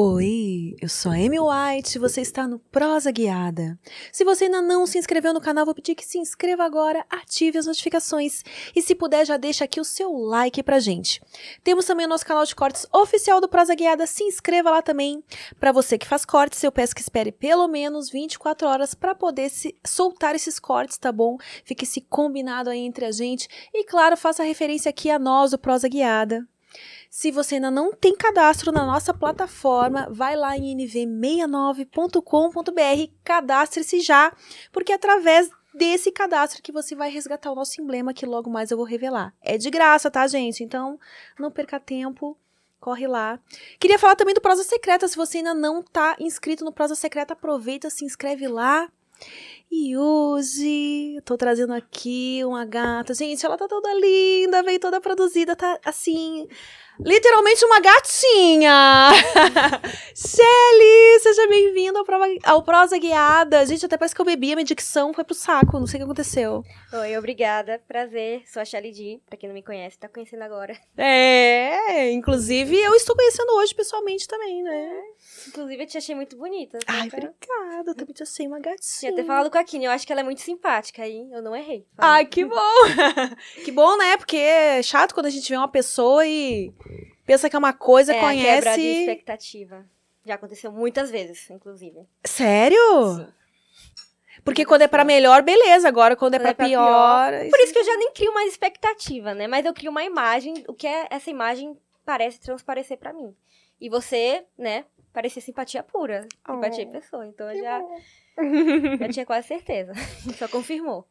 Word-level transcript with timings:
Oi, 0.00 0.76
eu 0.80 0.88
sou 0.88 1.10
a 1.10 1.16
Amy 1.16 1.40
White 1.40 1.98
você 1.98 2.20
está 2.20 2.46
no 2.46 2.60
Prosa 2.60 3.10
Guiada. 3.10 3.76
Se 4.12 4.22
você 4.22 4.44
ainda 4.44 4.62
não 4.62 4.86
se 4.86 4.96
inscreveu 4.96 5.34
no 5.34 5.40
canal, 5.40 5.64
vou 5.64 5.74
pedir 5.74 5.96
que 5.96 6.06
se 6.06 6.18
inscreva 6.18 6.62
agora, 6.62 7.04
ative 7.10 7.58
as 7.58 7.66
notificações 7.66 8.44
e 8.76 8.80
se 8.80 8.94
puder 8.94 9.26
já 9.26 9.36
deixa 9.36 9.64
aqui 9.64 9.80
o 9.80 9.84
seu 9.84 10.12
like 10.12 10.62
pra 10.62 10.78
gente. 10.78 11.20
Temos 11.64 11.84
também 11.84 12.06
o 12.06 12.08
nosso 12.08 12.24
canal 12.24 12.44
de 12.44 12.54
cortes 12.54 12.86
oficial 12.92 13.40
do 13.40 13.48
Prosa 13.48 13.74
Guiada, 13.74 14.06
se 14.06 14.22
inscreva 14.22 14.70
lá 14.70 14.82
também. 14.82 15.20
Para 15.58 15.72
você 15.72 15.98
que 15.98 16.06
faz 16.06 16.24
cortes, 16.24 16.62
eu 16.62 16.70
peço 16.70 16.94
que 16.94 17.02
espere 17.02 17.32
pelo 17.32 17.66
menos 17.66 18.08
24 18.08 18.68
horas 18.68 18.94
para 18.94 19.16
poder 19.16 19.50
se 19.50 19.76
soltar 19.84 20.36
esses 20.36 20.60
cortes, 20.60 20.96
tá 20.96 21.10
bom? 21.10 21.38
Fique 21.64 21.82
esse 21.82 22.02
combinado 22.02 22.70
aí 22.70 22.78
entre 22.78 23.04
a 23.04 23.10
gente 23.10 23.48
e 23.74 23.82
claro, 23.82 24.16
faça 24.16 24.44
referência 24.44 24.90
aqui 24.90 25.10
a 25.10 25.18
nós 25.18 25.50
do 25.50 25.58
Prosa 25.58 25.88
Guiada. 25.88 26.46
Se 27.10 27.30
você 27.30 27.56
ainda 27.56 27.70
não 27.70 27.92
tem 27.92 28.14
cadastro 28.14 28.70
na 28.70 28.84
nossa 28.84 29.14
plataforma, 29.14 30.08
vai 30.10 30.36
lá 30.36 30.56
em 30.56 30.76
nv69.com.br, 30.76 33.12
cadastre-se 33.24 34.00
já, 34.00 34.32
porque 34.72 34.92
é 34.92 34.94
através 34.94 35.50
desse 35.74 36.10
cadastro 36.10 36.62
que 36.62 36.72
você 36.72 36.94
vai 36.94 37.10
resgatar 37.10 37.50
o 37.50 37.54
nosso 37.54 37.80
emblema 37.80 38.12
que 38.12 38.26
logo 38.26 38.50
mais 38.50 38.70
eu 38.70 38.76
vou 38.76 38.86
revelar. 38.86 39.34
É 39.40 39.56
de 39.56 39.70
graça, 39.70 40.10
tá, 40.10 40.26
gente? 40.26 40.62
Então, 40.62 40.98
não 41.38 41.50
perca 41.50 41.78
tempo. 41.78 42.36
Corre 42.80 43.08
lá. 43.08 43.40
Queria 43.80 43.98
falar 43.98 44.14
também 44.14 44.34
do 44.34 44.40
Prosa 44.40 44.62
Secreta. 44.62 45.08
Se 45.08 45.16
você 45.16 45.38
ainda 45.38 45.52
não 45.52 45.82
tá 45.82 46.16
inscrito 46.20 46.64
no 46.64 46.72
Prosa 46.72 46.94
Secreta, 46.94 47.32
aproveita, 47.32 47.90
se 47.90 48.04
inscreve 48.04 48.46
lá. 48.46 48.88
E 49.70 49.96
hoje 49.96 51.20
tô 51.24 51.36
trazendo 51.36 51.74
aqui 51.74 52.42
uma 52.44 52.64
gata. 52.64 53.12
Gente, 53.12 53.44
ela 53.44 53.56
tá 53.56 53.68
toda 53.68 53.92
linda, 53.94 54.62
veio 54.62 54.80
toda 54.80 55.00
produzida, 55.00 55.54
tá 55.54 55.78
assim 55.84 56.48
literalmente 57.00 57.64
uma 57.64 57.80
gatinha. 57.80 59.10
Shelly, 60.14 61.20
seja 61.20 61.46
bem-vinda 61.48 61.98
ao, 61.98 62.06
ao 62.54 62.62
Prosa 62.62 62.98
Guiada. 62.98 63.64
Gente, 63.66 63.86
até 63.86 63.96
parece 63.96 64.14
que 64.14 64.20
eu 64.20 64.24
bebi, 64.24 64.52
a 64.52 64.56
minha 64.56 64.64
dicção 64.64 65.12
foi 65.12 65.24
pro 65.24 65.34
saco, 65.34 65.78
não 65.78 65.86
sei 65.86 65.98
o 65.98 66.00
que 66.00 66.04
aconteceu. 66.04 66.64
Oi, 66.92 67.16
obrigada, 67.16 67.80
prazer. 67.86 68.42
Sou 68.46 68.62
a 68.62 68.64
Shelly 68.64 68.92
D, 68.92 69.20
pra 69.26 69.36
quem 69.36 69.48
não 69.48 69.54
me 69.54 69.62
conhece, 69.62 69.98
tá 69.98 70.08
conhecendo 70.08 70.42
agora. 70.42 70.76
É, 70.96 72.10
inclusive 72.10 72.76
eu 72.76 72.94
estou 72.94 73.14
conhecendo 73.14 73.50
hoje 73.56 73.74
pessoalmente 73.74 74.26
também, 74.26 74.62
né? 74.62 74.88
É. 74.88 75.48
Inclusive, 75.48 75.82
eu 75.82 75.86
te 75.86 75.98
achei 75.98 76.14
muito 76.14 76.36
bonita. 76.36 76.78
Ai, 76.86 77.08
pra... 77.08 77.18
obrigada. 77.18 77.90
Eu 77.90 77.94
também 77.94 78.14
te 78.14 78.22
achei 78.22 78.46
uma 78.46 78.58
gatinha. 78.58 78.78
Tinha 78.98 79.12
até 79.12 79.24
falado 79.24 79.50
com 79.50 79.58
a 79.58 79.64
Kine. 79.64 79.86
Eu 79.86 79.90
acho 79.90 80.06
que 80.06 80.12
ela 80.12 80.20
é 80.20 80.24
muito 80.24 80.40
simpática, 80.40 81.02
aí 81.02 81.28
eu 81.30 81.42
não 81.42 81.54
errei. 81.54 81.86
Ai, 81.96 82.26
que 82.26 82.44
bom. 82.44 82.56
que 83.64 83.72
bom, 83.72 83.96
né? 83.96 84.16
Porque 84.16 84.36
é 84.36 84.82
chato 84.82 85.14
quando 85.14 85.26
a 85.26 85.30
gente 85.30 85.48
vê 85.48 85.56
uma 85.56 85.68
pessoa 85.68 86.26
e 86.26 86.72
pensa 87.26 87.48
que 87.48 87.56
é 87.56 87.58
uma 87.58 87.72
coisa, 87.72 88.14
é, 88.14 88.20
conhece... 88.20 88.62
quebra 88.62 88.74
de 88.76 88.86
expectativa. 88.86 89.86
Já 90.24 90.34
aconteceu 90.34 90.70
muitas 90.70 91.10
vezes, 91.10 91.48
inclusive. 91.50 92.06
Sério? 92.24 93.16
Sim. 93.16 93.26
Porque 94.44 94.64
quando 94.64 94.82
é 94.82 94.88
para 94.88 95.04
melhor, 95.04 95.42
beleza. 95.42 95.88
Agora, 95.88 96.16
quando, 96.16 96.34
é 96.34 96.38
quando 96.38 96.48
é 96.48 96.54
pra, 96.54 96.64
é 96.64 96.68
pior. 96.68 97.30
pior. 97.30 97.50
Por 97.50 97.60
isso 97.60 97.72
que 97.72 97.78
eu 97.78 97.84
já 97.84 97.96
nem 97.96 98.12
crio 98.12 98.32
mais 98.32 98.50
expectativa, 98.50 99.34
né? 99.34 99.46
Mas 99.46 99.64
eu 99.64 99.74
crio 99.74 99.90
uma 99.90 100.04
imagem, 100.04 100.64
o 100.68 100.74
que 100.74 100.86
é 100.86 101.06
essa 101.10 101.30
imagem 101.30 101.76
parece 102.04 102.40
transparecer 102.40 102.98
para 102.98 103.12
mim. 103.12 103.34
E 103.80 103.88
você, 103.88 104.44
né, 104.56 104.84
parecia 105.12 105.42
simpatia 105.42 105.82
pura. 105.82 106.26
Simpatia 106.46 106.86
oh, 106.86 106.92
pessoa. 106.92 107.26
Então 107.26 107.50
eu 107.50 107.62
já, 107.62 107.82
já 109.00 109.08
tinha 109.08 109.26
quase 109.26 109.48
certeza. 109.48 109.92
Só 110.38 110.48
confirmou. 110.48 111.06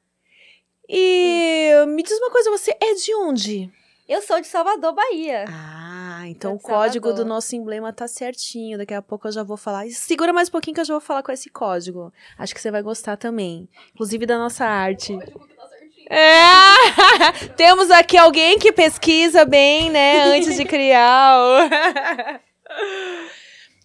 E 0.90 1.72
me 1.88 2.02
diz 2.02 2.18
uma 2.18 2.32
coisa, 2.32 2.50
você 2.50 2.76
é 2.80 2.94
de 2.94 3.14
onde? 3.16 3.72
Eu 4.08 4.22
sou 4.22 4.40
de 4.40 4.48
Salvador, 4.48 4.94
Bahia. 4.94 5.44
Ah, 5.50 6.22
então 6.28 6.56
o 6.56 6.60
código 6.60 7.12
do 7.12 7.26
nosso 7.26 7.54
emblema 7.58 7.92
tá 7.92 8.08
certinho. 8.08 8.78
Daqui 8.78 8.94
a 8.94 9.02
pouco 9.02 9.28
eu 9.28 9.34
já 9.34 9.44
vou 9.44 9.58
falar. 9.58 9.86
Segura 9.90 10.32
mais 10.32 10.48
um 10.48 10.52
pouquinho 10.52 10.76
que 10.76 10.80
eu 10.80 10.86
já 10.86 10.94
vou 10.94 11.02
falar 11.02 11.22
com 11.22 11.32
esse 11.32 11.50
código. 11.50 12.14
Acho 12.38 12.56
que 12.56 12.62
você 12.62 12.72
vai 12.72 12.82
gostar 12.82 13.18
também. 13.18 13.68
Inclusive 13.94 14.26
da 14.26 14.38
nossa 14.38 14.66
arte. 14.66 15.14
O 15.14 15.20
código 15.20 15.48
tá 15.56 15.68
certinho. 15.68 16.08
É! 16.10 17.50
Temos 17.58 17.92
aqui 17.92 18.16
alguém 18.16 18.58
que 18.58 18.72
pesquisa 18.72 19.44
bem, 19.44 19.90
né? 19.90 20.22
Antes 20.24 20.56
de 20.56 20.64
criar. 20.64 21.70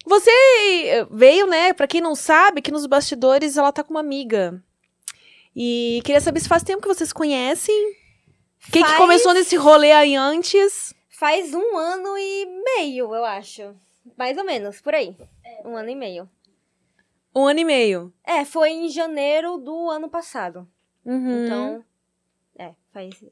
Você 0.05 0.31
veio, 1.11 1.47
né? 1.47 1.73
Pra 1.73 1.87
quem 1.87 1.99
não 1.99 2.15
sabe, 2.15 2.61
que 2.61 2.71
nos 2.71 2.85
bastidores 2.85 3.57
ela 3.57 3.73
tá 3.73 3.83
com 3.83 3.93
uma 3.93 3.99
amiga. 3.99 4.61
E 5.53 6.01
queria 6.05 6.21
saber 6.21 6.39
se 6.39 6.47
faz 6.47 6.63
tempo 6.63 6.81
que 6.81 6.87
vocês 6.87 7.11
conhecem. 7.11 8.02
Quem 8.71 8.81
faz... 8.81 8.93
que 8.93 9.01
começou 9.01 9.33
nesse 9.33 9.55
rolê 9.55 9.91
aí 9.91 10.15
antes? 10.15 10.93
Faz 11.09 11.53
um 11.53 11.77
ano 11.77 12.17
e 12.17 12.45
meio, 12.45 13.13
eu 13.13 13.23
acho. 13.25 13.75
Mais 14.17 14.37
ou 14.37 14.43
menos, 14.43 14.81
por 14.81 14.93
aí. 14.93 15.15
Um 15.63 15.75
ano 15.75 15.89
e 15.89 15.95
meio. 15.95 16.29
Um 17.35 17.47
ano 17.47 17.59
e 17.59 17.65
meio? 17.65 18.13
É, 18.23 18.45
foi 18.45 18.69
em 18.69 18.89
janeiro 18.89 19.57
do 19.57 19.89
ano 19.89 20.09
passado. 20.09 20.67
Uhum. 21.05 21.45
Então, 21.45 21.85
é, 22.57 22.73
faz 22.91 23.23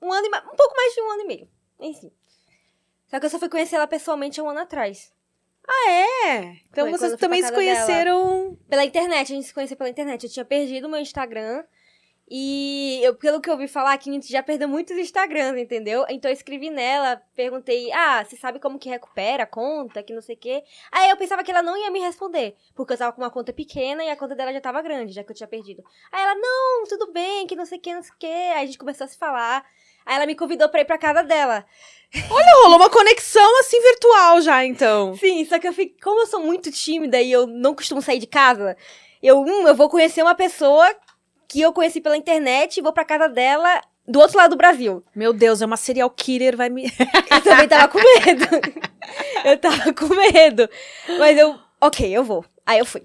um 0.00 0.12
ano 0.12 0.26
e 0.26 0.28
um 0.28 0.56
pouco 0.56 0.76
mais 0.76 0.94
de 0.94 1.00
um 1.00 1.10
ano 1.10 1.22
e 1.22 1.26
meio. 1.26 1.48
Enfim. 1.80 2.12
Só 3.06 3.18
que 3.18 3.26
eu 3.26 3.30
só 3.30 3.38
fui 3.38 3.48
conhecer 3.48 3.76
ela 3.76 3.86
pessoalmente 3.86 4.40
um 4.40 4.48
ano 4.48 4.60
atrás. 4.60 5.12
Ah, 5.66 5.90
é? 5.90 6.38
Então 6.70 6.88
Foi 6.88 6.98
vocês 6.98 7.16
também 7.16 7.42
se 7.42 7.52
conheceram. 7.52 8.44
Dela. 8.44 8.58
Pela 8.68 8.84
internet, 8.84 9.32
a 9.32 9.36
gente 9.36 9.46
se 9.46 9.54
conheceu 9.54 9.76
pela 9.76 9.88
internet. 9.88 10.24
Eu 10.24 10.30
tinha 10.30 10.44
perdido 10.44 10.86
o 10.86 10.90
meu 10.90 11.00
Instagram. 11.00 11.64
E 12.30 13.00
eu, 13.02 13.14
pelo 13.14 13.38
que 13.40 13.50
eu 13.50 13.52
ouvi 13.52 13.68
falar, 13.68 13.98
que 13.98 14.08
a 14.08 14.12
gente 14.12 14.32
já 14.32 14.42
perdeu 14.42 14.66
muitos 14.66 14.96
Instagrams, 14.96 15.60
entendeu? 15.60 16.06
Então 16.08 16.30
eu 16.30 16.34
escrevi 16.34 16.70
nela, 16.70 17.20
perguntei, 17.36 17.92
ah, 17.92 18.24
você 18.24 18.34
sabe 18.34 18.58
como 18.58 18.78
que 18.78 18.88
recupera 18.88 19.42
a 19.42 19.46
conta, 19.46 20.02
que 20.02 20.14
não 20.14 20.22
sei 20.22 20.34
o 20.34 20.38
quê. 20.38 20.64
Aí 20.90 21.10
eu 21.10 21.16
pensava 21.18 21.44
que 21.44 21.50
ela 21.50 21.62
não 21.62 21.76
ia 21.76 21.90
me 21.90 22.00
responder, 22.00 22.56
porque 22.74 22.94
eu 22.94 22.98
tava 22.98 23.12
com 23.12 23.20
uma 23.20 23.30
conta 23.30 23.52
pequena 23.52 24.02
e 24.02 24.08
a 24.08 24.16
conta 24.16 24.34
dela 24.34 24.52
já 24.52 24.60
tava 24.60 24.80
grande, 24.80 25.12
já 25.12 25.22
que 25.22 25.32
eu 25.32 25.36
tinha 25.36 25.46
perdido. 25.46 25.84
Aí 26.10 26.22
ela, 26.22 26.34
não, 26.34 26.84
tudo 26.88 27.12
bem, 27.12 27.46
que 27.46 27.54
não 27.54 27.66
sei 27.66 27.76
o 27.78 27.80
que, 27.80 27.94
não 27.94 28.02
sei 28.02 28.12
o 28.12 28.18
que. 28.18 28.26
Aí 28.26 28.62
a 28.62 28.66
gente 28.66 28.78
começou 28.78 29.04
a 29.04 29.08
se 29.08 29.18
falar. 29.18 29.64
Aí 30.06 30.16
ela 30.16 30.26
me 30.26 30.34
convidou 30.34 30.68
pra 30.68 30.80
ir 30.80 30.84
pra 30.86 30.98
casa 30.98 31.22
dela. 31.22 31.64
Olha, 32.30 32.62
rolou 32.62 32.76
uma 32.76 32.90
conexão 32.90 33.60
assim 33.60 33.80
virtual 33.80 34.40
já, 34.40 34.64
então. 34.64 35.14
Sim, 35.16 35.44
só 35.44 35.58
que 35.58 35.68
eu 35.68 35.72
fico, 35.72 35.96
como 36.02 36.20
eu 36.20 36.26
sou 36.26 36.40
muito 36.40 36.70
tímida 36.70 37.20
e 37.20 37.30
eu 37.30 37.46
não 37.46 37.74
costumo 37.74 38.00
sair 38.00 38.18
de 38.18 38.26
casa, 38.26 38.76
eu, 39.22 39.40
hum, 39.40 39.66
eu 39.66 39.74
vou 39.74 39.88
conhecer 39.88 40.22
uma 40.22 40.34
pessoa 40.34 40.94
que 41.48 41.60
eu 41.60 41.72
conheci 41.72 42.00
pela 42.00 42.16
internet 42.16 42.76
e 42.76 42.82
vou 42.82 42.92
pra 42.92 43.04
casa 43.04 43.28
dela 43.28 43.80
do 44.06 44.20
outro 44.20 44.36
lado 44.36 44.50
do 44.50 44.56
Brasil. 44.56 45.02
Meu 45.14 45.32
Deus, 45.32 45.62
é 45.62 45.66
uma 45.66 45.76
serial 45.76 46.10
killer, 46.10 46.56
vai 46.56 46.68
me. 46.68 46.84
eu 47.30 47.42
também 47.42 47.68
tava 47.68 47.88
com 47.88 47.98
medo. 47.98 48.46
eu 49.44 49.58
tava 49.58 49.92
com 49.92 50.14
medo. 50.14 50.68
Mas 51.18 51.38
eu, 51.38 51.58
ok, 51.80 52.10
eu 52.10 52.24
vou. 52.24 52.44
Aí 52.66 52.78
eu 52.78 52.86
fui. 52.86 53.02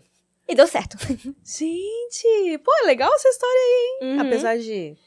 E 0.47 0.55
deu 0.55 0.67
certo. 0.67 0.97
Gente, 0.97 2.57
pô, 2.63 2.71
é 2.81 2.87
legal 2.87 3.13
essa 3.13 3.29
história 3.29 3.59
aí, 3.59 3.99
hein? 4.01 4.13
Uhum. 4.13 4.21
Apesar 4.21 4.57
de 4.57 4.97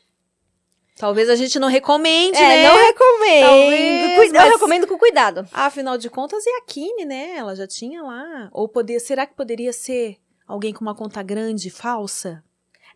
Talvez 0.97 1.28
a 1.28 1.34
gente 1.34 1.59
não 1.59 1.69
recomende, 1.69 2.38
é, 2.38 2.49
né? 2.49 2.69
não 2.69 2.76
recomendo. 2.76 3.47
Talvez, 3.47 4.32
mas... 4.32 4.44
Eu 4.44 4.53
recomendo 4.53 4.87
com 4.87 4.99
cuidado. 4.99 5.49
Afinal 5.53 5.97
de 5.97 6.09
contas, 6.10 6.47
é 6.47 6.59
a 6.59 6.60
Kine, 6.62 7.04
né? 7.04 7.37
Ela 7.37 7.56
já 7.56 7.66
tinha 7.66 8.03
lá. 8.03 8.49
Ou 8.53 8.69
poder, 8.69 9.00
será 9.00 9.26
que 9.26 9.34
poderia 9.34 9.72
ser 9.72 10.19
alguém 10.47 10.72
com 10.72 10.82
uma 10.82 10.94
conta 10.94 11.22
grande, 11.22 11.70
falsa? 11.70 12.44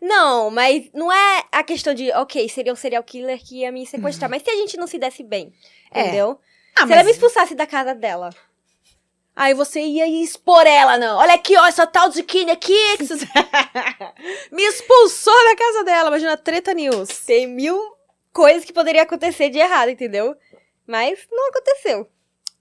Não, 0.01 0.49
mas 0.49 0.89
não 0.93 1.11
é 1.11 1.43
a 1.51 1.63
questão 1.63 1.93
de, 1.93 2.11
ok, 2.11 2.47
seria 2.49 2.73
um 2.73 2.75
serial 2.75 3.03
killer 3.03 3.39
que 3.43 3.61
ia 3.61 3.71
me 3.71 3.85
sequestrar. 3.85 4.29
Uhum. 4.29 4.35
Mas 4.35 4.43
se 4.43 4.49
a 4.49 4.55
gente 4.55 4.77
não 4.77 4.87
se 4.87 4.97
desse 4.97 5.23
bem, 5.23 5.53
é. 5.91 6.01
entendeu? 6.01 6.39
Ah, 6.75 6.81
se 6.81 6.87
mas... 6.87 6.91
ela 6.91 7.03
me 7.03 7.11
expulsasse 7.11 7.55
da 7.55 7.65
casa 7.65 7.95
dela. 7.95 8.29
Aí 9.35 9.53
você 9.53 9.79
ia 9.79 10.07
expor 10.07 10.65
ela, 10.65 10.97
não. 10.97 11.19
Olha 11.19 11.35
aqui, 11.35 11.55
ó, 11.55 11.67
essa 11.67 11.85
tal 11.85 12.09
de 12.09 12.23
Kine 12.23 12.49
aqui. 12.49 12.73
Me 14.51 14.63
expulsou 14.63 15.45
da 15.45 15.55
casa 15.55 15.83
dela. 15.83 16.09
Imagina, 16.09 16.35
treta 16.35 16.73
news. 16.73 17.19
Tem 17.19 17.45
mil 17.45 17.79
coisas 18.33 18.65
que 18.65 18.73
poderiam 18.73 19.03
acontecer 19.03 19.51
de 19.51 19.59
errado, 19.59 19.89
entendeu? 19.89 20.35
Mas 20.87 21.19
não 21.31 21.49
aconteceu. 21.49 22.09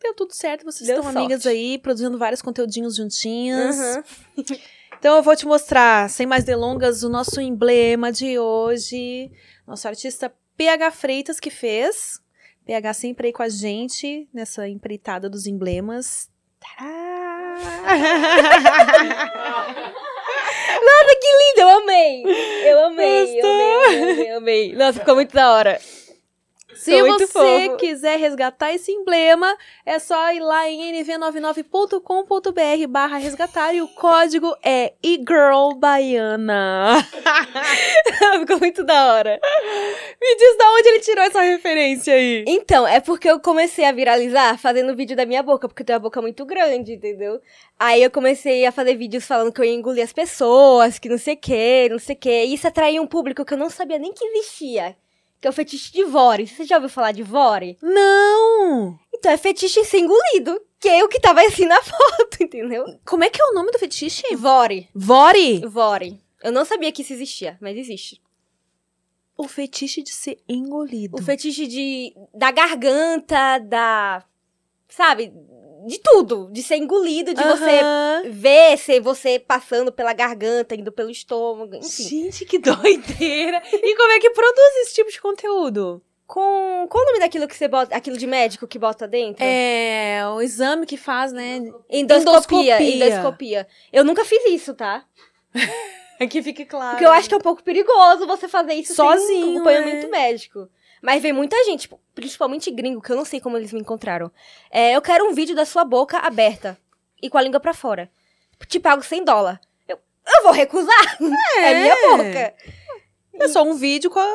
Deu 0.03 0.13
tudo 0.13 0.35
certo, 0.35 0.67
vocês 0.67 0.87
Deu 0.87 0.97
estão 0.99 1.11
sorte. 1.11 1.19
amigas 1.19 1.47
aí, 1.47 1.79
produzindo 1.79 2.19
vários 2.19 2.43
conteúdinhos 2.43 2.97
juntinhas. 2.97 3.77
Uhum. 3.79 4.03
então 4.99 5.17
eu 5.17 5.23
vou 5.23 5.37
te 5.37 5.47
mostrar, 5.47 6.09
sem 6.11 6.27
mais 6.27 6.45
delongas, 6.45 7.03
o 7.03 7.09
nosso 7.09 7.41
emblema 7.41 8.11
de 8.13 8.39
hoje. 8.39 9.31
Nosso 9.67 9.87
artista 9.89 10.33
PH 10.57 10.91
Freitas 10.91 11.41
que 11.41 11.51
fez. 11.51 12.21
PH 12.65 12.95
sempre 12.95 13.29
aí 13.29 13.33
com 13.33 13.43
a 13.43 13.49
gente 13.49 14.29
nessa 14.33 14.69
empreitada 14.69 15.31
dos 15.31 15.47
emblemas. 15.47 16.29
Nossa, 20.87 21.17
que 21.21 21.29
lindo! 21.39 21.61
Eu 21.61 21.69
amei! 21.69 22.23
Eu 22.67 22.85
amei, 22.87 23.41
eu 23.41 23.47
amei, 23.47 23.71
eu 23.71 24.03
amei, 24.03 24.33
eu 24.33 24.37
amei. 24.39 24.75
Nossa, 24.75 24.99
ficou 24.99 25.15
muito 25.15 25.33
da 25.33 25.53
hora. 25.53 25.81
Se 26.77 26.91
Tô 26.93 27.07
muito 27.07 27.27
você 27.27 27.69
fofo. 27.69 27.77
quiser 27.79 28.19
resgatar 28.19 28.73
esse 28.73 28.93
emblema, 28.93 29.57
é 29.85 29.99
só 29.99 30.31
ir 30.33 30.41
lá 30.41 30.69
em 30.69 30.93
nv99.com.br 30.93 32.87
barra 32.89 33.17
resgatar 33.17 33.73
e 33.75 33.81
o 33.81 33.89
código 33.89 34.55
é 34.63 34.93
eGirlBaiana. 35.03 36.97
Ficou 38.41 38.59
muito 38.59 38.85
da 38.85 39.15
hora. 39.15 39.41
Me 40.21 40.37
diz 40.37 40.59
da 40.59 40.71
onde 40.73 40.89
ele 40.89 41.01
tirou 41.01 41.25
essa 41.25 41.41
referência 41.41 42.15
aí. 42.15 42.45
Então, 42.47 42.87
é 42.87 43.01
porque 43.01 43.29
eu 43.29 43.41
comecei 43.41 43.85
a 43.85 43.93
viralizar 43.93 44.59
fazendo 44.59 44.95
vídeo 44.95 45.17
da 45.17 45.25
minha 45.27 45.43
boca, 45.43 45.67
porque 45.69 45.83
eu 45.83 45.87
tenho 45.87 45.97
a 45.97 46.01
boca 46.01 46.21
muito 46.21 46.45
grande, 46.45 46.93
entendeu? 46.93 47.41
Aí 47.79 48.03
eu 48.03 48.11
comecei 48.11 48.67
a 48.67 48.73
fazer 48.73 48.97
vídeos 48.97 49.25
falando 49.25 49.53
que 49.53 49.61
eu 49.61 49.65
ia 49.65 49.75
engolir 49.75 50.05
as 50.05 50.13
pessoas, 50.13 50.99
que 50.99 51.09
não 51.09 51.19
sei 51.19 51.35
o 51.35 51.39
que, 51.39 51.89
não 51.89 51.99
sei 51.99 52.15
o 52.15 52.19
que. 52.19 52.45
E 52.45 52.55
isso 52.55 52.69
atraiu 52.69 53.03
um 53.03 53.07
público 53.07 53.45
que 53.45 53.55
eu 53.55 53.59
não 53.59 53.71
sabia 53.71 53.99
nem 53.99 54.13
que 54.13 54.25
existia. 54.25 54.97
Que 55.41 55.47
é 55.47 55.51
o 55.51 55.53
fetiche 55.53 55.93
de 55.93 56.05
Vore. 56.05 56.47
Você 56.47 56.65
já 56.65 56.77
ouviu 56.77 56.89
falar 56.89 57.13
de 57.13 57.23
Vore? 57.23 57.77
Não! 57.83 58.99
Então 59.15 59.31
é 59.31 59.37
fetiche 59.37 59.85
ser 59.85 59.99
engolido. 59.99 60.61
Que 60.79 60.89
é 60.89 61.05
o 61.05 61.09
que 61.09 61.21
tava 61.21 61.41
assim 61.43 61.67
na 61.67 61.81
foto, 61.83 62.43
entendeu? 62.43 62.85
Como 63.05 63.25
é 63.25 63.31
que 63.31 63.41
é 63.41 63.45
o 63.45 63.55
nome 63.55 63.71
do 63.71 63.79
fetiche? 63.79 64.23
Vore. 64.37 64.89
Vore! 64.95 65.61
Vore. 65.67 66.21
Eu 66.43 66.53
não 66.53 66.65
sabia 66.65 66.93
que 66.93 67.03
isso 67.03 67.13
existia, 67.13 67.59
mas 67.61 67.77
existe. 67.77 68.21
O 69.37 69.49
fetiche 69.49 70.03
de 70.03 70.13
ser 70.13 70.39
engolido. 70.49 71.17
O 71.17 71.23
fetiche 71.23 71.67
de 71.67 72.15
da 72.33 72.51
garganta, 72.51 73.59
da 73.59 74.25
sabe, 74.89 75.33
de 75.87 75.99
tudo, 76.01 76.49
de 76.51 76.63
ser 76.63 76.77
engolido, 76.77 77.33
de 77.33 77.43
você 77.43 77.81
Aham. 77.81 78.23
ver 78.27 78.77
se 78.77 78.99
você 78.99 79.39
passando 79.39 79.93
pela 79.93 80.13
garganta, 80.13 80.75
indo 80.75 80.91
pelo 80.91 81.11
estômago, 81.11 81.77
enfim. 81.77 82.03
Gente, 82.03 82.45
que 82.45 82.59
doideira! 82.59 83.63
E 83.73 83.97
como 83.97 84.13
é 84.13 84.19
que 84.19 84.31
produz 84.31 84.77
esse 84.83 84.95
tipo 84.95 85.11
de 85.11 85.21
conteúdo? 85.21 86.03
Com 86.27 86.87
qual 86.91 87.05
o 87.05 87.07
nome 87.07 87.21
daquilo 87.21 87.47
que 87.47 87.55
você 87.55 87.69
bota, 87.69 87.95
aquilo 87.95 88.19
de 88.19 88.27
médico 88.27 88.67
que 88.67 88.81
bota 88.81 89.07
dentro? 89.07 89.45
É, 89.45 90.23
o 90.35 90.43
exame 90.43 90.85
que 90.85 90.97
faz, 90.97 91.33
né? 91.33 91.59
endoscopia, 91.89 92.83
endoscopia. 92.83 93.07
endoscopia. 93.07 93.69
Eu 93.93 94.05
nunca 94.05 94.25
fiz 94.25 94.45
isso, 94.47 94.75
tá? 94.75 95.05
Que 96.31 96.43
fique 96.43 96.65
claro. 96.65 96.93
Porque 96.93 97.05
eu 97.05 97.13
acho 97.13 97.29
que 97.29 97.35
é 97.35 97.37
um 97.37 97.43
pouco 97.43 97.63
perigoso 97.63 98.27
você 98.27 98.49
fazer 98.49 98.73
isso 98.73 98.95
sem 98.95 99.05
Sozinho, 99.05 99.49
um 99.49 99.55
acompanhamento 99.57 100.07
é. 100.07 100.09
médico. 100.09 100.67
Mas 101.07 101.23
vem 101.23 101.33
muita 101.33 101.57
gente, 101.63 101.83
tipo, 101.83 102.01
principalmente 102.17 102.69
gringo, 102.69 103.01
que 103.01 103.13
eu 103.13 103.17
não 103.17 103.25
sei 103.25 103.39
como 103.39 103.57
eles 103.57 103.73
me 103.73 103.79
encontraram. 103.79 104.29
É, 104.69 104.97
eu 104.97 105.01
quero 105.01 105.25
um 105.25 105.33
vídeo 105.33 105.55
da 105.55 105.65
sua 105.65 105.85
boca 105.85 106.19
aberta 106.19 106.77
e 107.23 107.31
com 107.31 107.39
a 107.39 107.43
língua 107.43 107.61
pra 107.61 107.73
fora. 107.73 108.11
Te 108.67 108.81
pago 108.81 109.05
100 109.05 109.25
dólares. 109.25 109.61
Eu, 109.87 110.01
eu 110.27 110.43
vou 110.43 110.51
recusar. 110.51 111.17
É, 111.59 111.75
minha 111.81 111.95
boca. 111.95 112.55
É 113.35 113.47
só 113.47 113.63
um 113.63 113.75
vídeo 113.75 114.11
com 114.11 114.19
a... 114.19 114.27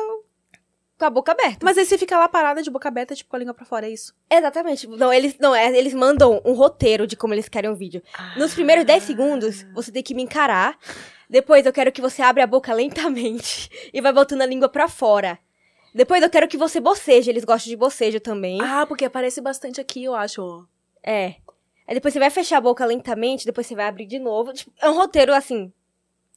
Com 0.98 1.04
a 1.04 1.10
boca 1.10 1.32
aberta. 1.32 1.58
Mas 1.62 1.76
aí 1.76 1.84
você 1.84 1.98
fica 1.98 2.18
lá 2.18 2.26
parada 2.26 2.62
de 2.62 2.70
boca 2.70 2.88
aberta, 2.88 3.14
tipo, 3.14 3.28
com 3.28 3.36
a 3.36 3.38
língua 3.38 3.52
pra 3.52 3.66
fora, 3.66 3.86
é 3.86 3.90
isso? 3.90 4.14
Exatamente. 4.30 4.86
Não, 4.86 5.12
eles 5.12 5.36
não, 5.38 5.54
é, 5.54 5.76
eles 5.76 5.92
mandam 5.92 6.40
um 6.42 6.54
roteiro 6.54 7.06
de 7.06 7.16
como 7.16 7.34
eles 7.34 7.50
querem 7.50 7.68
o 7.68 7.76
vídeo. 7.76 8.02
Nos 8.38 8.54
primeiros 8.54 8.86
10 8.86 9.02
segundos, 9.02 9.66
você 9.74 9.92
tem 9.92 10.02
que 10.02 10.14
me 10.14 10.22
encarar. 10.22 10.78
Depois 11.28 11.66
eu 11.66 11.72
quero 11.72 11.92
que 11.92 12.00
você 12.00 12.22
abra 12.22 12.44
a 12.44 12.46
boca 12.46 12.72
lentamente 12.72 13.68
e 13.92 14.00
vai 14.00 14.10
botando 14.10 14.40
a 14.40 14.46
língua 14.46 14.70
pra 14.70 14.88
fora. 14.88 15.38
Depois 15.94 16.22
eu 16.22 16.30
quero 16.30 16.48
que 16.48 16.56
você 16.56 16.80
boceje, 16.80 17.30
eles 17.30 17.44
gostam 17.44 17.68
de 17.70 17.76
bocejo 17.76 18.18
também. 18.20 18.58
Ah, 18.62 18.86
porque 18.86 19.04
aparece 19.04 19.40
bastante 19.40 19.80
aqui, 19.80 20.04
eu 20.04 20.14
acho. 20.14 20.66
É. 21.04 21.34
Aí 21.86 21.94
depois 21.94 22.14
você 22.14 22.20
vai 22.20 22.30
fechar 22.30 22.58
a 22.58 22.60
boca 22.60 22.84
lentamente, 22.86 23.44
depois 23.44 23.66
você 23.66 23.74
vai 23.74 23.86
abrir 23.86 24.06
de 24.06 24.18
novo. 24.18 24.52
Tipo, 24.52 24.72
é 24.80 24.88
um 24.88 24.94
roteiro 24.94 25.34
assim. 25.34 25.72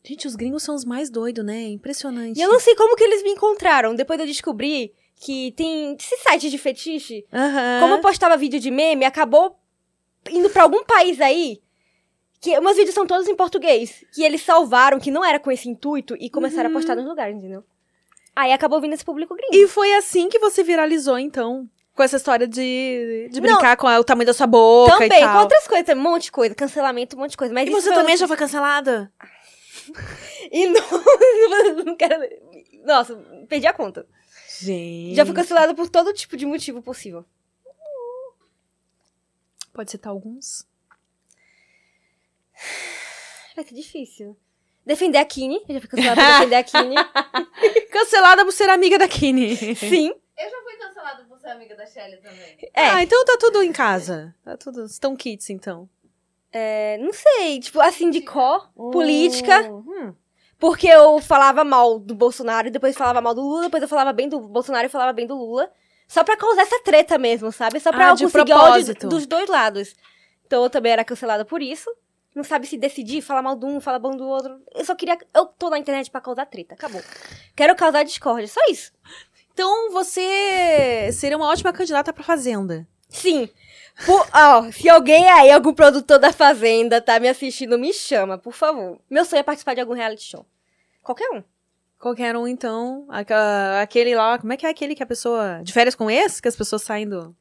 Gente, 0.04 0.28
os 0.28 0.36
gringos 0.36 0.62
são 0.64 0.76
os 0.76 0.84
mais 0.86 1.10
doidos, 1.10 1.44
né? 1.46 1.62
Impressionante. 1.70 2.38
E 2.38 2.42
eu 2.42 2.50
não 2.50 2.60
sei 2.60 2.76
como 2.76 2.96
que 2.96 3.04
eles 3.04 3.24
me 3.24 3.30
encontraram. 3.32 3.96
Depois 3.96 4.20
eu 4.20 4.26
descobri 4.26 4.94
que 5.16 5.52
tem 5.54 5.96
esse 6.00 6.18
site 6.18 6.50
de 6.50 6.58
fetiche. 6.58 7.26
Aham. 7.34 7.80
Como 7.80 7.94
eu 7.96 8.02
postava 8.02 8.36
vídeo 8.38 8.60
de 8.60 8.70
meme, 8.70 9.06
acabou 9.06 9.58
indo 10.30 10.50
pra 10.50 10.64
algum 10.64 10.84
país 10.84 11.20
aí. 11.22 11.62
Que 12.42 12.60
meus 12.60 12.76
vídeos 12.76 12.94
são 12.94 13.08
todos 13.08 13.28
em 13.28 13.36
português. 13.36 14.04
Que 14.14 14.24
eles 14.24 14.42
salvaram, 14.44 15.00
que 15.00 15.10
não 15.10 15.24
era 15.26 15.40
com 15.40 15.52
esse 15.52 15.68
intuito, 15.70 16.16
e 16.20 16.30
começaram 16.30 16.70
Uhum. 16.70 16.76
a 16.76 16.80
postar 16.80 16.96
nos 16.96 17.06
lugares, 17.06 17.36
entendeu? 17.38 17.64
Aí 18.36 18.52
acabou 18.52 18.82
vindo 18.82 18.94
esse 18.94 19.06
público 19.06 19.34
gringo. 19.36 19.56
E 19.56 19.68
foi 19.68 19.94
assim 19.94 20.28
que 20.30 20.40
você 20.40 20.64
viralizou, 20.64 21.18
então? 21.18 21.70
Com 21.96 22.04
essa 22.04 22.18
história 22.18 22.46
de, 22.48 23.30
de 23.32 23.40
Não. 23.40 23.48
brincar 23.54 23.78
com 23.78 23.88
a- 23.88 24.00
o 24.00 24.04
tamanho 24.04 24.28
da 24.28 24.34
sua 24.34 24.46
boca 24.48 24.92
Também, 24.92 25.08
e 25.08 25.22
com 25.22 25.28
tal. 25.32 25.42
outras 25.44 25.66
coisas, 25.68 25.96
um 25.98 26.02
monte 26.02 26.24
de 26.24 26.32
coisa, 26.34 26.54
cancelamento, 26.54 27.16
um 27.16 27.20
monte 27.20 27.32
de 27.32 27.38
coisa. 27.38 27.54
Mas 27.54 27.70
E 27.70 27.72
você 27.72 27.94
também 27.94 28.18
já 28.18 28.28
foi 28.28 28.38
cancelada? 28.38 29.12
E 30.52 30.68
não, 30.68 30.82
não 31.86 31.96
quero. 31.96 32.16
Nossa, 32.84 33.16
perdi 33.48 33.68
a 33.68 33.74
conta. 33.74 34.08
Gente. 34.60 35.16
Já 35.16 35.26
fui 35.26 35.34
cancelada 35.36 35.76
por 35.76 35.88
todo 35.90 36.12
tipo 36.14 36.36
de 36.36 36.46
motivo 36.46 36.82
possível. 36.82 37.24
Pode 39.74 39.92
citar 39.92 40.12
alguns? 40.12 40.66
Vai 43.56 43.64
ser 43.66 43.74
difícil. 43.76 44.38
Defender 44.86 45.18
a 45.18 45.26
Kine. 45.26 45.62
Eu 45.68 45.74
já 45.76 45.82
fui 45.82 45.90
cancelada 45.90 46.22
por 46.22 46.32
defender 46.32 46.56
a 46.56 46.64
Kine. 46.64 46.96
Cancelada 47.92 48.46
por 48.46 48.52
ser 48.52 48.70
amiga 48.70 48.98
da 48.98 49.08
Kine. 49.08 49.56
Sim. 49.76 50.14
Eu 50.38 50.50
já 50.50 50.62
fui 50.64 50.76
cancelada 50.76 51.24
por 51.24 51.40
ser 51.40 51.48
amiga 51.50 51.76
da 51.76 51.86
Shelly 51.86 52.18
também. 52.18 52.58
É, 52.74 52.90
Ah, 52.90 53.04
então 53.04 53.24
tá 53.26 53.38
tudo 53.40 53.64
em 53.64 53.72
casa. 53.72 54.36
Tá 54.44 54.58
tudo. 54.58 54.84
Estão 54.86 55.16
kits, 55.16 55.50
então. 55.50 55.90
é, 56.52 56.98
não 57.00 57.12
sei. 57.14 57.60
Tipo, 57.60 57.80
assim, 57.82 58.10
de 58.10 58.22
cor, 58.22 58.70
política. 58.76 59.62
Hum. 59.72 60.14
Porque 60.60 60.88
eu 60.88 61.20
falava 61.20 61.64
mal 61.64 62.00
do 62.00 62.14
Bolsonaro, 62.16 62.70
depois 62.72 62.96
falava 62.98 63.22
mal 63.22 63.34
do 63.34 63.42
Lula, 63.42 63.64
depois 63.64 63.84
eu 63.84 63.90
falava 63.90 64.14
bem 64.14 64.28
do 64.30 64.40
Bolsonaro 64.42 64.86
e 64.88 64.90
falava 64.90 65.14
bem 65.14 65.26
do 65.28 65.36
Lula. 65.38 65.70
Só 66.08 66.24
pra 66.24 66.38
causar 66.38 66.62
essa 66.62 66.82
treta 66.84 67.18
mesmo, 67.18 67.52
sabe? 67.52 67.80
Só 67.80 67.92
pra 67.92 68.06
Ah, 68.08 68.10
eu 68.10 68.18
conseguir 68.18 68.32
propósito. 68.32 68.98
ódio 69.08 69.10
dos 69.10 69.26
dois 69.26 69.50
lados. 69.50 69.96
Então 70.46 70.64
eu 70.64 70.70
também 70.70 70.92
era 70.92 71.04
cancelada 71.04 71.44
por 71.44 71.62
isso. 71.62 71.90
Não 72.36 72.44
sabe 72.44 72.68
se 72.68 72.78
decidir, 72.78 73.22
falar 73.22 73.42
mal 73.42 73.56
de 73.56 73.66
um, 73.66 73.80
falar 73.80 73.98
bom 73.98 74.12
do 74.16 74.28
outro. 74.28 74.60
Eu 74.76 74.84
só 74.84 74.94
queria. 74.94 75.18
Eu 75.34 75.46
tô 75.46 75.70
na 75.70 75.80
internet 75.80 76.12
pra 76.12 76.20
causar 76.20 76.46
treta. 76.46 76.74
Acabou. 76.76 77.02
Quero 77.56 77.74
causar 77.76 78.04
discórdia, 78.04 78.48
só 78.48 78.60
isso. 78.70 78.92
Então 79.54 79.90
você 79.92 81.10
seria 81.14 81.38
uma 81.38 81.48
ótima 81.48 81.72
candidata 81.72 82.12
pra 82.12 82.24
Fazenda. 82.26 82.86
Sim. 83.08 83.48
Por- 84.06 84.28
ó, 84.34 84.70
se 84.72 84.90
alguém 84.90 85.30
aí, 85.30 85.50
algum 85.50 85.74
produtor 85.74 86.20
da 86.20 86.34
Fazenda, 86.34 87.00
tá 87.00 87.18
me 87.22 87.30
assistindo, 87.30 87.80
me 87.80 87.94
chama, 87.94 88.38
por 88.38 88.52
favor. 88.54 89.00
Meu 89.10 89.24
sonho 89.24 89.40
é 89.40 89.44
participar 89.44 89.74
de 89.74 89.80
algum 89.80 89.94
reality 89.94 90.24
show. 90.24 90.46
Qualquer 91.02 91.30
um. 91.32 91.42
Qualquer 91.98 92.36
um, 92.36 92.46
então. 92.46 93.08
Aquele 93.82 94.14
lá. 94.14 94.38
Como 94.38 94.52
é 94.52 94.58
que 94.58 94.66
é 94.66 94.70
aquele 94.70 94.94
que 94.94 95.04
a 95.04 95.06
pessoa. 95.06 95.62
De 95.64 95.72
férias 95.72 95.96
com 95.96 96.12
esse? 96.12 96.42
Que 96.42 96.50
as 96.50 96.56
pessoas 96.58 96.84
saem 96.84 97.08
do. 97.08 97.34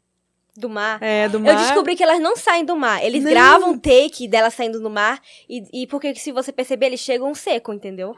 Do 0.56 0.68
mar. 0.68 1.02
É, 1.02 1.28
do 1.28 1.38
Eu 1.38 1.40
mar. 1.40 1.56
descobri 1.56 1.96
que 1.96 2.02
elas 2.02 2.20
não 2.20 2.36
saem 2.36 2.64
do 2.64 2.76
mar. 2.76 3.04
Eles 3.04 3.24
Não. 3.24 3.30
gravam 3.30 3.70
um 3.72 3.78
take 3.78 4.28
delas 4.28 4.54
saindo 4.54 4.80
do 4.80 4.88
mar. 4.88 5.20
E, 5.48 5.82
e 5.82 5.86
porque, 5.88 6.14
se 6.14 6.30
você 6.30 6.52
perceber, 6.52 6.86
eles 6.86 7.00
chegam 7.00 7.34
seco, 7.34 7.72
entendeu? 7.72 8.14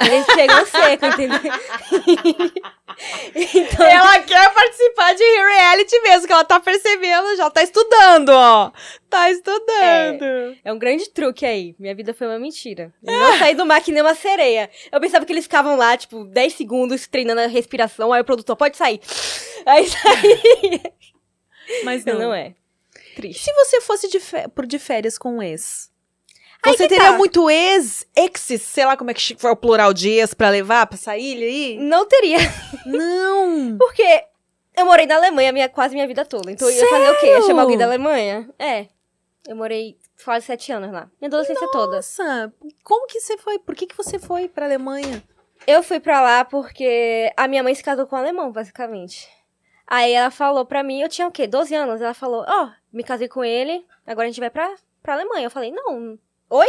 Eles 0.00 0.24
chegam 0.26 0.64
seco, 0.66 1.06
entendeu? 1.06 1.38
então, 3.34 3.86
Ela 3.86 4.20
quer 4.22 4.52
participar 4.54 5.14
de 5.14 5.22
reality 5.22 6.00
mesmo, 6.02 6.26
que 6.26 6.32
ela 6.32 6.44
tá 6.44 6.58
percebendo, 6.60 7.36
já 7.36 7.50
tá 7.50 7.62
estudando, 7.62 8.30
ó. 8.30 8.72
Tá 9.08 9.30
estudando. 9.30 10.56
é 10.64 10.72
um 10.72 10.78
grande 10.78 11.08
truque 11.10 11.46
aí. 11.46 11.74
Minha 11.78 11.94
vida 11.94 12.12
foi 12.12 12.26
uma 12.26 12.38
mentira. 12.38 12.92
Eu 13.04 13.12
não 13.12 13.38
saí 13.38 13.54
do 13.54 13.64
mar 13.64 13.80
que 13.80 13.90
nem 13.92 14.02
uma 14.02 14.14
sereia. 14.14 14.68
Eu 14.92 15.00
pensava 15.00 15.24
que 15.24 15.32
eles 15.32 15.44
ficavam 15.44 15.76
lá, 15.76 15.96
tipo, 15.96 16.24
10 16.24 16.52
segundos 16.54 17.06
treinando 17.06 17.40
a 17.40 17.46
respiração. 17.46 18.12
Aí 18.12 18.20
o 18.20 18.24
produtor, 18.24 18.56
pode 18.56 18.76
sair. 18.76 19.00
Aí 19.64 19.86
saía. 19.88 20.92
Mas 21.84 22.04
Não, 22.04 22.18
não. 22.18 22.34
é. 22.34 22.54
E 23.12 23.14
Triste. 23.16 23.44
se 23.44 23.52
você 23.52 23.80
fosse 23.80 24.08
de, 24.08 24.20
pro- 24.54 24.66
de 24.66 24.78
férias 24.78 25.18
com 25.18 25.36
um 25.36 25.42
ex? 25.42 25.90
Você 26.64 26.84
que 26.84 26.88
teria 26.88 27.12
tá. 27.12 27.16
muito 27.18 27.48
ex, 27.48 28.04
exes, 28.16 28.62
sei 28.62 28.84
lá 28.84 28.96
como 28.96 29.10
é 29.10 29.14
que 29.14 29.36
foi 29.36 29.50
o 29.50 29.56
plural 29.56 29.92
de 29.94 30.08
ex 30.10 30.34
pra 30.34 30.48
levar 30.50 30.86
pra 30.86 30.96
essa 30.96 31.16
ilha 31.16 31.46
aí? 31.46 31.78
Não 31.78 32.06
teria. 32.06 32.38
Não. 32.84 33.76
Porque 33.78 34.24
eu 34.76 34.84
morei 34.84 35.06
na 35.06 35.16
Alemanha 35.16 35.52
minha, 35.52 35.68
quase 35.68 35.94
minha 35.94 36.06
vida 36.06 36.24
toda. 36.24 36.50
Então 36.50 36.68
eu 36.68 36.74
ia 36.76 36.88
fazer 36.88 37.10
o 37.10 37.20
quê? 37.20 37.26
Ia 37.26 37.42
chamar 37.42 37.62
alguém 37.62 37.78
da 37.78 37.84
Alemanha? 37.84 38.48
É. 38.58 38.86
Eu 39.46 39.54
morei 39.56 39.96
quase 40.24 40.46
sete 40.46 40.72
anos 40.72 40.90
lá. 40.92 41.08
Minha 41.20 41.28
adolescência 41.28 41.68
toda. 41.70 41.96
Nossa, 41.96 42.52
como 42.82 43.06
que 43.06 43.20
você 43.20 43.38
foi? 43.38 43.58
Por 43.60 43.74
que, 43.74 43.86
que 43.86 43.96
você 43.96 44.18
foi 44.18 44.48
pra 44.48 44.66
Alemanha? 44.66 45.22
Eu 45.66 45.82
fui 45.82 46.00
pra 46.00 46.20
lá 46.20 46.44
porque 46.44 47.32
a 47.36 47.46
minha 47.48 47.62
mãe 47.62 47.74
se 47.74 47.82
casou 47.84 48.06
com 48.06 48.16
um 48.16 48.18
alemão, 48.18 48.50
basicamente. 48.52 49.28
Aí 49.90 50.12
ela 50.12 50.30
falou 50.30 50.66
pra 50.66 50.82
mim, 50.82 51.00
eu 51.00 51.08
tinha 51.08 51.26
o 51.26 51.32
quê? 51.32 51.46
12 51.46 51.74
anos. 51.74 52.00
Ela 52.02 52.12
falou, 52.14 52.44
ó, 52.46 52.70
me 52.92 53.02
casei 53.02 53.26
com 53.26 53.42
ele, 53.42 53.86
agora 54.06 54.26
a 54.26 54.30
gente 54.30 54.38
vai 54.40 54.50
pra, 54.50 54.70
pra 55.02 55.14
Alemanha. 55.14 55.46
Eu 55.46 55.50
falei, 55.50 55.70
não. 55.70 56.18
Oi? 56.50 56.66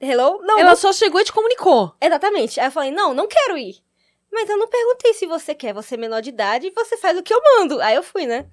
Hello? 0.00 0.40
Não, 0.42 0.58
Ela 0.58 0.70
não- 0.70 0.76
só 0.76 0.92
chegou 0.92 1.20
e 1.20 1.24
te 1.24 1.32
comunicou. 1.32 1.94
Exatamente. 2.00 2.58
Aí 2.60 2.66
eu 2.66 2.72
falei, 2.72 2.90
não, 2.90 3.14
não 3.14 3.28
quero 3.28 3.56
ir. 3.56 3.76
Mas 4.32 4.48
eu 4.50 4.58
não 4.58 4.66
perguntei 4.68 5.14
se 5.14 5.24
você 5.26 5.54
quer. 5.54 5.72
Você 5.72 5.94
é 5.94 5.98
menor 5.98 6.20
de 6.20 6.28
idade 6.30 6.66
e 6.66 6.70
você 6.70 6.96
faz 6.98 7.16
o 7.16 7.22
que 7.22 7.32
eu 7.32 7.40
mando. 7.40 7.80
Aí 7.80 7.94
eu 7.94 8.02
fui, 8.02 8.26
né? 8.26 8.46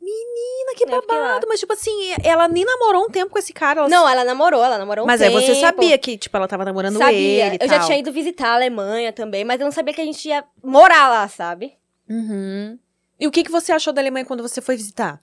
Menina, 0.00 0.74
que 0.76 0.84
lá. 0.86 1.00
babado. 1.00 1.46
Mas, 1.48 1.60
tipo 1.60 1.72
assim, 1.72 2.14
ela 2.24 2.48
nem 2.48 2.64
namorou 2.64 3.04
um 3.04 3.10
tempo 3.10 3.30
com 3.32 3.38
esse 3.38 3.52
cara. 3.52 3.80
Ela 3.80 3.88
Não, 3.88 4.08
ela 4.08 4.24
namorou, 4.24 4.62
ela 4.62 4.78
namorou 4.78 5.04
um 5.04 5.06
Mas 5.06 5.20
tempo. 5.20 5.36
aí 5.36 5.44
você 5.46 5.54
sabia 5.56 5.96
que, 5.98 6.16
tipo, 6.16 6.34
ela 6.36 6.48
tava 6.48 6.64
namorando 6.64 6.96
Sabia. 6.98 7.46
ele 7.46 7.58
eu 7.60 7.68
já 7.68 7.78
tal. 7.78 7.86
tinha 7.86 7.98
ido 7.98 8.10
visitar 8.12 8.50
a 8.50 8.54
Alemanha 8.54 9.12
também, 9.12 9.44
mas 9.44 9.60
eu 9.60 9.64
não 9.64 9.72
sabia 9.72 9.92
que 9.92 10.00
a 10.00 10.04
gente 10.04 10.26
ia 10.28 10.42
morar 10.62 11.08
lá, 11.08 11.28
sabe? 11.28 11.76
Uhum. 12.10 12.78
E 13.18 13.26
o 13.26 13.30
que, 13.30 13.44
que 13.44 13.50
você 13.50 13.70
achou 13.72 13.92
da 13.92 14.02
Alemanha 14.02 14.24
quando 14.24 14.42
você 14.42 14.60
foi 14.60 14.76
visitar? 14.76 15.20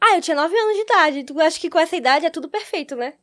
Ah, 0.00 0.16
eu 0.16 0.20
tinha 0.20 0.36
9 0.36 0.54
anos 0.54 0.74
de 0.74 0.82
idade. 0.82 1.24
Tu 1.24 1.40
acha 1.40 1.60
que 1.60 1.70
com 1.70 1.78
essa 1.78 1.96
idade 1.96 2.26
é 2.26 2.30
tudo 2.30 2.48
perfeito, 2.48 2.96
né? 2.96 3.14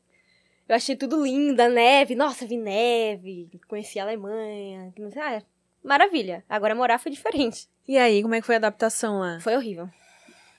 Eu 0.69 0.75
achei 0.75 0.95
tudo 0.95 1.23
lindo, 1.23 1.61
a 1.61 1.67
neve. 1.67 2.15
Nossa, 2.15 2.45
vi 2.45 2.57
neve. 2.57 3.49
Conheci 3.67 3.99
a 3.99 4.03
Alemanha. 4.03 4.93
Ah, 5.17 5.33
é 5.33 5.43
maravilha. 5.83 6.45
Agora 6.47 6.73
morar 6.73 6.97
foi 6.97 7.11
diferente. 7.11 7.67
E 7.87 7.97
aí, 7.97 8.21
como 8.21 8.35
é 8.35 8.39
que 8.39 8.45
foi 8.45 8.55
a 8.55 8.59
adaptação 8.59 9.19
lá? 9.19 9.39
Foi 9.41 9.55
horrível. 9.55 9.89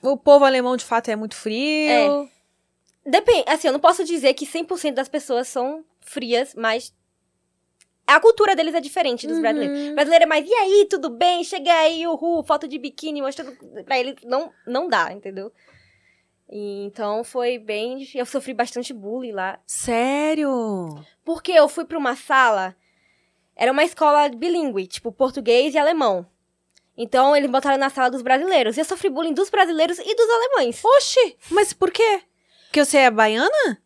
O 0.01 0.15
povo 0.15 0.45
alemão, 0.45 0.77
de 0.77 0.85
fato, 0.85 1.09
é 1.09 1.15
muito 1.15 1.35
frio. 1.35 2.29
Depende, 3.05 3.43
assim, 3.47 3.67
eu 3.67 3.73
não 3.73 3.79
posso 3.79 4.03
dizer 4.03 4.33
que 4.33 4.45
100% 4.45 4.93
das 4.93 5.09
pessoas 5.09 5.47
são 5.47 5.83
frias, 5.99 6.53
mas 6.55 6.93
a 8.07 8.19
cultura 8.19 8.55
deles 8.55 8.73
é 8.75 8.79
diferente 8.81 9.25
dos 9.27 9.37
Uhum. 9.37 9.41
brasileiros. 9.41 9.89
O 9.91 9.95
brasileiro 9.95 10.23
é 10.23 10.27
mais, 10.27 10.47
e 10.47 10.53
aí, 10.53 10.87
tudo 10.89 11.09
bem? 11.09 11.43
Chega 11.43 11.71
aí, 11.73 12.05
uhul, 12.07 12.43
foto 12.43 12.67
de 12.67 12.77
biquíni, 12.77 13.21
mostrando. 13.21 13.55
Pra 13.85 13.99
eles 13.99 14.15
não, 14.23 14.51
não 14.67 14.87
dá, 14.87 15.11
entendeu? 15.11 15.51
E, 16.49 16.85
então 16.85 17.23
foi 17.23 17.57
bem. 17.57 18.07
Eu 18.13 18.25
sofri 18.25 18.53
bastante 18.53 18.93
bullying 18.93 19.31
lá. 19.31 19.59
Sério? 19.65 21.01
Porque 21.23 21.51
eu 21.51 21.67
fui 21.67 21.85
pra 21.85 21.97
uma 21.97 22.15
sala. 22.15 22.75
Era 23.55 23.71
uma 23.71 23.83
escola 23.83 24.29
bilíngue, 24.29 24.87
tipo 24.87 25.11
português 25.11 25.73
e 25.73 25.77
alemão. 25.77 26.25
Então 26.97 27.35
eles 27.35 27.49
botaram 27.49 27.77
na 27.77 27.89
sala 27.89 28.11
dos 28.11 28.21
brasileiros. 28.21 28.77
E 28.77 28.81
eu 28.81 28.85
sofri 28.85 29.09
bullying 29.09 29.33
dos 29.33 29.49
brasileiros 29.49 29.97
e 29.99 30.15
dos 30.15 30.29
alemães. 30.29 30.83
Oxi, 30.83 31.37
mas 31.49 31.73
por 31.73 31.89
quê? 31.91 32.21
Porque 32.65 32.83
você 32.85 32.97
é 32.99 33.11
baiana? 33.11 33.81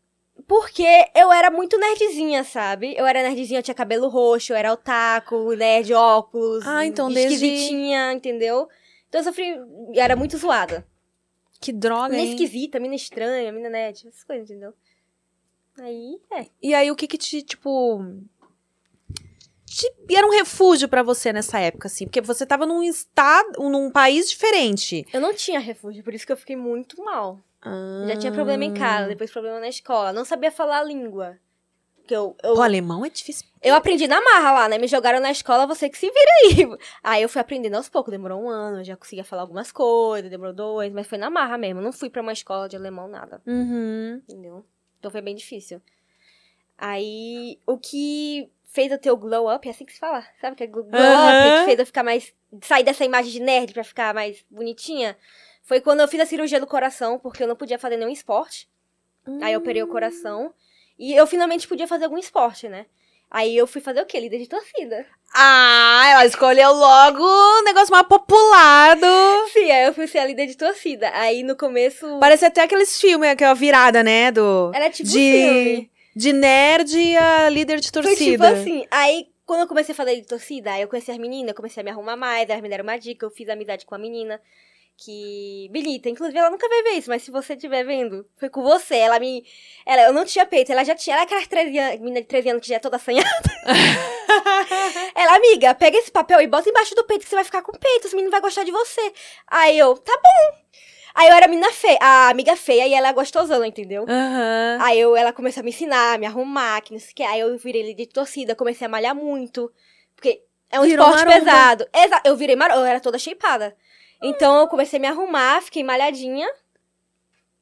Porque 0.48 0.86
eu 1.14 1.32
era 1.32 1.52
muito 1.52 1.78
nerdzinha, 1.78 2.42
sabe? 2.44 2.96
Eu 2.98 3.06
era 3.06 3.22
nerdzinha, 3.22 3.60
eu 3.60 3.64
tinha 3.64 3.76
cabelo 3.76 4.08
roxo, 4.08 4.54
eu 4.54 4.58
era 4.58 4.72
otaku, 4.72 5.54
nerd, 5.54 5.94
óculos. 5.94 6.66
Ah, 6.66 6.86
então 6.86 7.12
desde- 7.12 7.34
Esquisitinha, 7.36 8.14
entendeu? 8.14 8.70
Então 9.10 9.20
eu 9.20 9.26
sofri. 9.26 9.50
eu 9.50 9.92
Era 9.94 10.16
muito 10.16 10.38
zoada. 10.38 10.88
Que 11.60 11.74
droga, 11.74 12.10
Mina 12.10 12.22
hein? 12.24 12.30
esquisita, 12.30 12.80
mina 12.80 12.96
estranha, 12.96 13.52
mina 13.52 13.70
nerd, 13.70 14.08
essas 14.08 14.24
coisas, 14.24 14.50
entendeu? 14.50 14.74
Aí, 15.80 16.18
é. 16.32 16.46
E 16.62 16.74
aí, 16.74 16.90
o 16.92 16.96
que 16.96 17.08
que 17.08 17.18
te, 17.18 17.42
tipo... 17.42 18.00
Te... 19.66 19.92
e 20.10 20.16
Era 20.16 20.26
um 20.26 20.32
refúgio 20.32 20.88
pra 20.88 21.04
você 21.04 21.34
nessa 21.34 21.60
época, 21.60 21.88
assim? 21.88 22.06
Porque 22.06 22.22
você 22.22 22.46
tava 22.46 22.66
num 22.66 22.82
estado, 22.84 23.60
num 23.70 23.92
país 23.92 24.30
diferente. 24.30 25.06
Eu 25.12 25.20
não 25.20 25.34
tinha 25.34 25.60
refúgio, 25.60 26.04
por 26.04 26.14
isso 26.14 26.26
que 26.26 26.32
eu 26.32 26.38
fiquei 26.38 26.56
muito 26.56 27.04
mal. 27.04 27.40
Já 28.08 28.18
tinha 28.18 28.32
Ah. 28.32 28.36
problema 28.36 28.64
em 28.64 28.74
casa, 28.74 29.08
depois 29.08 29.32
problema 29.32 29.60
na 29.60 29.68
escola. 29.68 30.14
Não 30.14 30.24
sabia 30.26 30.52
falar 30.52 30.80
a 30.80 30.84
língua. 30.84 31.38
Que 32.08 32.16
eu, 32.16 32.38
eu, 32.42 32.54
O 32.56 32.62
alemão 32.62 33.04
é 33.06 33.10
difícil. 33.10 33.46
eu 33.62 33.76
aprendi 33.76 34.08
na 34.08 34.22
marra 34.22 34.54
lá, 34.54 34.70
né? 34.70 34.78
Me 34.78 34.88
jogaram 34.88 35.20
na 35.20 35.30
escola, 35.30 35.68
você 35.68 35.90
que 35.90 35.98
se 35.98 36.06
vira 36.10 36.32
aí. 36.72 36.78
Aí 37.04 37.22
eu 37.22 37.28
fui 37.28 37.42
aprendendo 37.42 37.76
aos 37.76 37.90
poucos. 37.90 38.12
Demorou 38.12 38.42
um 38.42 38.48
ano, 38.50 38.80
eu 38.80 38.84
já 38.86 38.96
conseguia 38.96 39.26
falar 39.26 39.42
algumas 39.42 39.74
coisas, 39.74 40.30
demorou 40.32 40.54
dois, 40.54 40.94
mas 40.94 41.06
foi 41.06 41.18
na 41.18 41.30
marra 41.30 41.58
mesmo. 41.58 41.82
Não 41.82 41.92
fui 41.92 42.10
pra 42.10 42.22
uma 42.22 42.32
escola 42.32 42.70
de 42.70 42.78
alemão, 42.78 43.10
nada. 43.10 43.42
Uhum. 43.46 44.22
Entendeu? 44.30 44.66
Então 45.00 45.12
foi 45.12 45.20
bem 45.22 45.36
difícil. 45.36 45.82
Aí, 46.78 47.60
o 47.66 47.78
que 47.78 48.50
fez 48.66 48.92
eu 48.92 49.00
ter 49.00 49.12
o 49.12 49.18
glow 49.18 49.54
up, 49.54 49.68
é 49.68 49.72
assim 49.72 49.84
que 49.86 49.94
se 49.94 50.00
fala, 50.00 50.24
sabe? 50.40 50.56
Que 50.56 50.64
é 50.64 50.68
glow 50.68 50.86
up, 50.86 50.94
que 50.94 51.66
fez 51.66 51.80
eu 51.80 51.86
ficar 51.86 52.04
mais. 52.04 52.34
sair 52.62 52.84
dessa 52.84 53.04
imagem 53.04 53.32
de 53.32 53.40
nerd 53.42 53.74
pra 53.74 53.84
ficar 53.84 54.14
mais 54.14 54.46
bonitinha. 54.50 55.18
Foi 55.68 55.82
quando 55.82 56.00
eu 56.00 56.08
fiz 56.08 56.22
a 56.22 56.26
cirurgia 56.26 56.62
do 56.62 56.66
coração, 56.66 57.20
porque 57.20 57.44
eu 57.44 57.48
não 57.48 57.56
podia 57.56 57.78
fazer 57.78 57.98
nenhum 57.98 58.10
esporte. 58.10 58.70
Aí 59.42 59.52
eu 59.52 59.60
operei 59.60 59.84
o 59.84 59.88
coração. 59.88 60.54
E 60.98 61.14
eu 61.14 61.28
finalmente 61.28 61.68
podia 61.68 61.86
fazer 61.86 62.06
algum 62.06 62.18
esporte, 62.18 62.70
né? 62.70 62.86
Aí 63.30 63.56
eu 63.58 63.68
fui 63.68 63.82
fazer 63.82 64.02
o 64.02 64.06
quê? 64.06 64.18
Líder 64.18 64.40
de 64.40 64.48
torcida. 64.48 65.06
Ah, 65.34 66.06
ela 66.10 66.26
escolheu 66.26 66.72
logo 66.72 67.22
o 67.22 67.64
negócio 67.64 67.92
mais 67.92 68.08
popular 68.08 68.96
do... 68.96 69.50
Sim, 69.52 69.70
aí 69.70 69.86
eu 69.86 69.94
fui 69.94 70.08
ser 70.08 70.20
a 70.20 70.26
líder 70.26 70.48
de 70.48 70.56
torcida. 70.56 71.12
Aí 71.14 71.44
no 71.44 71.58
começo. 71.58 72.18
Parece 72.18 72.46
até 72.46 72.62
aqueles 72.64 73.00
filmes, 73.00 73.30
aquela 73.30 73.54
virada, 73.54 74.02
né? 74.02 74.32
Do... 74.32 74.72
Era 74.74 74.90
tipo 74.90 75.10
de, 75.10 75.20
filme. 75.20 75.92
de 76.16 76.32
nerd 76.32 76.98
e 76.98 77.18
a 77.18 77.50
líder 77.50 77.82
de 77.82 77.92
Foi 77.92 78.04
torcida. 78.04 78.32
tipo 78.32 78.62
assim. 78.62 78.88
Aí, 78.90 79.28
quando 79.46 79.60
eu 79.60 79.68
comecei 79.68 79.92
a 79.92 79.96
fazer 79.96 80.16
de 80.16 80.26
torcida, 80.26 80.72
aí 80.72 80.82
eu 80.82 80.88
conheci 80.88 81.12
as 81.12 81.18
meninas, 81.18 81.50
eu 81.50 81.56
comecei 81.56 81.82
a 81.82 81.84
me 81.84 81.92
arrumar 81.92 82.16
mais, 82.16 82.50
elas 82.50 82.64
me 82.64 82.70
deram 82.70 82.84
uma 82.84 82.98
dica, 82.98 83.26
eu 83.26 83.30
fiz 83.30 83.50
amizade 83.50 83.86
com 83.86 83.96
a 83.96 83.98
menina. 83.98 84.40
Que. 84.98 85.70
Benita, 85.72 86.10
inclusive 86.10 86.38
ela 86.38 86.50
nunca 86.50 86.68
vai 86.68 86.82
ver 86.82 86.92
isso, 86.94 87.10
mas 87.10 87.22
se 87.22 87.30
você 87.30 87.54
estiver 87.54 87.84
vendo, 87.86 88.28
foi 88.36 88.50
com 88.50 88.64
você. 88.64 88.96
Ela 88.96 89.20
me. 89.20 89.46
Ela, 89.86 90.04
eu 90.04 90.14
não 90.14 90.26
tinha 90.26 90.46
peito, 90.46 90.72
ela 90.72 90.84
já 90.84 90.96
tinha. 90.96 91.16
Ela 91.16 91.22
é 91.22 91.26
aquelas 91.26 91.48
13 91.48 91.78
anos, 91.78 92.00
menina 92.00 92.22
de 92.22 92.28
13 92.28 92.50
anos 92.50 92.62
que 92.64 92.70
já 92.70 92.76
é 92.78 92.80
toda 92.80 92.96
assanhada. 92.96 93.30
ela, 95.16 95.36
amiga, 95.36 95.76
pega 95.76 95.98
esse 95.98 96.12
papel 96.12 96.42
e 96.42 96.48
bota 96.48 96.70
embaixo 96.70 96.96
do 96.96 97.04
peito 97.04 97.24
que 97.24 97.30
você 97.30 97.36
vai 97.36 97.44
ficar 97.44 97.62
com 97.62 97.72
peito, 97.74 98.08
os 98.08 98.14
meninos 98.14 98.32
vão 98.32 98.42
gostar 98.42 98.64
de 98.64 98.72
você. 98.72 99.14
Aí 99.48 99.78
eu, 99.78 99.96
tá 99.98 100.14
bom. 100.14 100.58
Aí 101.14 101.30
eu 101.30 101.34
era 101.36 101.46
a 101.46 101.50
menina 101.50 101.72
feia, 101.72 101.98
a 102.00 102.30
amiga 102.30 102.56
feia 102.56 102.88
e 102.88 102.94
ela 102.94 103.10
é 103.10 103.14
gostosona, 103.14 103.66
entendeu? 103.68 104.06
Aham. 104.08 104.78
Aí 104.82 105.00
eu, 105.00 105.16
ela 105.16 105.34
começou 105.34 105.62
a 105.62 105.64
me 105.64 105.70
ensinar, 105.72 106.14
a 106.14 106.18
me 106.18 106.28
arrumar, 106.28 106.82
que 106.82 106.94
não 106.94 107.00
sei 107.00 107.12
o 107.12 107.16
que. 107.16 107.24
Aí 107.24 107.40
eu 107.40 107.58
virei 107.58 107.82
líder 107.82 108.06
de 108.06 108.14
torcida, 108.14 108.56
comecei 108.56 108.86
a 108.86 108.90
malhar 108.90 109.16
muito. 109.16 109.72
Porque 110.16 110.44
é 110.72 110.80
um 110.80 110.84
Virou 110.84 111.08
esporte 111.08 111.26
maromba. 111.26 111.46
pesado. 111.46 111.88
Exa 111.92 112.22
eu 112.24 112.36
virei 112.36 112.56
maromba, 112.56 112.82
eu 112.82 112.86
era 112.86 113.00
toda 113.00 113.18
shapeada. 113.18 113.76
Então 114.22 114.60
eu 114.60 114.68
comecei 114.68 114.98
a 114.98 115.02
me 115.02 115.08
arrumar, 115.08 115.62
fiquei 115.62 115.84
malhadinha, 115.84 116.48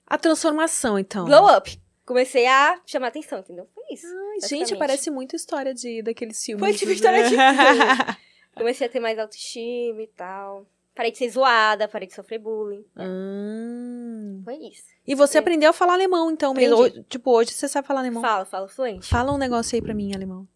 A 0.07 0.17
transformação, 0.17 0.97
então. 0.99 1.25
glow 1.25 1.47
up. 1.57 1.79
Comecei 2.05 2.45
a 2.45 2.79
chamar 2.85 3.07
atenção, 3.07 3.39
entendeu? 3.39 3.67
Foi 3.73 3.83
isso. 3.91 4.05
Ai, 4.07 4.47
gente, 4.47 4.75
parece 4.75 5.09
muito 5.09 5.35
história 5.35 5.73
de, 5.73 6.01
daqueles 6.03 6.43
filmes. 6.43 6.63
Foi 6.63 6.73
tipo 6.73 6.89
né? 6.89 6.93
história 6.95 7.23
de 7.23 7.29
filme. 7.35 8.17
Comecei 8.55 8.87
a 8.87 8.89
ter 8.89 8.99
mais 8.99 9.17
autoestima 9.17 10.01
e 10.01 10.07
tal. 10.07 10.65
Parei 10.93 11.11
de 11.11 11.17
ser 11.17 11.29
zoada, 11.29 11.87
parei 11.89 12.07
de 12.07 12.13
sofrer 12.13 12.39
bullying. 12.39 12.85
Hum. 12.95 14.41
Foi 14.45 14.55
isso. 14.55 14.83
E 15.05 15.13
você 15.15 15.37
É. 15.37 15.41
aprendeu 15.41 15.71
a 15.71 15.73
falar 15.73 15.93
alemão, 15.93 16.31
então, 16.31 16.53
mesmo. 16.53 16.89
Tipo, 17.03 17.31
hoje 17.31 17.51
você 17.51 17.67
sabe 17.67 17.87
falar 17.87 17.99
alemão. 18.01 18.21
Falo, 18.21 18.45
falo 18.45 18.67
fluente. 18.69 19.07
Fala 19.09 19.33
um 19.33 19.37
negócio 19.37 19.75
aí 19.75 19.81
pra 19.81 19.93
mim, 19.93 20.11
em 20.11 20.15
alemão. 20.15 20.47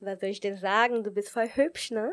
Was 0.00 0.18
soll 0.18 0.30
ich 0.30 0.40
dir 0.40 0.56
sagen? 0.58 1.02
Du 1.02 1.10
bist 1.10 1.32
voll 1.32 1.46
hübsch, 1.46 1.90
né? 1.92 2.12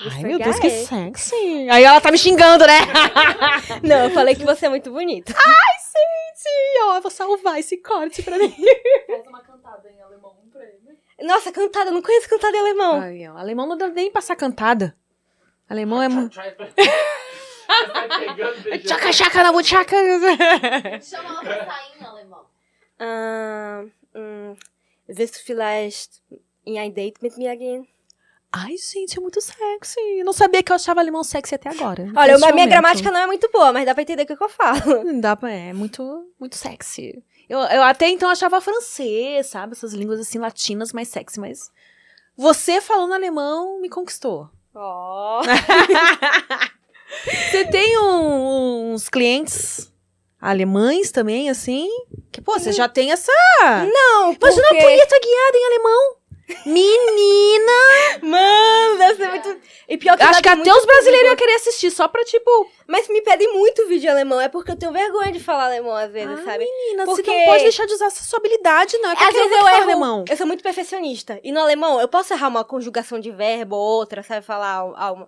Ai, 0.00 0.22
meu 0.22 0.38
Deus, 0.38 0.58
que 0.58 0.70
sexy. 0.70 1.68
Aí 1.70 1.84
ela 1.84 2.00
tá 2.00 2.10
me 2.10 2.18
xingando, 2.18 2.64
né? 2.66 2.78
Não, 3.82 4.04
eu 4.04 4.10
falei 4.10 4.34
que 4.34 4.44
você 4.44 4.66
é 4.66 4.68
muito 4.68 4.90
bonito. 4.90 5.32
Ih, 5.32 6.82
ó, 6.84 6.96
eu 6.96 7.02
vou 7.02 7.10
salvar 7.10 7.58
esse 7.58 7.76
corte 7.78 8.22
pra 8.22 8.38
mim. 8.38 8.54
Faz 9.06 9.26
uma 9.26 9.42
cantada 9.42 9.90
em 9.90 10.00
alemão 10.00 10.36
pra 10.52 10.62
ele. 10.62 10.96
Nossa, 11.20 11.50
cantada, 11.52 11.90
eu 11.90 11.94
não 11.94 12.00
conheço 12.00 12.28
cantada 12.28 12.56
em 12.56 12.60
alemão. 12.60 13.00
Ai, 13.00 13.28
ó, 13.28 13.36
alemão 13.36 13.66
não 13.66 13.76
dá 13.76 13.88
nem 13.88 14.10
passar 14.10 14.36
cantada. 14.36 14.96
Alemão 15.68 16.00
é 16.02 16.08
muito... 16.08 16.38
Tchaca, 18.84 19.10
tchaca 19.10 19.42
na 19.42 19.52
buchaca. 19.52 19.96
Chama 21.02 21.28
ela 21.28 21.40
pra 21.42 21.66
sair 21.66 22.00
em 22.00 22.04
alemão. 22.04 22.46
Ah, 22.98 23.84
hum, 24.14 24.56
willst 25.08 25.34
du 25.36 25.44
vielleicht 25.44 26.22
in 26.64 26.78
ein 26.78 26.92
Date 26.94 27.20
mit 27.20 27.36
mir 27.36 27.54
gehen? 27.56 27.86
Ai, 28.52 28.74
gente, 28.78 29.18
é 29.18 29.20
muito 29.20 29.40
sexy. 29.40 30.22
Não 30.24 30.32
sabia 30.32 30.62
que 30.62 30.72
eu 30.72 30.76
achava 30.76 31.00
alemão 31.00 31.22
sexy 31.22 31.54
até 31.54 31.68
agora. 31.68 32.10
Olha, 32.16 32.34
a 32.34 32.38
minha 32.38 32.48
momento. 32.50 32.68
gramática 32.70 33.10
não 33.10 33.20
é 33.20 33.26
muito 33.26 33.48
boa, 33.52 33.72
mas 33.72 33.84
dá 33.84 33.92
pra 33.94 34.02
entender 34.02 34.22
o 34.22 34.26
que 34.26 34.42
eu 34.42 34.48
falo. 34.48 35.04
Não 35.04 35.20
dá 35.20 35.36
pra... 35.36 35.50
É 35.50 35.72
muito, 35.74 36.26
muito 36.40 36.56
sexy. 36.56 37.22
Eu, 37.48 37.58
eu 37.60 37.82
até 37.82 38.08
então 38.08 38.28
achava 38.30 38.60
francês, 38.60 39.48
sabe? 39.48 39.72
Essas 39.72 39.92
línguas 39.92 40.18
assim 40.20 40.38
latinas 40.38 40.92
mais 40.92 41.08
sexy, 41.08 41.38
mas... 41.38 41.70
Você 42.36 42.80
falando 42.80 43.12
alemão 43.14 43.80
me 43.80 43.88
conquistou. 43.90 44.48
Ó. 44.74 45.42
Você 47.50 47.64
tem 47.66 47.98
um- 47.98 48.92
uns 48.92 49.08
clientes 49.08 49.92
alemães 50.40 51.10
também, 51.10 51.48
assim? 51.50 51.88
Que, 52.30 52.40
pô, 52.40 52.58
você 52.58 52.70
já 52.72 52.88
tem 52.88 53.10
essa... 53.10 53.32
Não, 53.62 54.32
Imagina 54.32 54.38
porque... 54.38 54.74
uma 54.74 54.82
punheta 54.82 55.18
guiada 55.20 55.56
em 55.56 55.66
alemão. 55.66 56.16
Menina! 56.66 57.72
Mano, 58.22 58.98
deve 58.98 59.16
ser 59.16 59.28
muito... 59.28 59.60
E 59.88 59.96
pior 59.96 60.16
que 60.16 60.22
Acho 60.22 60.42
que 60.42 60.48
até 60.48 60.72
os 60.74 60.84
brasileiros 60.86 61.28
iam 61.28 61.36
querer 61.36 61.54
assistir, 61.54 61.90
só 61.90 62.08
pra, 62.08 62.24
tipo... 62.24 62.50
Mas 62.86 63.08
me 63.08 63.20
pedem 63.22 63.52
muito 63.54 63.86
vídeo 63.88 64.06
em 64.08 64.10
alemão, 64.10 64.40
é 64.40 64.48
porque 64.48 64.70
eu 64.70 64.76
tenho 64.76 64.92
vergonha 64.92 65.32
de 65.32 65.40
falar 65.40 65.66
alemão 65.66 65.94
às 65.94 66.10
vezes, 66.10 66.40
Ah, 66.40 66.44
sabe? 66.44 66.64
Menina, 66.64 67.04
Porque- 67.04 67.22
você 67.24 67.38
não 67.38 67.44
pode 67.46 67.62
deixar 67.62 67.86
de 67.86 67.92
usar 67.94 68.06
essa 68.06 68.24
sua 68.24 68.38
habilidade, 68.38 68.96
não. 68.98 69.10
É 69.10 69.14
Às 69.14 69.32
vezes 69.34 69.52
eu 69.52 69.68
erro. 69.68 69.82
alemão. 69.82 70.24
Eu 70.28 70.36
sou 70.36 70.46
muito 70.46 70.62
perfeccionista. 70.62 71.40
E 71.42 71.52
no 71.52 71.60
alemão, 71.60 72.00
eu 72.00 72.08
posso 72.08 72.32
errar 72.32 72.48
uma 72.48 72.64
conjugação 72.64 73.18
de 73.20 73.30
verbo 73.30 73.76
ou 73.76 73.98
outra, 73.98 74.22
sabe? 74.22 74.44
Falar. 74.44 74.84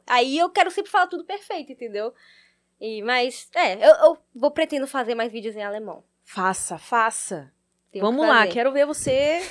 Aí 0.06 0.38
eu 0.38 0.48
quero 0.50 0.70
sempre 0.70 0.90
falar 0.90 1.06
tudo 1.06 1.24
perfeito, 1.24 1.72
entendeu? 1.72 2.12
E, 2.80 3.02
mas, 3.02 3.48
é, 3.54 3.74
eu, 3.74 3.94
eu 4.06 4.18
vou 4.34 4.50
pretendo 4.50 4.86
fazer 4.86 5.14
mais 5.14 5.30
vídeos 5.30 5.54
em 5.54 5.62
alemão. 5.62 6.02
Faça, 6.24 6.78
faça. 6.78 7.52
Tenho 7.92 8.04
Vamos 8.04 8.22
que 8.24 8.30
lá, 8.30 8.46
quero 8.46 8.72
ver 8.72 8.86
você. 8.86 9.42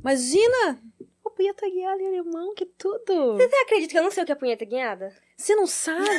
Imagina! 0.00 0.80
O 1.24 1.30
punheta 1.30 1.68
guiada 1.68 2.02
em 2.02 2.06
alemão, 2.06 2.54
que 2.54 2.66
tudo. 2.66 3.36
Você 3.36 3.56
acredita 3.56 3.92
que 3.92 3.98
eu 3.98 4.02
não 4.02 4.10
sei 4.10 4.22
o 4.22 4.26
que 4.26 4.32
é 4.32 4.34
punheta 4.34 4.64
guiada? 4.64 5.12
Você 5.36 5.56
não 5.56 5.66
sabe? 5.66 6.04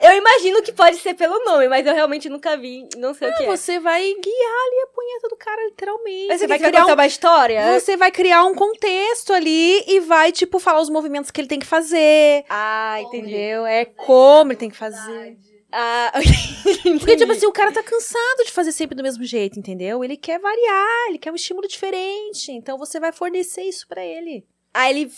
Eu 0.00 0.16
imagino 0.16 0.62
que 0.62 0.72
pode 0.72 0.96
ser 0.96 1.14
pelo 1.14 1.38
nome, 1.44 1.68
mas 1.68 1.86
eu 1.86 1.94
realmente 1.94 2.28
nunca 2.28 2.56
vi, 2.56 2.88
não 2.96 3.14
sei 3.14 3.28
o 3.28 3.36
que 3.36 3.44
é. 3.44 3.46
você 3.46 3.78
vai 3.78 4.02
guiar 4.02 4.66
ali 4.66 4.80
a 4.82 4.86
punheta 4.88 5.28
do 5.28 5.36
cara, 5.36 5.64
literalmente. 5.66 6.28
Mas 6.28 6.40
Você 6.40 6.44
você 6.44 6.48
vai 6.48 6.58
criar 6.58 6.80
contar 6.80 6.92
um 6.92 6.94
uma 6.94 7.06
história? 7.06 7.80
Você 7.80 7.96
vai 7.96 8.10
criar 8.10 8.44
um 8.44 8.54
contexto 8.54 9.32
ali 9.32 9.84
e 9.86 10.00
vai, 10.00 10.32
tipo, 10.32 10.58
falar 10.58 10.80
os 10.80 10.90
movimentos 10.90 11.30
que 11.30 11.40
ele 11.40 11.48
tem 11.48 11.58
que 11.58 11.66
fazer. 11.66 12.44
Ah, 12.48 13.00
entendi. 13.00 13.28
Entendeu? 13.28 13.66
É 13.66 13.84
como 13.84 14.52
ele 14.52 14.58
tem 14.58 14.70
que 14.70 14.76
fazer. 14.76 15.36
Ah, 15.72 16.12
Porque, 17.00 17.16
tipo 17.16 17.32
assim, 17.32 17.46
o 17.46 17.52
cara 17.52 17.72
tá 17.72 17.82
cansado 17.82 18.44
de 18.44 18.52
fazer 18.52 18.72
sempre 18.72 18.94
do 18.94 19.02
mesmo 19.02 19.24
jeito, 19.24 19.58
entendeu? 19.58 20.04
Ele 20.04 20.16
quer 20.16 20.38
variar, 20.38 21.08
ele 21.08 21.18
quer 21.18 21.32
um 21.32 21.36
estímulo 21.36 21.66
diferente. 21.66 22.52
Então 22.52 22.76
você 22.76 23.00
vai 23.00 23.10
fornecer 23.10 23.62
isso 23.62 23.88
pra 23.88 24.04
ele. 24.04 24.44
Aí 24.74 24.90
ele 24.90 25.12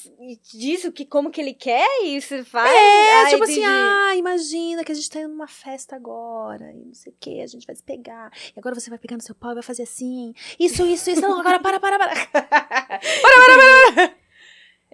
diz 0.53 0.85
o 0.85 0.91
que, 0.91 1.05
como 1.05 1.31
que 1.31 1.41
ele 1.41 1.55
quer 1.55 1.87
e 2.03 2.21
você 2.21 2.43
faz? 2.43 2.69
É, 2.69 3.23
ah, 3.23 3.31
tipo 3.31 3.45
assim, 3.45 3.65
ah, 3.65 4.17
imagina 4.17 4.83
que 4.83 4.91
a 4.91 4.95
gente 4.95 5.09
tá 5.09 5.21
indo 5.21 5.29
numa 5.29 5.47
festa 5.47 5.95
agora, 5.95 6.73
e 6.73 6.85
não 6.85 6.95
sei 6.95 7.13
o 7.13 7.17
que, 7.21 7.41
a 7.41 7.47
gente 7.47 7.65
vai 7.65 7.77
se 7.77 7.83
pegar. 7.83 8.33
E 8.49 8.59
agora 8.59 8.75
você 8.75 8.91
vai 8.91 8.99
pegar 8.99 9.17
no 9.17 9.23
seu 9.23 9.35
pau 9.35 9.53
e 9.53 9.55
vai 9.55 9.63
fazer 9.63 9.85
assim. 9.85 10.35
Isso, 10.59 10.85
isso, 10.85 11.09
isso. 11.09 11.21
Não, 11.21 11.39
agora 11.39 11.61
para, 11.61 11.79
para, 11.79 11.99
para. 11.99 14.15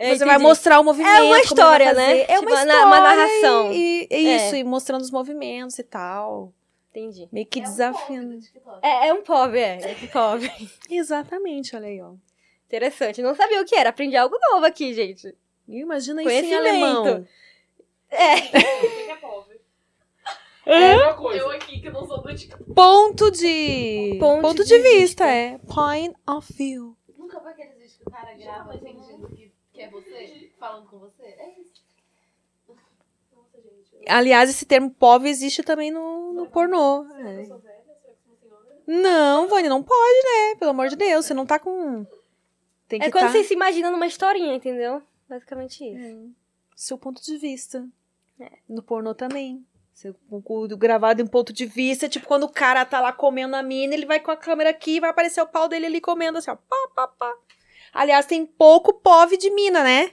É, 0.03 0.15
você 0.17 0.25
vai 0.25 0.35
entendi. 0.37 0.43
mostrar 0.49 0.81
o 0.81 0.85
movimento. 0.85 1.11
É 1.17 1.21
uma 1.23 1.31
vai 1.31 1.41
história, 1.43 1.93
né? 1.93 2.21
É 2.23 2.25
Tipo, 2.39 2.41
uma 2.51 2.61
história. 2.63 2.87
uma 2.87 3.01
narração. 3.01 3.73
E, 3.73 4.09
e 4.11 4.29
É. 4.29 4.37
isso, 4.37 4.57
e 4.57 4.65
mostrando 4.65 5.03
os 5.03 5.11
movimentos 5.11 5.79
e 5.79 5.83
tal. 5.83 6.53
Entendi. 6.91 7.29
Meio 7.31 7.47
que 7.47 7.61
É 7.61 7.63
um 7.63 7.65
desafiando. 7.67 8.39
É, 8.83 9.09
é 9.09 9.15
um 9.15 9.23
pobre, 9.23 9.61
é. 9.61 9.79
É 9.93 9.97
um 10.05 10.07
pobre. 10.09 10.51
Exatamente, 10.91 11.77
olha 11.77 11.87
aí, 11.87 12.01
ó. 12.01 12.13
Interessante. 12.67 13.21
Não 13.23 13.35
sabia 13.35 13.61
o 13.61 13.65
que 13.65 13.75
era. 13.77 13.91
Aprendi 13.91 14.17
algo 14.17 14.37
novo 14.51 14.65
aqui, 14.65 14.95
gente. 14.95 15.35
Imagina 15.69 16.23
isso 16.23 16.31
em 16.47 16.55
alemão. 16.55 17.27
É. 18.11 18.35
O 18.35 18.41
que 18.41 19.05
que 19.05 19.11
é 19.11 19.17
pobre? 19.17 19.61
É 20.67 20.97
uma 20.97 21.15
coisa. 21.15 21.39
Eu 21.41 21.51
aqui 21.51 21.81
que 21.81 21.91
não 21.91 22.07
sou 22.07 22.23
do 22.23 22.35
TikTok. 22.35 22.73
Ponto 22.75 23.31
de. 23.31 24.17
Ponto 24.21 24.41
Ponto, 24.43 24.65
de 24.65 24.69
de, 24.77 24.79
vista, 24.79 25.27
é. 25.27 25.59
Point 25.73 26.15
of 26.29 26.53
view. 26.53 26.97
Nunca 27.17 27.41
foi 27.41 27.51
aqueles 27.53 27.75
vídeos 27.75 27.97
que 27.97 28.03
o 28.07 28.11
cara 28.11 28.35
grava 28.35 28.73
fingindo 28.79 29.29
que, 29.29 29.50
que 29.81 29.87
é 29.87 29.91
você, 29.91 30.51
falando 30.59 30.89
com 30.89 30.99
você? 30.99 31.23
É 31.23 31.55
isso. 31.61 31.83
Nossa, 33.35 33.57
gente. 33.57 33.95
eu- 33.95 34.03
Aliás, 34.09 34.51
esse 34.51 34.65
termo 34.67 34.91
POV 34.91 35.29
existe 35.29 35.63
também 35.63 35.91
no, 35.91 36.33
no 36.33 36.47
pornô. 36.51 37.05
Será 37.07 37.19
que 37.19 37.29
É. 37.29 37.41
eu 37.41 37.45
sou 37.47 37.59
velha? 37.59 37.83
Será 37.85 37.95
que 37.97 38.11
eu 38.11 38.15
sou 38.17 38.33
uma 38.33 38.39
senhora? 38.61 38.83
Não, 38.87 39.49
Vânia, 39.49 39.71
não 39.71 39.83
pode, 39.83 40.19
né? 40.25 40.55
Pelo 40.59 40.71
amor 40.73 40.89
de 40.89 40.97
Deus, 40.97 41.25
você 41.27 41.35
não 41.35 41.47
tá 41.47 41.59
com. 41.59 42.07
Tem 42.89 42.99
que 43.01 43.07
É 43.07 43.11
quando 43.11 43.25
tá... 43.27 43.31
você 43.33 43.45
se 43.45 43.55
imagina 43.55 43.91
numa 43.91 44.07
historinha, 44.07 44.55
entendeu? 44.55 45.03
Basicamente 45.29 45.85
isso. 45.85 46.31
Seu 46.75 46.99
ponto 46.99 47.23
de 47.23 47.37
vista. 47.37 47.87
É. 48.41 48.51
No 48.69 48.83
pornô 48.83 49.15
também. 49.15 49.65
Seu 49.95 50.15
gravado 50.79 51.21
em 51.21 51.27
ponto 51.27 51.53
de 51.53 51.67
vista, 51.67 52.09
tipo 52.09 52.27
quando 52.27 52.45
o 52.45 52.49
cara 52.49 52.85
tá 52.87 53.01
lá 53.01 53.13
comendo 53.13 53.55
a 53.55 53.63
mina, 53.63 53.93
ele 53.95 54.07
vai 54.07 54.19
com 54.19 54.31
a 54.31 54.37
câmera 54.37 54.71
aqui 54.71 54.97
e 54.97 55.01
vai 55.01 55.11
aparecer 55.11 55.43
o 55.43 55.47
pau 55.47 55.69
dele 55.69 55.85
ali 55.87 56.01
comendo 56.01 56.39
assim, 56.39 56.51
ó. 56.51 56.57
Pá, 56.57 56.89
pá, 56.95 57.09
pá. 57.09 57.37
Aliás, 57.93 58.27
tem 58.27 58.45
pouco 58.47 58.93
POV 58.95 59.37
de 59.37 59.51
mina, 59.51 59.83
né? 59.83 60.13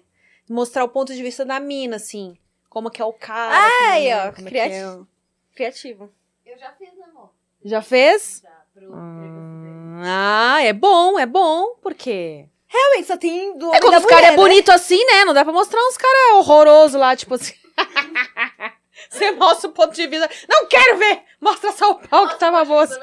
Mostrar 0.49 0.83
o 0.83 0.89
ponto 0.89 1.13
de 1.13 1.21
vista 1.21 1.43
da 1.45 1.59
mina, 1.59 1.97
assim. 1.97 2.37
Como 2.69 2.89
que 2.89 3.01
é 3.01 3.05
o 3.05 3.13
cara. 3.13 3.69
como 3.69 3.91
aí, 3.91 4.07
é, 4.07 4.27
ó, 4.27 4.31
como 4.33 4.47
é 4.47 4.51
que 4.51 4.57
é 4.57 4.67
criativo. 4.69 5.01
o- 5.01 5.07
Criativo. 5.55 6.13
Eu 6.45 6.57
já 6.57 6.71
fiz, 6.73 6.93
né, 6.95 7.05
amor? 7.09 7.29
Já 7.63 7.81
fez? 7.81 8.41
Já, 8.43 8.49
pro 8.73 8.93
Hum, 8.93 10.01
ah, 10.05 10.61
é 10.63 10.71
bom, 10.73 11.17
é 11.19 11.25
bom, 11.25 11.75
porque. 11.81 12.47
Realmente, 12.67 13.07
só 13.07 13.17
tem 13.17 13.57
do 13.57 13.73
É 13.73 13.79
quando 13.79 13.97
os 13.97 14.05
caras 14.05 14.27
é 14.27 14.31
né? 14.31 14.35
bonito 14.37 14.69
assim, 14.71 15.03
né? 15.05 15.25
Não 15.25 15.33
dá 15.33 15.43
pra 15.43 15.53
mostrar 15.53 15.79
uns 15.87 15.97
caras 15.97 16.33
horrorosos 16.35 16.99
lá, 16.99 17.15
tipo 17.15 17.33
assim. 17.35 17.53
Você 19.09 19.31
mostra 19.31 19.69
o 19.69 19.73
ponto 19.73 19.93
de 19.93 20.05
vista. 20.07 20.29
Não 20.49 20.65
quero 20.67 20.97
ver! 20.97 21.23
Mostra 21.39 21.71
só 21.71 21.91
o 21.91 21.95
pau 22.07 22.27
que 22.27 22.37
tava 22.39 22.65
moço. 22.65 22.93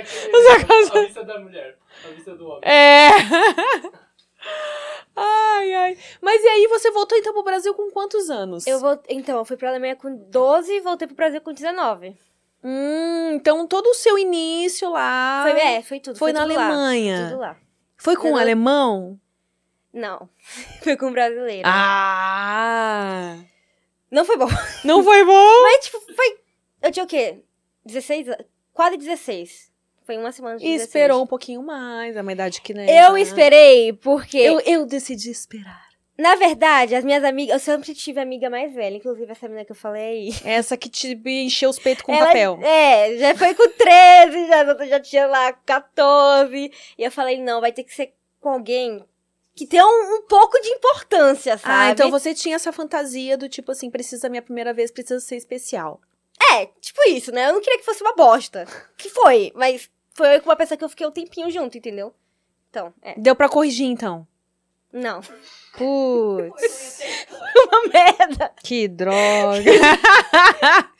Essa- 0.00 0.28
É 0.28 0.80
Essa 0.82 0.98
a 0.98 1.02
vista 1.02 1.24
da 1.24 1.38
mulher, 1.40 1.78
a 2.04 2.08
vista 2.08 2.34
do 2.36 2.46
homem. 2.48 2.60
É. 2.64 3.08
Ai, 5.16 5.72
ai. 5.74 5.98
Mas 6.20 6.42
e 6.42 6.46
aí, 6.48 6.66
você 6.66 6.90
voltou 6.90 7.16
então 7.16 7.32
pro 7.32 7.42
Brasil 7.44 7.72
com 7.74 7.90
quantos 7.90 8.28
anos? 8.28 8.66
Eu 8.66 8.80
vou, 8.80 9.00
então, 9.08 9.38
eu 9.38 9.44
fui 9.44 9.56
pra 9.56 9.68
Alemanha 9.70 9.94
com 9.96 10.14
12 10.28 10.72
e 10.72 10.80
voltei 10.80 11.06
pro 11.06 11.16
Brasil 11.16 11.40
com 11.40 11.52
19. 11.52 12.16
Hum, 12.62 13.30
então 13.34 13.66
todo 13.66 13.86
o 13.88 13.94
seu 13.94 14.18
início 14.18 14.90
lá. 14.90 15.42
Foi, 15.48 15.60
é, 15.60 15.82
foi 15.82 16.00
tudo. 16.00 16.18
Foi 16.18 16.32
na 16.32 16.42
tudo 16.42 16.54
lá, 16.54 16.64
Alemanha. 16.66 17.28
Tudo 17.30 17.40
lá. 17.40 17.56
Foi 17.96 18.16
com 18.16 18.26
Eu 18.26 18.30
um 18.32 18.34
não- 18.34 18.40
alemão? 18.42 19.20
Não. 19.92 20.28
foi 20.82 20.96
com 20.96 21.12
brasileiro. 21.12 21.62
Ah! 21.66 23.36
Não 24.10 24.24
foi 24.24 24.36
bom. 24.36 24.48
Não 24.84 25.02
foi 25.04 25.24
bom? 25.24 25.62
Mas, 25.62 25.84
tipo, 25.86 26.00
foi. 26.00 26.38
Eu 26.82 26.90
tinha 26.90 27.04
o 27.04 27.08
quê? 27.08 27.38
16 27.86 28.28
anos? 28.28 28.44
Quase 28.72 28.96
16. 28.96 29.72
Foi 30.04 30.18
uma 30.18 30.32
semana 30.32 30.58
de 30.58 30.64
E 30.64 30.68
16. 30.68 30.86
esperou 30.88 31.22
um 31.22 31.26
pouquinho 31.26 31.62
mais, 31.62 32.14
é 32.14 32.20
uma 32.20 32.32
idade 32.32 32.60
que 32.60 32.74
né. 32.74 32.86
Eu 33.06 33.16
esperei 33.16 33.92
porque. 33.92 34.36
Eu, 34.38 34.60
eu 34.60 34.86
decidi 34.86 35.30
esperar. 35.30 35.82
Na 36.16 36.36
verdade, 36.36 36.94
as 36.94 37.04
minhas 37.04 37.24
amigas. 37.24 37.54
Eu 37.54 37.58
sempre 37.60 37.92
tive 37.94 38.20
amiga 38.20 38.48
mais 38.48 38.72
velha, 38.72 38.96
inclusive 38.96 39.30
essa 39.32 39.48
menina 39.48 39.64
que 39.64 39.72
eu 39.72 39.76
falei 39.76 40.02
aí. 40.02 40.34
Essa 40.44 40.76
que 40.76 40.88
te 40.88 41.20
encheu 41.26 41.70
os 41.70 41.78
peitos 41.78 42.04
com 42.04 42.12
Ela- 42.14 42.26
papel. 42.26 42.58
É, 42.62 43.16
já 43.16 43.34
foi 43.34 43.54
com 43.54 43.68
13, 43.68 44.46
já, 44.46 44.86
já 44.86 45.00
tinha 45.00 45.26
lá 45.26 45.52
14. 45.52 46.70
E 46.96 47.02
eu 47.02 47.10
falei, 47.10 47.42
não, 47.42 47.60
vai 47.60 47.72
ter 47.72 47.82
que 47.82 47.92
ser 47.94 48.12
com 48.40 48.50
alguém 48.50 49.04
que 49.56 49.66
tenha 49.66 49.84
um, 49.84 50.16
um 50.18 50.22
pouco 50.28 50.60
de 50.60 50.68
importância, 50.68 51.56
sabe? 51.56 51.74
Ah, 51.74 51.90
então 51.90 52.10
você 52.10 52.34
tinha 52.34 52.56
essa 52.56 52.72
fantasia 52.72 53.36
do 53.36 53.48
tipo 53.48 53.72
assim, 53.72 53.90
precisa 53.90 54.28
minha 54.28 54.42
primeira 54.42 54.72
vez, 54.72 54.90
precisa 54.90 55.20
ser 55.20 55.36
especial. 55.36 56.00
É, 56.54 56.66
tipo 56.80 57.00
isso, 57.08 57.32
né? 57.32 57.48
Eu 57.48 57.54
não 57.54 57.60
queria 57.60 57.78
que 57.78 57.84
fosse 57.84 58.02
uma 58.02 58.14
bosta. 58.14 58.66
Que 58.96 59.08
foi, 59.08 59.52
mas 59.54 59.90
foi 60.14 60.40
com 60.40 60.48
uma 60.48 60.56
pessoa 60.56 60.78
que 60.78 60.84
eu 60.84 60.88
fiquei 60.88 61.06
um 61.06 61.10
tempinho 61.10 61.50
junto, 61.50 61.76
entendeu? 61.76 62.14
Então, 62.70 62.92
é. 63.02 63.14
Deu 63.16 63.34
pra 63.34 63.48
corrigir 63.48 63.86
então. 63.86 64.26
Não. 64.92 65.20
Putz, 65.76 67.00
Uma 67.68 67.82
merda. 67.92 68.52
que 68.62 68.86
droga. 68.86 69.60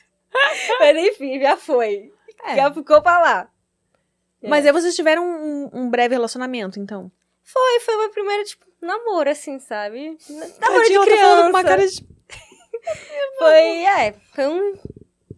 Mas 0.81 0.97
enfim, 0.97 1.41
já 1.41 1.57
foi. 1.57 2.13
É. 2.45 2.57
Já 2.57 2.73
ficou 2.73 3.01
pra 3.01 3.21
lá. 3.21 3.49
Mas 4.43 4.67
aí 4.67 4.73
vocês 4.73 4.97
tiveram 4.97 5.25
um, 5.25 5.71
um 5.73 5.91
breve 5.91 6.15
relacionamento, 6.15 6.81
então. 6.81 7.11
Foi, 7.43 7.81
foi 7.81 7.97
meu 7.97 8.11
primeiro, 8.11 8.45
tipo, 8.45 8.67
namoro, 8.81 9.31
assim, 9.31 9.59
sabe? 9.59 10.19
Namoro 10.29 10.53
Tadinha, 10.59 10.83
de 10.85 10.95
ela 10.95 11.07
tá 11.07 11.17
falando 11.17 11.37
com 11.37 11.43
criança. 11.43 11.49
uma 11.49 11.65
cara 11.65 11.87
de... 11.87 12.15
Foi, 13.39 13.85
é, 13.85 14.15
foi 14.35 14.47
um 14.47 14.75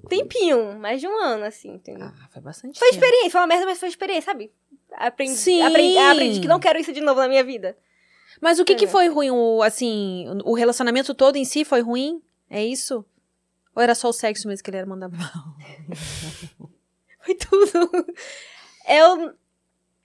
tempinho, 0.08 0.78
mais 0.78 1.00
de 1.00 1.06
um 1.08 1.18
ano, 1.20 1.44
assim, 1.44 1.74
entendeu? 1.74 2.06
Ah, 2.06 2.28
foi 2.30 2.42
bastante 2.42 2.78
Foi 2.78 2.88
tempo. 2.90 3.02
experiência, 3.04 3.30
foi 3.30 3.40
uma 3.40 3.46
merda, 3.46 3.66
mas 3.66 3.78
foi 3.78 3.88
experiência, 3.88 4.22
sabe? 4.32 4.52
Aprendi, 4.92 5.36
Sim. 5.36 5.62
aprendi, 5.62 5.98
aprendi 5.98 6.40
que 6.40 6.48
não 6.48 6.60
quero 6.60 6.78
isso 6.78 6.92
de 6.92 7.00
novo 7.00 7.20
na 7.20 7.28
minha 7.28 7.44
vida. 7.44 7.76
Mas 8.40 8.58
o 8.58 8.64
que 8.64 8.74
que 8.74 8.86
foi 8.86 9.08
ruim? 9.08 9.30
O, 9.30 9.62
assim, 9.62 10.26
o 10.44 10.54
relacionamento 10.54 11.14
todo 11.14 11.36
em 11.36 11.44
si 11.44 11.64
foi 11.64 11.80
ruim? 11.80 12.22
É 12.50 12.64
isso? 12.64 13.04
Ou 13.74 13.82
era 13.82 13.94
só 13.94 14.08
o 14.08 14.12
sexo 14.12 14.48
mesmo 14.48 14.62
que 14.62 14.70
ele 14.70 14.78
era 14.78 14.86
mandar 14.86 15.08
mal? 15.08 15.18
Foi 17.20 17.34
tudo. 17.34 18.06
Eu. 18.88 19.34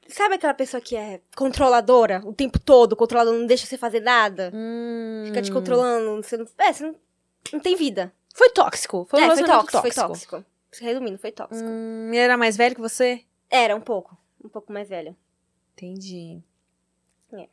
Sabe 0.08 0.36
aquela 0.36 0.54
pessoa 0.54 0.82
que 0.82 0.96
é 0.96 1.22
controladora 1.38 2.22
o 2.26 2.34
tempo 2.34 2.60
todo, 2.60 2.96
controladora, 2.98 3.38
não 3.38 3.46
deixa 3.46 3.66
você 3.66 3.78
fazer 3.78 4.02
nada? 4.02 4.52
Hum. 4.54 5.24
Fica 5.28 5.42
te 5.42 5.52
controlando, 5.52 6.22
você 6.22 6.36
não. 6.36 6.46
É, 6.58 6.74
você 6.74 6.84
não, 6.84 6.96
não 7.54 7.60
tem 7.60 7.76
vida. 7.76 8.12
Foi 8.34 8.50
tóxico. 8.50 9.06
Foi 9.10 9.20
um 9.20 9.24
é, 9.24 9.28
foi 9.28 9.36
relacionamento 9.36 9.72
tóxico, 9.72 9.94
foi 9.94 10.08
tóxico. 10.08 10.46
Resumindo, 10.80 11.18
foi 11.18 11.32
tóxico. 11.32 11.68
Hum, 11.70 12.08
ele 12.10 12.18
era 12.18 12.38
mais 12.38 12.56
velho 12.56 12.76
que 12.76 12.82
você? 12.82 13.24
Era 13.50 13.76
um 13.76 13.82
pouco. 13.82 14.18
Um 14.44 14.50
pouco 14.50 14.72
mais 14.72 14.88
velho. 14.90 15.16
Entendi. 15.74 16.42
É. 17.34 17.48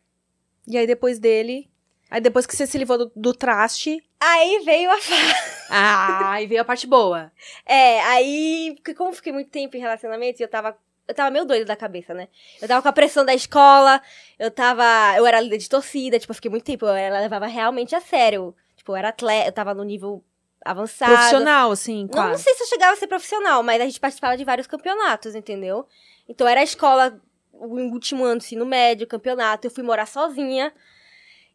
E 0.67 0.79
aí 0.79 0.87
depois 0.87 1.19
dele... 1.19 1.69
Aí 2.11 2.21
depois 2.23 2.47
que 2.47 2.57
você 2.57 2.67
se 2.67 2.79
livrou 2.79 2.97
do, 2.99 3.13
do 3.15 3.35
traste... 3.35 4.03
Aí 4.21 4.63
veio 4.65 4.91
a 4.91 4.97
Ah, 5.71 6.31
aí 6.33 6.47
veio 6.47 6.61
a 6.63 6.65
parte 6.65 6.87
boa. 6.87 7.31
É, 7.67 8.01
aí, 8.03 8.73
porque 8.77 8.95
como 8.95 9.11
eu 9.11 9.15
fiquei 9.15 9.33
muito 9.33 9.51
tempo 9.51 9.77
em 9.77 9.81
relacionamento 9.81 10.41
e 10.41 10.43
eu 10.43 10.49
tava. 10.49 10.77
Eu 11.07 11.15
tava 11.15 11.31
meio 11.31 11.45
doida 11.45 11.65
da 11.65 11.77
cabeça, 11.77 12.13
né? 12.15 12.27
Eu 12.61 12.67
tava 12.67 12.83
com 12.83 12.89
a 12.89 12.93
pressão 12.93 13.25
da 13.25 13.35
escola, 13.35 14.01
eu 14.39 14.51
tava. 14.51 14.83
Eu 15.17 15.25
era 15.27 15.41
líder 15.41 15.59
de 15.59 15.69
torcida, 15.69 16.19
tipo, 16.19 16.31
eu 16.31 16.35
fiquei 16.35 16.51
muito 16.51 16.65
tempo, 16.65 16.85
eu 16.87 16.95
era- 16.95 17.21
levava 17.21 17.47
realmente 17.47 17.95
a 17.95 18.01
sério. 18.01 18.55
Tipo, 18.77 18.93
eu 18.93 18.97
era 18.97 19.11
atleta, 19.11 19.49
eu 19.49 19.53
tava 19.53 19.75
no 19.75 19.85
nível 19.85 20.25
avançado. 20.65 21.13
Profissional, 21.13 21.71
assim, 21.71 22.03
Não, 22.03 22.09
quase. 22.09 22.31
não 22.31 22.39
sei 22.39 22.55
se 22.55 22.63
eu 22.63 22.67
chegava 22.67 22.93
a 22.93 22.97
ser 22.97 23.07
profissional, 23.07 23.63
mas 23.63 23.81
a 23.81 23.85
gente 23.85 24.01
participava 24.01 24.37
de 24.37 24.45
vários 24.45 24.67
campeonatos, 24.67 25.35
entendeu? 25.35 25.87
Então 26.29 26.47
era 26.47 26.61
a 26.61 26.65
escola, 26.65 27.21
o 27.53 27.77
último 27.93 28.25
ano, 28.25 28.39
ensino 28.39 28.67
médio, 28.67 29.07
campeonato, 29.07 29.67
eu 29.67 29.71
fui 29.71 29.83
morar 29.83 30.07
sozinha. 30.07 30.73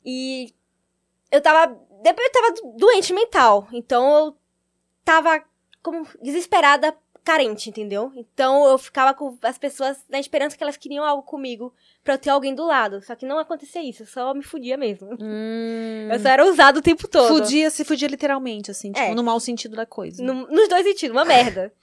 E 0.06 0.54
eu 1.32 1.42
tava. 1.42 1.76
Depois 2.02 2.28
eu 2.28 2.32
tava 2.34 2.78
doente 2.78 3.14
mental. 3.14 3.68
Então 3.72 4.18
eu 4.18 4.38
tava 5.06 5.44
como 5.82 6.08
desesperada 6.22 6.96
carente, 7.24 7.70
entendeu? 7.70 8.12
Então 8.16 8.66
eu 8.66 8.78
ficava 8.78 9.14
com 9.14 9.38
as 9.42 9.58
pessoas 9.58 10.04
na 10.10 10.20
esperança 10.20 10.58
que 10.58 10.64
elas 10.64 10.78
queriam 10.78 11.06
algo 11.06 11.24
comigo 11.24 11.74
pra 12.04 12.16
eu 12.16 12.18
ter 12.18 12.30
alguém 12.30 12.54
do 12.54 12.66
lado. 12.66 13.02
Só 13.02 13.16
que 13.16 13.26
não 13.26 13.40
acontecia 13.40 13.82
isso, 13.82 14.04
eu 14.04 14.08
só 14.08 14.34
me 14.34 14.44
fudia 14.44 14.76
mesmo. 14.78 15.10
Hum. 15.20 16.10
Eu 16.12 16.20
só 16.20 16.30
era 16.30 16.46
usado 16.46 16.78
o 16.78 16.82
tempo 16.82 17.08
todo. 17.08 17.28
Fudia, 17.28 17.70
se 17.70 17.84
fudia 17.86 18.08
literalmente, 18.08 18.70
assim, 18.72 18.92
tipo, 18.92 19.06
É. 19.06 19.14
no 19.16 19.24
mau 19.24 19.40
sentido 19.40 19.76
da 19.76 19.86
coisa. 19.86 20.22
No- 20.24 20.48
nos 20.48 20.68
dois 20.68 20.84
sentidos, 20.86 21.16
uma 21.16 21.26
merda. 21.26 21.74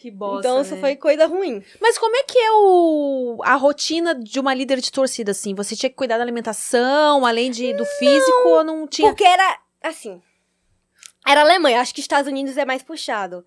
Que 0.00 0.12
bosta, 0.12 0.46
então 0.46 0.62
isso 0.62 0.76
né? 0.76 0.80
foi 0.80 0.94
coisa 0.94 1.26
ruim. 1.26 1.60
Mas 1.80 1.98
como 1.98 2.14
é 2.14 2.22
que 2.22 2.38
é 2.38 2.52
o, 2.52 3.40
a 3.42 3.56
rotina 3.56 4.14
de 4.14 4.38
uma 4.38 4.54
líder 4.54 4.80
de 4.80 4.92
torcida, 4.92 5.32
assim? 5.32 5.56
Você 5.56 5.74
tinha 5.74 5.90
que 5.90 5.96
cuidar 5.96 6.18
da 6.18 6.22
alimentação, 6.22 7.26
além 7.26 7.50
de, 7.50 7.74
do 7.74 7.84
físico, 7.84 8.48
ou 8.48 8.62
não 8.62 8.86
tinha... 8.86 9.08
Porque 9.08 9.24
era, 9.24 9.58
assim, 9.82 10.22
era 11.26 11.40
Alemanha, 11.40 11.80
acho 11.80 11.92
que 11.92 12.00
Estados 12.00 12.30
Unidos 12.30 12.56
é 12.56 12.64
mais 12.64 12.80
puxado. 12.80 13.44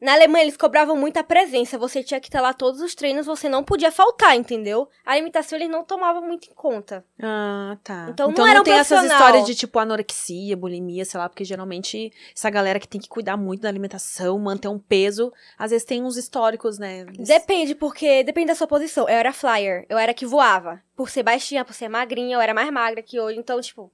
Na 0.00 0.12
Alemanha 0.12 0.44
eles 0.44 0.56
cobravam 0.56 0.94
muita 0.96 1.24
presença, 1.24 1.78
você 1.78 2.02
tinha 2.02 2.20
que 2.20 2.28
estar 2.28 2.40
lá 2.40 2.52
todos 2.52 2.80
os 2.80 2.94
treinos, 2.94 3.24
você 3.26 3.48
não 3.48 3.64
podia 3.64 3.90
faltar, 3.90 4.36
entendeu? 4.36 4.88
A 5.04 5.12
alimentação 5.12 5.56
eles 5.58 5.70
não 5.70 5.82
tomavam 5.84 6.22
muito 6.22 6.48
em 6.50 6.54
conta. 6.54 7.04
Ah, 7.22 7.76
tá. 7.82 8.08
Então 8.10 8.30
não 8.30 8.46
era 8.46 8.60
um 8.60 8.64
tem 8.64 8.74
essas 8.74 8.98
histórias 9.12 9.46
de, 9.46 9.54
tipo, 9.54 9.78
anorexia, 9.78 10.56
bulimia, 10.56 11.04
sei 11.04 11.18
lá, 11.18 11.28
porque 11.28 11.44
geralmente 11.44 12.12
essa 12.34 12.50
galera 12.50 12.78
que 12.78 12.86
tem 12.88 13.00
que 13.00 13.08
cuidar 13.08 13.36
muito 13.36 13.62
da 13.62 13.68
alimentação, 13.68 14.38
manter 14.38 14.68
um 14.68 14.78
peso, 14.78 15.32
às 15.58 15.70
vezes 15.70 15.86
tem 15.86 16.02
uns 16.02 16.16
históricos, 16.16 16.78
né? 16.78 17.00
Eles- 17.00 17.28
Depende, 17.28 17.74
porque 17.74 18.22
depende 18.22 18.48
da 18.48 18.54
sua 18.54 18.66
posição. 18.66 19.04
Eu 19.08 19.14
era 19.16 19.32
flyer, 19.32 19.86
eu 19.88 19.96
era 19.98 20.12
que 20.12 20.26
voava. 20.26 20.82
Por 20.94 21.08
ser 21.08 21.22
baixinha, 21.22 21.64
por 21.64 21.72
ser 21.74 21.88
magrinha, 21.88 22.36
eu 22.36 22.40
era 22.40 22.52
mais 22.52 22.70
magra 22.70 23.02
que 23.02 23.18
hoje, 23.18 23.38
então, 23.38 23.60
tipo, 23.60 23.90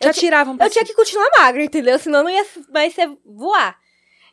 Já 0.00 0.08
eu 0.10 0.12
ti- 0.14 0.20
tiravam 0.20 0.56
eu 0.60 0.70
tinha 0.70 0.84
que 0.84 0.92
continuar 0.94 1.28
magra, 1.38 1.62
entendeu? 1.64 1.98
Senão 1.98 2.22
não 2.22 2.30
ia 2.30 2.44
mais 2.70 2.94
ser 2.94 3.10
voar. 3.24 3.78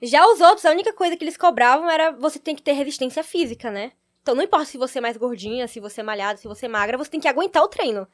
Já 0.05 0.25
os 0.27 0.41
outros, 0.41 0.65
a 0.65 0.71
única 0.71 0.91
coisa 0.93 1.15
que 1.15 1.23
eles 1.23 1.37
cobravam 1.37 1.89
era 1.89 2.11
você 2.11 2.37
tem 2.37 2.55
que 2.55 2.61
ter 2.61 2.73
resistência 2.73 3.23
física, 3.23 3.71
né? 3.71 3.93
Então 4.21 4.35
não 4.35 4.43
importa 4.43 4.65
se 4.65 4.77
você 4.77 4.97
é 4.99 5.01
mais 5.01 5.17
gordinha, 5.17 5.67
se 5.67 5.79
você 5.79 6.01
é 6.01 6.03
malhada, 6.03 6.37
se 6.37 6.47
você 6.47 6.65
é 6.65 6.69
magra, 6.69 6.97
você 6.97 7.09
tem 7.09 7.19
que 7.19 7.27
aguentar 7.27 7.63
o 7.63 7.67
treino. 7.67 8.07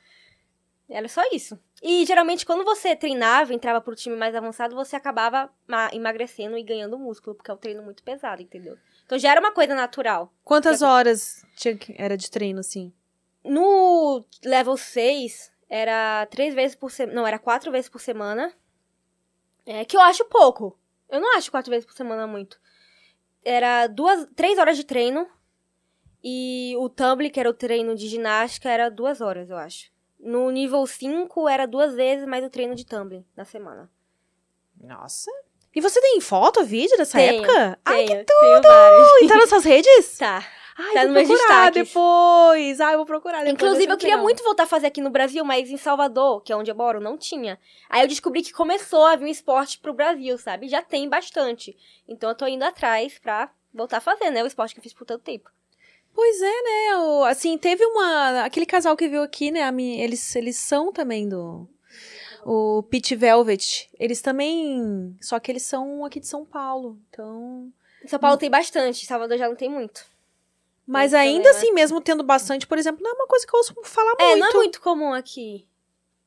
Era 0.90 1.08
só 1.08 1.22
isso. 1.32 1.60
E 1.84 2.06
geralmente 2.06 2.46
quando 2.46 2.64
você 2.64 2.96
treinava, 2.96 3.54
entrava 3.54 3.80
pro 3.82 3.96
time 3.96 4.16
mais 4.16 4.36
avançado, 4.36 4.76
você 4.76 4.96
acabava 4.96 5.52
ma- 5.68 5.90
emagrecendo 5.94 6.58
e 6.58 6.64
ganhando 6.64 6.98
músculo, 6.98 7.36
porque 7.36 7.52
é 7.52 7.54
um 7.54 7.58
treino 7.58 7.84
muito 7.84 8.02
pesado, 8.04 8.42
entendeu? 8.42 8.76
Então 9.06 9.18
já 9.18 9.32
era 9.32 9.40
uma 9.40 9.52
coisa 9.52 9.76
natural. 9.76 10.32
Quantas 10.44 10.82
horas 10.82 11.44
tinha 11.56 11.76
que- 11.78 11.96
era 11.98 12.16
de 12.18 12.30
treino, 12.30 12.60
assim? 12.60 12.94
No 13.44 14.24
level 14.44 14.78
6, 14.78 15.52
era 15.70 16.26
três 16.28 16.54
vezes 16.54 16.76
por 16.76 16.92
semana. 16.92 17.16
Não, 17.20 17.28
era 17.28 17.38
quatro 17.40 17.72
vezes 17.72 17.90
por 17.90 18.00
semana. 18.02 18.54
É 19.66 19.86
que 19.86 19.96
eu 19.96 20.02
acho 20.02 20.26
pouco. 20.26 20.78
Eu 21.10 21.20
não 21.20 21.36
acho 21.38 21.50
quatro 21.52 21.72
vezes 21.72 21.86
por 21.86 21.94
semana 21.94 22.28
muito. 22.28 22.60
Era 23.44 23.88
duas, 23.88 24.28
três 24.36 24.58
horas 24.58 24.78
de 24.78 24.84
treino. 24.84 25.28
E 26.24 26.76
o 26.78 26.90
tumble, 26.90 27.30
que 27.30 27.40
era 27.40 27.50
o 27.50 27.54
treino 27.54 27.96
de 27.96 28.08
ginástica, 28.08 28.70
era 28.70 28.90
duas 28.90 29.22
horas, 29.22 29.50
eu 29.50 29.58
acho. 29.58 29.90
No 30.20 30.52
nível 30.52 30.86
5, 30.86 31.48
era 31.48 31.66
duas 31.66 31.96
vezes 31.96 32.26
mais 32.28 32.44
o 32.44 32.50
treino 32.50 32.76
de 32.76 32.86
tumble 32.86 33.26
na 33.38 33.46
semana. 33.46 33.90
Nossa. 34.80 35.32
E 35.74 35.80
você 35.80 36.02
tem 36.02 36.20
foto, 36.20 36.64
vídeo 36.66 36.98
dessa 36.98 37.18
Tenho, 37.18 37.44
época? 37.44 37.80
Ai, 37.86 38.06
Tenho, 38.06 38.26
tenho 38.26 38.62
várias. 38.62 39.22
e 39.22 39.28
tá 39.28 39.38
nas 39.38 39.50
suas 39.50 39.64
redes? 39.64 40.18
Tá. 40.18 40.46
Ai, 40.82 40.94
Tá 40.94 41.04
vou 41.06 41.14
procurar 41.14 41.38
destaques. 41.72 41.88
depois. 41.90 42.80
Ai, 42.82 42.94
eu 42.94 42.98
vou 43.00 43.06
procurar 43.06 43.38
depois. 43.40 43.54
Inclusive, 43.54 43.92
eu 43.92 43.98
queria 43.98 44.16
legal. 44.16 44.24
muito 44.24 44.44
voltar 44.44 44.64
a 44.64 44.68
fazer 44.68 44.88
aqui 44.88 45.02
no 45.02 45.10
Brasil, 45.10 45.44
mas 45.44 45.70
em 45.70 45.76
Salvador, 45.78 46.42
que 46.42 46.54
é 46.54 46.56
onde 46.56 46.72
eu 46.72 46.76
moro, 46.76 47.00
não 47.02 47.18
tinha. 47.18 47.60
Aí 47.90 48.02
eu 48.02 48.08
descobri 48.08 48.42
que 48.42 48.54
começou 48.54 49.04
a 49.06 49.16
vir 49.16 49.26
um 49.26 49.28
esporte 49.28 49.78
pro 49.80 49.94
Brasil, 49.94 50.38
sabe? 50.38 50.68
Já 50.70 50.82
tem 50.82 51.10
bastante. 51.10 51.76
Então 52.08 52.30
eu 52.30 52.36
tô 52.36 52.48
indo 52.48 52.64
atrás 52.64 53.20
pra 53.20 53.52
voltar 53.74 53.98
a 53.98 54.02
fazer, 54.02 54.30
né? 54.32 54.42
O 54.44 54.48
esporte 54.48 54.74
que 54.74 54.80
eu 54.80 54.84
fiz 54.84 54.94
por 54.94 55.06
tanto 55.06 55.24
tempo. 55.24 55.50
Pois 56.16 56.42
é, 56.42 56.46
né? 56.62 56.98
o- 56.98 57.24
assim, 57.26 57.58
teve 57.58 57.86
uma. 57.86 58.44
Aquele 58.44 58.66
casal 58.66 58.96
que 58.98 59.08
veio 59.08 59.22
aqui, 59.22 59.52
né? 59.52 59.64
a 59.64 59.72
mi- 59.72 60.00
eles, 60.00 60.36
eles 60.36 60.58
são 60.58 60.92
também 60.92 61.28
do. 61.28 61.68
O 62.46 62.84
Pit 62.84 63.16
Velvet. 63.16 63.90
Eles 64.00 64.22
também. 64.22 65.16
Só 65.22 65.40
que 65.40 65.52
eles 65.52 65.64
são 65.64 66.06
aqui 66.06 66.20
de 66.20 66.28
São 66.28 66.46
Paulo. 66.46 66.98
Então. 67.10 67.72
Em 68.04 68.08
São 68.08 68.18
Paulo 68.20 68.38
tem 68.38 68.50
bastante, 68.50 69.06
Salvador 69.06 69.38
já 69.38 69.48
não 69.50 69.56
tem 69.56 69.70
muito. 69.70 70.06
Mas 70.92 71.12
também, 71.12 71.36
ainda 71.36 71.44
né? 71.52 71.56
assim, 71.56 71.72
mesmo 71.72 72.02
tendo 72.02 72.24
bastante, 72.24 72.66
por 72.66 72.78
exemplo, 72.78 73.04
não 73.04 73.12
é 73.12 73.14
uma 73.14 73.28
coisa 73.28 73.46
que 73.46 73.54
eu 73.54 73.58
ouço 73.58 73.76
falar 73.84 74.16
É, 74.20 74.30
muito. 74.30 74.40
não 74.40 74.48
é 74.50 74.54
muito 74.54 74.82
comum 74.82 75.14
aqui. 75.14 75.68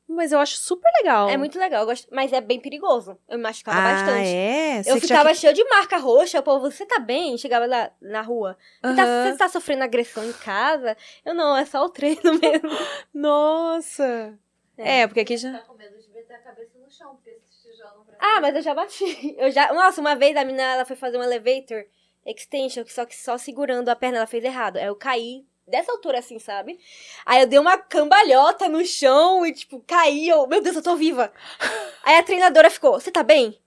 Mas 0.07 0.31
eu 0.31 0.39
acho 0.39 0.57
super 0.57 0.89
legal. 0.99 1.29
É 1.29 1.37
muito 1.37 1.57
legal, 1.57 1.81
eu 1.81 1.85
gosto, 1.85 2.07
mas 2.13 2.31
é 2.31 2.39
bem 2.39 2.59
perigoso. 2.59 3.17
Eu 3.27 3.37
me 3.37 3.43
machucava 3.43 3.79
ah, 3.79 3.93
bastante. 3.93 4.27
É? 4.29 4.79
Eu 4.79 4.83
Você 4.83 5.01
que 5.01 5.07
já 5.07 5.15
ficava 5.15 5.33
cheia 5.33 5.53
de 5.53 5.63
marca 5.65 5.97
roxa, 5.97 6.39
o 6.39 6.43
povo, 6.43 6.69
você 6.69 6.85
tá 6.85 6.99
bem? 6.99 7.37
Chegava 7.37 7.65
lá 7.65 7.91
na 8.01 8.21
rua. 8.21 8.57
Você, 8.83 8.95
tá, 8.95 9.03
Aham. 9.03 9.31
você 9.31 9.37
tá 9.37 9.49
sofrendo 9.49 9.83
agressão 9.83 10.23
em 10.23 10.33
casa? 10.33 10.95
Eu 11.25 11.33
não, 11.33 11.57
é 11.57 11.65
só 11.65 11.83
o 11.83 11.89
treino 11.89 12.21
mesmo. 12.39 12.69
Nossa. 13.13 14.37
É. 14.77 15.01
É, 15.01 15.07
porque 15.07 15.21
aqui 15.21 15.37
já. 15.37 15.51
Tá 15.53 15.59
com 15.59 15.73
medo 15.75 15.97
de 15.99 16.09
meter 16.09 16.35
a 16.35 16.39
cabeça 16.39 16.77
no 16.77 16.89
chão, 16.91 17.15
porque 17.15 17.31
esses 17.31 17.61
tijolos 17.61 18.05
pra 18.05 18.15
Ah, 18.19 18.41
mas 18.41 18.55
eu 18.55 18.61
já 18.61 18.73
bati. 18.73 19.35
Eu 19.37 19.51
já. 19.51 19.73
Nossa, 19.73 19.99
uma 20.01 20.15
vez 20.15 20.35
a 20.35 20.43
menina 20.43 20.63
ela 20.63 20.85
foi 20.85 20.95
fazer 20.95 21.17
um 21.17 21.23
elevator 21.23 21.85
extension, 22.25 22.83
só 22.87 23.05
que 23.05 23.15
só 23.15 23.37
segurando 23.37 23.89
a 23.89 23.95
perna 23.95 24.17
ela 24.17 24.27
fez 24.27 24.43
errado. 24.43 24.77
Aí 24.77 24.85
eu 24.85 24.95
caí 24.95 25.45
dessa 25.67 25.91
altura 25.91 26.19
assim, 26.19 26.39
sabe? 26.39 26.79
Aí 27.25 27.41
eu 27.41 27.47
dei 27.47 27.59
uma 27.59 27.77
cambalhota 27.77 28.67
no 28.67 28.85
chão 28.85 29.45
e, 29.45 29.53
tipo, 29.53 29.83
caí. 29.85 30.27
Eu, 30.27 30.47
meu 30.47 30.61
Deus, 30.61 30.75
eu 30.75 30.83
tô 30.83 30.95
viva. 30.95 31.31
Aí 32.03 32.17
a 32.17 32.23
treinadora 32.23 32.69
ficou: 32.69 32.93
Você 32.93 33.11
tá 33.11 33.23
bem? 33.23 33.59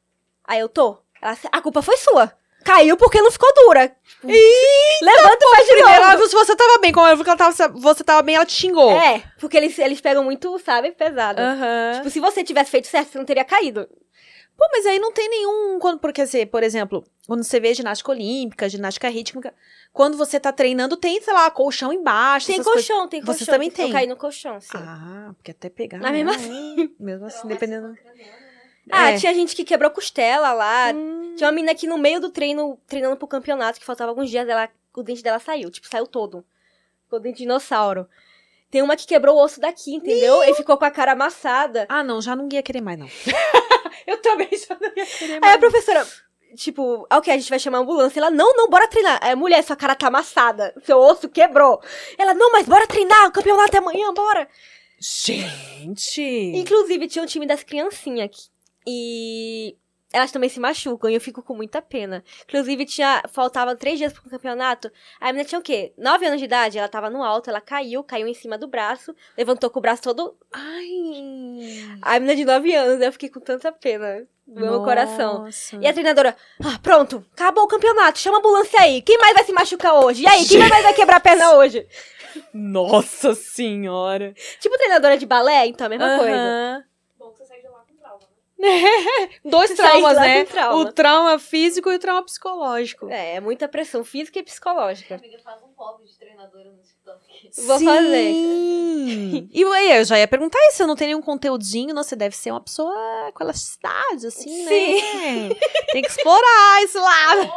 Aí 0.45 0.61
eu 0.61 0.69
tô. 0.69 0.99
Ela, 1.21 1.37
a 1.51 1.61
culpa 1.61 1.83
foi 1.83 1.97
sua. 1.97 2.33
Caiu 2.67 2.97
porque 2.97 3.23
não 3.23 3.31
ficou 3.31 3.49
dura. 3.55 3.89
Tipo, 3.89 4.27
Levanta 4.27 5.39
e 5.41 5.51
faz 5.51 5.67
de 5.67 5.73
Primeiro, 5.73 6.03
ela 6.03 6.17
viu 6.17 6.27
se 6.27 6.35
você 6.35 6.57
tava 6.57 6.79
bem. 6.79 6.93
Como 6.93 7.07
ela 7.07 7.15
viu 7.15 7.23
que 7.25 7.31
ela 7.31 7.39
tava, 7.39 7.69
você 7.69 8.03
tava 8.03 8.23
bem, 8.23 8.35
ela 8.35 8.45
te 8.45 8.55
xingou. 8.55 8.91
É, 8.91 9.23
porque 9.39 9.57
eles, 9.57 9.79
eles 9.79 10.01
pegam 10.01 10.25
muito, 10.25 10.59
sabe, 10.59 10.91
pesado. 10.91 11.41
Tipo, 11.99 12.11
se 12.11 12.19
você 12.19 12.43
tivesse 12.43 12.73
feito 12.73 12.89
certo, 12.89 13.13
você 13.13 13.19
não 13.19 13.25
teria 13.25 13.45
caído. 13.45 13.89
Pô, 14.57 14.65
mas 14.73 14.87
aí 14.87 14.99
não 14.99 15.13
tem 15.13 15.29
nenhum. 15.29 15.79
Quando, 15.79 15.99
porque, 15.99 16.23
assim, 16.23 16.47
por 16.47 16.63
exemplo, 16.63 17.05
quando 17.27 17.45
você 17.45 17.61
vê 17.61 17.75
ginástica 17.75 18.11
olímpica, 18.11 18.69
ginástica 18.69 19.09
rítmica, 19.09 19.55
quando 19.93 20.17
você 20.17 20.41
tá 20.41 20.51
treinando, 20.51 20.97
tem, 20.97 21.21
sei 21.21 21.35
lá, 21.35 21.51
colchão 21.51 21.93
embaixo. 21.93 22.47
Tem 22.47 22.55
essas 22.55 22.65
coisas. 22.67 22.87
colchão, 22.89 23.09
tem 23.09 23.21
colchão. 23.21 23.45
Você 23.45 23.51
também 23.51 23.69
Eu 23.69 23.75
tem? 23.75 23.93
caí 23.93 24.07
no 24.07 24.17
colchão, 24.17 24.61
sim. 24.61 24.69
Ah, 24.75 25.33
porque 25.37 25.51
até 25.51 25.69
pegar. 25.69 25.99
Mas 25.99 26.13
né? 26.13 26.19
mesmo 26.25 26.31
assim. 26.31 26.95
Mesmo 26.99 27.27
assim, 27.27 27.49
dependendo. 27.49 27.95
Ah, 28.91 29.11
É. 29.11 29.19
tinha 29.19 29.35
gente 29.35 29.55
que 29.55 29.65
quebrou 29.65 29.91
costela 29.91 30.53
lá. 30.53 30.93
Hum. 30.95 31.35
Tinha 31.37 31.49
uma 31.49 31.53
menina 31.53 31.75
que 31.75 31.87
no 31.87 31.99
meio 31.99 32.21
do 32.21 32.31
treino, 32.31 32.79
treinando 32.87 33.17
pro 33.17 33.27
campeonato, 33.29 33.79
que 33.79 33.85
faltava 33.85 34.11
alguns 34.11 34.31
dias, 34.31 34.49
ela, 34.49 34.71
o 34.95 35.03
dente 35.03 35.23
dela 35.23 35.39
saiu. 35.39 35.71
Tipo, 35.71 35.87
saiu 35.89 36.07
todo. 36.07 36.45
Ficou 37.05 37.21
dente 37.21 37.37
de 37.39 37.43
dinossauro. 37.43 38.09
Tem 38.71 38.83
uma 38.83 38.97
que 38.97 39.07
quebrou 39.07 39.37
o 39.37 39.43
osso 39.45 39.61
daqui, 39.61 39.95
entendeu? 39.95 40.43
E 40.45 40.55
ficou 40.55 40.77
com 40.77 40.85
a 40.85 40.91
cara 40.91 41.13
amassada. 41.13 41.87
Ah, 41.89 42.03
não, 42.03 42.21
já 42.23 42.35
não 42.35 42.49
ia 42.51 42.63
querer 42.63 42.81
mais, 42.81 42.99
não. 42.99 43.07
eu 44.07 44.21
também 44.21 44.49
já 44.53 44.77
não 44.81 44.89
ia 44.97 45.07
querer 45.07 45.35
Aí 45.35 45.41
mais. 45.41 45.55
a 45.55 45.59
professora, 45.59 46.07
tipo, 46.57 47.07
ok, 47.13 47.33
a 47.33 47.39
gente 47.39 47.51
vai 47.51 47.59
chamar 47.59 47.79
a 47.79 47.81
ambulância. 47.83 48.19
Ela, 48.21 48.31
não, 48.31 48.55
não, 48.55 48.69
bora 48.69 48.89
treinar. 48.89 49.19
Aí, 49.23 49.35
mulher, 49.35 49.63
sua 49.63 49.77
cara 49.77 49.95
tá 49.95 50.09
amassada. 50.09 50.75
Seu 50.85 50.99
osso 50.99 51.29
quebrou. 51.29 51.81
Ela, 52.19 52.35
não, 52.35 52.51
mas 52.53 52.67
bora 52.67 52.87
treinar. 52.87 53.29
O 53.29 53.33
campeonato 53.33 53.77
é 53.77 53.79
amanhã, 53.79 54.13
bora. 54.13 54.49
Gente! 54.99 56.23
Inclusive, 56.55 57.09
tinha 57.09 57.23
um 57.23 57.27
time 57.27 57.47
das 57.47 57.63
criancinhas 57.63 58.27
aqui. 58.27 58.43
E 58.87 59.77
elas 60.17 60.33
também 60.33 60.49
se 60.49 60.59
machucam 60.59 61.11
e 61.11 61.15
eu 61.15 61.21
fico 61.21 61.43
com 61.43 61.55
muita 61.55 61.83
pena. 61.83 62.25
Inclusive, 62.49 62.87
tinha. 62.87 63.23
Faltava 63.31 63.77
três 63.77 63.99
dias 63.99 64.13
pro 64.13 64.31
campeonato. 64.31 64.91
A 65.21 65.27
menina 65.27 65.45
tinha 65.45 65.59
o 65.59 65.63
quê? 65.63 65.93
Nove 65.99 66.27
anos 66.27 66.39
de 66.39 66.47
idade, 66.47 66.79
ela 66.79 66.89
tava 66.89 67.11
no 67.11 67.23
alto, 67.23 67.51
ela 67.51 67.61
caiu, 67.61 68.03
caiu 68.03 68.27
em 68.27 68.35
cima 68.35 68.57
do 68.57 68.67
braço, 68.67 69.15
levantou 69.37 69.69
com 69.69 69.79
o 69.79 69.83
braço 69.83 70.03
todo. 70.03 70.37
Ai! 70.53 71.99
A 72.01 72.15
menina 72.15 72.35
de 72.35 72.45
nove 72.45 72.75
anos, 72.75 73.03
eu 73.03 73.13
fiquei 73.13 73.29
com 73.29 73.41
tanta 73.41 73.71
pena 73.71 74.27
no 74.47 74.61
meu 74.61 74.83
coração. 74.83 75.47
E 75.81 75.87
a 75.87 75.93
treinadora, 75.93 76.35
ah, 76.65 76.79
pronto, 76.83 77.25
acabou 77.33 77.65
o 77.65 77.69
campeonato, 77.69 78.19
chama 78.19 78.39
a 78.39 78.41
ambulância 78.41 78.81
aí. 78.81 79.03
Quem 79.03 79.19
mais 79.19 79.35
vai 79.35 79.45
se 79.45 79.53
machucar 79.53 79.95
hoje? 80.03 80.23
E 80.23 80.27
aí, 80.27 80.47
quem 80.47 80.59
mais 80.67 80.83
vai 80.83 80.95
quebrar 80.95 81.17
a 81.17 81.21
perna 81.21 81.53
hoje? 81.57 81.87
Nossa 82.55 83.35
senhora! 83.35 84.35
Tipo 84.61 84.77
treinadora 84.79 85.19
de 85.19 85.27
balé, 85.27 85.67
então, 85.67 85.87
a 85.87 85.91
mesma 85.91 86.17
coisa. 86.19 86.33
Aham. 86.33 86.85
Bom 87.19 87.31
que 87.33 87.39
você 87.39 87.45
sai 87.47 87.61
de 87.61 87.69
lá 87.69 87.81
com 87.89 87.97
trauma, 87.97 88.19
né? 88.21 88.27
Dois 89.45 89.71
traumas, 89.75 90.17
né? 90.17 90.45
trauma. 90.45 90.77
O 90.77 90.93
trauma 90.93 91.39
físico 91.39 91.91
e 91.91 91.97
o 91.97 91.99
trauma 91.99 92.23
psicológico. 92.25 93.09
É, 93.11 93.37
é 93.37 93.41
muita 93.41 93.69
pressão 93.69 94.03
física 94.03 94.39
e 94.39 94.43
psicológica. 94.43 95.17
Amiga, 95.17 95.39
faz 95.41 95.63
um 95.63 95.69
pobre 95.69 96.07
de 96.07 96.19
treinadora 96.19 96.71
no 96.71 96.83
TikTok. 96.83 97.67
Vou 97.67 97.81
fazer. 97.81 98.33
Sim. 98.33 99.49
E 99.53 99.65
aí, 99.65 99.99
eu 99.99 100.05
já 100.05 100.19
ia 100.19 100.27
perguntar 100.27 100.59
isso, 100.69 100.79
você 100.79 100.87
não 100.87 100.97
tem 100.97 101.09
nenhum 101.09 101.23
conteúdinho, 101.23 101.95
não, 101.95 102.03
você 102.03 102.17
deve 102.17 102.35
ser 102.35 102.51
uma 102.51 102.61
pessoa 102.61 103.31
com 103.35 103.45
elasticidade, 103.45 104.27
assim, 104.27 104.65
né? 104.65 105.55
Tem 105.93 106.03
que 106.03 106.09
explorar 106.09 106.83
esse 106.83 106.99
lado. 106.99 107.51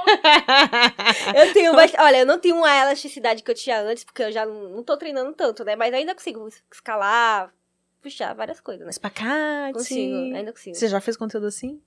Eu 1.36 1.54
tenho 1.54 1.74
bastante. 1.76 2.02
Olha, 2.02 2.18
eu 2.18 2.26
não 2.26 2.40
tenho 2.40 2.64
a 2.64 2.82
elasticidade 2.84 3.42
que 3.42 3.50
eu 3.50 3.56
tinha 3.56 3.82
antes, 3.82 4.04
porque 4.04 4.24
eu 4.24 4.32
já 4.32 4.46
não 4.46 4.70
não 4.70 4.84
tô 4.84 4.96
treinando 4.98 5.34
tanto, 5.34 5.64
né? 5.64 5.76
Mas 5.76 5.94
ainda 5.94 6.14
consigo 6.14 6.48
escalar, 6.72 7.52
puxar 8.02 8.34
várias 8.34 8.60
coisas, 8.60 8.86
né? 8.86 8.92
Espacate. 8.92 9.74
Consigo, 9.74 10.16
ainda 10.36 10.52
consigo. 10.52 10.76
Você 10.76 10.88
já 10.88 11.00
fez 11.02 11.16
conteúdo 11.18 11.48
assim? 11.48 11.82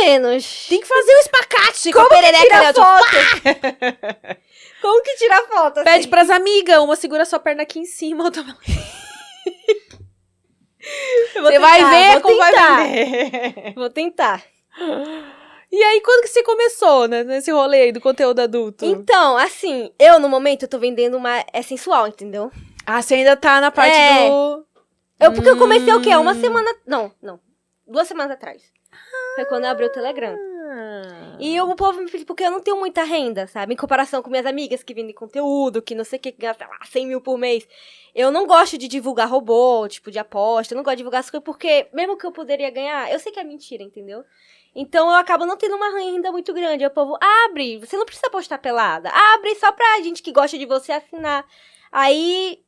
Pelo 0.00 0.06
menos. 0.06 0.66
Tem 0.68 0.80
que 0.80 0.86
fazer 0.86 1.12
o 1.12 1.18
espacate 1.18 1.92
com 1.92 2.00
a 2.00 2.02
Como 2.04 2.14
que 2.14 2.22
perereca, 2.22 2.46
tira 2.46 2.62
né? 2.62 2.72
foto? 2.72 4.40
Como 4.80 5.02
que 5.02 5.16
tira 5.16 5.42
foto 5.46 5.80
assim? 5.80 5.84
Pede 5.84 6.08
pras 6.08 6.30
amigas, 6.30 6.78
uma 6.78 6.96
segura 6.96 7.24
sua 7.24 7.38
perna 7.38 7.62
aqui 7.62 7.78
em 7.78 7.84
cima, 7.84 8.24
outra... 8.24 8.42
Você 11.34 11.58
vai 11.58 11.90
ver 11.90 12.20
como 12.22 12.36
vai 12.38 12.52
tentar. 12.52 12.86
vender. 12.86 13.74
Vou 13.74 13.90
tentar. 13.90 14.44
E 15.70 15.82
aí, 15.82 16.00
quando 16.00 16.22
que 16.22 16.28
você 16.28 16.42
começou, 16.42 17.06
né, 17.06 17.22
nesse 17.22 17.52
rolê 17.52 17.82
aí 17.82 17.92
do 17.92 18.00
conteúdo 18.00 18.40
adulto? 18.40 18.84
Então, 18.84 19.36
assim, 19.36 19.92
eu 19.98 20.18
no 20.18 20.28
momento 20.28 20.62
eu 20.64 20.68
tô 20.68 20.78
vendendo 20.78 21.16
uma. 21.16 21.44
É 21.52 21.62
sensual, 21.62 22.08
entendeu? 22.08 22.50
Ah, 22.86 23.00
você 23.02 23.14
ainda 23.14 23.36
tá 23.36 23.60
na 23.60 23.70
parte 23.70 23.96
É. 23.96 24.28
do... 24.28 24.66
Eu, 25.20 25.32
porque 25.34 25.50
eu 25.50 25.58
comecei 25.58 25.92
o 25.92 26.00
quê? 26.00 26.14
Uma 26.16 26.32
Hum. 26.32 26.40
semana. 26.40 26.74
Não, 26.86 27.12
não. 27.22 27.38
Duas 27.86 28.08
semanas 28.08 28.32
atrás. 28.32 28.62
Foi 29.34 29.44
quando 29.44 29.64
eu 29.64 29.70
abri 29.70 29.84
o 29.86 29.92
Telegram. 29.92 30.36
Ah. 30.72 31.36
E 31.38 31.60
o 31.60 31.74
povo 31.76 32.00
me 32.00 32.10
pediu, 32.10 32.26
porque 32.26 32.42
eu 32.44 32.50
não 32.50 32.60
tenho 32.60 32.76
muita 32.78 33.02
renda, 33.02 33.46
sabe? 33.46 33.74
Em 33.74 33.76
comparação 33.76 34.22
com 34.22 34.30
minhas 34.30 34.46
amigas 34.46 34.82
que 34.82 34.94
vendem 34.94 35.14
conteúdo, 35.14 35.82
que 35.82 35.94
não 35.94 36.04
sei 36.04 36.18
o 36.18 36.22
que, 36.22 36.32
que 36.32 36.40
gastam 36.40 36.68
lá 36.68 36.78
100 36.86 37.06
mil 37.06 37.20
por 37.20 37.36
mês. 37.36 37.66
Eu 38.14 38.30
não 38.30 38.46
gosto 38.46 38.78
de 38.78 38.88
divulgar 38.88 39.28
robô, 39.28 39.86
tipo, 39.88 40.10
de 40.10 40.18
aposta. 40.18 40.72
Eu 40.74 40.76
não 40.76 40.82
gosto 40.82 40.96
de 40.96 41.00
divulgar 41.00 41.20
as 41.20 41.30
coisas, 41.30 41.44
porque 41.44 41.88
mesmo 41.92 42.16
que 42.16 42.24
eu 42.26 42.32
poderia 42.32 42.70
ganhar, 42.70 43.10
eu 43.12 43.18
sei 43.18 43.30
que 43.32 43.40
é 43.40 43.44
mentira, 43.44 43.82
entendeu? 43.82 44.24
Então 44.74 45.08
eu 45.08 45.16
acabo 45.16 45.44
não 45.44 45.56
tendo 45.56 45.74
uma 45.76 45.90
renda 45.98 46.30
muito 46.32 46.52
grande. 46.54 46.84
Aí 46.84 46.88
o 46.88 46.94
povo, 46.94 47.18
abre, 47.44 47.78
você 47.78 47.96
não 47.96 48.06
precisa 48.06 48.30
postar 48.30 48.58
pelada. 48.58 49.10
Abre 49.10 49.54
só 49.56 49.70
pra 49.72 50.00
gente 50.02 50.22
que 50.22 50.32
gosta 50.32 50.56
de 50.56 50.66
você 50.66 50.92
assinar. 50.92 51.44
Aí 51.90 52.62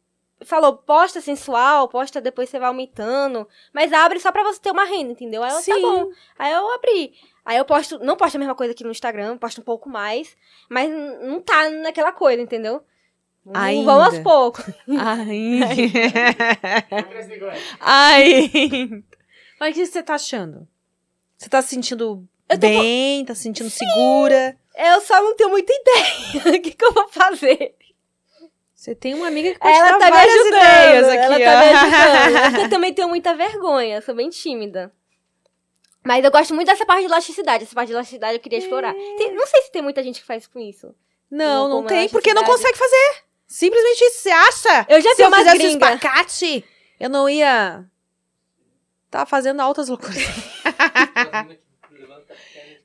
falou, 0.45 0.77
posta 0.77 1.21
sensual, 1.21 1.89
posta 1.89 2.21
depois 2.21 2.49
você 2.49 2.59
vai 2.59 2.69
aumentando. 2.69 3.49
Mas 3.73 3.93
abre 3.93 4.19
só 4.21 4.31
pra 4.33 4.43
você 4.43 4.61
ter 4.61 4.71
uma 4.71 4.85
renda, 4.85 5.13
entendeu? 5.13 5.43
Aí 5.43 5.51
eu, 5.51 5.57
tá 5.57 5.63
Sim. 5.63 5.81
bom. 5.83 6.11
Aí 6.39 6.53
eu 6.53 6.75
abri. 6.75 7.15
Aí 7.45 7.57
eu 7.59 7.65
posto, 7.65 7.99
não 7.99 8.17
posto 8.17 8.37
a 8.37 8.39
mesma 8.39 8.55
coisa 8.55 8.73
aqui 8.73 8.85
no 8.85 8.91
Instagram, 8.91 9.37
posto 9.39 9.61
um 9.61 9.65
pouco 9.65 9.89
mais, 9.89 10.37
mas 10.69 10.89
não 11.23 11.41
tá 11.41 11.69
naquela 11.71 12.13
coisa, 12.13 12.41
entendeu? 12.41 12.83
Vamos- 13.45 13.61
Ainda. 13.61 13.85
Vamos 13.93 14.15
aos 14.15 14.19
poucos. 14.23 14.65
Ai. 14.99 15.61
Cresce 17.11 17.33
igual. 17.33 17.53
Ai. 17.81 18.51
Mas 19.59 19.71
o 19.71 19.75
que 19.81 19.87
você 19.87 20.03
tá 20.03 20.15
achando? 20.15 20.69
Você 21.37 21.49
tá 21.49 21.61
se 21.61 21.69
sentindo 21.71 22.25
Eu 22.49 22.57
tô 22.59 22.67
bem? 22.67 23.25
Tá 23.25 23.35
se 23.35 23.43
sentindo 23.43 23.69
segura? 23.71 24.57
Eu 24.77 25.01
só 25.01 25.21
não 25.23 25.35
tenho 25.37 25.51
muita 25.51 25.73
ideia. 25.75 26.57
O 26.57 26.61
que, 26.63 26.71
que 26.73 26.85
eu 26.85 26.93
vou 26.93 27.09
fazer? 27.09 27.75
Você 28.83 28.97
tem 28.97 29.15
uma 29.15 29.29
amiga 29.29 29.53
que 29.53 29.61
pode 29.61 29.79
Ela 29.79 29.91
dar 29.93 29.99
tá 30.01 30.11
me 30.11 30.17
ajudando. 30.17 30.49
ideias 30.49 31.09
aqui, 31.09 31.17
ela 31.19 31.37
ó. 31.37 31.39
tá 31.39 31.61
me 31.61 31.69
ajudando. 32.49 32.63
Eu 32.65 32.69
também 32.69 32.93
tenho 32.93 33.09
muita 33.09 33.33
vergonha, 33.33 34.01
sou 34.03 34.13
bem 34.13 34.29
tímida. 34.29 34.93
Mas 36.05 36.25
eu 36.25 36.33
gosto 36.33 36.53
muito 36.53 36.67
dessa 36.67 36.85
parte 36.85 37.03
de 37.03 37.07
elasticidade. 37.07 37.63
Essa 37.63 37.77
parte 37.77 37.87
de 37.87 37.93
elasticidade 37.95 38.35
eu 38.35 38.41
queria 38.41 38.59
explorar. 38.59 38.93
Tem- 38.93 39.33
não 39.37 39.47
sei 39.47 39.63
se 39.63 39.71
tem 39.71 39.83
muita 39.83 40.03
gente 40.03 40.21
que 40.21 40.27
faz 40.27 40.49
com 40.49 40.59
isso. 40.59 40.93
Não, 41.31 41.69
não 41.69 41.85
tem, 41.85 42.09
porque 42.09 42.35
não 42.35 42.43
consegue 42.43 42.77
fazer. 42.77 43.23
Simplesmente 43.47 44.01
isso. 44.03 44.19
Você 44.23 44.31
acha? 44.31 44.87
Eu 44.89 45.01
já 45.01 45.11
Se 45.11 45.17
vi 45.19 45.23
eu 45.23 45.29
umas 45.29 45.39
fizesse 45.45 45.57
um 45.57 45.59
gringas. 45.79 45.95
espacate, 45.95 46.65
eu 46.99 47.09
não 47.09 47.31
ia... 47.31 47.85
Tá 49.13 49.25
fazendo 49.25 49.61
altas 49.61 49.89
loucuras. 49.89 50.17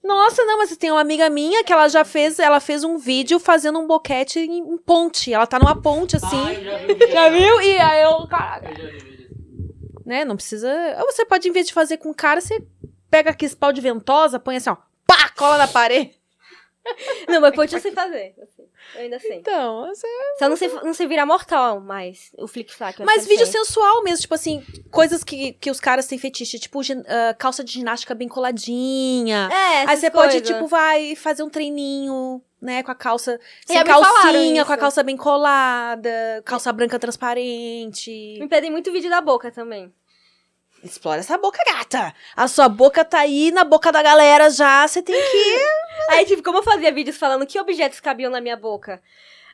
Nossa, 0.08 0.46
não, 0.46 0.58
mas 0.58 0.76
tem 0.78 0.90
uma 0.90 1.02
amiga 1.02 1.30
minha 1.30 1.66
que 1.66 1.74
ela 1.74 1.90
já 1.90 2.06
fez, 2.06 2.40
ela 2.40 2.62
fez 2.62 2.86
um 2.86 2.98
vídeo 2.98 3.40
fazendo 3.40 3.78
um 3.78 3.86
boquete 3.86 4.40
em, 4.40 4.60
em 4.60 4.78
ponte. 4.78 5.34
Ela 5.34 5.46
tá 5.46 5.60
numa 5.60 5.80
ponte 5.82 6.16
assim. 6.16 6.48
Ah, 6.48 6.54
eu 6.54 6.64
já 6.64 6.78
vi 6.78 7.12
já 7.12 7.30
viu? 7.30 7.62
E 7.62 7.78
aí 7.78 8.04
eu, 8.04 8.26
caraca, 8.28 8.70
né? 10.06 10.24
Não 10.24 10.38
precisa. 10.38 10.70
Ou 11.00 11.12
você 11.12 11.26
pode, 11.26 11.50
em 11.50 11.52
vez 11.52 11.68
de 11.68 11.74
fazer 11.74 11.98
com 11.98 12.14
cara, 12.14 12.40
você 12.40 12.66
pega 13.12 13.32
aquele 13.32 13.54
pau 13.58 13.74
de 13.74 13.82
ventosa, 13.82 14.40
põe 14.40 14.56
assim, 14.56 14.70
ó, 14.70 14.78
pá, 15.06 15.30
cola 15.36 15.58
na 15.58 15.68
parede. 15.68 16.16
Não, 17.28 17.42
mas 17.42 17.54
ponte 17.54 17.76
eu 17.76 17.82
sei 17.82 17.92
fazer. 17.92 18.34
Eu. 18.38 18.48
Eu 18.96 19.02
ainda 19.02 19.20
sei. 19.20 19.38
Então, 19.38 19.88
você... 19.88 20.08
Só 20.40 20.50
não 20.50 20.56
sei, 20.56 20.70
não 20.70 20.94
sei 20.94 21.08
virar 21.08 21.26
mortal, 21.26 21.80
mas 21.80 22.32
o 22.38 22.48
flick-flack. 22.48 23.00
eu 23.00 23.06
Mas 23.06 23.26
vídeo 23.26 23.46
sei. 23.46 23.60
sensual 23.60 24.04
mesmo, 24.04 24.22
tipo 24.22 24.34
assim, 24.34 24.64
coisas 24.92 25.24
que, 25.24 25.54
que 25.54 25.70
os 25.70 25.80
caras 25.80 26.08
têm 26.08 26.18
fetiche, 26.18 26.60
tipo 26.60 26.80
ah, 27.08 27.34
calça 27.34 27.64
de 27.64 27.72
ginástica 27.72 28.16
bem 28.16 28.28
coladinha. 28.28 29.50
É, 29.52 29.90
Aí 29.90 29.98
você 29.98 30.10
pode, 30.10 30.42
tipo, 30.42 30.68
vai 30.68 31.16
fazer 31.16 31.44
um 31.44 31.50
treininho, 31.50 32.42
né, 32.62 32.84
com 32.84 32.92
a 32.92 32.96
calça 32.96 33.40
sem 33.66 33.84
calcinha, 33.84 34.66
com 34.66 34.74
a 34.74 34.78
calça 34.78 35.04
bem 35.04 35.18
colada, 35.18 36.42
calça 36.46 36.72
branca 36.74 36.98
transparente. 36.98 38.38
Me 38.40 38.48
pedem 38.48 38.72
muito 38.72 38.92
vídeo 38.92 39.10
da 39.10 39.22
boca 39.22 39.52
também. 39.52 39.94
Explora 40.84 41.20
essa 41.20 41.38
boca, 41.38 41.60
gata. 41.66 42.14
A 42.36 42.48
sua 42.48 42.70
boca 42.70 43.04
tá 43.04 43.20
aí 43.20 43.52
na 43.52 43.64
boca 43.64 43.92
da 43.92 44.02
galera 44.02 44.50
já, 44.50 44.88
você 44.88 45.02
tem 45.02 45.16
que... 45.16 45.68
Aí, 46.10 46.26
tipo, 46.26 46.44
como 46.44 46.60
eu 46.60 46.64
fazia 46.64 46.92
vídeos 46.92 47.18
falando 47.18 47.46
que 47.46 47.60
objetos 47.60 48.00
cabiam 48.00 48.32
na 48.32 48.40
minha 48.40 48.56
boca. 48.56 49.02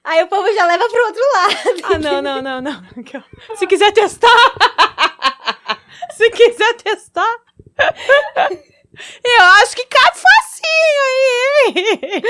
Aí 0.04 0.22
o 0.22 0.28
povo 0.28 0.54
já 0.54 0.66
leva 0.66 0.88
pro 0.90 1.06
outro 1.06 1.24
lado. 1.34 1.82
Ah, 1.84 1.98
não, 1.98 2.22
não, 2.22 2.42
não, 2.42 2.62
não. 2.62 2.84
Se 3.56 3.66
quiser 3.66 3.92
testar. 3.94 4.28
Se 6.12 6.30
quiser 6.32 6.74
testar. 6.74 7.42
Eu 9.24 9.44
acho 9.62 9.76
que 9.76 9.86
cabe 9.86 10.18
facinho 10.18 11.02
aí. 11.56 12.24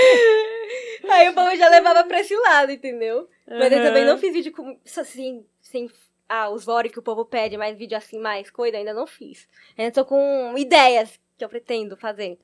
Aí 1.09 1.29
o 1.29 1.33
povo 1.33 1.55
já 1.55 1.67
levava 1.67 2.03
pra 2.03 2.19
esse 2.19 2.35
lado, 2.35 2.71
entendeu? 2.71 3.27
Mas 3.47 3.71
eu 3.71 3.81
também 3.83 4.05
não 4.05 4.17
fiz 4.17 4.31
vídeo 4.31 4.53
com, 4.53 4.79
assim, 4.97 5.43
sem 5.61 5.89
ah, 6.33 6.49
os 6.49 6.65
vore 6.65 6.89
que 6.89 6.97
o 6.97 7.03
povo 7.03 7.23
pede, 7.23 7.55
mas 7.57 7.77
vídeo 7.77 7.95
assim, 7.95 8.19
mais 8.19 8.49
coisa, 8.49 8.75
ainda 8.75 8.91
não 8.91 9.05
fiz. 9.05 9.47
Ainda 9.77 9.91
tô 9.91 10.03
com 10.03 10.57
ideias 10.57 11.19
que 11.37 11.45
eu 11.45 11.49
pretendo 11.49 11.95
fazer. 11.95 12.39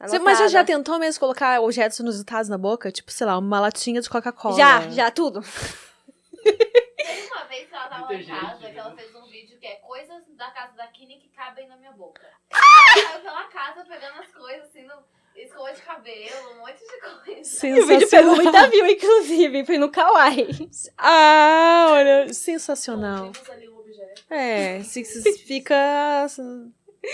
Você, 0.00 0.18
mas 0.18 0.38
você 0.38 0.48
já 0.48 0.64
tentou 0.64 0.98
mesmo 0.98 1.20
colocar 1.20 1.60
objetos 1.60 2.00
inusitados 2.00 2.48
na 2.48 2.58
boca? 2.58 2.90
Tipo, 2.90 3.12
sei 3.12 3.26
lá, 3.26 3.38
uma 3.38 3.60
latinha 3.60 4.00
de 4.00 4.10
Coca-Cola. 4.10 4.56
Já, 4.56 4.88
já, 4.90 5.10
tudo. 5.12 5.42
Teve 6.42 7.26
uma 7.30 7.44
vez 7.44 7.68
que 7.68 7.74
ela 7.74 7.88
tava 7.88 8.06
lá 8.06 8.14
em 8.14 8.26
casa, 8.26 8.58
que 8.58 8.78
ela 8.78 8.90
né? 8.90 8.96
fez 8.96 9.14
um 9.14 9.26
vídeo 9.26 9.58
que 9.60 9.66
é 9.66 9.76
coisas 9.76 10.24
da 10.36 10.50
casa 10.50 10.74
da 10.74 10.88
Kine 10.88 11.18
que 11.18 11.28
cabem 11.28 11.68
na 11.68 11.76
minha 11.76 11.92
boca. 11.92 12.26
Ela 12.50 13.08
saiu 13.10 13.20
pela 13.20 13.44
casa 13.44 13.84
pegando 13.84 14.20
as 14.20 14.32
coisas, 14.32 14.68
assim, 14.68 14.82
no 14.82 15.04
escova 15.44 15.72
de 15.72 15.82
cabelo, 15.82 16.52
um 16.54 16.58
monte 16.58 16.78
de 16.78 17.34
coisa. 17.34 17.66
E 17.66 17.80
o 17.80 17.86
vídeo 17.86 18.08
pegou 18.08 18.36
muita 18.36 18.68
view, 18.68 18.86
inclusive. 18.86 19.64
Foi 19.64 19.78
no 19.78 19.90
Kawaii. 19.90 20.68
Ah, 20.98 21.86
olha, 21.90 22.32
sensacional. 22.32 23.30
Temos 23.32 23.50
ali 23.50 23.68
um 23.68 23.78
objeto. 23.78 24.22
É, 24.30 24.82
se, 24.82 25.04
se 25.04 25.38
fica... 25.38 26.26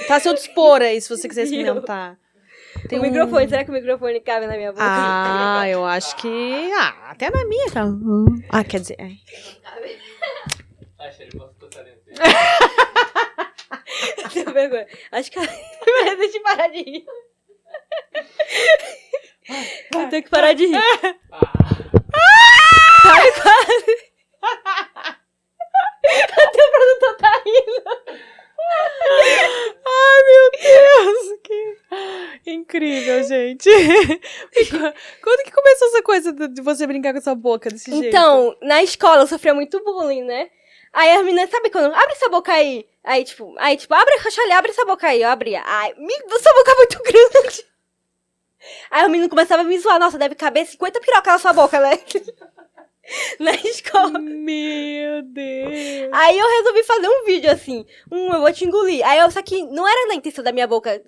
Tá 0.09 0.17
a 0.17 0.21
seu 0.21 0.35
dispor 0.35 0.83
aí, 0.83 1.01
se 1.01 1.09
você 1.09 1.29
quiser 1.29 1.45
experimentar. 1.45 2.19
Tem 2.89 2.99
o 2.99 3.03
um- 3.03 3.05
microfone, 3.05 3.49
será 3.49 3.65
que 3.65 3.71
o 3.71 3.75
microfone 3.75 4.21
cabe 4.21 4.47
na 4.47 4.57
minha 4.57 4.73
boca? 4.73 4.85
Ah, 4.85 5.69
eu 5.69 5.85
acho 5.85 6.17
que... 6.17 6.73
Ah, 6.79 7.11
até 7.11 7.31
na 7.31 7.45
minha, 7.47 7.71
cara. 7.71 7.89
Ah, 8.51 8.65
quer 8.65 8.81
dizer... 8.81 8.97
é. 8.99 9.11
Ai. 9.65 9.99
Acho 15.13 15.31
que 15.31 15.39
ela... 15.39 15.49
Deixa 16.17 16.39
eu 16.39 16.43
parar 16.43 16.69
de 16.69 16.83
rir. 16.83 17.05
Eu 19.95 20.09
tenho 20.11 20.23
que 20.23 20.31
parar 20.31 20.53
de 20.55 20.67
rir. 20.67 20.73
Sabe 23.03 23.33
quase? 23.43 23.97
Até 26.33 26.65
o 26.65 26.71
produtor 26.71 27.17
tá 27.17 27.43
rindo. 27.45 27.83
Ai, 29.87 30.23
meu 30.25 30.51
Deus! 30.63 31.19
Que 32.43 32.51
incrível, 32.53 33.23
gente. 33.25 33.69
Qu- 33.71 34.95
Quando 35.23 35.45
que 35.45 35.51
começou 35.53 35.89
essa 35.89 36.03
coisa 36.03 36.33
de 36.33 36.63
você 36.63 36.87
brincar 36.87 37.13
com 37.13 37.19
essa 37.19 37.35
boca 37.35 37.69
desse 37.71 37.91
jeito? 37.91 38.07
Então, 38.09 38.57
na 38.63 38.83
escola 38.83 39.23
eu 39.23 39.27
sofria 39.27 39.55
muito 39.55 39.83
bullying, 39.85 40.23
né? 40.25 40.51
Aí 40.93 41.11
as 41.13 41.25
meninas, 41.25 41.51
sabe 41.51 41.71
quando? 41.71 41.93
Abre 41.95 42.13
essa 42.13 42.29
boca 42.29 42.53
aí. 42.53 42.87
Aí, 43.05 43.23
tipo, 43.25 43.55
aí, 43.59 43.77
tipo, 43.77 43.93
abre, 43.95 44.17
Rochelle, 44.19 44.53
abre 44.53 44.71
essa 44.71 44.85
boca 44.85 45.07
aí. 45.09 45.23
Eu 45.23 45.29
abria. 45.29 45.63
Ai, 45.65 45.93
me, 45.97 46.15
sua 46.15 46.55
boca 46.55 46.73
é 46.73 46.75
muito 46.77 47.03
grande. 47.05 47.65
Aí 48.91 49.05
o 49.07 49.11
menino 49.11 49.29
começava 49.29 49.63
a 49.63 49.65
me 49.65 49.79
zoar. 49.79 49.99
Nossa, 49.99 50.19
deve 50.19 50.35
caber 50.35 50.67
50 50.67 51.01
pirocas 51.01 51.33
na 51.33 51.39
sua 51.39 51.53
boca, 51.53 51.81
né? 51.81 51.99
na 53.39 53.53
escola. 53.55 54.19
Meu 54.19 55.23
Deus. 55.23 56.11
Aí 56.13 56.39
eu 56.39 56.49
resolvi 56.59 56.83
fazer 56.83 57.09
um 57.09 57.25
vídeo 57.25 57.51
assim. 57.51 57.87
Um, 58.11 58.33
eu 58.33 58.41
vou 58.41 58.53
te 58.53 58.65
engolir. 58.65 59.07
Aí 59.07 59.19
eu, 59.19 59.31
só 59.31 59.43
que 59.43 59.63
não 59.65 59.87
era 59.87 60.09
na 60.09 60.15
intenção 60.15 60.43
da 60.43 60.53
minha 60.53 60.67
boca, 60.67 61.03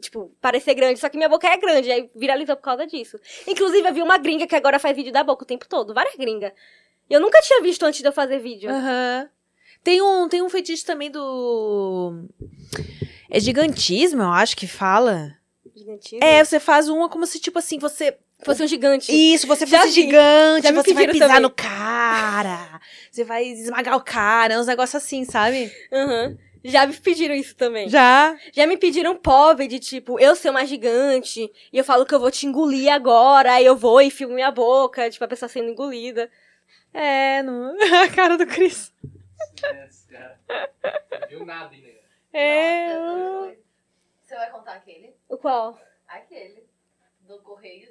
tipo, 0.00 0.34
parecer 0.40 0.74
grande, 0.74 0.98
só 0.98 1.08
que 1.08 1.16
minha 1.16 1.28
boca 1.28 1.46
é 1.46 1.56
grande. 1.56 1.90
Aí 1.90 2.10
viralizou 2.14 2.56
por 2.56 2.62
causa 2.62 2.86
disso. 2.86 3.18
Inclusive, 3.46 3.88
eu 3.88 3.94
vi 3.94 4.02
uma 4.02 4.18
gringa 4.18 4.46
que 4.46 4.56
agora 4.56 4.78
faz 4.78 4.96
vídeo 4.96 5.12
da 5.12 5.22
boca 5.22 5.44
o 5.44 5.46
tempo 5.46 5.68
todo. 5.68 5.94
Várias 5.94 6.16
gringas. 6.16 6.52
Eu 7.08 7.20
nunca 7.20 7.40
tinha 7.42 7.60
visto 7.60 7.84
antes 7.84 8.00
de 8.00 8.08
eu 8.08 8.12
fazer 8.12 8.38
vídeo. 8.38 8.70
Aham. 8.70 9.28
Tem 9.82 10.00
um, 10.00 10.28
tem 10.28 10.40
um 10.40 10.48
fetiche 10.48 10.84
também 10.84 11.10
do. 11.10 12.24
É 13.28 13.40
gigantismo, 13.40 14.22
eu 14.22 14.30
acho 14.30 14.56
que 14.56 14.66
fala. 14.66 15.36
Gigantismo. 15.74 16.24
É, 16.24 16.44
você 16.44 16.60
faz 16.60 16.88
uma 16.88 17.08
como 17.08 17.26
se, 17.26 17.40
tipo 17.40 17.58
assim, 17.58 17.78
você. 17.78 18.16
Fosse 18.44 18.62
um 18.62 18.66
gigante. 18.66 19.12
Isso, 19.12 19.46
você 19.46 19.64
Já 19.64 19.80
fosse 19.82 19.94
vi. 19.94 20.02
gigante, 20.02 20.66
Já 20.66 20.72
você 20.72 20.92
vai 20.92 21.06
pisar 21.06 21.28
também. 21.28 21.42
no 21.42 21.50
cara. 21.50 22.80
Você 23.10 23.22
vai 23.22 23.44
esmagar 23.44 23.96
o 23.96 24.00
cara, 24.02 24.58
uns 24.58 24.66
negócios 24.66 25.00
assim, 25.02 25.24
sabe? 25.24 25.72
Aham. 25.92 26.36
Já 26.64 26.86
me 26.86 26.94
pediram 26.94 27.34
isso 27.34 27.56
também. 27.56 27.88
Já? 27.88 28.36
Já 28.52 28.66
me 28.66 28.76
pediram 28.76 29.16
pobre 29.16 29.66
de 29.66 29.78
tipo, 29.78 30.18
eu 30.20 30.34
ser 30.36 30.50
uma 30.50 30.64
gigante, 30.64 31.50
e 31.72 31.78
eu 31.78 31.84
falo 31.84 32.06
que 32.06 32.14
eu 32.14 32.20
vou 32.20 32.30
te 32.30 32.46
engolir 32.46 32.92
agora, 32.92 33.54
aí 33.54 33.64
eu 33.66 33.76
vou 33.76 34.00
e 34.00 34.10
filmo 34.10 34.34
minha 34.34 34.50
boca, 34.50 35.10
tipo, 35.10 35.24
a 35.24 35.28
pessoa 35.28 35.48
sendo 35.48 35.70
engolida. 35.70 36.30
É, 36.94 37.42
não... 37.42 37.74
a 38.02 38.08
cara 38.08 38.36
do 38.36 38.46
Cris. 38.46 38.92
Cara. 39.60 40.38
Não 41.20 41.28
viu 41.28 41.46
nada, 41.46 41.74
hein, 41.74 41.82
né? 41.82 41.92
É. 42.32 42.94
Nossa, 42.98 43.38
dois. 43.40 43.58
Você 44.22 44.34
vai 44.36 44.50
contar 44.50 44.72
aquele? 44.74 45.14
O 45.32 45.38
qual? 45.38 45.78
Aquele. 46.06 46.62
Do 47.26 47.38
Correios. 47.38 47.88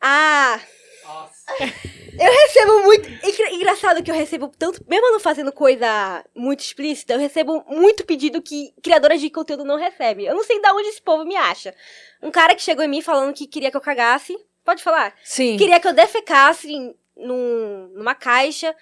Ah, 0.00 0.60
Nossa. 1.04 1.44
eu 1.60 2.32
recebo 2.32 2.80
muito. 2.82 3.08
Engra- 3.08 3.52
Engraçado 3.52 4.02
que 4.02 4.10
eu 4.10 4.14
recebo 4.14 4.48
tanto, 4.48 4.84
mesmo 4.88 5.06
eu 5.06 5.12
não 5.12 5.20
fazendo 5.20 5.52
coisa 5.52 6.24
muito 6.34 6.58
explícita, 6.60 7.12
eu 7.12 7.20
recebo 7.20 7.64
muito 7.68 8.04
pedido 8.04 8.42
que 8.42 8.74
criadoras 8.82 9.20
de 9.20 9.30
conteúdo 9.30 9.64
não 9.64 9.76
recebem. 9.78 10.26
Eu 10.26 10.34
não 10.34 10.42
sei 10.42 10.60
de 10.60 10.68
onde 10.70 10.88
esse 10.88 11.00
povo 11.00 11.24
me 11.24 11.36
acha. 11.36 11.72
Um 12.20 12.32
cara 12.32 12.54
que 12.56 12.62
chegou 12.62 12.84
em 12.84 12.88
mim 12.88 13.00
falando 13.00 13.32
que 13.32 13.46
queria 13.46 13.70
que 13.70 13.76
eu 13.76 13.80
cagasse. 13.80 14.36
Pode 14.64 14.82
falar? 14.82 15.14
Sim. 15.22 15.56
Queria 15.56 15.78
que 15.78 15.86
eu 15.86 15.92
defecasse 15.92 16.72
em- 16.72 16.96
num, 17.16 17.92
numa 17.94 18.14
caixa, 18.16 18.74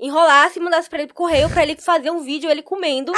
enrolasse 0.00 0.58
e 0.58 0.62
mandasse 0.62 0.88
pra 0.88 1.00
ele 1.00 1.08
pro 1.08 1.16
correio 1.16 1.50
pra 1.50 1.62
ele 1.62 1.76
fazer 1.76 2.10
um 2.10 2.20
vídeo 2.20 2.50
ele 2.50 2.62
comendo. 2.62 3.12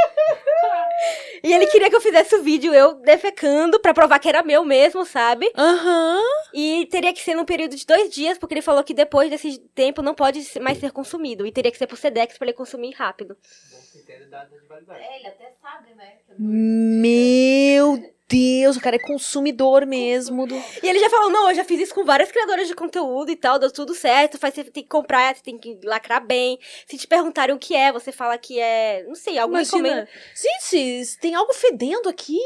e 1.44 1.52
ele 1.52 1.66
queria 1.66 1.90
que 1.90 1.96
eu 1.96 2.00
fizesse 2.00 2.34
o 2.34 2.42
vídeo 2.42 2.74
eu 2.74 2.94
defecando 2.94 3.80
pra 3.80 3.94
provar 3.94 4.18
que 4.18 4.28
era 4.28 4.42
meu 4.42 4.64
mesmo, 4.64 5.04
sabe? 5.04 5.50
Aham. 5.56 6.20
E 6.52 6.86
teria 6.90 7.12
que 7.12 7.20
ser 7.20 7.34
num 7.34 7.44
período 7.44 7.76
de 7.76 7.86
dois 7.86 8.10
dias, 8.10 8.38
porque 8.38 8.54
ele 8.54 8.62
falou 8.62 8.84
que 8.84 8.94
depois 8.94 9.30
desse 9.30 9.58
tempo 9.74 10.02
não 10.02 10.14
pode 10.14 10.40
mais 10.60 10.78
ser 10.78 10.92
consumido. 10.92 11.46
E 11.46 11.52
teria 11.52 11.70
que 11.70 11.78
ser 11.78 11.86
por 11.86 11.96
Sedex 11.96 12.36
pra 12.36 12.46
ele 12.46 12.56
consumir 12.56 12.92
rápido. 12.92 13.36
Bom 13.70 13.78
que 13.92 13.98
entende 13.98 14.26
data 14.26 14.56
de 14.56 14.66
validade. 14.66 15.02
É, 15.02 15.18
ele 15.18 15.28
até 15.28 15.52
sabe, 15.62 15.94
né? 15.94 16.18
Meu 16.38 17.98
Deus, 18.30 18.76
o 18.76 18.80
cara 18.80 18.94
é 18.94 18.98
consumidor 19.00 19.84
mesmo 19.84 20.46
do. 20.46 20.54
E 20.54 20.88
ele 20.88 21.00
já 21.00 21.10
falou, 21.10 21.30
não, 21.30 21.50
eu 21.50 21.56
já 21.56 21.64
fiz 21.64 21.80
isso 21.80 21.92
com 21.94 22.04
várias 22.04 22.30
criadoras 22.30 22.68
de 22.68 22.74
conteúdo 22.76 23.30
e 23.32 23.36
tal, 23.36 23.58
deu 23.58 23.72
tudo 23.72 23.92
certo, 23.92 24.38
faz, 24.38 24.54
você 24.54 24.62
tem 24.64 24.84
que 24.84 24.88
comprar, 24.88 25.34
você 25.34 25.42
tem 25.42 25.58
que 25.58 25.80
lacrar 25.84 26.24
bem. 26.24 26.56
Se 26.86 26.96
te 26.96 27.08
perguntarem 27.08 27.54
o 27.54 27.58
que 27.58 27.74
é, 27.74 27.90
você 27.90 28.12
fala 28.12 28.38
que 28.38 28.60
é, 28.60 29.02
não 29.08 29.16
sei, 29.16 29.36
alguma 29.36 29.62
encomenda. 29.62 30.08
Imagina. 30.08 30.60
Gente, 30.70 31.18
tem 31.18 31.34
algo 31.34 31.52
fedendo 31.52 32.08
aqui? 32.08 32.38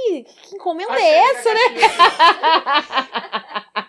Que 0.43 0.57
encomenda 0.57 0.93
Achei 0.93 1.05
é 1.07 1.31
essa, 1.31 1.53
né? 1.53 1.61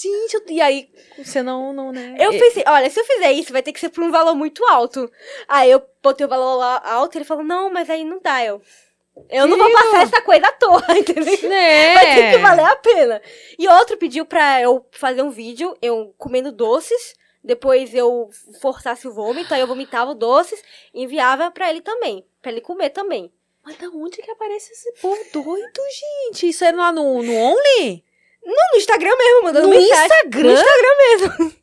Gente, 0.00 0.34
eu- 0.34 0.42
e 0.48 0.60
aí, 0.60 0.88
você 1.16 1.42
não, 1.42 1.72
não, 1.72 1.90
né? 1.92 2.14
Eu 2.18 2.32
É, 2.32 2.38
pensei, 2.38 2.62
olha, 2.66 2.88
se 2.88 3.00
eu 3.00 3.04
fizer 3.04 3.32
isso, 3.32 3.52
vai 3.52 3.62
ter 3.62 3.72
que 3.72 3.80
ser 3.80 3.88
por 3.88 4.04
um 4.04 4.10
valor 4.12 4.34
muito 4.34 4.64
alto. 4.66 5.10
Aí 5.48 5.70
eu 5.70 5.82
botei 6.02 6.24
o 6.24 6.28
valor 6.28 6.54
lá 6.56 6.80
alto 6.84 7.16
e 7.16 7.18
ele 7.18 7.24
falou, 7.24 7.42
não, 7.42 7.68
mas 7.70 7.90
aí 7.90 8.04
não 8.04 8.20
dá, 8.22 8.44
eu. 8.44 8.62
Eu 9.28 9.46
não 9.46 9.58
vou 9.58 9.72
passar 9.72 10.02
essa 10.02 10.22
coisa 10.22 10.46
à 10.46 10.52
toa, 10.52 10.84
entendeu? 10.96 11.48
Né? 11.48 11.94
Vai 11.94 12.14
ter 12.14 12.30
que 12.32 12.38
valer 12.38 12.64
a 12.66 12.76
pena. 12.76 13.22
E 13.58 13.68
outro 13.68 13.96
pediu 13.96 14.24
pra 14.24 14.60
eu 14.60 14.86
fazer 14.92 15.22
um 15.22 15.30
vídeo, 15.30 15.76
eu 15.82 16.14
comendo 16.18 16.52
doces, 16.52 17.14
depois 17.42 17.94
eu 17.94 18.30
forçasse 18.60 19.06
o 19.08 19.12
vômito, 19.12 19.52
aí 19.52 19.60
eu 19.60 19.66
vomitava 19.66 20.14
doces 20.14 20.62
e 20.92 21.02
enviava 21.02 21.50
pra 21.50 21.70
ele 21.70 21.80
também, 21.80 22.26
pra 22.42 22.50
ele 22.52 22.60
comer 22.60 22.90
também. 22.90 23.32
Mas 23.64 23.76
da 23.76 23.88
onde 23.88 24.22
que 24.22 24.30
aparece 24.30 24.72
esse 24.72 24.92
povo 25.00 25.22
doido, 25.32 25.80
gente? 26.30 26.48
Isso 26.48 26.64
é 26.64 26.72
lá 26.72 26.90
no, 26.90 27.22
no 27.22 27.34
Only? 27.34 28.04
Não, 28.44 28.70
no 28.72 28.78
Instagram 28.78 29.14
mesmo, 29.16 29.42
mandando 29.42 29.68
No 29.68 29.74
mensagem. 29.74 30.04
Instagram? 30.04 30.42
No 30.42 30.52
Instagram 30.54 30.96
mesmo. 30.98 31.54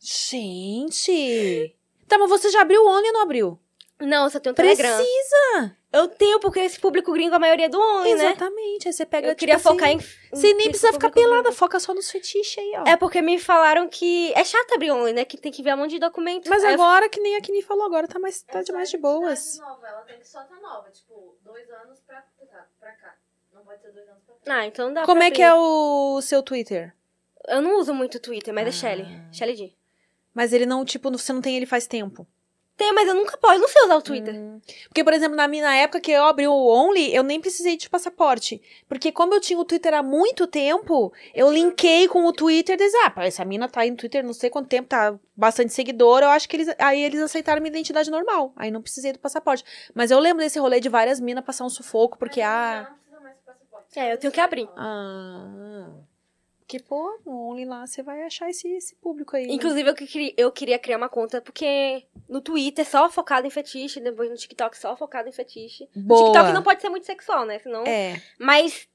Gente. 0.00 1.76
Tá, 2.08 2.18
mas 2.18 2.28
você 2.28 2.50
já 2.50 2.62
abriu 2.62 2.82
o 2.82 2.88
Only 2.88 3.06
ou 3.08 3.12
não 3.12 3.22
abriu? 3.22 3.58
Não, 4.00 4.24
eu 4.24 4.30
só 4.30 4.40
tenho 4.40 4.52
um 4.52 4.56
Telegram. 4.56 4.96
Precisa. 4.96 5.76
Eu 5.92 6.06
tenho, 6.06 6.38
porque 6.38 6.60
esse 6.60 6.78
público 6.78 7.12
gringo, 7.12 7.34
a 7.34 7.38
maioria 7.38 7.66
é 7.66 7.68
do 7.68 7.80
Only, 7.80 8.14
né? 8.14 8.26
Exatamente. 8.26 8.86
Aí 8.86 8.92
você 8.92 9.04
pega, 9.04 9.26
Eu 9.26 9.30
tipo 9.30 9.40
queria 9.40 9.56
assim, 9.56 9.64
focar 9.64 9.88
em... 9.90 9.98
Você 9.98 10.54
nem 10.54 10.66
em 10.68 10.70
precisa 10.70 10.92
ficar 10.92 11.10
pelada, 11.10 11.42
gringo. 11.42 11.56
foca 11.56 11.80
só 11.80 11.92
nos 11.92 12.08
fetiches 12.08 12.58
aí, 12.58 12.72
ó. 12.76 12.84
É 12.88 12.96
porque 12.96 13.20
me 13.20 13.38
falaram 13.40 13.88
que 13.88 14.32
é 14.34 14.44
chato 14.44 14.72
abrir 14.74 14.92
Only, 14.92 15.12
né? 15.12 15.24
Que 15.24 15.36
tem 15.36 15.50
que 15.50 15.62
enviar 15.62 15.76
um 15.76 15.80
monte 15.80 15.90
de 15.90 15.98
documento. 15.98 16.48
Mas 16.48 16.62
Aí 16.62 16.74
eu 16.74 16.80
agora, 16.80 17.08
que 17.08 17.20
nem 17.20 17.34
a 17.36 17.40
Kini 17.40 17.60
falou 17.62 17.84
agora, 17.86 18.06
tá 18.06 18.20
mais, 18.20 18.40
tá 18.42 18.60
É 18.60 18.62
de 18.62 18.96
boas. 18.98 19.58
Nova. 19.58 19.86
Ela 19.88 20.00
tem 20.02 20.18
que 20.20 20.28
só 20.28 20.40
tá 20.44 20.54
nova. 20.60 20.88
Tipo, 20.90 21.36
dois 21.42 21.68
anos 21.70 21.98
pra, 22.06 22.24
pra, 22.48 22.66
pra 22.78 22.92
cá. 22.92 23.14
Não 23.52 23.64
pode 23.64 23.80
ser 23.82 23.90
dois 23.90 24.08
anos 24.08 24.22
pra 24.24 24.34
cá. 24.36 24.60
Ah, 24.60 24.66
então 24.66 24.92
dá 24.94 25.04
Como 25.04 25.18
pra 25.18 25.26
é 25.26 25.30
que 25.32 25.42
abrir. 25.42 25.58
é 25.58 25.60
o 25.60 26.20
seu 26.22 26.40
Twitter? 26.40 26.94
Eu 27.48 27.60
não 27.60 27.80
uso 27.80 27.92
muito 27.92 28.20
Twitter, 28.20 28.54
mas 28.54 28.66
é 28.66 28.68
Ah. 28.68 28.72
Shelly. 28.72 29.06
Shelly 29.32 29.56
D. 29.56 29.74
Mas 30.32 30.52
ele 30.52 30.66
não, 30.66 30.84
tipo, 30.84 31.10
você 31.10 31.32
não 31.32 31.40
tem 31.40 31.56
ele 31.56 31.66
faz 31.66 31.88
tempo. 31.88 32.24
Tem, 32.80 32.94
mas 32.94 33.06
eu 33.06 33.14
nunca 33.14 33.36
posso, 33.36 33.56
eu 33.56 33.60
não 33.60 33.68
sei 33.68 33.84
usar 33.84 33.96
o 33.96 34.00
Twitter. 34.00 34.34
Hum. 34.34 34.58
Porque, 34.88 35.04
por 35.04 35.12
exemplo, 35.12 35.36
na 35.36 35.46
minha 35.46 35.70
época 35.70 36.00
que 36.00 36.10
eu 36.10 36.24
abri 36.24 36.48
o 36.48 36.54
Only, 36.54 37.14
eu 37.14 37.22
nem 37.22 37.38
precisei 37.38 37.76
de 37.76 37.90
passaporte. 37.90 38.58
Porque 38.88 39.12
como 39.12 39.34
eu 39.34 39.40
tinha 39.40 39.58
o 39.58 39.66
Twitter 39.66 39.92
há 39.92 40.02
muito 40.02 40.46
tempo, 40.46 41.12
eu 41.34 41.52
linkei 41.52 42.08
com 42.08 42.24
o 42.24 42.32
Twitter 42.32 42.76
e 42.76 42.78
disse, 42.78 42.96
ah, 42.96 43.12
essa 43.18 43.44
mina 43.44 43.68
tá 43.68 43.82
aí 43.82 43.90
no 43.90 43.98
Twitter 43.98 44.24
não 44.24 44.32
sei 44.32 44.48
quanto 44.48 44.68
tempo, 44.68 44.88
tá 44.88 45.14
bastante 45.36 45.74
seguidor, 45.74 46.22
eu 46.22 46.30
acho 46.30 46.48
que 46.48 46.56
eles. 46.56 46.74
Aí 46.78 47.04
eles 47.04 47.20
aceitaram 47.20 47.60
minha 47.60 47.70
identidade 47.70 48.10
normal. 48.10 48.50
Aí 48.56 48.70
não 48.70 48.80
precisei 48.80 49.12
do 49.12 49.18
passaporte. 49.18 49.62
Mas 49.94 50.10
eu 50.10 50.18
lembro 50.18 50.42
desse 50.42 50.58
rolê 50.58 50.80
de 50.80 50.88
várias 50.88 51.20
minas 51.20 51.44
passar 51.44 51.66
um 51.66 51.68
sufoco, 51.68 52.16
porque, 52.16 52.40
Mas 52.40 52.48
ah. 52.48 52.82
já 52.82 52.88
Não 52.88 52.96
precisa 52.96 53.20
mais 53.20 53.36
de 53.36 53.42
passaporte. 53.42 53.98
É, 53.98 54.12
eu 54.14 54.16
tenho 54.16 54.32
que 54.32 54.40
abrir. 54.40 54.66
Ah. 54.74 55.86
Que, 56.70 56.80
pô, 56.80 57.18
no 57.26 57.48
Only 57.48 57.64
lá 57.64 57.84
você 57.84 58.00
vai 58.00 58.22
achar 58.22 58.48
esse, 58.48 58.68
esse 58.68 58.94
público 58.94 59.34
aí. 59.34 59.44
né? 59.48 59.52
Inclusive, 59.54 59.90
eu, 59.90 59.94
que 59.96 60.06
queria, 60.06 60.34
eu 60.36 60.52
queria 60.52 60.78
criar 60.78 60.98
uma 60.98 61.08
conta, 61.08 61.40
porque 61.40 62.06
no 62.28 62.40
Twitter 62.40 62.86
só 62.88 63.10
focado 63.10 63.44
em 63.44 63.50
fetiche, 63.50 63.98
depois 63.98 64.30
no 64.30 64.36
TikTok 64.36 64.78
só 64.78 64.94
focado 64.96 65.28
em 65.28 65.32
fetiche. 65.32 65.88
No 65.96 66.02
Boa. 66.04 66.26
TikTok 66.30 66.52
não 66.52 66.62
pode 66.62 66.80
ser 66.80 66.88
muito 66.88 67.06
sexual, 67.06 67.44
né? 67.44 67.58
Senão... 67.58 67.82
É. 67.84 68.22
Mas, 68.38 68.86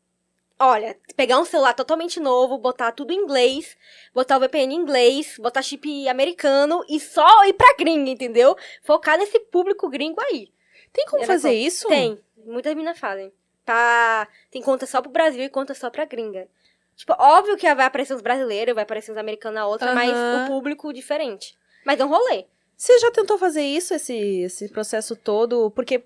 olha, 0.57 0.97
pegar 1.17 1.37
um 1.37 1.43
celular 1.43 1.73
totalmente 1.73 2.17
novo, 2.17 2.57
botar 2.57 2.93
tudo 2.93 3.11
em 3.11 3.17
inglês, 3.17 3.75
botar 4.13 4.37
o 4.37 4.39
VPN 4.39 4.73
em 4.73 4.77
inglês, 4.77 5.35
botar 5.37 5.61
chip 5.61 6.07
americano 6.07 6.81
e 6.87 6.97
só 6.97 7.43
ir 7.45 7.51
pra 7.55 7.75
gringa, 7.77 8.09
entendeu? 8.09 8.55
Focar 8.83 9.17
nesse 9.17 9.37
público 9.37 9.89
gringo 9.89 10.21
aí. 10.21 10.47
Tem 10.93 11.05
como 11.07 11.23
Era 11.23 11.27
fazer 11.27 11.49
como- 11.49 11.59
isso? 11.59 11.87
Tem. 11.89 12.17
Muitas 12.45 12.73
meninas 12.73 12.97
fazem. 12.97 13.33
Tá. 13.65 14.29
Tem 14.49 14.61
conta 14.61 14.85
só 14.85 15.01
pro 15.01 15.11
Brasil 15.11 15.43
e 15.43 15.49
conta 15.49 15.73
só 15.73 15.89
pra 15.89 16.05
gringa. 16.05 16.47
Tipo, 16.95 17.13
óbvio 17.19 17.57
que 17.57 17.73
vai 17.75 17.85
aparecer 17.85 18.13
os 18.13 18.21
brasileiros, 18.21 18.73
vai 18.73 18.83
aparecer 18.83 19.11
os 19.11 19.17
americanos 19.17 19.55
na 19.55 19.67
outra, 19.67 19.93
mas 19.93 20.11
Aham. 20.11 20.45
o 20.45 20.47
público 20.47 20.93
diferente. 20.93 21.57
Mas 21.85 21.99
é 21.99 22.05
um 22.05 22.09
rolê. 22.09 22.45
Você 22.77 22.97
já 22.99 23.11
tentou 23.11 23.37
fazer 23.37 23.63
isso, 23.63 23.93
esse, 23.93 24.13
esse 24.41 24.69
processo 24.69 25.15
todo? 25.15 25.71
Porque 25.71 26.03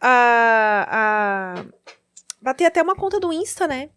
a, 0.00 0.86
a... 0.90 1.64
Vai 2.40 2.54
ter 2.54 2.66
até 2.66 2.82
uma 2.82 2.94
conta 2.94 3.18
do 3.18 3.32
Insta, 3.32 3.66
né? 3.66 3.90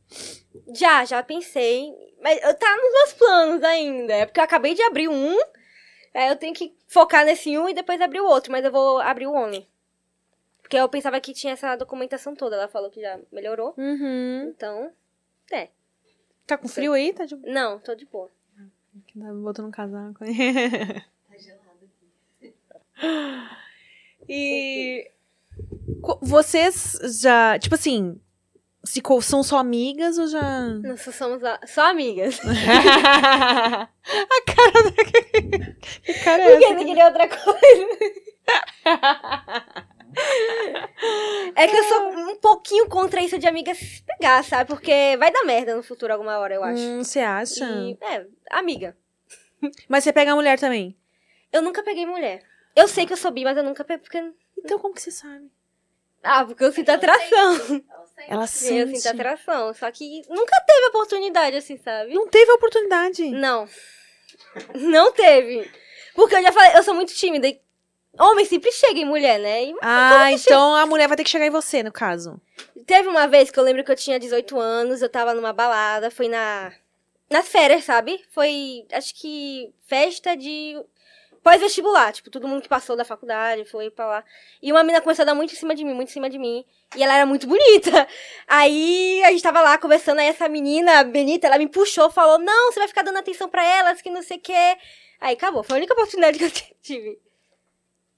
Já, 0.73 1.03
já 1.03 1.21
pensei. 1.21 1.93
Mas 2.21 2.39
tá 2.39 2.77
nos 2.77 2.93
meus 2.93 3.13
planos 3.13 3.63
ainda. 3.63 4.13
É 4.13 4.25
porque 4.25 4.39
eu 4.39 4.43
acabei 4.43 4.73
de 4.73 4.81
abrir 4.83 5.09
um. 5.09 5.37
Aí 6.13 6.29
eu 6.29 6.35
tenho 6.37 6.53
que 6.53 6.73
focar 6.87 7.25
nesse 7.25 7.57
um 7.57 7.67
e 7.67 7.73
depois 7.73 7.99
abrir 7.99 8.21
o 8.21 8.25
outro. 8.25 8.51
Mas 8.51 8.63
eu 8.63 8.71
vou 8.71 8.99
abrir 8.99 9.27
o 9.27 9.33
Only. 9.33 9.67
Porque 10.61 10.77
eu 10.77 10.87
pensava 10.89 11.19
que 11.19 11.33
tinha 11.33 11.53
essa 11.53 11.75
documentação 11.75 12.35
toda. 12.35 12.55
Ela 12.55 12.67
falou 12.67 12.89
que 12.89 13.01
já 13.01 13.19
melhorou. 13.31 13.73
Uhum. 13.77 14.47
Então. 14.49 14.91
Tá 16.45 16.57
com 16.57 16.67
frio 16.67 16.93
aí? 16.93 17.11
Tá 17.13 17.25
de... 17.25 17.35
Não, 17.35 17.77
tô 17.79 17.93
de 17.93 18.05
boa. 18.05 18.31
Tá 19.19 19.33
botando 19.33 19.67
um 19.67 19.71
casaco 19.71 20.23
aí. 20.23 20.33
Tá 21.29 21.37
gelado 21.37 21.85
aqui. 22.39 22.53
E... 24.29 25.11
Vocês 26.21 26.97
já... 27.21 27.59
Tipo 27.59 27.75
assim... 27.75 28.19
Se 28.83 29.01
são 29.21 29.43
só 29.43 29.57
amigas 29.57 30.17
ou 30.17 30.27
já... 30.27 30.41
Nós 30.69 31.01
só 31.01 31.11
somos 31.11 31.43
a- 31.43 31.59
só 31.67 31.89
amigas. 31.89 32.39
a 32.47 33.87
cara 34.45 34.83
da... 34.83 34.91
Que 36.01 36.13
cara 36.23 36.43
é 36.43 36.51
Porque 36.51 36.65
essa? 36.65 36.73
ele 36.73 36.85
queria 36.85 37.05
outra 37.07 37.27
coisa. 37.27 37.87
É 41.55 41.67
que 41.67 41.75
eu 41.75 41.83
sou 41.85 42.09
um 42.09 42.35
pouquinho 42.35 42.87
contra 42.87 43.21
isso 43.21 43.37
de 43.37 43.47
amigas 43.47 43.77
se 43.77 44.03
pegar, 44.03 44.43
sabe? 44.43 44.69
Porque 44.69 45.15
vai 45.17 45.31
dar 45.31 45.43
merda 45.43 45.75
no 45.75 45.83
futuro 45.83 46.13
alguma 46.13 46.37
hora, 46.37 46.55
eu 46.55 46.63
acho. 46.63 46.81
Hum, 46.81 47.03
você 47.03 47.19
acha? 47.19 47.65
E, 47.65 47.97
é, 48.01 48.25
amiga. 48.51 48.95
Mas 49.87 50.03
você 50.03 50.13
pega 50.13 50.31
a 50.31 50.35
mulher 50.35 50.59
também? 50.59 50.95
Eu 51.51 51.61
nunca 51.61 51.81
peguei 51.81 52.05
mulher. 52.05 52.43
Eu 52.75 52.87
sei 52.87 53.05
que 53.05 53.13
eu 53.13 53.17
sou 53.17 53.31
bi, 53.31 53.43
mas 53.43 53.57
eu 53.57 53.63
nunca 53.63 53.83
peguei. 53.83 54.03
Porque... 54.03 54.31
Então 54.57 54.77
como 54.77 54.93
que 54.93 55.01
você 55.01 55.11
sabe? 55.11 55.49
Ah, 56.23 56.45
porque 56.45 56.63
eu 56.63 56.71
sinto 56.71 56.89
atração. 56.89 57.55
sente, 57.57 57.85
Ela 58.27 58.47
sente. 58.47 58.91
Eu 58.91 58.95
sinto 58.95 59.07
atração. 59.13 59.73
Só 59.73 59.89
que 59.91 60.21
nunca 60.29 60.61
teve 60.65 60.87
oportunidade, 60.87 61.55
assim, 61.55 61.77
sabe? 61.77 62.13
Não 62.13 62.27
teve 62.27 62.51
oportunidade. 62.51 63.29
Não. 63.31 63.67
Não 64.75 65.11
teve. 65.11 65.69
Porque 66.13 66.35
eu 66.35 66.41
já 66.41 66.51
falei, 66.51 66.77
eu 66.77 66.83
sou 66.83 66.93
muito 66.93 67.13
tímida. 67.13 67.47
E 67.47 67.61
homem 68.19 68.45
sempre 68.45 68.71
chega 68.71 68.99
em 68.99 69.05
mulher, 69.05 69.39
né? 69.39 69.65
E 69.65 69.75
Ah, 69.81 70.31
então 70.31 70.75
a 70.75 70.85
mulher 70.85 71.07
vai 71.07 71.17
ter 71.17 71.23
que 71.23 71.29
chegar 71.29 71.45
em 71.45 71.51
você, 71.51 71.83
no 71.83 71.91
caso. 71.91 72.39
Teve 72.85 73.07
uma 73.07 73.27
vez 73.27 73.51
que 73.51 73.59
eu 73.59 73.63
lembro 73.63 73.83
que 73.83 73.91
eu 73.91 73.95
tinha 73.95 74.19
18 74.19 74.59
anos, 74.59 75.01
eu 75.01 75.09
tava 75.09 75.33
numa 75.33 75.53
balada, 75.53 76.09
foi 76.09 76.27
na. 76.27 76.71
Nas 77.29 77.47
férias, 77.47 77.83
sabe? 77.83 78.23
Foi, 78.31 78.85
acho 78.91 79.13
que, 79.15 79.73
festa 79.85 80.35
de. 80.35 80.81
Pós-vestibular, 81.43 82.11
tipo, 82.11 82.29
todo 82.29 82.47
mundo 82.47 82.61
que 82.61 82.67
passou 82.67 82.95
da 82.95 83.05
faculdade 83.05 83.63
foi 83.65 83.89
pra 83.89 84.05
lá. 84.05 84.23
E 84.61 84.71
uma 84.71 84.83
menina 84.83 85.01
começou 85.01 85.23
a 85.23 85.25
dar 85.25 85.35
muito 85.35 85.53
em 85.53 85.55
cima 85.55 85.73
de 85.73 85.83
mim, 85.85 85.93
muito 85.93 86.09
em 86.09 86.11
cima 86.11 86.29
de 86.29 86.37
mim. 86.37 86.65
E 86.95 87.03
ela 87.03 87.15
era 87.15 87.25
muito 87.25 87.47
bonita. 87.47 88.07
Aí 88.47 89.23
a 89.23 89.31
gente 89.31 89.43
tava 89.43 89.61
lá 89.61 89.77
conversando, 89.77 90.19
aí 90.19 90.27
essa 90.27 90.47
menina, 90.49 91.03
Benita, 91.03 91.47
ela 91.47 91.57
me 91.57 91.67
puxou, 91.67 92.09
falou: 92.09 92.37
Não, 92.39 92.71
você 92.71 92.79
vai 92.79 92.87
ficar 92.87 93.01
dando 93.01 93.17
atenção 93.19 93.47
pra 93.47 93.63
elas, 93.63 94.01
que 94.01 94.09
não 94.09 94.21
sei 94.23 94.37
o 94.37 94.41
quê. 94.41 94.77
Aí 95.19 95.33
acabou, 95.33 95.63
foi 95.63 95.75
a 95.75 95.79
única 95.79 95.93
oportunidade 95.93 96.37
que 96.39 96.45
eu 96.45 96.51
tive. 96.81 97.19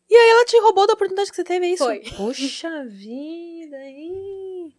E 0.10 0.16
aí 0.16 0.30
ela 0.30 0.46
te 0.46 0.60
roubou 0.60 0.88
da 0.88 0.94
oportunidade 0.94 1.30
que 1.30 1.36
você 1.36 1.44
teve, 1.44 1.66
é 1.68 1.70
isso? 1.70 1.84
Foi. 1.84 2.00
Poxa 2.18 2.84
vida, 2.90 3.78
hein? 3.84 4.74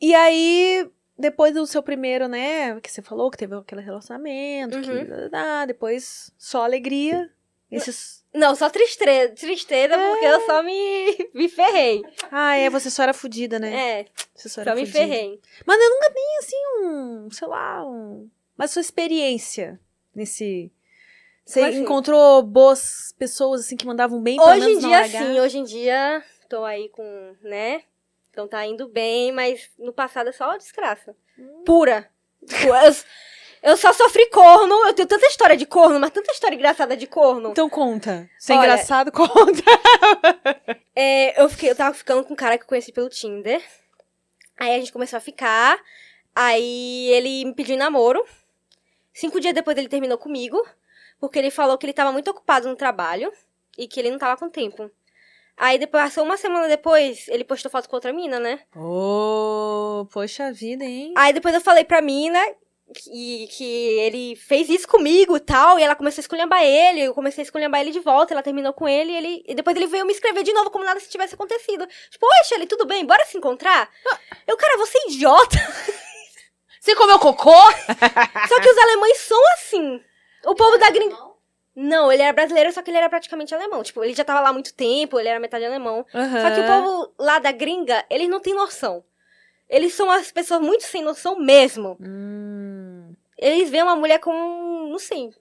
E 0.00 0.14
aí, 0.14 0.88
depois 1.18 1.54
do 1.54 1.66
seu 1.66 1.82
primeiro, 1.82 2.28
né, 2.28 2.78
que 2.80 2.90
você 2.90 3.00
falou 3.02 3.30
que 3.30 3.38
teve 3.38 3.54
aquele 3.56 3.80
relacionamento, 3.80 4.80
que 4.80 4.90
Uhum. 4.90 5.04
dá, 5.06 5.28
dá, 5.28 5.66
depois 5.66 6.30
só 6.38 6.62
alegria. 6.64 7.30
Esses... 7.70 8.24
Não, 8.32 8.54
só 8.54 8.70
tristeza, 8.70 9.34
tristeza 9.34 9.96
porque 9.98 10.24
eu 10.24 10.40
só 10.46 10.62
me, 10.62 11.30
me 11.34 11.48
ferrei. 11.48 12.02
Ah, 12.30 12.54
é, 12.56 12.70
você 12.70 12.88
só 12.90 13.02
era 13.02 13.12
fudida, 13.14 13.58
né? 13.58 14.00
É, 14.00 14.06
Você 14.34 14.48
só 14.48 14.62
só 14.62 14.70
me 14.74 14.86
fudida. 14.86 14.98
ferrei. 14.98 15.40
Mas 15.64 15.80
eu 15.82 15.90
nunca 15.90 16.12
nem, 16.14 16.38
assim, 16.38 16.56
um, 16.84 17.28
sei 17.32 17.48
lá, 17.48 17.84
um... 17.84 18.30
Mas 18.56 18.70
sua 18.70 18.80
experiência 18.82 19.80
nesse... 20.14 20.70
Você 21.46 21.70
encontrou 21.70 22.42
boas 22.42 23.14
pessoas, 23.16 23.60
assim, 23.60 23.76
que 23.76 23.86
mandavam 23.86 24.20
bem, 24.20 24.38
Hoje 24.40 24.72
em 24.72 24.78
dia, 24.78 25.08
sim, 25.08 25.40
hoje 25.40 25.58
em 25.58 25.64
dia 25.64 26.22
tô 26.48 26.64
aí 26.64 26.88
com, 26.88 27.36
né? 27.40 27.82
Então 28.30 28.48
tá 28.48 28.66
indo 28.66 28.88
bem, 28.88 29.32
mas 29.32 29.70
no 29.78 29.92
passado 29.92 30.28
é 30.28 30.32
só 30.32 30.56
desgraça. 30.56 31.16
Hum. 31.38 31.62
Pura. 31.64 32.10
Eu, 33.62 33.76
só 33.76 33.92
sofri 33.92 34.28
corno, 34.30 34.74
eu 34.86 34.92
tenho 34.92 35.08
tanta 35.08 35.26
história 35.26 35.56
de 35.56 35.66
corno, 35.66 35.98
mas 35.98 36.10
tanta 36.10 36.32
história 36.32 36.54
engraçada 36.54 36.96
de 36.96 37.06
corno. 37.06 37.50
Então 37.50 37.70
conta. 37.70 38.28
Se 38.38 38.52
é 38.52 38.56
Olha- 38.56 38.64
engraçado, 38.66 39.10
conta. 39.12 39.62
É, 40.98 41.42
eu, 41.42 41.46
fiquei, 41.50 41.70
eu 41.70 41.76
tava 41.76 41.94
ficando 41.94 42.24
com 42.24 42.32
um 42.32 42.36
cara 42.36 42.56
que 42.56 42.64
eu 42.64 42.68
conheci 42.68 42.90
pelo 42.90 43.10
Tinder. 43.10 43.62
Aí 44.58 44.74
a 44.74 44.78
gente 44.78 44.92
começou 44.92 45.18
a 45.18 45.20
ficar. 45.20 45.78
Aí 46.34 47.08
ele 47.10 47.44
me 47.44 47.54
pediu 47.54 47.76
namoro. 47.76 48.24
Cinco 49.12 49.38
dias 49.38 49.52
depois 49.52 49.76
ele 49.76 49.88
terminou 49.88 50.16
comigo. 50.16 50.58
Porque 51.20 51.38
ele 51.38 51.50
falou 51.50 51.78
que 51.78 51.86
ele 51.86 51.92
tava 51.92 52.12
muito 52.12 52.30
ocupado 52.30 52.68
no 52.68 52.76
trabalho. 52.76 53.32
E 53.78 53.86
que 53.86 54.00
ele 54.00 54.10
não 54.10 54.18
tava 54.18 54.38
com 54.38 54.48
tempo. 54.48 54.90
Aí 55.56 55.78
depois, 55.78 56.04
passou 56.04 56.24
uma 56.24 56.36
semana 56.36 56.68
depois, 56.68 57.28
ele 57.28 57.42
postou 57.42 57.70
foto 57.70 57.88
com 57.88 57.96
outra 57.96 58.12
mina, 58.12 58.38
né? 58.38 58.60
Oh, 58.76 60.06
poxa 60.12 60.52
vida, 60.52 60.84
hein? 60.84 61.14
Aí 61.16 61.32
depois 61.32 61.54
eu 61.54 61.62
falei 61.62 61.82
pra 61.82 62.02
mina 62.02 62.38
que, 62.94 63.48
que 63.48 63.64
ele 64.00 64.36
fez 64.36 64.68
isso 64.68 64.86
comigo 64.86 65.34
e 65.34 65.40
tal, 65.40 65.78
e 65.78 65.82
ela 65.82 65.96
começou 65.96 66.20
a 66.20 66.24
esculhambar 66.24 66.62
ele, 66.62 67.00
eu 67.00 67.14
comecei 67.14 67.40
a 67.40 67.46
esculhambar 67.46 67.80
ele 67.80 67.90
de 67.90 68.00
volta, 68.00 68.34
ela 68.34 68.42
terminou 68.42 68.74
com 68.74 68.86
ele, 68.86 69.12
e, 69.12 69.16
ele, 69.16 69.44
e 69.48 69.54
depois 69.54 69.74
ele 69.74 69.86
veio 69.86 70.04
me 70.04 70.12
escrever 70.12 70.42
de 70.42 70.52
novo 70.52 70.70
como 70.70 70.84
nada 70.84 71.00
se 71.00 71.08
tivesse 71.08 71.34
acontecido. 71.34 71.86
Tipo, 72.10 72.26
oi, 72.26 72.66
tudo 72.66 72.86
bem? 72.86 73.06
Bora 73.06 73.24
se 73.24 73.38
encontrar? 73.38 73.90
Eu, 74.46 74.56
cara, 74.58 74.76
você 74.76 74.98
é 74.98 75.10
idiota. 75.10 75.56
Você 76.80 76.94
comeu 76.94 77.18
cocô? 77.18 77.50
Só 78.48 78.60
que 78.60 78.70
os 78.70 78.78
alemães 78.78 79.18
são 79.18 79.52
assim. 79.54 80.00
O 80.46 80.54
povo 80.54 80.78
da 80.78 80.90
gringa... 80.90 81.16
Não? 81.74 82.10
Ele 82.10 82.22
era 82.22 82.32
brasileiro, 82.32 82.72
só 82.72 82.80
que 82.80 82.90
ele 82.90 82.96
era 82.96 83.08
praticamente 83.10 83.54
alemão. 83.54 83.82
Tipo, 83.82 84.02
ele 84.02 84.14
já 84.14 84.24
tava 84.24 84.40
lá 84.40 84.48
há 84.48 84.52
muito 84.52 84.72
tempo, 84.72 85.20
ele 85.20 85.28
era 85.28 85.38
metade 85.38 85.64
alemão. 85.64 86.06
Só 86.10 86.50
que 86.50 86.60
o 86.60 86.66
povo 86.66 87.12
lá 87.18 87.38
da 87.38 87.52
gringa, 87.52 88.02
eles 88.08 88.28
não 88.30 88.40
têm 88.40 88.54
noção. 88.54 89.04
Eles 89.68 89.92
são 89.92 90.10
as 90.10 90.32
pessoas 90.32 90.60
muito 90.62 90.84
sem 90.84 91.02
noção 91.02 91.38
mesmo. 91.38 91.98
Hum, 92.00 93.14
Eles 93.36 93.68
veem 93.68 93.82
uma 93.82 93.96
mulher 93.96 94.18
como, 94.20 94.88
não 94.88 94.98
sei, 94.98 95.34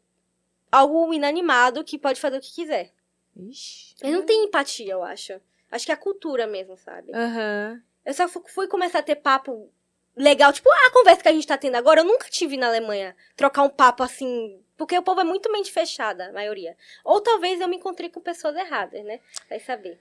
algo 0.72 1.14
inanimado 1.14 1.84
que 1.84 1.98
pode 1.98 2.20
fazer 2.20 2.38
o 2.38 2.42
que 2.42 2.54
quiser. 2.54 2.92
ixi. 3.38 3.96
Eles 4.02 4.16
não 4.16 4.24
têm 4.26 4.44
empatia, 4.46 4.92
eu 4.94 5.04
acho. 5.04 5.40
Acho 5.72 5.86
que 5.86 5.92
é 5.92 5.96
a 5.96 5.98
cultura 5.98 6.46
mesmo, 6.48 6.78
sabe? 6.78 7.14
Aham. 7.14 7.82
Eu 8.06 8.14
só 8.14 8.28
fu- 8.28 8.44
fui 8.48 8.68
começar 8.68 9.00
a 9.00 9.04
ter 9.04 9.16
papo 9.16 9.70
legal, 10.18 10.52
tipo 10.54 10.70
a 10.70 10.92
conversa 10.92 11.22
que 11.22 11.30
a 11.30 11.34
gente 11.34 11.48
tá 11.48 11.58
tendo 11.58 11.76
agora, 11.76 12.02
eu 12.02 12.06
nunca 12.06 12.28
tive 12.30 12.58
na 12.58 12.68
Alemanha. 12.68 13.16
Trocar 13.36 13.64
um 13.64 13.70
papo 13.70 14.04
assim, 14.04 14.60
porque 14.78 14.98
o 14.98 15.04
povo 15.04 15.22
é 15.22 15.24
muito 15.24 15.52
mente 15.52 15.72
fechada, 15.72 16.28
a 16.28 16.34
maioria. 16.34 16.76
Ou 17.04 17.22
talvez 17.22 17.60
eu 17.62 17.68
me 17.68 17.78
encontrei 17.78 18.10
com 18.10 18.20
pessoas 18.22 18.56
erradas, 18.56 19.04
né? 19.06 19.20
Vai 19.50 19.60
saber. 19.60 20.00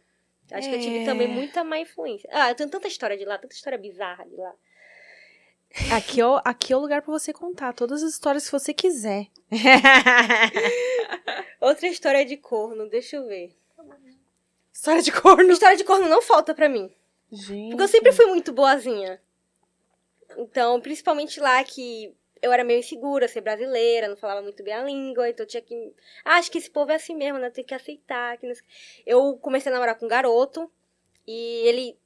Acho 0.52 0.68
que 0.68 0.74
eu 0.74 0.80
tive 0.80 0.98
É. 1.00 1.04
também 1.04 1.28
muita 1.28 1.64
má 1.64 1.78
influência. 1.78 2.28
Ah, 2.32 2.50
eu 2.50 2.54
tenho 2.54 2.68
tanta 2.68 2.88
história 2.88 3.16
de 3.16 3.24
lá, 3.24 3.38
tanta 3.38 3.54
história 3.54 3.78
bizarra 3.78 4.24
de 4.26 4.36
lá. 4.36 4.52
Aqui, 5.96 6.20
é 6.20 6.26
o- 6.26 6.40
aqui 6.44 6.72
é 6.72 6.76
o 6.76 6.80
lugar 6.80 7.02
pra 7.02 7.12
você 7.12 7.32
contar 7.32 7.72
todas 7.72 8.02
as 8.02 8.12
histórias 8.12 8.44
que 8.46 8.52
você 8.52 8.72
quiser. 8.72 9.26
Outra 11.60 11.88
história 11.88 12.24
de 12.24 12.36
corno, 12.36 12.88
deixa 12.88 13.16
eu 13.16 13.26
ver. 13.26 13.56
História 14.72 15.02
de 15.02 15.12
corno. 15.12 15.50
História 15.52 15.76
de 15.76 15.84
corno 15.84 16.08
não 16.08 16.20
falta 16.20 16.54
pra 16.54 16.68
mim. 16.68 16.92
Gente. 17.32 17.70
Porque 17.70 17.82
eu 17.84 17.88
sempre 17.88 18.12
fui 18.12 18.26
muito 18.26 18.52
boazinha. 18.52 19.20
Então, 20.36 20.80
principalmente 20.80 21.40
lá 21.40 21.62
que 21.64 22.14
eu 22.44 22.52
era 22.52 22.62
meio 22.62 22.80
insegura, 22.80 23.26
ser 23.26 23.40
brasileira, 23.40 24.06
não 24.06 24.16
falava 24.16 24.42
muito 24.42 24.62
bem 24.62 24.74
a 24.74 24.82
língua, 24.82 25.30
então 25.30 25.44
eu 25.44 25.48
tinha 25.48 25.62
que. 25.62 25.94
Ah, 26.22 26.36
acho 26.36 26.50
que 26.50 26.58
esse 26.58 26.70
povo 26.70 26.92
é 26.92 26.96
assim 26.96 27.16
mesmo, 27.16 27.38
né? 27.38 27.48
Tem 27.48 27.64
que 27.64 27.74
aceitar. 27.74 28.36
Que 28.36 28.46
não 28.46 28.54
Eu 29.06 29.38
comecei 29.38 29.72
a 29.72 29.74
namorar 29.74 29.94
com 29.94 30.04
um 30.04 30.08
garoto 30.08 30.70
e 31.26 31.66
ele 31.66 31.98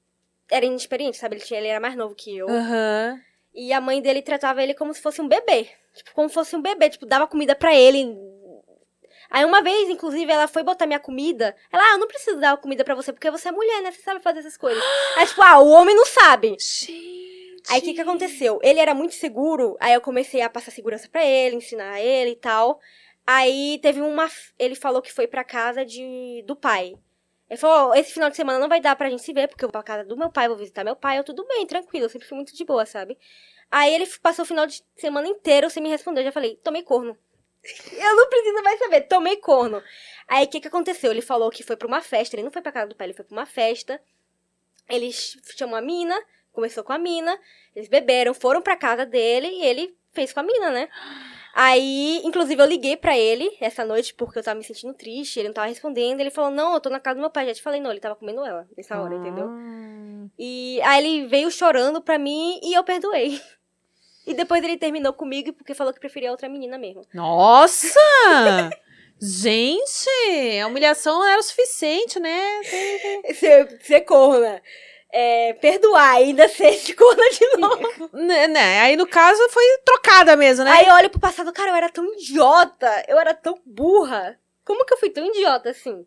era 0.48 0.64
inexperiente, 0.64 1.16
sabe? 1.16 1.34
Ele, 1.34 1.44
tinha, 1.44 1.58
ele 1.58 1.66
era 1.66 1.80
mais 1.80 1.96
novo 1.96 2.14
que 2.14 2.36
eu. 2.36 2.48
Aham. 2.48 3.20
E 3.52 3.72
a 3.72 3.80
mãe 3.80 4.00
dele 4.00 4.22
tratava 4.22 4.62
ele 4.62 4.74
como 4.74 4.94
se 4.94 5.02
fosse 5.02 5.20
um 5.20 5.26
bebê. 5.26 5.68
Tipo, 5.92 6.14
como 6.14 6.28
se 6.28 6.34
fosse 6.34 6.54
um 6.54 6.62
bebê. 6.62 6.88
Tipo, 6.88 7.04
dava 7.04 7.26
comida 7.26 7.56
pra 7.56 7.74
ele. 7.74 8.16
Aí 9.28 9.44
uma 9.44 9.60
vez, 9.60 9.90
inclusive, 9.90 10.30
ela 10.30 10.46
foi 10.46 10.62
botar 10.62 10.86
minha 10.86 11.00
comida. 11.00 11.56
Ela, 11.72 11.82
ah, 11.82 11.92
eu 11.94 11.98
não 11.98 12.06
preciso 12.06 12.38
dar 12.38 12.56
comida 12.58 12.84
pra 12.84 12.94
você, 12.94 13.12
porque 13.12 13.28
você 13.28 13.48
é 13.48 13.52
mulher, 13.52 13.82
né? 13.82 13.90
Você 13.90 14.02
sabe 14.02 14.20
fazer 14.20 14.38
essas 14.38 14.56
coisas. 14.56 14.82
Aí, 15.16 15.26
tipo, 15.26 15.42
ah, 15.42 15.58
o 15.58 15.68
homem 15.68 15.96
não 15.96 16.06
sabe. 16.06 16.56
Gente. 16.60 17.17
Aí 17.68 17.80
o 17.80 17.82
que 17.82 17.94
que 17.94 18.00
aconteceu? 18.00 18.58
Ele 18.62 18.80
era 18.80 18.94
muito 18.94 19.14
seguro, 19.14 19.76
aí 19.80 19.92
eu 19.94 20.00
comecei 20.00 20.40
a 20.40 20.48
passar 20.50 20.70
segurança 20.70 21.08
pra 21.08 21.24
ele, 21.24 21.56
ensinar 21.56 22.00
ele 22.00 22.30
e 22.30 22.36
tal. 22.36 22.80
Aí 23.26 23.78
teve 23.82 24.00
uma. 24.00 24.28
Ele 24.58 24.74
falou 24.74 25.02
que 25.02 25.12
foi 25.12 25.26
pra 25.26 25.44
casa 25.44 25.84
de, 25.84 26.42
do 26.46 26.56
pai. 26.56 26.96
Ele 27.50 27.58
falou: 27.58 27.90
"Ó, 27.90 27.94
esse 27.94 28.12
final 28.12 28.30
de 28.30 28.36
semana 28.36 28.58
não 28.58 28.68
vai 28.68 28.80
dar 28.80 28.96
pra 28.96 29.10
gente 29.10 29.22
se 29.22 29.32
ver, 29.32 29.48
porque 29.48 29.64
eu 29.64 29.68
vou 29.68 29.72
pra 29.72 29.82
casa 29.82 30.04
do 30.04 30.16
meu 30.16 30.30
pai, 30.30 30.48
vou 30.48 30.56
visitar 30.56 30.84
meu 30.84 30.96
pai. 30.96 31.18
Eu, 31.18 31.24
tudo 31.24 31.46
bem, 31.46 31.66
tranquilo, 31.66 32.06
eu 32.06 32.10
sempre 32.10 32.26
fui 32.28 32.36
muito 32.36 32.54
de 32.54 32.64
boa, 32.64 32.86
sabe? 32.86 33.18
Aí 33.70 33.94
ele 33.94 34.06
passou 34.22 34.44
o 34.44 34.48
final 34.48 34.66
de 34.66 34.82
semana 34.96 35.28
inteiro 35.28 35.68
sem 35.70 35.82
me 35.82 35.90
responder. 35.90 36.20
Eu 36.22 36.24
já 36.26 36.32
falei: 36.32 36.56
tomei 36.64 36.82
corno. 36.82 37.18
eu 37.92 38.16
não 38.16 38.28
preciso 38.28 38.62
mais 38.62 38.78
saber, 38.78 39.02
tomei 39.02 39.36
corno. 39.36 39.82
Aí 40.26 40.44
o 40.46 40.48
que 40.48 40.60
que 40.60 40.68
aconteceu? 40.68 41.10
Ele 41.10 41.20
falou 41.22 41.50
que 41.50 41.62
foi 41.62 41.76
pra 41.76 41.88
uma 41.88 42.00
festa, 42.00 42.34
ele 42.36 42.44
não 42.44 42.50
foi 42.52 42.62
pra 42.62 42.72
casa 42.72 42.88
do 42.88 42.96
pai, 42.96 43.08
ele 43.08 43.14
foi 43.14 43.24
pra 43.26 43.36
uma 43.36 43.46
festa. 43.46 44.00
Ele 44.88 45.12
ch- 45.12 45.38
chamou 45.56 45.76
a 45.76 45.80
mina, 45.82 46.18
conversou 46.58 46.82
com 46.82 46.92
a 46.92 46.98
mina, 46.98 47.38
eles 47.74 47.88
beberam, 47.88 48.34
foram 48.34 48.60
pra 48.60 48.74
casa 48.74 49.06
dele 49.06 49.46
e 49.46 49.64
ele 49.64 49.96
fez 50.12 50.32
com 50.32 50.40
a 50.40 50.42
mina, 50.42 50.72
né? 50.72 50.88
Aí, 51.54 52.20
inclusive, 52.24 52.60
eu 52.60 52.66
liguei 52.66 52.96
pra 52.96 53.16
ele 53.16 53.48
essa 53.60 53.84
noite 53.84 54.12
porque 54.14 54.40
eu 54.40 54.42
tava 54.42 54.58
me 54.58 54.64
sentindo 54.64 54.92
triste, 54.92 55.38
ele 55.38 55.48
não 55.48 55.54
tava 55.54 55.68
respondendo. 55.68 56.20
Ele 56.20 56.30
falou: 56.30 56.50
Não, 56.50 56.74
eu 56.74 56.80
tô 56.80 56.90
na 56.90 57.00
casa 57.00 57.16
do 57.16 57.20
meu 57.20 57.30
pai. 57.30 57.46
Já 57.46 57.54
te 57.54 57.62
falei, 57.62 57.80
não, 57.80 57.90
ele 57.90 58.00
tava 58.00 58.16
comendo 58.16 58.44
ela 58.44 58.66
nessa 58.76 59.00
hora, 59.00 59.14
entendeu? 59.14 59.46
Ah. 59.48 60.26
E 60.38 60.80
aí 60.82 61.04
ele 61.04 61.26
veio 61.26 61.50
chorando 61.50 62.00
pra 62.00 62.18
mim 62.18 62.60
e 62.62 62.74
eu 62.74 62.84
perdoei. 62.84 63.40
E 64.26 64.34
depois 64.34 64.62
ele 64.62 64.76
terminou 64.76 65.12
comigo 65.12 65.52
porque 65.52 65.74
falou 65.74 65.92
que 65.92 66.00
preferia 66.00 66.30
outra 66.30 66.48
menina 66.48 66.76
mesmo. 66.76 67.02
Nossa! 67.14 67.98
Gente, 69.20 70.08
a 70.62 70.66
humilhação 70.66 71.26
era 71.26 71.40
o 71.40 71.42
suficiente, 71.42 72.20
né? 72.20 72.62
Ser, 73.34 73.78
ser 73.80 74.00
corna. 74.02 74.62
É, 75.10 75.54
perdoar, 75.54 76.16
ainda 76.16 76.46
ser 76.48 76.78
de 76.82 76.94
corna 76.94 77.22
de 77.30 77.56
novo. 77.56 78.10
né, 78.12 78.46
né? 78.46 78.80
Aí 78.80 78.96
no 78.96 79.06
caso 79.06 79.40
foi 79.50 79.64
trocada 79.84 80.36
mesmo, 80.36 80.64
né? 80.64 80.70
Aí 80.70 80.86
eu 80.86 80.94
olho 80.94 81.08
pro 81.10 81.18
passado, 81.20 81.52
cara, 81.52 81.70
eu 81.70 81.76
era 81.76 81.88
tão 81.88 82.04
idiota, 82.14 83.04
eu 83.08 83.18
era 83.18 83.32
tão 83.34 83.58
burra. 83.64 84.38
Como 84.64 84.84
que 84.84 84.92
eu 84.92 84.98
fui 84.98 85.08
tão 85.10 85.24
idiota 85.26 85.70
assim? 85.70 86.06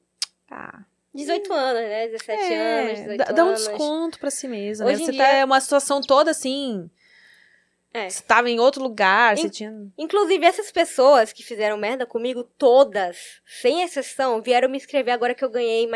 Ah, 0.51 0.81
18 1.15 1.51
anos, 1.51 1.81
né? 1.81 2.07
17 2.09 2.53
é, 2.53 2.79
anos, 2.81 2.99
18 2.99 3.17
dá, 3.17 3.25
dá 3.25 3.43
um 3.43 3.47
anos. 3.47 3.67
desconto 3.67 4.19
pra 4.19 4.29
si 4.29 4.47
mesma, 4.47 4.85
né? 4.85 4.91
Hoje 4.93 5.05
Você 5.05 5.11
dia- 5.13 5.25
tá 5.39 5.45
uma 5.45 5.59
situação 5.59 5.99
toda 6.01 6.29
assim. 6.31 6.87
É. 7.93 8.07
Você 8.09 8.21
tava 8.23 8.49
em 8.49 8.59
outro 8.59 8.81
lugar, 8.83 9.35
você 9.35 9.47
Em- 9.47 9.49
tinha. 9.49 9.73
Inclusive, 9.97 10.45
essas 10.45 10.71
pessoas 10.71 11.33
que 11.33 11.43
fizeram 11.43 11.75
merda 11.75 12.05
comigo, 12.05 12.43
todas, 12.57 13.41
sem 13.45 13.81
exceção, 13.81 14.41
vieram 14.41 14.69
me 14.69 14.77
escrever 14.77 15.11
agora 15.11 15.33
que 15.35 15.43
eu 15.43 15.49
ganhei, 15.49 15.87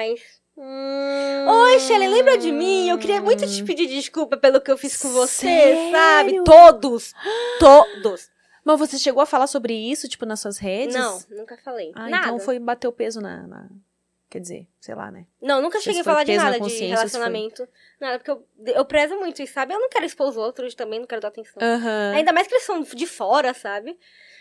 mas. 0.56 1.48
Oi, 1.48 1.80
Shelly, 1.80 2.08
lembra 2.08 2.38
de 2.38 2.52
mim? 2.52 2.90
Eu 2.90 2.98
queria 2.98 3.22
muito 3.22 3.46
te 3.48 3.64
pedir 3.64 3.88
desculpa 3.88 4.38
pelo 4.38 4.60
que 4.62 4.72
eu 4.72 4.78
fiz 4.78 4.98
com 4.98 5.10
você, 5.10 5.48
Sério? 5.48 5.92
sabe? 5.92 6.44
Todos! 6.44 7.14
Todos! 7.60 8.30
Mas 8.64 8.80
você 8.80 8.98
chegou 8.98 9.22
a 9.22 9.26
falar 9.28 9.48
sobre 9.48 9.74
isso, 9.74 10.08
tipo, 10.08 10.26
nas 10.26 10.40
suas 10.40 10.58
redes? 10.58 10.96
Não, 10.96 11.20
nunca 11.30 11.56
falei. 11.58 11.92
Ah, 11.94 12.10
Nada. 12.10 12.26
então 12.28 12.40
foi 12.40 12.58
bater 12.58 12.88
o 12.88 12.92
peso 12.92 13.22
na, 13.22 13.46
na 13.46 13.70
Quer 14.28 14.40
dizer, 14.42 14.68
sei 14.82 14.96
lá, 14.96 15.12
né? 15.12 15.26
Não, 15.42 15.62
nunca 15.62 15.80
cheguei 15.80 16.02
a 16.02 16.04
falar 16.04 16.24
de 16.24 16.36
na 16.36 16.46
nada 16.46 16.60
de 16.60 16.70
se 16.70 16.80
foi- 16.80 16.88
relacionamento. 16.88 17.68
Nada, 18.02 18.18
porque 18.20 18.32
eu, 18.32 18.46
eu 18.76 18.84
prezo 18.84 19.16
muito 19.18 19.42
isso, 19.42 19.54
sabe? 19.54 19.74
Eu 19.74 19.80
não 19.80 19.88
quero 19.88 20.04
expor 20.04 20.28
os 20.28 20.36
outros 20.36 20.74
também, 20.74 21.00
não 21.00 21.06
quero 21.08 21.22
dar 21.22 21.28
atenção. 21.30 21.62
Aham. 21.62 22.14
Ainda 22.16 22.34
mais 22.34 22.48
que 22.48 22.54
eles 22.56 22.66
são 22.66 22.82
de 22.82 23.06
fora, 23.06 23.54
sabe? 23.54 23.98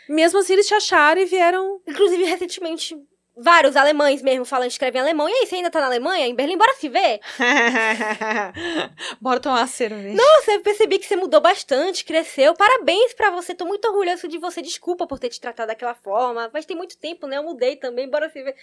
Mesmo 0.09 0.39
assim, 0.41 0.55
eles 0.55 0.67
te 0.67 0.75
acharam 0.75 1.21
e 1.21 1.27
vieram. 1.27 1.81
Inclusive, 1.87 2.25
recentemente, 2.25 2.99
vários 3.37 3.77
alemães 3.77 4.23
mesmo 4.23 4.45
falando, 4.45 4.69
escrevem 4.69 5.01
alemão. 5.01 5.29
E 5.29 5.33
aí, 5.33 5.47
você 5.47 5.57
ainda 5.57 5.71
tá 5.71 5.81
na 5.81 5.87
Alemanha? 5.87 6.27
Em 6.27 6.35
Berlim? 6.35 6.57
Bora 6.57 6.75
se 6.75 6.89
ver? 6.89 7.21
Bora 9.21 9.41
tomar 9.41 9.61
uma 9.61 9.67
cerveja. 9.67 10.17
Nossa, 10.17 10.53
eu 10.53 10.61
percebi 10.61 10.99
que 10.99 11.07
você 11.07 11.17
mudou 11.17 11.41
bastante, 11.41 12.05
cresceu. 12.05 12.55
Parabéns 12.55 13.13
pra 13.15 13.31
você, 13.31 13.55
tô 13.55 13.65
muito 13.65 13.87
orgulhosa 13.87 14.29
de 14.29 14.39
você. 14.39 14.63
Desculpa 14.63 15.07
por 15.07 15.19
ter 15.19 15.29
te 15.31 15.41
tratado 15.41 15.69
daquela 15.69 15.95
forma. 15.95 16.51
Mas 16.53 16.65
tem 16.67 16.77
muito 16.77 16.97
tempo, 16.97 17.27
né? 17.27 17.37
Eu 17.39 17.43
mudei 17.43 17.77
também, 17.77 18.09
bora 18.09 18.29
se 18.31 18.43
ver. 18.43 18.55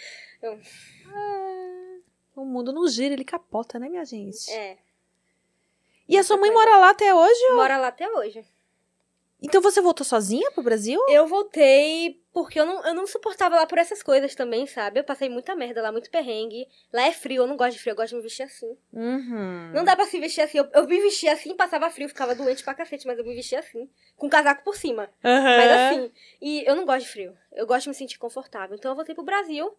O 2.35 2.45
mundo 2.45 2.71
não 2.71 2.87
gira, 2.87 3.13
ele 3.13 3.25
capota, 3.25 3.77
né, 3.77 3.89
minha 3.89 4.05
gente? 4.05 4.49
É, 4.51 4.77
E 6.07 6.17
a 6.17 6.23
sua 6.23 6.37
mãe 6.37 6.49
mora 6.51 6.77
lá 6.77 6.89
até 6.91 7.13
hoje? 7.13 7.49
mora 7.53 7.77
lá 7.77 7.87
até 7.89 8.09
hoje. 8.09 8.43
Então 9.41 9.59
você 9.61 9.81
voltou 9.81 10.05
sozinha 10.05 10.51
pro 10.51 10.61
Brasil? 10.63 10.99
Eu 11.09 11.25
voltei 11.27 12.21
porque 12.31 12.59
eu 12.59 12.65
não, 12.65 12.85
eu 12.85 12.93
não 12.93 13.07
suportava 13.07 13.55
lá 13.55 13.65
por 13.65 13.77
essas 13.77 14.03
coisas 14.03 14.35
também, 14.35 14.67
sabe? 14.67 14.99
Eu 14.99 15.03
passei 15.03 15.27
muita 15.27 15.55
merda 15.55 15.81
lá, 15.81 15.91
muito 15.91 16.09
perrengue. 16.11 16.67
Lá 16.93 17.03
é 17.07 17.11
frio, 17.11 17.43
eu 17.43 17.47
não 17.47 17.57
gosto 17.57 17.73
de 17.73 17.79
frio, 17.79 17.91
eu 17.91 17.95
gosto 17.95 18.09
de 18.11 18.15
me 18.17 18.21
vestir 18.21 18.43
assim. 18.43 18.77
Uhum. 18.93 19.71
Não 19.73 19.83
dá 19.83 19.95
pra 19.95 20.05
se 20.05 20.19
vestir 20.19 20.41
assim. 20.41 20.59
Eu, 20.59 20.67
eu 20.73 20.87
me 20.87 21.01
vestia 21.01 21.33
assim, 21.33 21.55
passava 21.55 21.89
frio, 21.89 22.07
ficava 22.07 22.35
doente 22.35 22.63
pra 22.63 22.73
cacete, 22.75 23.07
mas 23.07 23.17
eu 23.17 23.25
me 23.25 23.33
vestia 23.35 23.59
assim. 23.59 23.89
Com 24.15 24.29
casaco 24.29 24.63
por 24.63 24.75
cima. 24.75 25.09
Mas 25.57 25.71
assim, 25.71 26.11
e 26.41 26.63
eu 26.65 26.75
não 26.75 26.85
gosto 26.85 27.05
de 27.05 27.11
frio. 27.11 27.35
Eu 27.51 27.65
gosto 27.65 27.83
de 27.83 27.89
me 27.89 27.95
sentir 27.95 28.19
confortável. 28.19 28.75
Então 28.75 28.91
eu 28.91 28.95
voltei 28.95 29.15
pro 29.15 29.23
Brasil. 29.23 29.75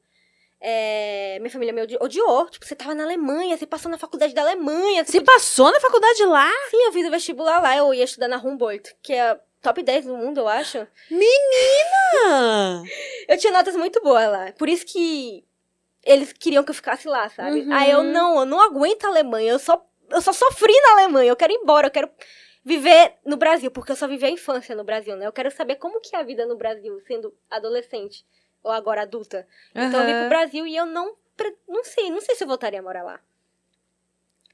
É, 0.61 1.39
minha 1.41 1.51
família 1.51 1.73
me 1.73 1.83
odi- 1.83 1.99
odiou. 2.01 2.49
Tipo, 2.51 2.67
você 2.67 2.75
tava 2.77 2.95
na 2.95 3.05
Alemanha, 3.05 3.57
você 3.57 3.67
passou 3.67 3.91
na 3.91 3.99
faculdade 3.99 4.35
da 4.35 4.43
Alemanha. 4.43 5.05
Você 5.05 5.21
passou 5.21 5.71
na 5.73 5.81
faculdade 5.81 6.25
lá? 6.27 6.51
Sim, 6.71 6.85
eu 6.85 6.93
fiz 6.93 7.07
o 7.07 7.11
vestibular 7.11 7.61
lá, 7.61 7.77
eu 7.77 7.93
ia 7.95 8.05
estudar 8.05 8.29
na 8.29 8.37
Humboldt, 8.39 8.95
que 9.03 9.13
é 9.13 9.39
top 9.63 9.83
10 9.83 10.07
do 10.07 10.17
mundo, 10.17 10.41
eu 10.41 10.49
acho. 10.49 10.87
Ah, 12.27 12.83
Eu 13.29 13.39
tinha 13.39 13.53
notas 13.53 13.77
muito 13.77 14.03
boas 14.03 14.29
lá. 14.31 14.53
Por 14.53 14.69
isso 14.69 14.85
que 14.85 15.45
eles 16.05 16.33
queriam 16.33 16.65
que 16.65 16.71
eu 16.71 16.75
ficasse 16.75 17.07
lá, 17.07 17.29
sabe? 17.29 17.61
Uhum. 17.61 17.73
Aí 17.73 17.91
eu 17.91 18.03
não, 18.03 18.41
eu 18.41 18.45
não 18.45 18.61
aguento 18.61 19.05
a 19.05 19.09
Alemanha. 19.09 19.53
Eu 19.53 19.59
só, 19.59 19.87
eu 20.11 20.21
só 20.21 20.33
sofri 20.33 20.75
na 20.83 20.93
Alemanha. 20.93 21.31
Eu 21.31 21.37
quero 21.37 21.53
ir 21.53 21.57
embora, 21.57 21.87
eu 21.87 21.91
quero 21.91 22.11
viver 22.65 23.15
no 23.25 23.37
Brasil, 23.37 23.71
porque 23.71 23.93
eu 23.93 23.97
só 23.97 24.09
vivi 24.09 24.25
a 24.27 24.31
infância 24.31 24.75
no 24.75 24.85
Brasil, 24.85 25.17
né? 25.17 25.27
Eu 25.27 25.33
quero 25.33 25.51
saber 25.51 25.77
como 25.77 26.01
que 26.01 26.15
é 26.15 26.19
a 26.19 26.25
vida 26.25 26.45
no 26.45 26.57
Brasil, 26.57 27.01
sendo 27.07 27.33
adolescente 27.49 28.25
ou 28.63 28.71
agora 28.71 29.03
adulta. 29.03 29.47
Então 29.75 30.01
eu 30.01 30.07
vim 30.07 30.21
pro. 30.21 30.29
Brasil 30.29 30.67
e 30.67 30.77
eu 30.77 30.87
não, 30.87 31.17
não 31.69 31.85
sei, 31.85 32.11
não 32.11 32.21
sei 32.21 32.35
se 32.35 32.45
eu 32.45 32.49
voltaria 32.49 32.81
a 32.81 32.83
morar 32.83 33.03
lá. 33.03 33.21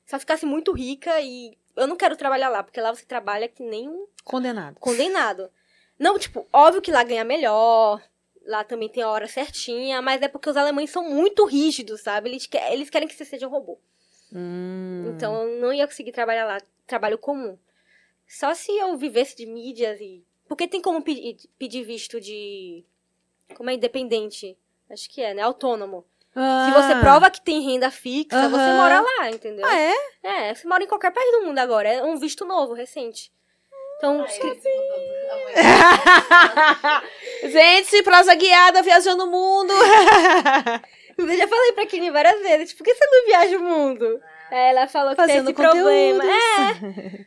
Se 0.04 0.14
eu 0.14 0.20
ficasse 0.20 0.46
muito 0.46 0.72
rica 0.72 1.20
e 1.20 1.56
eu 1.78 1.86
não 1.86 1.96
quero 1.96 2.16
trabalhar 2.16 2.48
lá, 2.48 2.62
porque 2.62 2.80
lá 2.80 2.94
você 2.94 3.04
trabalha 3.06 3.48
que 3.48 3.62
nem 3.62 3.88
um 3.88 4.06
Condenado. 4.24 4.78
condenado. 4.80 5.50
Não, 5.98 6.18
tipo, 6.18 6.46
óbvio 6.52 6.82
que 6.82 6.92
lá 6.92 7.02
ganha 7.02 7.24
melhor, 7.24 8.02
lá 8.46 8.62
também 8.64 8.88
tem 8.88 9.02
a 9.02 9.08
hora 9.08 9.26
certinha, 9.26 10.00
mas 10.02 10.22
é 10.22 10.28
porque 10.28 10.48
os 10.50 10.56
alemães 10.56 10.90
são 10.90 11.02
muito 11.08 11.44
rígidos, 11.44 12.02
sabe? 12.02 12.28
Eles, 12.28 12.46
que- 12.46 12.56
eles 12.58 12.88
querem 12.90 13.08
que 13.08 13.14
você 13.14 13.24
seja 13.24 13.46
um 13.48 13.50
robô. 13.50 13.78
Hum. 14.32 15.12
Então 15.14 15.42
eu 15.48 15.60
não 15.60 15.72
ia 15.72 15.86
conseguir 15.86 16.12
trabalhar 16.12 16.44
lá, 16.46 16.60
trabalho 16.86 17.18
comum. 17.18 17.58
Só 18.26 18.52
se 18.54 18.70
eu 18.76 18.96
vivesse 18.96 19.34
de 19.36 19.46
mídias 19.46 19.98
e. 20.00 20.22
Porque 20.46 20.68
tem 20.68 20.80
como 20.82 21.02
pedir, 21.02 21.36
pedir 21.58 21.82
visto 21.84 22.20
de. 22.20 22.84
Como 23.54 23.70
é 23.70 23.74
independente? 23.74 24.56
Acho 24.90 25.08
que 25.08 25.22
é, 25.22 25.32
né? 25.34 25.42
Autônomo. 25.42 26.04
Se 26.32 26.70
você 26.72 26.92
Ah. 26.92 27.00
prova 27.00 27.30
que 27.30 27.40
tem 27.40 27.60
renda 27.62 27.90
fixa, 27.90 28.48
você 28.48 28.72
mora 28.72 29.00
lá, 29.00 29.30
entendeu? 29.30 29.66
Ah, 29.66 29.78
é? 29.78 29.94
É, 30.22 30.54
você 30.54 30.68
mora 30.68 30.84
em 30.84 30.86
qualquer 30.86 31.10
país 31.10 31.30
do 31.32 31.42
mundo 31.46 31.58
agora. 31.58 31.88
É 31.88 32.02
um 32.02 32.16
visto 32.16 32.44
novo, 32.44 32.74
recente. 32.74 33.32
Então, 33.96 34.22
Aí 34.22 34.28
se- 34.30 34.40
eles 34.46 34.62
mudam 34.62 35.40
amanhã. 35.42 37.02
Gente, 37.42 38.02
prosa 38.04 38.34
guiada 38.34 38.82
viajando 38.82 39.24
o 39.24 39.30
mundo. 39.30 39.72
Eu 41.18 41.36
já 41.36 41.48
falei 41.48 41.72
pra 41.72 41.84
Kine 41.86 42.10
várias 42.12 42.40
vezes, 42.40 42.72
por 42.74 42.84
que 42.84 42.94
você 42.94 43.04
não 43.06 43.26
viaja 43.26 43.58
o 43.58 43.62
mundo? 43.62 44.20
Aí 44.52 44.70
ela 44.70 44.86
falou 44.86 45.10
que 45.10 45.16
Fazendo 45.16 45.52
tem 45.52 45.52
esse 45.52 45.54
problema. 45.54 46.22
conteúdos. 46.24 47.24
É. 47.24 47.26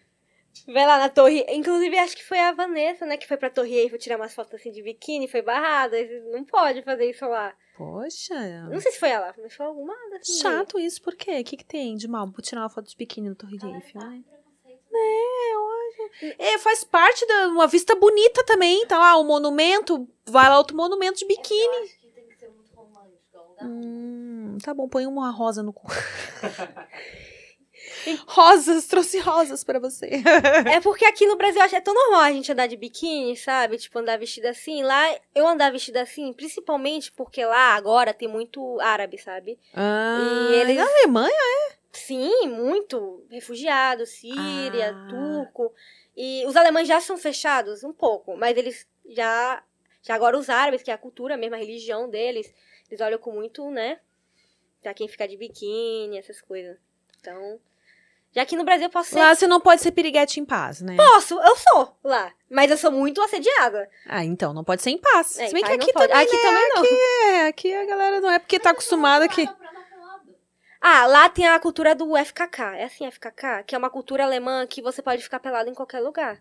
Vai 0.73 0.85
lá 0.85 0.97
na 0.99 1.09
torre. 1.09 1.45
Inclusive, 1.49 1.97
acho 1.97 2.15
que 2.15 2.23
foi 2.23 2.39
a 2.39 2.53
Vanessa, 2.53 3.05
né, 3.05 3.17
que 3.17 3.27
foi 3.27 3.35
pra 3.35 3.49
Torre 3.49 3.73
Eiffel 3.79 3.99
tirar 3.99 4.15
umas 4.15 4.33
fotos 4.33 4.53
assim 4.53 4.71
de 4.71 4.81
biquíni, 4.81 5.27
foi 5.27 5.41
barrada. 5.41 5.97
Não 6.31 6.45
pode 6.45 6.81
fazer 6.83 7.09
isso 7.09 7.27
lá. 7.27 7.51
Poxa. 7.77 8.67
Não 8.69 8.79
sei 8.79 8.91
se 8.91 8.99
foi 8.99 9.09
ela, 9.09 9.33
mas 9.37 9.53
foi 9.53 9.65
alguma 9.65 9.93
assim. 10.19 10.39
Chato 10.39 10.77
isso, 10.79 11.01
por 11.01 11.15
quê? 11.15 11.39
O 11.39 11.43
que, 11.43 11.57
que 11.57 11.65
tem 11.65 11.95
de 11.95 12.07
mal? 12.07 12.29
Por 12.31 12.41
tirar 12.41 12.61
uma 12.61 12.69
foto 12.69 12.89
de 12.89 12.95
biquíni 12.95 13.29
no 13.29 13.35
Torre 13.35 13.53
Eiffel, 13.55 14.01
né? 14.01 14.21
Preconceito. 14.29 14.81
É, 14.93 15.57
olha. 15.57 16.35
É, 16.37 16.57
faz 16.57 16.83
parte 16.83 17.25
de 17.25 17.33
uma 17.47 17.67
vista 17.67 17.95
bonita 17.95 18.43
também. 18.45 18.85
Tá 18.85 18.97
lá 18.99 19.17
o 19.17 19.23
monumento, 19.23 20.07
vai 20.25 20.49
lá 20.49 20.57
outro 20.57 20.75
monumento 20.75 21.19
de 21.19 21.25
biquíni. 21.25 21.63
Eu 21.77 21.83
acho 21.83 21.99
que 21.99 22.07
tem 22.09 22.27
que 22.27 22.35
ser 22.37 22.49
muito 22.49 22.73
romântico. 22.75 23.37
é 23.37 23.39
um 23.39 23.47
lugar 23.47 23.65
Hum, 23.65 24.57
tá 24.63 24.73
bom, 24.73 24.87
põe 24.87 25.07
uma 25.07 25.31
rosa 25.31 25.63
no 25.63 25.71
cu. 25.73 25.87
rosas, 28.27 28.87
trouxe 28.87 29.19
rosas 29.19 29.63
pra 29.63 29.79
você. 29.79 30.09
É 30.71 30.79
porque 30.81 31.05
aqui 31.05 31.25
no 31.25 31.35
Brasil 31.35 31.61
é 31.61 31.81
tão 31.81 31.93
normal 31.93 32.21
a 32.21 32.31
gente 32.31 32.51
andar 32.51 32.67
de 32.67 32.77
biquíni, 32.77 33.35
sabe? 33.37 33.77
Tipo, 33.77 33.99
andar 33.99 34.17
vestida 34.17 34.49
assim. 34.49 34.83
Lá, 34.83 35.15
eu 35.35 35.47
andar 35.47 35.71
vestida 35.71 36.01
assim, 36.01 36.31
principalmente 36.33 37.11
porque 37.11 37.43
lá 37.45 37.75
agora 37.75 38.13
tem 38.13 38.27
muito 38.27 38.79
árabe, 38.79 39.17
sabe? 39.17 39.59
Ah, 39.73 40.49
E 40.51 40.55
eles- 40.55 40.77
Na 40.77 40.85
Alemanha? 40.85 41.71
Sim, 41.91 42.47
muito. 42.47 43.25
Refugiado, 43.29 44.05
Síria, 44.05 44.91
Ah. 44.95 45.07
turco. 45.09 45.73
E 46.15 46.45
os 46.45 46.55
alemães 46.55 46.87
já 46.87 46.99
são 47.01 47.17
fechados 47.17 47.83
um 47.83 47.93
pouco, 47.93 48.35
mas 48.37 48.57
eles 48.57 48.87
já. 49.09 49.63
Já 50.03 50.15
agora 50.15 50.37
os 50.37 50.49
árabes, 50.49 50.81
que 50.81 50.89
é 50.89 50.93
a 50.93 50.97
cultura 50.97 51.37
mesmo, 51.37 51.53
a 51.55 51.59
religião 51.59 52.09
deles, 52.09 52.51
eles 52.89 52.99
olham 53.01 53.19
com 53.19 53.31
muito, 53.31 53.69
né? 53.69 53.99
Pra 54.81 54.93
quem 54.95 55.07
fica 55.07 55.27
de 55.27 55.37
biquíni, 55.37 56.17
essas 56.17 56.41
coisas. 56.41 56.75
Então. 57.19 57.59
Já 58.33 58.45
que 58.45 58.55
no 58.55 58.63
Brasil 58.63 58.85
eu 58.85 58.89
posso 58.89 59.09
ser. 59.09 59.19
Lá 59.19 59.35
você 59.35 59.45
não 59.45 59.59
pode 59.59 59.81
ser 59.81 59.91
piriguete 59.91 60.39
em 60.39 60.45
paz, 60.45 60.81
né? 60.81 60.95
Posso, 60.95 61.39
eu 61.39 61.55
sou 61.57 61.97
lá. 62.03 62.31
Mas 62.49 62.71
eu 62.71 62.77
sou 62.77 62.91
muito 62.91 63.21
assediada. 63.21 63.89
Ah, 64.07 64.23
então, 64.23 64.53
não 64.53 64.63
pode 64.63 64.81
ser 64.81 64.91
em 64.91 64.97
paz. 64.97 65.37
É, 65.37 65.47
Se 65.47 65.53
bem 65.53 65.61
em 65.61 65.65
que 65.65 65.71
aqui 65.73 65.91
também, 65.93 66.15
Aqui 66.15 66.35
né? 66.35 66.41
também 66.41 66.69
não. 66.75 66.85
É, 66.85 67.47
aqui 67.47 67.73
a 67.73 67.85
galera 67.85 68.21
não 68.21 68.31
é 68.31 68.39
porque 68.39 68.57
tá 68.59 68.69
acostumada 68.71 69.27
que... 69.27 69.45
Pelado. 69.45 70.35
Ah, 70.79 71.05
lá 71.07 71.27
tem 71.29 71.45
a 71.47 71.59
cultura 71.59 71.93
do 71.93 72.15
FKK. 72.17 72.61
É 72.77 72.85
assim, 72.85 73.09
FKK? 73.11 73.63
Que 73.67 73.75
é 73.75 73.77
uma 73.77 73.89
cultura 73.89 74.23
alemã 74.23 74.65
que 74.65 74.81
você 74.81 75.01
pode 75.01 75.21
ficar 75.21 75.39
pelado 75.39 75.69
em 75.69 75.73
qualquer 75.73 75.99
lugar. 75.99 76.39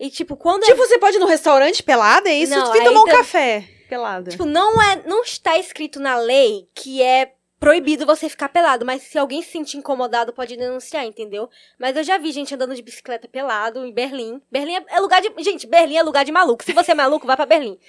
E, 0.00 0.10
tipo, 0.10 0.36
quando 0.36 0.64
Tipo, 0.64 0.76
você 0.78 0.98
pode 0.98 1.16
ir 1.18 1.20
no 1.20 1.26
restaurante 1.26 1.82
pelada, 1.82 2.28
é 2.28 2.34
isso? 2.34 2.54
Não, 2.56 2.64
tu 2.64 2.72
vem 2.72 2.82
tomar 2.84 3.00
um 3.02 3.04
tam- 3.04 3.16
café 3.18 3.64
pelada. 3.88 4.30
Tipo, 4.30 4.44
não 4.46 4.82
é, 4.82 5.02
não 5.06 5.22
está 5.22 5.56
escrito 5.58 6.00
na 6.00 6.16
lei 6.16 6.66
que 6.74 7.00
é 7.02 7.32
proibido 7.64 8.04
você 8.04 8.28
ficar 8.28 8.50
pelado, 8.50 8.84
mas 8.84 9.02
se 9.04 9.18
alguém 9.18 9.40
se 9.40 9.50
sentir 9.50 9.78
incomodado 9.78 10.34
pode 10.34 10.54
denunciar, 10.54 11.02
entendeu? 11.06 11.48
Mas 11.78 11.96
eu 11.96 12.04
já 12.04 12.18
vi 12.18 12.30
gente 12.30 12.54
andando 12.54 12.74
de 12.74 12.82
bicicleta 12.82 13.26
pelado 13.26 13.86
em 13.86 13.92
Berlim. 13.92 14.42
Berlim 14.50 14.84
é, 14.86 15.00
lugar 15.00 15.22
de, 15.22 15.32
gente, 15.42 15.66
Berlim 15.66 15.96
é 15.96 16.02
lugar 16.02 16.26
de 16.26 16.32
maluco. 16.32 16.62
Se 16.62 16.74
você 16.74 16.90
é 16.90 16.94
maluco, 16.94 17.26
vá 17.26 17.36
pra 17.36 17.46
Berlim. 17.46 17.78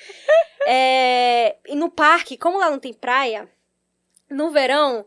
É, 0.68 1.58
e 1.68 1.76
no 1.76 1.92
parque, 1.92 2.36
como 2.36 2.58
lá 2.58 2.72
não 2.72 2.80
tem 2.80 2.92
praia, 2.92 3.48
no 4.32 4.50
verão 4.50 5.06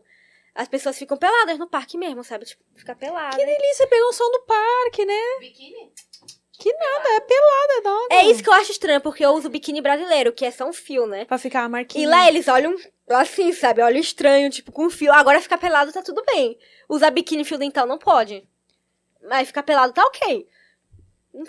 as 0.55 0.69
pessoas 0.69 0.97
ficam 0.97 1.17
peladas 1.17 1.59
no 1.59 1.67
parque 1.67 1.97
mesmo, 1.97 2.23
sabe? 2.23 2.45
Tipo, 2.45 2.63
fica 2.77 2.95
pelada. 2.95 3.35
Que 3.35 3.45
delícia 3.45 3.85
pegar 3.87 4.07
um 4.07 4.13
som 4.13 4.31
do 4.31 4.39
parque, 4.43 5.05
né? 5.05 5.19
Biquíni? 5.41 5.91
Que 6.59 6.73
nada, 6.73 7.09
é 7.09 7.19
pelada, 7.21 7.81
não. 7.83 8.07
É 8.11 8.25
isso 8.25 8.43
que 8.43 8.49
eu 8.49 8.53
acho 8.53 8.71
estranho, 8.71 8.99
porque 8.99 9.25
eu 9.25 9.31
uso 9.31 9.49
biquíni 9.49 9.81
brasileiro, 9.81 10.33
que 10.33 10.45
é 10.45 10.51
só 10.51 10.65
um 10.65 10.73
fio, 10.73 11.05
né? 11.05 11.25
Pra 11.25 11.37
ficar 11.37 11.63
a 11.63 11.69
marquinha. 11.69 12.03
E 12.03 12.07
lá 12.07 12.27
eles 12.27 12.49
olham 12.49 12.75
assim, 13.15 13.51
sabe? 13.53 13.81
Olham 13.81 13.99
estranho, 13.99 14.49
tipo, 14.49 14.71
com 14.71 14.89
fio. 14.89 15.11
Agora 15.13 15.41
ficar 15.41 15.57
pelado 15.57 15.91
tá 15.91 16.01
tudo 16.01 16.23
bem. 16.25 16.57
Usar 16.87 17.11
biquíni 17.11 17.43
fio 17.43 17.57
dental 17.57 17.87
não 17.87 17.97
pode. 17.97 18.47
Mas 19.27 19.47
ficar 19.47 19.63
pelado 19.63 19.93
tá 19.93 20.03
ok. 20.05 20.47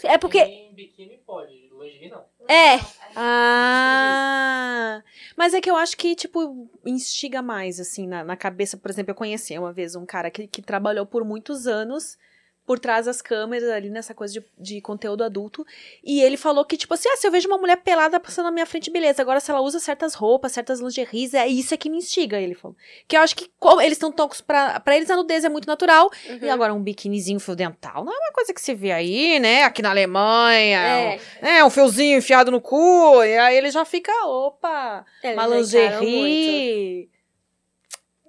É 0.05 0.19
porque. 0.19 0.39
Em 0.39 0.75
biquíni 0.75 1.19
pode, 1.27 1.71
lingerie 1.79 2.11
não. 2.11 2.25
É. 2.49 2.79
Ah, 3.17 5.03
mas 5.37 5.55
é 5.55 5.61
que 5.61 5.71
eu 5.71 5.77
acho 5.77 5.97
que, 5.97 6.15
tipo, 6.15 6.69
instiga 6.85 7.41
mais, 7.41 7.79
assim, 7.81 8.07
na, 8.07 8.25
na 8.25 8.37
cabeça. 8.37 8.77
Por 8.77 8.91
exemplo, 8.91 9.11
eu 9.13 9.17
conheci 9.17 9.57
uma 9.59 9.73
vez 9.73 9.95
um 9.95 10.05
cara 10.05 10.31
que, 10.31 10.47
que 10.47 10.61
trabalhou 10.63 11.07
por 11.07 11.25
muitos 11.25 11.67
anos 11.67 12.19
por 12.71 12.79
trás 12.79 13.07
das 13.07 13.21
câmeras, 13.21 13.69
ali 13.69 13.91
nessa 13.91 14.15
coisa 14.15 14.33
de, 14.33 14.45
de 14.57 14.81
conteúdo 14.81 15.25
adulto. 15.25 15.67
E 16.05 16.23
ele 16.23 16.37
falou 16.37 16.65
que, 16.65 16.77
tipo 16.77 16.95
assim, 16.95 17.09
ah, 17.09 17.17
se 17.17 17.27
eu 17.27 17.31
vejo 17.33 17.49
uma 17.49 17.59
mulher 17.59 17.79
pelada 17.79 18.21
passando 18.21 18.45
na 18.45 18.53
minha 18.53 18.65
frente, 18.65 18.93
beleza. 18.93 19.21
Agora, 19.21 19.41
se 19.41 19.51
ela 19.51 19.61
usa 19.61 19.81
certas 19.81 20.15
roupas, 20.15 20.53
certas 20.53 20.79
lingeries, 20.79 21.35
é 21.35 21.49
isso 21.49 21.75
é 21.75 21.77
que 21.77 21.91
me 21.91 21.97
instiga, 21.99 22.39
ele 22.39 22.55
falou. 22.55 22.77
Que 23.09 23.17
eu 23.17 23.23
acho 23.23 23.35
que 23.35 23.51
como 23.59 23.81
eles 23.81 23.95
estão 23.95 24.13
tocos 24.13 24.41
pra, 24.41 24.79
pra 24.79 24.97
eles 24.97 25.11
a 25.11 25.17
nudez 25.17 25.43
é 25.43 25.49
muito 25.49 25.67
natural. 25.67 26.09
E 26.29 26.45
Uhum. 26.45 26.53
agora, 26.53 26.73
um 26.73 26.81
biquinizinho 26.81 27.41
fio 27.41 27.57
dental 27.57 28.05
não 28.05 28.13
é 28.13 28.17
uma 28.17 28.33
coisa 28.33 28.55
que 28.55 28.61
se 28.63 28.73
vê 28.73 28.93
aí, 28.93 29.41
né? 29.41 29.65
Aqui 29.65 29.83
na 29.83 29.91
Alemanha. 29.91 30.79
É. 31.43 31.57
É, 31.59 31.65
um 31.65 31.71
fiozinho 31.71 32.19
enfiado 32.19 32.53
no 32.53 32.61
cu, 32.61 33.25
e 33.25 33.37
aí 33.37 33.57
ele 33.57 33.73
já 33.73 33.85
fica, 33.85 34.13
opa, 34.27 35.05
Eles 35.25 35.37
uma 35.37 35.47
lingerie. 35.49 37.11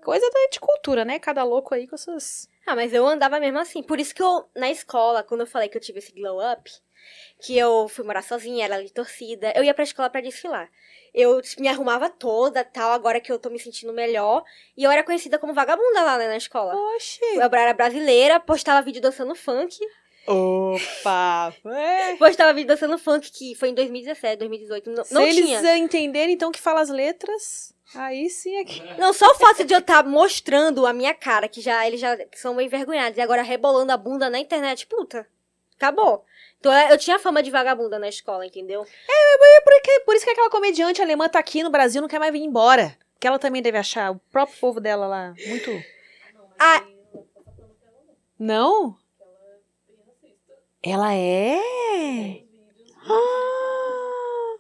Coisa 0.04 0.28
da- 0.32 0.48
de 0.52 0.60
cultura, 0.60 1.06
né? 1.06 1.20
Cada 1.20 1.44
louco 1.44 1.76
aí 1.76 1.86
com 1.88 1.94
essas. 1.94 2.50
Ah, 2.66 2.76
mas 2.76 2.94
eu 2.94 3.06
andava 3.06 3.40
mesmo 3.40 3.60
assim. 3.60 3.82
Por 3.82 4.00
isso 4.00 4.14
que 4.14 4.22
eu, 4.22 4.50
na 4.56 4.70
escola, 4.70 5.24
quando 5.24 5.42
eu 5.42 5.48
falei 5.48 5.68
que 5.68 5.78
eu 5.78 5.82
tive 5.82 6.00
esse 6.00 6.12
glow 6.12 6.40
up, 6.40 6.72
que 7.42 7.58
eu 7.58 7.88
fui 7.88 8.06
morar 8.06 8.22
sozinha, 8.22 8.66
era 8.66 8.84
de 8.84 8.94
torcida, 8.94 9.52
eu 9.56 9.64
ia 9.64 9.74
pra 9.74 9.84
escola 9.84 10.10
pra 10.10 10.22
desfilar. 10.22 10.70
Eu 11.14 11.42
me 11.58 11.68
arrumava 11.68 12.10
toda, 12.10 12.64
tal, 12.64 12.92
agora 12.92 13.20
que 13.20 13.32
eu 13.32 13.40
tô 13.40 13.50
me 13.50 13.60
sentindo 13.60 13.92
melhor. 13.92 14.44
E 14.78 14.84
eu 14.84 14.92
era 14.92 15.04
conhecida 15.04 15.38
como 15.38 15.54
vagabunda 15.54 16.04
lá, 16.04 16.18
né, 16.18 16.28
na 16.28 16.38
escola. 16.38 16.74
Oxi! 16.96 17.20
Eu 17.36 17.42
era 17.42 17.74
brasileira, 17.74 18.40
postava 18.40 18.82
vídeo 18.82 19.02
dançando 19.02 19.36
funk. 19.36 19.78
Opa! 20.28 21.54
É. 21.66 22.16
Postava 22.16 22.54
vídeo 22.54 22.68
dançando 22.68 22.98
funk, 22.98 23.32
que 23.32 23.56
foi 23.56 23.70
em 23.70 23.74
2017, 23.74 24.38
2018. 24.38 24.90
Não, 24.92 25.04
Se 25.04 25.14
não 25.14 25.22
eles 25.24 25.46
tinha. 25.46 25.78
entenderem, 25.78 26.34
então, 26.34 26.52
que 26.52 26.60
fala 26.62 26.82
as 26.82 26.90
letras, 26.90 27.74
aí 27.96 28.30
sim 28.30 28.56
é 28.58 28.64
que. 28.64 28.82
Não, 29.00 29.14
só 29.14 29.32
o 29.32 29.36
fato 29.36 29.64
de 29.64 29.74
eu 29.74 29.80
estar 29.80 30.04
mostrando 30.04 30.86
a 30.86 30.94
minha 30.94 31.14
cara, 31.14 31.48
que 31.48 31.60
já 31.62 31.86
eles 31.88 32.00
já 32.00 32.18
são 32.36 32.54
meio 32.54 32.68
envergonhados, 32.68 33.18
e 33.18 33.22
agora 33.22 33.42
rebolando 33.42 33.92
a 33.92 33.98
bunda 33.98 34.30
na 34.30 34.40
internet, 34.40 34.86
puta, 34.88 35.28
acabou. 35.76 36.24
Então 36.60 36.72
eu 36.90 36.98
tinha 36.98 37.18
fama 37.18 37.42
de 37.42 37.50
vagabunda 37.50 37.98
na 37.98 38.08
escola, 38.08 38.46
entendeu? 38.46 38.86
Porque, 39.64 40.00
por 40.02 40.16
isso 40.16 40.24
que 40.24 40.32
aquela 40.32 40.50
comediante 40.52 41.02
alemã 41.02 41.28
tá 41.28 41.40
aqui 41.40 41.64
no 41.64 41.72
Brasil 41.72 42.02
não 42.02 42.08
quer 42.08 42.20
mais 42.20 42.32
vir 42.32 42.44
embora. 42.44 42.96
Que 43.20 43.28
ela 43.28 43.40
também 43.40 43.62
deve 43.62 43.78
achar 43.78 44.12
o 44.12 44.20
próprio 44.32 44.58
povo 44.60 44.80
dela 44.80 45.08
lá 45.08 45.34
muito. 45.48 45.72
Ah. 46.60 46.84
Não? 48.38 48.96
Ela 50.84 51.14
é? 51.14 51.60
Ah, 53.06 54.56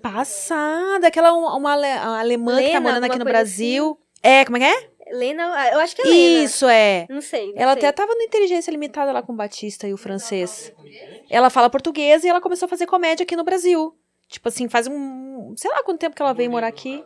passada. 0.00 1.08
Aquela 1.08 1.32
uma, 1.32 1.56
uma 1.56 1.72
ale- 1.72 1.98
uma 2.06 2.20
alemã 2.20 2.56
que 2.56 2.62
tá 2.62 2.68
Lena, 2.68 2.80
morando 2.80 3.04
aqui 3.04 3.18
no 3.18 3.24
Brasil. 3.24 3.98
É, 4.22 4.44
como 4.44 4.56
é 4.56 4.60
que 4.60 4.66
é? 4.66 4.90
Lena, 5.12 5.42
eu 5.72 5.80
acho 5.80 5.94
que 5.94 6.02
é 6.02 6.04
Lena. 6.04 6.44
Isso, 6.44 6.66
é. 6.68 7.06
Não 7.10 7.20
sei. 7.20 7.52
não 7.52 7.60
Ela 7.60 7.72
sei. 7.72 7.82
até 7.82 7.92
tava 7.92 8.14
no 8.14 8.22
Inteligência 8.22 8.70
Limitada 8.70 9.12
lá 9.12 9.22
com 9.22 9.32
o 9.32 9.36
Batista 9.36 9.86
e 9.88 9.92
o 9.92 9.96
francês. 9.98 10.72
Ela 11.28 11.50
fala 11.50 11.68
português 11.68 12.24
e 12.24 12.28
ela 12.28 12.40
começou 12.40 12.66
a 12.66 12.68
fazer 12.68 12.86
comédia 12.86 13.24
aqui 13.24 13.36
no 13.36 13.44
Brasil. 13.44 13.94
Tipo 14.28 14.48
assim, 14.48 14.68
faz 14.68 14.86
um. 14.86 15.52
Sei 15.56 15.70
lá 15.70 15.82
quanto 15.82 16.00
tempo 16.00 16.16
que 16.16 16.22
ela 16.22 16.32
veio 16.32 16.50
morar 16.50 16.68
aqui. 16.68 17.04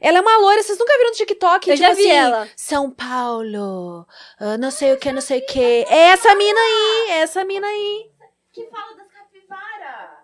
Ela 0.00 0.18
é 0.18 0.20
uma 0.20 0.38
loira, 0.38 0.62
vocês 0.62 0.78
nunca 0.78 0.96
viram 0.96 1.10
no 1.10 1.16
TikTok? 1.16 1.68
Eu 1.70 1.76
tipo 1.76 1.88
já 1.88 1.94
vi 1.94 2.02
assim, 2.02 2.10
ela. 2.16 2.48
São 2.56 2.90
Paulo, 2.90 4.06
ah, 4.38 4.56
não 4.58 4.70
sei 4.70 4.92
o 4.92 4.98
que, 4.98 5.12
não 5.12 5.20
sei 5.20 5.40
o 5.40 5.46
que. 5.46 5.84
É 5.88 6.10
essa 6.10 6.34
mina 6.34 6.60
aí, 6.60 7.10
é 7.10 7.18
essa 7.20 7.44
mina 7.44 7.66
aí. 7.66 8.10
Que 8.52 8.66
fala 8.66 8.94
das 8.96 9.08
capivaras. 9.08 10.18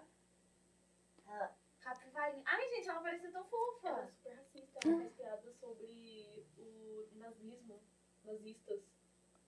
Ah, 1.28 1.48
Capivarinha. 1.82 2.42
Ai, 2.46 2.68
gente, 2.70 2.88
ela 2.88 3.00
parece 3.00 3.28
tão 3.28 3.44
fofa. 3.44 3.88
Ela 3.88 4.02
é 4.02 4.06
super 4.06 4.36
racista, 4.36 4.78
ela 4.84 4.96
faz 4.98 5.12
piadas 5.12 5.54
sobre 5.60 6.44
o 6.58 7.06
nazismo, 7.18 7.80
nazistas. 8.24 8.78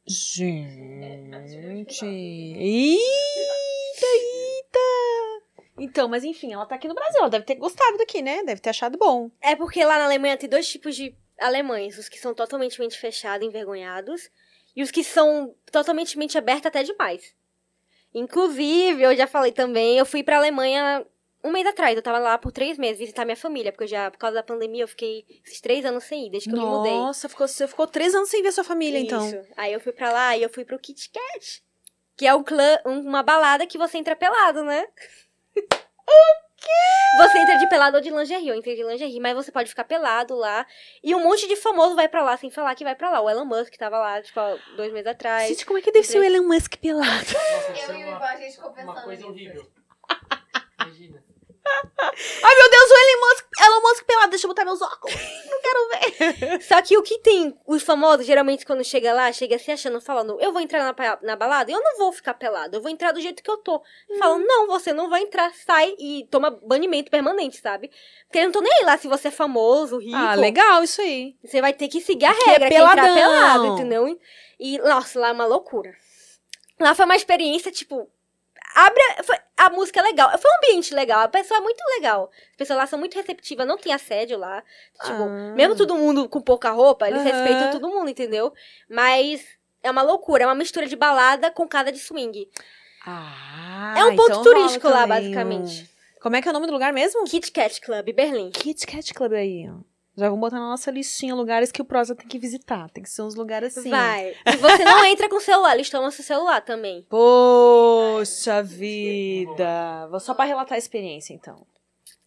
Gente. 0.08 2.06
Eita, 2.06 4.06
eita. 4.06 4.78
Então, 5.78 6.08
mas 6.08 6.24
enfim, 6.24 6.52
ela 6.52 6.64
tá 6.66 6.74
aqui 6.74 6.88
no 6.88 6.94
Brasil. 6.94 7.20
Ela 7.20 7.28
deve 7.30 7.44
ter 7.44 7.54
gostado 7.56 7.98
daqui, 7.98 8.22
né? 8.22 8.42
Deve 8.44 8.60
ter 8.60 8.70
achado 8.70 8.96
bom. 8.96 9.30
É 9.40 9.54
porque 9.54 9.84
lá 9.84 9.98
na 9.98 10.04
Alemanha 10.06 10.36
tem 10.36 10.48
dois 10.48 10.66
tipos 10.68 10.96
de 10.96 11.14
alemães. 11.38 11.98
Os 11.98 12.08
que 12.08 12.18
são 12.18 12.32
totalmente 12.34 12.78
mente 12.80 12.98
fechada, 12.98 13.44
envergonhados. 13.44 14.30
E 14.74 14.82
os 14.82 14.90
que 14.90 15.04
são 15.04 15.54
totalmente 15.70 16.18
mente 16.18 16.36
aberta 16.38 16.68
até 16.68 16.82
demais. 16.82 17.34
Inclusive, 18.14 19.02
eu 19.02 19.14
já 19.16 19.26
falei 19.26 19.52
também, 19.52 19.98
eu 19.98 20.06
fui 20.06 20.22
pra 20.22 20.38
Alemanha 20.38 21.04
um 21.44 21.50
mês 21.52 21.66
atrás. 21.66 21.94
Eu 21.96 22.02
tava 22.02 22.18
lá 22.18 22.38
por 22.38 22.50
três 22.50 22.78
meses 22.78 22.98
visitar 22.98 23.24
minha 23.24 23.36
família. 23.36 23.70
Porque 23.72 23.84
eu 23.84 23.88
já, 23.88 24.10
por 24.10 24.18
causa 24.18 24.36
da 24.36 24.42
pandemia, 24.42 24.84
eu 24.84 24.88
fiquei 24.88 25.24
esses 25.44 25.60
três 25.60 25.84
anos 25.84 26.04
sem 26.04 26.26
ir, 26.26 26.30
desde 26.30 26.48
que 26.48 26.54
eu 26.56 26.58
me 26.60 26.64
mudei. 26.66 26.92
Nossa, 26.92 27.28
ficou, 27.28 27.46
você 27.46 27.68
ficou 27.68 27.86
três 27.86 28.14
anos 28.14 28.28
sem 28.30 28.42
ver 28.42 28.52
sua 28.52 28.64
família, 28.64 28.98
então. 28.98 29.26
Isso. 29.26 29.38
Aí 29.56 29.72
eu 29.72 29.80
fui 29.80 29.92
pra 29.92 30.10
lá 30.10 30.36
e 30.36 30.42
eu 30.42 30.48
fui 30.48 30.64
pro 30.64 30.78
Kit 30.78 31.10
Kat. 31.10 31.62
Que 32.16 32.26
é 32.26 32.34
um 32.34 32.42
clã, 32.42 32.78
um- 32.86 33.00
uma 33.00 33.22
balada 33.22 33.66
que 33.66 33.76
você 33.76 33.98
entra 33.98 34.16
pelado, 34.16 34.62
né? 34.64 34.86
O 35.56 35.62
quê? 36.56 37.18
Você 37.18 37.38
entra 37.38 37.56
de 37.58 37.68
pelado 37.68 37.96
ou 37.96 38.02
de 38.02 38.10
lingerie. 38.10 38.48
Eu 38.48 38.54
entrei 38.54 38.76
de 38.76 38.82
lingerie, 38.84 39.20
mas 39.20 39.34
você 39.34 39.50
pode 39.52 39.68
ficar 39.68 39.84
pelado 39.84 40.34
lá. 40.34 40.66
E 41.02 41.14
um 41.14 41.22
monte 41.22 41.46
de 41.48 41.56
famoso 41.56 41.94
vai 41.94 42.08
pra 42.08 42.22
lá 42.22 42.36
sem 42.36 42.50
falar 42.50 42.74
que 42.74 42.84
vai 42.84 42.94
pra 42.94 43.10
lá. 43.10 43.20
O 43.20 43.30
Elon 43.30 43.44
Musk 43.44 43.74
tava 43.76 43.98
lá, 43.98 44.20
tipo, 44.22 44.40
dois 44.76 44.92
meses 44.92 45.06
atrás. 45.06 45.48
Gente, 45.48 45.64
como 45.66 45.78
é 45.78 45.82
que 45.82 45.92
deve 45.92 46.06
ser 46.06 46.18
o 46.18 46.24
Elon 46.24 46.46
Musk 46.46 46.76
pelado? 46.76 47.08
Nossa, 47.08 47.92
Eu 47.92 47.94
é 47.94 48.00
e 48.00 48.04
o 48.04 48.08
Ivan, 48.08 48.18
a 48.24 48.36
gente 48.36 48.54
ficou 48.56 48.70
pensando 48.72 48.92
uma 48.92 49.02
coisa 49.02 49.22
nisso. 49.22 49.30
horrível. 49.32 49.70
Imagina. 50.80 51.25
Ai, 52.42 52.54
meu 52.54 52.70
Deus, 52.70 52.90
o 52.90 52.94
Elon 52.94 53.20
Musk, 53.20 53.46
Elon 53.60 53.80
Musk 53.82 54.04
pelado. 54.04 54.30
Deixa 54.30 54.46
eu 54.46 54.48
botar 54.48 54.64
meus 54.64 54.80
óculos. 54.82 55.16
Não 55.50 55.60
quero 55.62 55.88
ver. 55.88 56.62
Só 56.66 56.80
que 56.82 56.96
o 56.96 57.02
que 57.02 57.18
tem, 57.18 57.56
os 57.66 57.82
famosos, 57.82 58.26
geralmente 58.26 58.64
quando 58.64 58.84
chega 58.84 59.12
lá, 59.12 59.32
chega 59.32 59.58
se 59.58 59.70
achando, 59.70 60.00
falando, 60.00 60.40
eu 60.40 60.52
vou 60.52 60.60
entrar 60.60 60.82
na, 60.84 61.18
na 61.22 61.36
balada, 61.36 61.70
eu 61.70 61.80
não 61.80 61.98
vou 61.98 62.12
ficar 62.12 62.34
pelado, 62.34 62.76
eu 62.76 62.80
vou 62.82 62.90
entrar 62.90 63.12
do 63.12 63.20
jeito 63.20 63.42
que 63.42 63.50
eu 63.50 63.56
tô. 63.58 63.82
Falam, 64.18 64.38
não, 64.38 64.66
você 64.66 64.92
não 64.92 65.08
vai 65.08 65.22
entrar, 65.22 65.52
sai 65.66 65.94
e 65.98 66.26
toma 66.30 66.50
banimento 66.50 67.10
permanente, 67.10 67.60
sabe? 67.60 67.90
Porque 68.26 68.38
eles 68.38 68.52
não 68.52 68.60
estão 68.60 68.62
nem 68.62 68.72
aí 68.80 68.84
lá 68.84 68.96
se 68.98 69.08
você 69.08 69.28
é 69.28 69.30
famoso, 69.32 69.98
rico. 69.98 70.16
Ah, 70.16 70.34
legal 70.34 70.82
isso 70.82 71.00
aí. 71.00 71.36
Você 71.44 71.60
vai 71.60 71.72
ter 71.72 71.88
que 71.88 72.00
seguir 72.00 72.26
a 72.26 72.34
Que 72.34 72.42
é 72.42 72.52
regra, 72.52 72.68
que 72.68 72.74
é 72.74 72.78
entrar 72.78 72.94
peladão. 72.94 73.14
pelado, 73.14 73.66
entendeu? 73.66 74.20
E, 74.58 74.78
nossa, 74.78 75.18
lá 75.20 75.28
é 75.28 75.32
uma 75.32 75.46
loucura. 75.46 75.92
Lá 76.80 76.94
foi 76.94 77.04
uma 77.06 77.16
experiência, 77.16 77.72
tipo, 77.72 78.08
abre, 78.76 79.02
a- 79.56 79.66
a 79.66 79.70
música 79.70 80.00
é 80.00 80.02
legal, 80.02 80.30
foi 80.38 80.50
um 80.50 80.56
ambiente 80.58 80.94
legal, 80.94 81.20
a 81.22 81.28
pessoa 81.28 81.58
é 81.58 81.60
muito 81.60 81.82
legal. 81.96 82.30
As 82.50 82.56
pessoas 82.56 82.78
lá 82.78 82.86
são 82.86 82.98
muito 82.98 83.14
receptivas, 83.14 83.66
não 83.66 83.76
tem 83.78 83.92
assédio 83.92 84.38
lá. 84.38 84.62
Tipo, 85.02 85.22
Ah. 85.22 85.52
mesmo 85.56 85.74
todo 85.74 85.94
mundo 85.96 86.28
com 86.28 86.40
pouca 86.40 86.70
roupa, 86.70 87.08
eles 87.08 87.20
Aham. 87.22 87.30
respeitam 87.30 87.70
todo 87.72 87.88
mundo, 87.88 88.08
entendeu? 88.10 88.52
Mas 88.88 89.44
é 89.82 89.90
uma 89.90 90.02
loucura, 90.02 90.44
é 90.44 90.46
uma 90.46 90.54
mistura 90.54 90.86
de 90.86 90.94
balada 90.96 91.50
com 91.50 91.66
cada 91.66 91.90
de 91.90 91.98
swing. 91.98 92.48
Ah, 93.06 93.94
é 93.96 94.04
um 94.04 94.16
ponto 94.16 94.30
então 94.30 94.42
turístico 94.42 94.88
lá, 94.88 95.06
basicamente. 95.06 95.88
Como 96.20 96.34
é 96.34 96.42
que 96.42 96.48
é 96.48 96.50
o 96.50 96.54
nome 96.54 96.66
do 96.66 96.72
lugar 96.72 96.92
mesmo? 96.92 97.24
Kit 97.24 97.52
Kat 97.52 97.80
Club, 97.80 98.12
Berlim. 98.12 98.50
Kit 98.50 98.84
Kat 98.86 99.14
Club 99.14 99.32
aí, 99.32 99.68
ó. 99.70 99.76
Já 100.16 100.26
vamos 100.30 100.40
botar 100.40 100.58
na 100.58 100.68
nossa 100.70 100.90
listinha 100.90 101.34
lugares 101.34 101.70
que 101.70 101.82
o 101.82 101.84
Prosa 101.84 102.14
tem 102.14 102.26
que 102.26 102.38
visitar. 102.38 102.88
Tem 102.90 103.02
que 103.02 103.10
ser 103.10 103.20
uns 103.20 103.34
lugares 103.34 103.76
assim. 103.76 103.90
Vai. 103.90 104.34
E 104.46 104.56
você 104.56 104.82
não 104.82 105.04
entra 105.04 105.28
com 105.28 105.36
o 105.36 105.40
celular, 105.40 105.74
eles 105.74 105.90
tomam 105.90 106.10
seu 106.10 106.24
celular 106.24 106.62
também. 106.62 107.06
Poxa 107.10 108.62
vida. 108.62 110.06
Vou 110.10 110.18
só 110.18 110.32
pra 110.32 110.46
relatar 110.46 110.74
a 110.74 110.78
experiência, 110.78 111.34
então. 111.34 111.66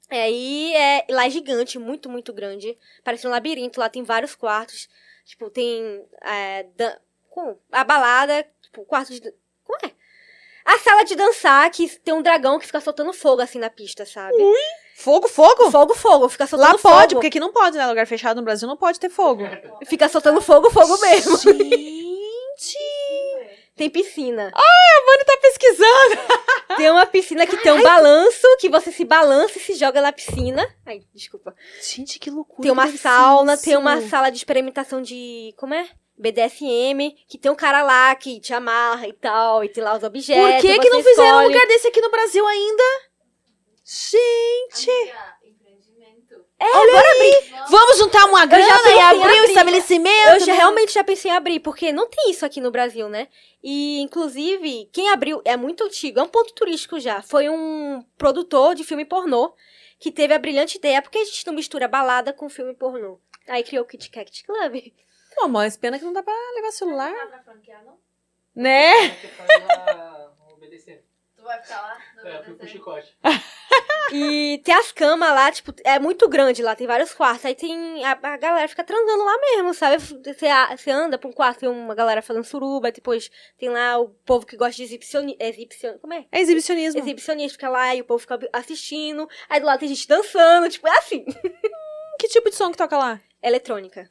É, 0.10 0.24
aí 0.24 0.74
é, 0.76 1.06
lá 1.10 1.26
é 1.26 1.30
gigante, 1.30 1.80
muito, 1.80 2.10
muito 2.10 2.32
grande. 2.32 2.78
Parece 3.04 3.26
um 3.28 3.32
labirinto, 3.32 3.80
lá 3.80 3.90
tem 3.90 4.04
vários 4.04 4.36
quartos. 4.36 4.88
Tipo, 5.26 5.50
tem 5.50 6.04
é, 6.24 6.64
dan- 6.76 6.98
como? 7.30 7.58
a 7.72 7.84
balada, 7.84 8.46
tipo, 8.62 8.84
quarto 8.86 9.14
de... 9.14 9.34
Como 9.64 9.80
é? 9.84 9.92
A 10.66 10.78
sala 10.80 11.04
de 11.04 11.16
dançar, 11.16 11.70
que 11.72 11.88
tem 12.00 12.14
um 12.14 12.22
dragão 12.22 12.60
que 12.60 12.66
fica 12.66 12.82
soltando 12.82 13.14
fogo 13.14 13.42
assim 13.42 13.58
na 13.60 13.70
pista, 13.70 14.06
sabe? 14.06 14.36
Fogo, 15.00 15.30
fogo? 15.30 15.72
Fogo, 15.72 15.96
fogo, 15.96 16.28
fica 16.28 16.46
soltando 16.46 16.74
Lá 16.74 16.78
fogo. 16.78 16.94
pode, 16.94 17.16
porque 17.16 17.28
aqui 17.28 17.40
não 17.40 17.54
pode, 17.54 17.78
né? 17.78 17.88
Lugar 17.88 18.06
fechado 18.06 18.36
no 18.36 18.44
Brasil 18.44 18.68
não 18.68 18.76
pode 18.76 19.00
ter 19.00 19.10
fogo. 19.10 19.44
Fica 19.88 20.10
soltando 20.10 20.42
fogo, 20.42 20.70
fogo 20.70 21.00
mesmo. 21.00 21.38
Gente! 21.38 22.78
Tem 23.78 23.90
piscina. 23.90 24.52
Mano, 25.08 25.26
tá 25.26 25.38
pesquisando. 25.42 26.18
Tem 26.76 26.92
uma 26.92 27.06
piscina 27.06 27.48
que 27.48 27.58
tem 27.58 27.72
um 27.72 27.82
balanço, 27.82 28.46
que 28.60 28.70
você 28.70 28.92
se 28.92 29.04
balança 29.06 29.58
e 29.58 29.62
se 29.62 29.74
joga 29.74 30.02
na 30.02 30.12
piscina. 30.12 30.68
Ai, 30.86 31.02
desculpa. 31.16 31.56
Gente, 31.82 32.20
que 32.20 32.30
loucura. 32.30 32.62
Tem 32.62 32.72
uma 32.72 32.88
sauna, 32.96 33.58
tem 33.58 33.76
uma 33.78 34.02
sala 34.02 34.30
de 34.30 34.38
experimentação 34.38 35.02
de. 35.02 35.54
Como 35.58 35.74
é? 35.74 35.90
BDSM, 36.18 37.16
que 37.28 37.38
tem 37.38 37.50
um 37.50 37.56
cara 37.56 37.82
lá 37.82 38.14
que 38.16 38.40
te 38.42 38.54
amarra 38.54 39.08
e 39.08 39.14
tal, 39.14 39.64
e 39.64 39.70
tem 39.70 39.82
lá 39.82 39.96
os 39.96 40.04
objetos. 40.04 40.44
Por 40.44 40.62
que, 40.62 40.80
que 40.80 40.90
não 40.90 41.02
fizeram 41.02 41.40
um 41.40 41.48
lugar 41.48 41.66
desse 41.68 41.88
aqui 41.88 42.02
no 42.02 42.12
Brasil 42.12 42.46
ainda? 42.46 42.84
Gente! 43.92 44.92
Amiga, 44.92 45.38
empreendimento. 45.44 46.46
É, 46.60 46.72
bora 46.72 47.12
abrir. 47.12 47.70
Vamos 47.72 47.98
juntar 47.98 48.26
uma 48.26 48.46
grana 48.46 48.64
e 48.88 49.00
abrir 49.00 49.20
um 49.20 49.24
abrir. 49.24 49.50
estabelecimento? 49.50 50.30
Eu 50.30 50.40
já, 50.42 50.54
realmente 50.54 50.94
já 50.94 51.04
pensei 51.04 51.32
em 51.32 51.34
abrir, 51.34 51.60
porque 51.60 51.92
não 51.92 52.08
tem 52.08 52.30
isso 52.30 52.46
aqui 52.46 52.62
no 52.62 52.70
Brasil, 52.70 53.10
né? 53.10 53.28
E, 53.64 54.00
inclusive, 54.02 54.88
quem 54.94 55.10
abriu 55.10 55.42
é 55.44 55.58
muito 55.58 55.84
antigo, 55.84 56.20
é 56.20 56.24
um 56.24 56.28
ponto 56.28 56.54
turístico 56.54 57.00
já. 57.00 57.24
Foi 57.24 57.50
um 57.50 58.06
produtor 58.16 58.76
de 58.76 58.84
filme 58.84 59.06
pornô 59.06 59.56
que 59.98 60.12
teve 60.12 60.36
a 60.36 60.40
brilhante 60.40 60.78
ideia, 60.78 61.02
porque 61.02 61.18
a 61.18 61.26
gente 61.26 61.48
não 61.48 61.56
mistura 61.56 61.88
balada 61.88 62.32
com 62.32 62.48
filme 62.48 62.76
pornô. 62.76 63.20
Aí 63.48 63.64
criou 63.64 63.84
o 63.84 63.88
Kit 63.88 64.08
Kat 64.12 64.44
Club. 64.44 64.94
Pô, 65.36 65.48
mas 65.48 65.78
pena 65.78 65.98
que 65.98 66.06
não 66.06 66.14
dá 66.14 66.22
pra 66.22 66.34
levar 66.54 66.72
celular. 66.72 67.10
Não 67.12 67.18
dá 67.18 67.26
pra 67.26 67.44
franquear, 67.44 67.84
não? 67.84 67.98
Né? 68.56 69.10
Você 69.18 69.28
faz 69.30 69.66
lá, 69.66 70.32
obedecendo. 70.54 71.02
Tu 71.36 71.39
vai 71.50 71.62
ficar 71.62 71.82
lá? 71.82 71.98
É, 72.24 72.38
eu 72.38 72.44
fui 72.44 72.54
pro 72.54 72.68
chicote. 72.68 73.18
E 74.12 74.60
tem 74.64 74.74
as 74.74 74.92
camas 74.92 75.30
lá, 75.30 75.52
tipo, 75.52 75.72
é 75.84 76.00
muito 76.00 76.28
grande 76.28 76.64
lá, 76.64 76.76
tem 76.76 76.88
vários 76.88 77.14
quartos. 77.14 77.46
Aí 77.46 77.54
tem. 77.54 78.04
A, 78.04 78.12
a 78.12 78.38
galera 78.38 78.68
fica 78.68 78.84
transando 78.84 79.24
lá 79.24 79.38
mesmo, 79.38 79.74
sabe? 79.74 79.98
Você, 80.00 80.90
anda 80.90 81.16
pra 81.16 81.30
um 81.30 81.32
quarto, 81.32 81.60
tem 81.60 81.70
uma 81.70 81.94
galera 81.94 82.20
falando 82.22 82.44
suruba, 82.44 82.92
depois 82.92 83.30
tem 83.58 83.70
lá 83.70 84.00
o 84.00 84.10
povo 84.26 84.48
que 84.48 84.58
gosta 84.58 84.76
de 84.76 84.84
exibicionismo. 84.84 85.38
Exibicion, 85.40 85.98
como 86.00 86.14
é? 86.14 86.26
É 86.32 86.40
exibicionismo. 86.42 87.00
Exibicionista 87.00 87.54
fica 87.54 87.70
lá 87.70 87.94
e 87.94 88.02
o 88.02 88.06
povo 88.06 88.20
fica 88.20 88.40
assistindo. 88.52 89.30
Aí 89.48 89.60
do 89.60 89.68
lado 89.68 89.80
tem 89.80 89.90
gente 89.90 90.08
dançando, 90.08 90.70
tipo, 90.70 90.88
é 90.88 90.98
assim. 90.98 91.26
Que 92.20 92.28
tipo 92.28 92.50
de 92.50 92.56
som 92.58 92.70
que 92.70 92.78
toca 92.78 92.98
lá? 92.98 93.22
Eletrônica. 93.42 94.10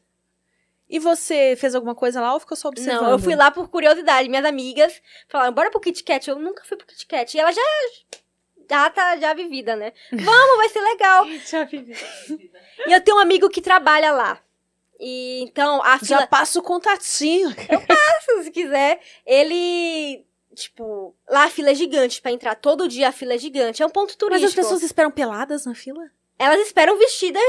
E 0.88 0.98
você 0.98 1.54
fez 1.56 1.74
alguma 1.74 1.94
coisa 1.94 2.20
lá 2.20 2.32
ou 2.32 2.40
ficou 2.40 2.56
só 2.56 2.68
observando? 2.68 3.02
Não, 3.02 3.10
eu 3.10 3.18
fui 3.18 3.34
lá 3.36 3.50
por 3.50 3.68
curiosidade. 3.68 4.28
Minhas 4.28 4.44
amigas 4.44 5.02
falaram, 5.28 5.52
bora 5.52 5.70
pro 5.70 5.80
Kit 5.80 6.02
Kat. 6.02 6.28
Eu 6.28 6.38
nunca 6.38 6.64
fui 6.64 6.78
pro 6.78 6.86
Kit 6.86 7.06
Kat. 7.06 7.36
E 7.36 7.40
ela 7.40 7.52
já, 7.52 7.60
já 8.70 8.88
tá 8.88 9.18
já 9.18 9.34
vivida, 9.34 9.76
né? 9.76 9.92
Vamos, 10.10 10.56
vai 10.56 10.68
ser 10.70 10.80
legal. 10.80 11.26
Já 11.44 11.64
vivi. 11.64 11.94
E 12.86 12.92
eu 12.92 13.00
tenho 13.02 13.18
um 13.18 13.20
amigo 13.20 13.50
que 13.50 13.60
trabalha 13.60 14.12
lá. 14.12 14.40
E 14.98 15.42
então, 15.42 15.82
a 15.82 15.98
fila, 15.98 16.20
Já 16.20 16.26
passa 16.26 16.58
o 16.58 16.62
contatinho. 16.62 17.50
se 18.42 18.50
quiser, 18.50 19.00
ele... 19.26 20.24
Tipo, 20.54 21.14
lá 21.28 21.44
a 21.44 21.50
fila 21.50 21.70
é 21.70 21.74
gigante 21.74 22.20
pra 22.20 22.32
entrar. 22.32 22.54
Todo 22.56 22.88
dia 22.88 23.10
a 23.10 23.12
fila 23.12 23.34
é 23.34 23.38
gigante. 23.38 23.82
É 23.82 23.86
um 23.86 23.90
ponto 23.90 24.08
Mas 24.08 24.16
turístico. 24.16 24.48
as 24.48 24.54
pessoas 24.54 24.82
esperam 24.82 25.10
peladas 25.10 25.66
na 25.66 25.74
fila? 25.74 26.10
Elas 26.38 26.60
esperam 26.60 26.98
vestidas 26.98 27.42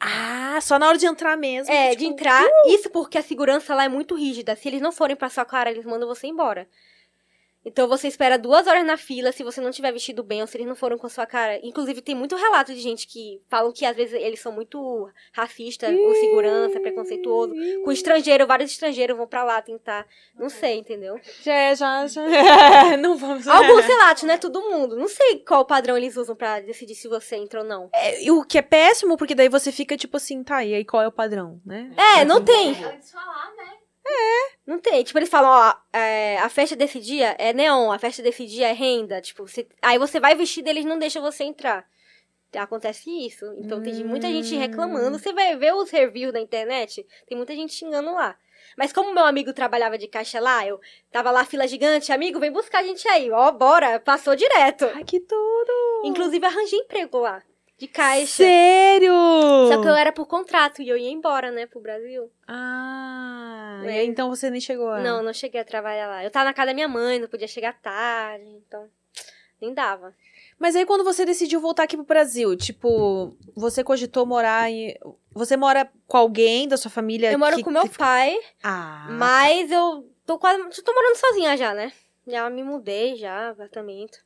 Ah, 0.00 0.58
só 0.62 0.78
na 0.78 0.88
hora 0.88 0.96
de 0.96 1.06
entrar 1.06 1.36
mesmo. 1.36 1.72
É, 1.72 1.90
tipo, 1.90 1.98
de 1.98 2.06
entrar. 2.06 2.48
Isso 2.66 2.88
porque 2.90 3.18
a 3.18 3.22
segurança 3.22 3.74
lá 3.74 3.84
é 3.84 3.88
muito 3.88 4.14
rígida. 4.14 4.56
Se 4.56 4.66
eles 4.66 4.80
não 4.80 4.90
forem 4.90 5.14
pra 5.14 5.28
sua 5.28 5.44
cara, 5.44 5.70
eles 5.70 5.84
mandam 5.84 6.08
você 6.08 6.26
embora. 6.26 6.66
Então 7.64 7.86
você 7.86 8.08
espera 8.08 8.38
duas 8.38 8.66
horas 8.66 8.84
na 8.84 8.96
fila 8.96 9.32
se 9.32 9.42
você 9.42 9.60
não 9.60 9.70
tiver 9.70 9.92
vestido 9.92 10.22
bem 10.22 10.40
ou 10.40 10.46
se 10.46 10.56
eles 10.56 10.66
não 10.66 10.74
foram 10.74 10.96
com 10.96 11.06
a 11.06 11.10
sua 11.10 11.26
cara. 11.26 11.60
Inclusive, 11.62 12.00
tem 12.00 12.14
muito 12.14 12.34
relato 12.34 12.72
de 12.72 12.80
gente 12.80 13.06
que 13.06 13.40
falam 13.48 13.72
que 13.72 13.84
às 13.84 13.94
vezes 13.94 14.14
eles 14.14 14.40
são 14.40 14.50
muito 14.50 15.08
racistas, 15.32 15.94
com 15.94 16.14
segurança, 16.14 16.80
preconceituoso. 16.80 17.54
Com 17.84 17.92
estrangeiro, 17.92 18.46
vários 18.46 18.70
estrangeiros 18.70 19.16
vão 19.16 19.26
pra 19.26 19.44
lá 19.44 19.60
tentar. 19.60 20.06
Não 20.38 20.48
sei, 20.48 20.78
entendeu? 20.78 21.20
Já, 21.42 21.52
é, 21.52 21.76
já, 21.76 22.06
já. 22.06 22.22
não 22.96 23.16
vamos... 23.16 23.46
Alguns 23.46 23.84
relatos, 23.84 24.22
não 24.22 24.34
é 24.34 24.38
todo 24.38 24.62
mundo. 24.62 24.96
Não 24.96 25.08
sei 25.08 25.40
qual 25.40 25.64
padrão 25.64 25.96
eles 25.96 26.16
usam 26.16 26.34
pra 26.34 26.60
decidir 26.60 26.94
se 26.94 27.08
você 27.08 27.36
entra 27.36 27.60
ou 27.60 27.66
não. 27.66 27.90
É, 27.92 28.30
o 28.30 28.44
que 28.44 28.58
é 28.58 28.62
péssimo, 28.62 29.16
porque 29.16 29.34
daí 29.34 29.48
você 29.48 29.70
fica 29.70 29.96
tipo 29.96 30.16
assim, 30.16 30.42
tá, 30.42 30.64
e 30.64 30.74
aí 30.74 30.84
qual 30.84 31.02
é 31.02 31.08
o 31.08 31.12
padrão, 31.12 31.60
né? 31.64 31.92
É, 31.96 32.24
não 32.24 32.42
tem. 32.42 32.70
Antes 32.70 33.08
de 33.08 33.12
falar, 33.12 33.52
né? 33.56 33.79
Não 34.66 34.78
tem. 34.78 35.02
Tipo, 35.02 35.18
eles 35.18 35.28
falam, 35.28 35.50
ó, 35.50 35.74
é, 35.96 36.38
a 36.38 36.48
festa 36.48 36.76
desse 36.76 37.00
dia 37.00 37.34
é 37.38 37.52
neon, 37.52 37.90
a 37.90 37.98
festa 37.98 38.22
desse 38.22 38.46
dia 38.46 38.68
é 38.68 38.72
renda. 38.72 39.20
Tipo, 39.20 39.46
você- 39.46 39.66
aí 39.82 39.98
você 39.98 40.20
vai 40.20 40.34
vestido 40.34 40.68
e 40.68 40.70
eles 40.70 40.84
não 40.84 40.98
deixam 40.98 41.22
você 41.22 41.44
entrar. 41.44 41.84
Acontece 42.54 43.10
isso. 43.26 43.44
Então 43.58 43.80
tem 43.82 44.04
muita 44.04 44.26
gente 44.28 44.54
reclamando. 44.56 45.18
Você 45.18 45.32
vai 45.32 45.56
ver 45.56 45.74
os 45.74 45.90
reviews 45.90 46.32
da 46.32 46.40
internet, 46.40 47.06
tem 47.26 47.36
muita 47.36 47.54
gente 47.54 47.72
xingando 47.74 48.12
lá. 48.12 48.36
Mas 48.76 48.92
como 48.92 49.12
meu 49.14 49.24
amigo 49.24 49.52
trabalhava 49.52 49.96
de 49.98 50.06
caixa 50.06 50.38
lá, 50.40 50.66
eu 50.66 50.80
tava 51.10 51.30
lá, 51.30 51.44
fila 51.44 51.66
gigante, 51.66 52.12
amigo, 52.12 52.38
vem 52.38 52.52
buscar 52.52 52.80
a 52.80 52.82
gente 52.82 53.06
aí. 53.08 53.30
Ó, 53.30 53.50
bora, 53.52 53.98
passou 54.00 54.36
direto. 54.36 54.84
Ai, 54.94 55.02
que 55.04 55.18
tudo! 55.20 56.02
Inclusive, 56.04 56.44
arranjei 56.46 56.78
emprego 56.78 57.18
lá, 57.18 57.42
de 57.80 57.88
caixa. 57.88 58.44
Sério? 58.44 59.12
Só 59.68 59.80
que 59.80 59.88
eu 59.88 59.94
era 59.94 60.12
por 60.12 60.26
contrato 60.26 60.82
e 60.82 60.88
eu 60.88 60.96
ia 60.96 61.10
embora, 61.10 61.50
né, 61.50 61.66
pro 61.66 61.80
Brasil. 61.80 62.30
Ah, 62.46 63.82
É. 63.84 63.86
e 63.86 63.98
aí, 64.00 64.06
então 64.06 64.28
você 64.28 64.50
nem 64.50 64.60
chegou 64.60 64.90
a... 64.90 65.00
Não, 65.00 65.22
não 65.22 65.32
cheguei 65.32 65.60
a 65.60 65.64
trabalhar 65.64 66.06
lá. 66.06 66.22
Eu 66.22 66.30
tava 66.30 66.44
na 66.44 66.52
casa 66.54 66.66
da 66.66 66.74
minha 66.74 66.86
mãe, 66.88 67.18
não 67.18 67.26
podia 67.28 67.48
chegar 67.48 67.72
tarde, 67.80 68.44
então 68.66 68.86
nem 69.60 69.72
dava. 69.74 70.14
Mas 70.58 70.76
aí 70.76 70.84
quando 70.84 71.02
você 71.04 71.24
decidiu 71.24 71.58
voltar 71.60 71.84
aqui 71.84 71.96
pro 71.96 72.04
Brasil, 72.04 72.54
tipo, 72.56 73.34
você 73.56 73.82
cogitou 73.82 74.26
morar 74.26 74.70
em... 74.70 74.94
Você 75.32 75.56
mora 75.56 75.90
com 76.06 76.16
alguém 76.18 76.68
da 76.68 76.76
sua 76.76 76.90
família? 76.90 77.32
Eu 77.32 77.38
moro 77.38 77.56
que- 77.56 77.62
com 77.64 77.70
meu 77.70 77.88
pai, 77.88 78.38
Ah, 78.62 79.06
mas 79.10 79.70
eu 79.70 80.06
tô 80.26 80.38
quase. 80.38 80.60
Já 80.76 80.82
tô 80.82 80.92
morando 80.92 81.16
sozinha 81.16 81.56
já, 81.56 81.72
né? 81.72 81.90
Já 82.26 82.48
me 82.50 82.62
mudei 82.62 83.16
já, 83.16 83.50
apartamento. 83.50 84.18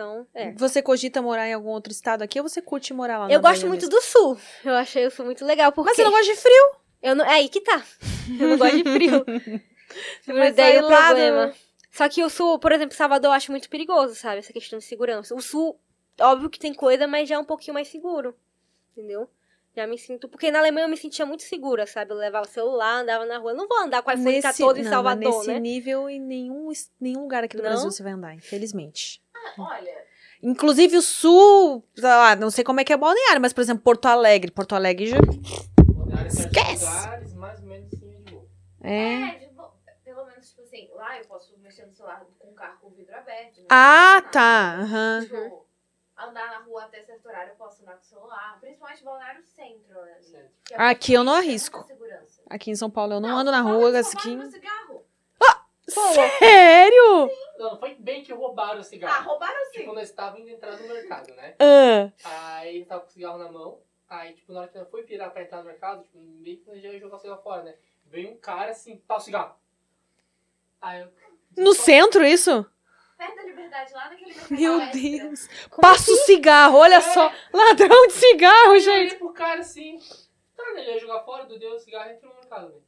Então, 0.00 0.26
é. 0.34 0.52
Você 0.52 0.80
cogita 0.80 1.20
morar 1.20 1.46
em 1.46 1.52
algum 1.52 1.68
outro 1.68 1.92
estado 1.92 2.22
aqui 2.22 2.40
ou 2.40 2.48
você 2.48 2.62
curte 2.62 2.94
morar 2.94 3.18
lá 3.18 3.24
Eu 3.26 3.40
na 3.40 3.48
gosto 3.50 3.60
Bahia 3.62 3.68
muito 3.68 3.82
mesmo? 3.86 3.96
do 3.96 4.02
sul. 4.02 4.38
Eu 4.64 4.74
achei 4.74 5.06
o 5.06 5.10
sul 5.10 5.26
muito 5.26 5.44
legal. 5.44 5.72
Porque 5.72 5.90
Mas 5.90 5.96
você 5.96 6.04
não 6.04 6.10
gosta 6.10 6.32
de 6.32 6.36
frio? 6.40 6.64
eu 7.02 7.14
não. 7.14 7.24
É 7.24 7.34
aí 7.34 7.48
que 7.50 7.60
tá. 7.60 7.82
Eu 8.40 8.48
não 8.48 8.56
gosto 8.58 8.76
de 8.82 8.84
frio. 8.84 9.24
vai 10.26 10.52
Daí 10.52 10.78
o 10.78 10.86
problema. 10.86 11.46
do- 11.48 11.54
Só 11.90 12.08
que 12.08 12.22
o 12.24 12.30
sul, 12.30 12.58
por 12.58 12.72
exemplo, 12.72 12.96
Salvador 12.96 13.28
eu 13.28 13.32
acho 13.34 13.50
muito 13.50 13.68
perigoso, 13.68 14.14
sabe? 14.14 14.38
Essa 14.38 14.52
questão 14.52 14.78
de 14.78 14.84
segurança. 14.86 15.34
O 15.34 15.40
sul, 15.42 15.78
óbvio 16.18 16.48
que 16.48 16.58
tem 16.58 16.72
coisa, 16.72 17.06
mas 17.06 17.28
já 17.28 17.34
é 17.34 17.38
um 17.38 17.44
pouquinho 17.44 17.74
mais 17.74 17.88
seguro. 17.88 18.34
Entendeu? 18.96 19.28
Já 19.76 19.86
me 19.86 19.98
sinto. 19.98 20.28
Porque 20.28 20.50
na 20.50 20.58
Alemanha 20.60 20.86
eu 20.86 20.90
me 20.90 20.96
sentia 20.96 21.24
muito 21.26 21.42
segura, 21.42 21.86
sabe? 21.86 22.10
Eu 22.12 22.16
levava 22.16 22.46
o 22.46 22.50
celular, 22.50 23.02
andava 23.02 23.24
na 23.26 23.38
rua. 23.38 23.52
Eu 23.52 23.56
não 23.56 23.68
vou 23.68 23.78
andar 23.78 24.02
com 24.02 24.10
o 24.10 24.12
iPhone 24.14 24.42
14 24.42 24.80
em 24.80 24.84
Salvador, 24.84 25.24
mas 25.28 25.36
nesse 25.36 25.52
né? 25.52 25.60
nível, 25.60 26.08
em 26.08 26.18
nenhum, 26.20 26.72
nenhum 27.00 27.20
lugar 27.22 27.44
aqui 27.44 27.56
do 27.56 27.62
Não? 27.62 27.70
Brasil 27.70 27.90
você 27.90 28.02
vai 28.02 28.12
andar, 28.12 28.34
infelizmente. 28.34 29.22
Olha, 29.58 30.04
Inclusive 30.42 30.96
o 30.96 31.02
sul, 31.02 31.84
sei 31.94 32.08
lá, 32.08 32.34
não 32.34 32.50
sei 32.50 32.64
como 32.64 32.80
é 32.80 32.84
que 32.84 32.92
é 32.92 32.96
balneário, 32.96 33.40
mas, 33.42 33.52
por 33.52 33.60
exemplo, 33.60 33.82
Porto 33.82 34.06
Alegre. 34.06 34.50
Porto 34.50 34.74
Alegre 34.74 35.06
já... 35.06 35.18
Esquece. 36.26 36.84
Lugares, 36.86 37.34
mais 37.34 37.60
ou 37.60 37.66
menos 37.66 37.92
assim, 37.92 38.10
de 38.24 38.32
boa. 38.32 38.46
É. 38.82 39.20
é, 39.20 39.34
tipo, 39.34 39.62
pelo 40.02 40.24
menos, 40.24 40.48
tipo 40.48 40.62
assim, 40.62 40.88
lá 40.94 41.18
eu 41.18 41.24
posso 41.26 41.54
mexer 41.58 41.84
no 41.86 41.92
celular 41.92 42.24
com 42.38 42.48
o 42.48 42.54
carro 42.54 42.78
com 42.80 42.86
o 42.88 42.90
vidro 42.90 43.14
aberto. 43.14 43.58
né? 43.58 43.66
Ah, 43.68 44.22
tá. 44.32 44.76
aham. 44.80 45.20
Tipo, 45.22 45.66
andar 46.18 46.50
na 46.50 46.58
rua 46.60 46.84
até 46.84 47.02
certo 47.02 47.26
horário 47.26 47.50
eu 47.50 47.56
posso 47.56 47.82
andar 47.82 47.92
com 47.92 48.00
o 48.00 48.04
celar. 48.04 48.58
Principalmente 48.60 49.04
Balneário 49.04 49.42
Centro, 49.44 50.00
né? 50.02 50.48
é 50.70 50.82
Aqui 50.82 51.12
eu 51.12 51.24
não 51.24 51.34
arrisco. 51.34 51.86
Aqui 52.48 52.70
em 52.70 52.76
São 52.76 52.90
Paulo 52.90 53.14
eu 53.14 53.20
não, 53.20 53.36
ando 53.36 53.50
na 53.50 53.60
rua, 53.60 53.98
assim. 53.98 54.36
Meu 54.36 54.50
Sério? 55.90 57.30
Não, 57.58 57.78
foi 57.78 57.94
bem 57.94 58.22
que 58.22 58.32
roubaram 58.32 58.78
o 58.78 58.80
Ah, 58.80 58.84
cigarro. 58.84 59.28
roubaram 59.30 59.64
sim. 59.72 59.78
Tipo, 59.80 59.92
nós 59.92 60.08
estávamos 60.08 60.40
indo 60.40 60.50
entrar 60.50 60.76
no 60.76 60.88
mercado, 60.88 61.34
né? 61.34 61.54
Ah, 61.58 62.10
Aí 62.58 62.76
ele 62.76 62.84
tava 62.86 63.02
com 63.02 63.08
o 63.08 63.10
cigarro 63.10 63.38
na 63.38 63.50
mão. 63.50 63.80
Aí, 64.08 64.32
tipo, 64.32 64.52
na 64.52 64.60
hora 64.60 64.68
que 64.68 64.78
nós 64.78 64.88
foi 64.90 65.02
virar 65.04 65.30
pra 65.30 65.42
entrar 65.42 65.58
no 65.58 65.64
mercado, 65.64 66.02
tipo, 66.02 66.18
meio 66.18 66.58
que 66.58 66.66
nós 66.68 66.82
já 66.82 66.88
ia 66.88 66.98
jogar 66.98 67.16
o 67.16 67.20
cigarro 67.20 67.42
fora, 67.42 67.62
né? 67.62 67.74
Veio 68.06 68.30
um 68.32 68.36
cara 68.38 68.70
assim, 68.72 68.96
tá 69.06 69.16
o 69.16 69.20
cigarro. 69.20 69.54
Aí 70.80 71.00
eu. 71.00 71.08
no 71.56 71.74
centro, 71.74 72.24
isso? 72.24 72.66
Perto 73.16 73.36
da 73.36 73.42
liberdade, 73.42 73.92
lá 73.92 74.08
naquele 74.08 74.32
mercado 74.34 74.58
Meu 74.60 74.80
extra. 74.80 75.00
Deus. 75.00 75.48
Passa 75.80 76.10
o 76.10 76.16
cigarro, 76.16 76.78
olha 76.78 77.00
só. 77.02 77.30
Ladrão 77.52 78.06
de 78.06 78.12
cigarro, 78.14 78.74
Eu 78.74 78.80
gente. 78.80 79.06
olhei 79.06 79.18
pro 79.18 79.32
cara 79.34 79.60
assim. 79.60 79.98
Tá, 80.56 80.64
né? 80.72 80.80
Ele 80.82 80.92
ia 80.92 80.98
jogar 80.98 81.20
fora, 81.20 81.44
do 81.44 81.58
deu 81.58 81.72
o 81.74 81.78
cigarro 81.78 82.10
e 82.10 82.14
entrou 82.14 82.32
no 82.32 82.40
mercado, 82.40 82.68
né? 82.70 82.80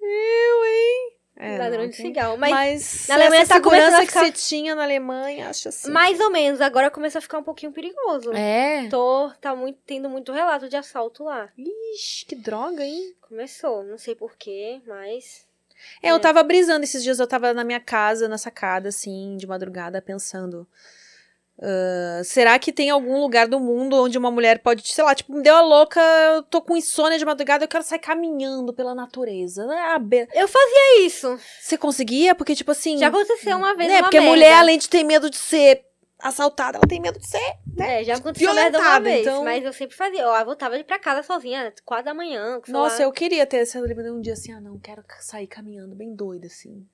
Eu, 0.00 0.64
hein? 0.64 1.16
É, 1.36 1.58
Ladrão 1.58 1.88
de 1.88 1.96
cigarro. 1.96 2.36
Mas, 2.38 2.50
Mas 2.52 3.06
na 3.08 3.14
Alemanha 3.16 3.42
essa 3.42 3.54
tá 3.54 3.60
começando 3.60 3.82
segurança 3.86 3.96
a 3.96 4.06
que 4.06 4.06
ficar- 4.06 4.24
você 4.26 4.32
tinha 4.32 4.74
na 4.76 4.84
Alemanha, 4.84 5.48
acho 5.50 5.68
assim. 5.68 5.90
mais 5.90 6.20
ou 6.20 6.30
menos, 6.30 6.60
agora 6.60 6.90
começou 6.90 7.18
a 7.18 7.22
ficar 7.22 7.38
um 7.38 7.42
pouquinho 7.42 7.72
perigoso. 7.72 8.32
É. 8.32 8.86
Tô, 8.88 9.30
tá 9.40 9.54
muito, 9.54 9.78
tendo 9.84 10.08
muito 10.08 10.30
relato 10.32 10.68
de 10.68 10.76
assalto 10.76 11.24
lá. 11.24 11.48
Ixi, 11.94 12.26
que 12.26 12.36
droga, 12.36 12.84
hein? 12.84 13.14
Começou, 13.20 13.82
não 13.82 13.98
sei 13.98 14.14
porquê, 14.14 14.80
mas. 14.86 15.44
É, 16.02 16.10
eu 16.12 16.16
É. 16.16 16.18
tava 16.20 16.42
brisando 16.44 16.84
esses 16.84 17.02
dias, 17.02 17.18
eu 17.18 17.26
tava 17.26 17.52
na 17.52 17.64
minha 17.64 17.80
casa, 17.80 18.28
na 18.28 18.38
sacada, 18.38 18.88
assim, 18.90 19.36
de 19.36 19.46
madrugada, 19.46 20.00
pensando. 20.00 20.66
Ah, 21.60 22.20
será 22.24 22.58
que 22.58 22.72
tem 22.72 22.90
algum 22.90 23.20
lugar 23.20 23.46
do 23.48 23.60
mundo 23.60 23.96
onde 24.02 24.18
uma 24.18 24.30
mulher 24.30 24.58
pode, 24.58 24.86
sei 24.92 25.04
lá, 25.04 25.14
tipo, 25.14 25.32
me 25.32 25.42
deu 25.42 25.54
a 25.54 25.60
louca, 25.60 26.00
eu 26.34 26.42
tô 26.42 26.60
com 26.60 26.76
insônia 26.76 27.18
de 27.18 27.24
madrugada, 27.24 27.64
eu 27.64 27.68
quero 27.68 27.84
sair 27.84 27.98
caminhando 28.00 28.72
pela 28.72 28.94
natureza. 28.94 29.66
né? 29.66 29.98
Be- 30.00 30.28
Eu 30.34 30.48
fazia 30.48 31.00
isso. 31.06 31.38
Você 31.60 31.78
conseguia? 31.78 32.34
Porque, 32.34 32.54
tipo 32.54 32.70
assim. 32.70 32.98
Já 32.98 33.08
aconteceu 33.08 33.56
uma 33.56 33.74
vez 33.74 33.90
né? 33.90 34.02
Porque 34.02 34.18
merda. 34.18 34.30
mulher, 34.34 34.52
além 34.54 34.78
de 34.78 34.88
ter 34.88 35.04
medo 35.04 35.30
de 35.30 35.36
ser 35.36 35.84
assaltada, 36.18 36.78
ela 36.78 36.86
tem 36.86 37.00
medo 37.00 37.18
de 37.18 37.28
ser. 37.28 37.56
É, 37.78 38.02
já 38.04 38.14
aconteceu 38.16 38.52
merda 38.54 38.78
uma 38.78 38.84
violentada, 38.84 39.04
vez, 39.04 39.20
então- 39.26 39.44
mas 39.44 39.64
eu 39.64 39.72
sempre 39.72 39.96
fazia. 39.96 40.22
Eu 40.22 40.44
voltava 40.44 40.82
pra 40.84 40.98
casa 40.98 41.22
sozinha, 41.22 41.72
quatro 41.84 42.06
da 42.06 42.14
manhã. 42.14 42.60
Nossa, 42.68 42.96
celular. 42.96 43.00
eu 43.00 43.12
queria 43.12 43.46
ter 43.46 43.58
essa 43.58 43.78
liberdade 43.80 44.16
um 44.16 44.20
dia 44.20 44.32
assim, 44.32 44.52
ah, 44.52 44.60
não, 44.60 44.78
quero 44.78 45.04
sair 45.20 45.46
caminhando 45.46 45.94
bem 45.94 46.14
doida, 46.14 46.46
assim. 46.46 46.86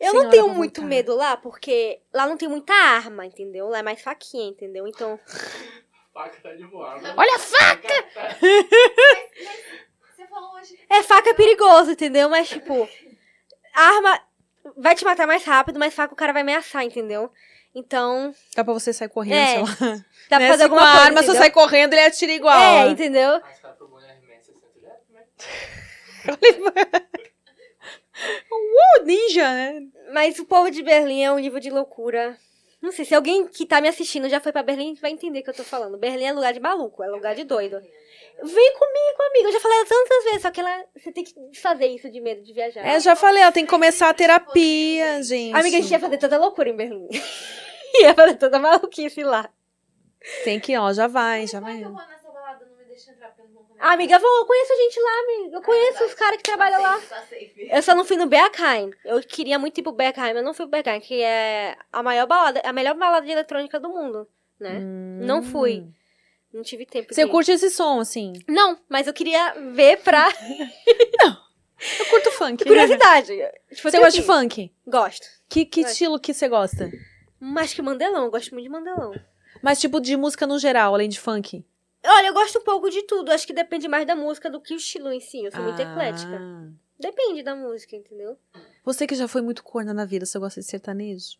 Eu 0.00 0.12
não 0.14 0.28
tenho 0.30 0.48
muito 0.50 0.80
voltar. 0.80 0.88
medo 0.88 1.14
lá, 1.16 1.36
porque 1.36 2.00
lá 2.12 2.26
não 2.26 2.36
tem 2.36 2.48
muita 2.48 2.72
arma, 2.74 3.24
entendeu? 3.24 3.68
Lá 3.68 3.78
é 3.78 3.82
mais 3.82 4.00
faquinha, 4.02 4.48
entendeu? 4.50 4.86
Então, 4.86 5.18
Faca 6.12 6.36
tá 6.42 6.52
de 6.54 6.64
voar. 6.64 7.00
né? 7.02 7.12
Olha 7.16 7.34
a 7.34 7.38
faca! 7.38 8.06
Você 10.14 10.26
falou 10.28 10.54
hoje. 10.54 10.78
é 10.88 11.02
faca 11.02 11.30
é 11.30 11.34
perigoso, 11.34 11.90
entendeu? 11.92 12.28
Mas, 12.28 12.48
tipo, 12.48 12.88
arma 13.74 14.20
vai 14.76 14.94
te 14.94 15.04
matar 15.04 15.26
mais 15.26 15.44
rápido, 15.44 15.78
mas 15.78 15.92
faca 15.94 16.12
o 16.12 16.16
cara 16.16 16.32
vai 16.32 16.42
ameaçar, 16.42 16.84
entendeu? 16.84 17.30
Então, 17.74 18.32
Dá 18.54 18.62
pra 18.62 18.72
você 18.72 18.92
sair 18.92 19.08
correndo, 19.08 19.34
É, 19.34 19.46
sei 19.46 19.62
lá. 19.62 19.66
dá 20.30 20.36
pra 20.36 20.38
Né? 20.38 20.46
fazer 20.48 20.56
Se 20.58 20.62
alguma 20.62 20.82
coisa, 20.82 20.98
arma, 20.98 21.16
você 21.22 21.24
entendeu? 21.24 21.40
sai 21.42 21.50
correndo, 21.50 21.92
ele 21.94 22.02
atira 22.06 22.32
igual. 22.32 22.60
É, 22.60 22.84
né? 22.84 22.90
entendeu? 22.90 23.40
Cara 23.40 23.72
pegou 23.74 23.98
um 23.98 24.00
RMS-60 24.00 24.80
já, 24.80 24.94
né? 25.10 25.24
Uh, 28.50 29.04
ninja, 29.04 29.42
né? 29.42 29.82
Mas 30.12 30.38
o 30.38 30.44
povo 30.44 30.70
de 30.70 30.82
Berlim 30.82 31.22
é 31.22 31.32
um 31.32 31.38
nível 31.38 31.60
de 31.60 31.70
loucura. 31.70 32.36
Não 32.80 32.92
sei, 32.92 33.04
se 33.04 33.14
alguém 33.14 33.46
que 33.46 33.64
tá 33.64 33.80
me 33.80 33.88
assistindo 33.88 34.28
já 34.28 34.40
foi 34.40 34.52
pra 34.52 34.62
Berlim, 34.62 34.94
vai 34.94 35.10
entender 35.10 35.40
o 35.40 35.42
que 35.42 35.50
eu 35.50 35.54
tô 35.54 35.64
falando. 35.64 35.96
Berlim 35.96 36.24
é 36.24 36.32
lugar 36.32 36.52
de 36.52 36.60
maluco, 36.60 37.02
é 37.02 37.08
lugar 37.08 37.34
de 37.34 37.44
doido. 37.44 37.80
Vem 38.42 38.74
comigo, 38.74 39.22
amiga. 39.30 39.48
Eu 39.48 39.52
já 39.52 39.60
falei 39.60 39.84
tantas 39.84 40.24
vezes, 40.24 40.42
só 40.42 40.50
que 40.50 40.60
ela, 40.60 40.84
você 40.94 41.12
tem 41.12 41.24
que 41.24 41.34
fazer 41.54 41.86
isso 41.86 42.10
de 42.10 42.20
medo 42.20 42.42
de 42.42 42.52
viajar. 42.52 42.84
É, 42.84 43.00
já 43.00 43.16
falei, 43.16 43.42
ela 43.42 43.52
tem 43.52 43.64
que 43.64 43.70
começar 43.70 44.10
a 44.10 44.14
terapia, 44.14 45.22
gente. 45.22 45.54
Amiga, 45.54 45.78
a 45.78 45.80
gente 45.80 45.90
ia 45.90 46.00
fazer 46.00 46.18
tanta 46.18 46.36
loucura 46.36 46.68
em 46.68 46.76
Berlim. 46.76 47.08
ia 48.00 48.14
fazer 48.14 48.34
tanta 48.34 48.58
maluquice 48.58 49.22
lá. 49.22 49.48
Tem 50.42 50.58
que, 50.58 50.76
ó, 50.76 50.92
já 50.92 51.06
vai, 51.06 51.46
já 51.46 51.58
é 51.58 51.60
vai. 51.60 51.84
Não 53.84 53.88
não. 53.88 53.94
Amiga, 53.94 54.18
vou, 54.18 54.38
eu 54.38 54.46
conheço 54.46 54.72
gente 54.76 55.00
lá, 55.00 55.10
amiga. 55.20 55.56
Eu 55.58 55.62
conheço 55.62 55.90
verdade. 55.92 56.10
os 56.10 56.14
caras 56.14 56.36
que 56.38 56.42
trabalham 56.42 56.82
lá. 56.82 56.98
Tá 57.00 57.20
safe. 57.22 57.68
Eu 57.70 57.82
só 57.82 57.94
não 57.94 58.04
fui 58.04 58.16
no 58.16 58.26
Berghain. 58.26 58.90
Eu 59.04 59.20
queria 59.22 59.58
muito 59.58 59.78
ir 59.78 59.82
pro 59.82 59.92
Berghain, 59.92 60.34
mas 60.34 60.44
não 60.44 60.54
fui 60.54 60.66
pro 60.66 60.72
Berghain, 60.82 61.00
que 61.00 61.20
é 61.22 61.76
a 61.92 62.02
maior 62.02 62.26
balada, 62.26 62.60
a 62.64 62.72
melhor 62.72 62.94
balada 62.96 63.24
de 63.26 63.32
eletrônica 63.32 63.78
do 63.78 63.88
mundo, 63.88 64.26
né? 64.58 64.78
Não 64.80 65.42
fui. 65.42 65.84
Não 66.52 66.62
tive 66.62 66.86
tempo 66.86 67.08
Hum. 67.10 67.14
Você 67.14 67.24
de... 67.24 67.30
curte 67.30 67.50
esse 67.50 67.68
som, 67.70 67.98
assim? 68.00 68.32
Não, 68.48 68.78
mas 68.88 69.06
eu 69.08 69.12
queria 69.12 69.54
ver 69.72 69.98
pra 70.02 70.28
Eu 71.98 72.06
curto 72.06 72.30
funk. 72.30 72.64
curiosidade. 72.64 73.36
Tipo, 73.74 73.90
Você 73.90 73.98
gosta 73.98 74.12
de 74.12 74.20
que- 74.20 74.26
funk? 74.26 74.72
Gosto. 74.86 75.26
Que, 75.48 75.64
que 75.64 75.80
Gosto. 75.82 75.92
estilo 75.92 76.20
que 76.20 76.32
você 76.32 76.48
gosta? 76.48 76.90
Mais 77.40 77.74
que 77.74 77.82
Mandelão, 77.82 78.24
eu 78.24 78.30
gosto 78.30 78.52
muito 78.52 78.64
de 78.64 78.70
Mandelão. 78.70 79.12
Mas 79.62 79.80
tipo 79.80 80.00
de 80.00 80.16
música 80.16 80.46
no 80.46 80.58
geral, 80.58 80.94
além 80.94 81.08
de 81.08 81.20
funk? 81.20 81.64
Olha, 82.06 82.26
eu 82.28 82.34
gosto 82.34 82.58
um 82.58 82.62
pouco 82.64 82.90
de 82.90 83.02
tudo. 83.02 83.30
Acho 83.32 83.46
que 83.46 83.52
depende 83.52 83.88
mais 83.88 84.06
da 84.06 84.14
música 84.14 84.50
do 84.50 84.60
que 84.60 84.74
o 84.74 84.76
estilo 84.76 85.10
em 85.12 85.20
si. 85.20 85.44
Eu 85.44 85.50
sou 85.52 85.62
muito 85.62 85.80
Ah. 85.80 85.90
eclética. 85.90 86.40
Depende 86.98 87.42
da 87.42 87.54
música, 87.56 87.96
entendeu? 87.96 88.38
Você 88.84 89.06
que 89.06 89.14
já 89.14 89.26
foi 89.26 89.40
muito 89.42 89.62
corna 89.64 89.92
na 89.94 90.04
vida, 90.04 90.24
você 90.26 90.38
gosta 90.38 90.60
de 90.60 90.66
sertanejo? 90.66 91.36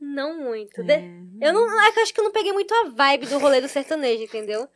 Não 0.00 0.36
muito. 0.36 0.80
É. 0.80 0.84
De- 0.84 1.02
Eu 1.40 1.52
não, 1.52 1.82
é 1.82 1.90
que 1.92 1.98
eu 1.98 2.02
acho 2.02 2.12
que 2.14 2.20
eu 2.20 2.24
não 2.24 2.32
peguei 2.32 2.52
muito 2.52 2.72
a 2.74 2.88
vibe 2.90 3.26
do 3.26 3.38
rolê 3.38 3.60
do 3.60 3.68
sertanejo, 3.68 4.22
entendeu? 4.24 4.68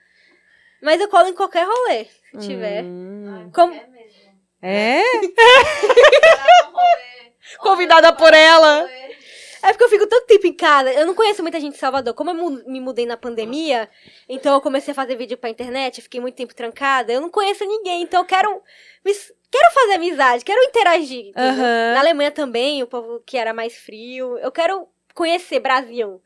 Mas 0.83 1.01
eu 1.01 1.09
colo 1.09 1.29
em 1.29 1.35
qualquer 1.35 1.67
rolê, 1.67 2.05
se 2.05 2.39
tiver. 2.41 2.85
Hum. 2.85 3.51
Como- 3.55 3.75
É 3.75 3.87
mesmo. 3.87 4.41
É? 4.63 5.01
Rolê. 6.73 7.33
Convidada 7.59 8.13
por 8.13 8.33
ela. 8.33 8.89
É 9.67 9.73
porque 9.73 9.85
eu 9.85 9.89
fico 9.89 10.07
tanto 10.07 10.27
tempo 10.27 10.47
em 10.47 10.53
casa. 10.55 10.93
Eu 10.93 11.07
não 11.07 11.15
conheço 11.15 11.43
muita 11.43 11.59
gente 11.61 11.75
em 11.75 11.79
Salvador. 11.79 12.15
Como 12.15 12.31
eu 12.31 12.35
me 12.67 12.81
mudei 12.81 13.05
na 13.07 13.17
pandemia, 13.17 13.89
então 14.29 14.55
eu 14.55 14.61
comecei 14.61 14.93
a 14.93 14.95
fazer 14.95 15.17
vídeo 15.17 15.37
pra 15.37 15.51
internet, 15.51 16.01
fiquei 16.03 16.21
muito 16.21 16.37
tempo 16.37 16.55
trancada. 16.55 17.13
Eu 17.13 17.21
não 17.21 17.31
conheço 17.31 17.65
ninguém, 17.65 18.03
então 18.03 18.21
eu 18.21 18.25
quero. 18.27 18.63
me- 19.05 19.13
quero 19.51 19.75
fazer 19.75 19.95
amizade, 19.95 20.45
quero 20.45 20.61
interagir. 20.63 21.33
Aham. 21.37 21.95
Na 21.95 22.01
Alemanha 22.01 22.31
também, 22.31 22.83
o 22.83 22.87
povo 22.87 23.21
que 23.27 23.37
era 23.37 23.53
mais 23.55 23.75
frio. 23.77 24.39
Eu 24.39 24.53
quero 24.53 24.87
conhecer 25.15 25.61
Brasil. 25.61 26.21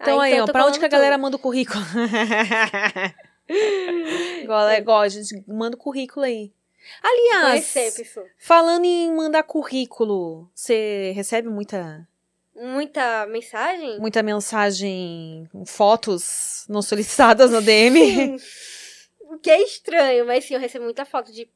Então 0.00 0.20
Ah, 0.20 0.24
aí, 0.24 0.40
ó, 0.40 0.46
pra 0.46 0.66
onde 0.66 0.78
que 0.80 0.84
a 0.84 0.88
galera 0.88 1.14
tudo. 1.14 1.22
manda 1.22 1.36
o 1.36 1.40
currículo? 1.40 1.82
igual, 4.42 4.68
é, 4.68 4.78
igual, 4.78 5.00
a 5.00 5.08
gente 5.08 5.42
manda 5.46 5.76
o 5.76 5.78
currículo 5.78 6.24
aí. 6.26 6.52
Aliás, 7.02 7.72
falando 8.38 8.84
em 8.84 9.14
mandar 9.14 9.44
currículo, 9.44 10.50
você 10.52 11.12
recebe 11.14 11.48
muita, 11.48 12.06
Muita 12.54 13.26
mensagem? 13.26 13.98
muita 13.98 14.22
mensagem, 14.22 15.48
fotos 15.66 16.64
não 16.68 16.82
solicitadas 16.82 17.50
no 17.50 17.62
DM? 17.62 17.98
Sim. 18.38 18.46
O 19.22 19.38
que 19.38 19.50
é 19.50 19.62
estranho, 19.62 20.26
mas 20.26 20.44
sim, 20.44 20.52
eu 20.54 20.60
recebo 20.60 20.84
muita 20.84 21.06
foto 21.06 21.32
de. 21.32 21.48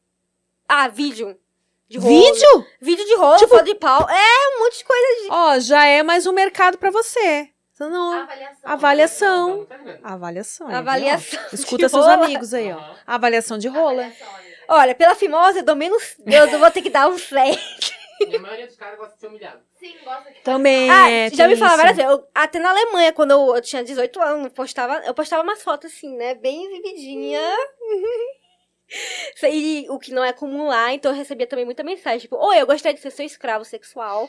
Ah, 0.67 0.89
vídeo. 0.89 1.39
De 1.89 1.99
rolo. 1.99 2.15
Vídeo? 2.25 2.67
Vídeo 2.81 3.05
de 3.05 3.15
rolo, 3.17 3.37
Tipo- 3.37 3.51
foto 3.55 3.65
de 3.67 3.75
pau. 3.75 4.09
É, 4.09 4.57
um 4.57 4.65
monte 4.65 4.79
de 4.79 4.85
coisa. 4.85 5.29
Ó, 5.31 5.59
já 5.61 5.85
é 5.87 6.03
mais 6.03 6.27
um 6.27 6.33
mercado 6.33 6.79
pra 6.79 6.91
você. 6.91 7.51
Então, 7.75 7.91
Não, 7.91 8.13
Avaliação. 8.15 8.59
avaliação. 8.65 9.67
Avaliação. 10.03 10.67
aí, 10.67 10.73
viu? 10.73 10.79
Avaliação. 10.81 11.41
Escuta 11.53 11.85
de 11.85 11.91
seus 11.91 12.07
rola. 12.07 12.25
amigos 12.25 12.55
aí, 12.55 12.73
ó. 12.73 12.95
Avaliação 13.07 13.59
de 13.59 13.69
rola. 13.69 13.91
Avaliação, 14.07 14.35
amiga. 14.37 14.57
Olha, 14.69 14.95
pela 14.95 15.15
fimosa 15.15 15.59
eu 15.59 15.63
dou 15.63 15.77
menos. 15.77 16.17
Eu 16.25 16.59
vou 16.59 16.71
ter 16.71 16.81
que 16.81 16.89
dar 16.91 17.07
um 17.09 17.19
100. 17.19 17.59
E 18.31 18.37
a 18.37 18.39
maioria 18.41 18.67
dos 18.67 18.77
caras 18.77 18.97
gosta 18.99 19.15
de 19.15 19.21
ser 19.21 19.27
humilhado. 19.27 19.61
Sim, 19.87 19.97
gosta 20.05 20.33
que 20.33 20.41
Também. 20.43 20.91
Ah, 20.91 21.11
é, 21.11 21.31
já 21.31 21.47
me 21.49 21.57
falaram 21.57 21.77
várias 21.79 21.97
vezes. 21.97 22.11
Eu- 22.13 22.27
até 22.35 22.59
na 22.59 22.71
Alemanha, 22.71 23.13
quando 23.13 23.31
eu, 23.33 23.55
eu 23.55 23.61
tinha 23.63 23.85
18 23.85 24.21
anos, 24.21 24.45
eu 24.47 24.51
postava, 24.51 25.03
eu 25.07 25.15
postava 25.15 25.43
umas 25.43 25.63
fotos 25.63 25.93
assim, 25.93 26.17
né? 26.17 26.35
Bem 26.35 26.65
exibidinha. 26.67 27.41
Isso 29.35 29.47
aí, 29.47 29.87
o 29.89 29.99
que 29.99 30.13
não 30.13 30.25
é 30.25 30.33
comum 30.33 30.67
lá, 30.67 30.93
então 30.93 31.13
eu 31.13 31.17
recebia 31.17 31.47
também 31.47 31.65
muita 31.65 31.83
mensagem. 31.85 32.21
Tipo, 32.21 32.37
oi, 32.37 32.61
eu 32.61 32.67
gostaria 32.67 32.95
de 32.95 33.01
ser 33.01 33.11
seu 33.11 33.27
escravo 33.27 33.65
sexual. 33.65 34.29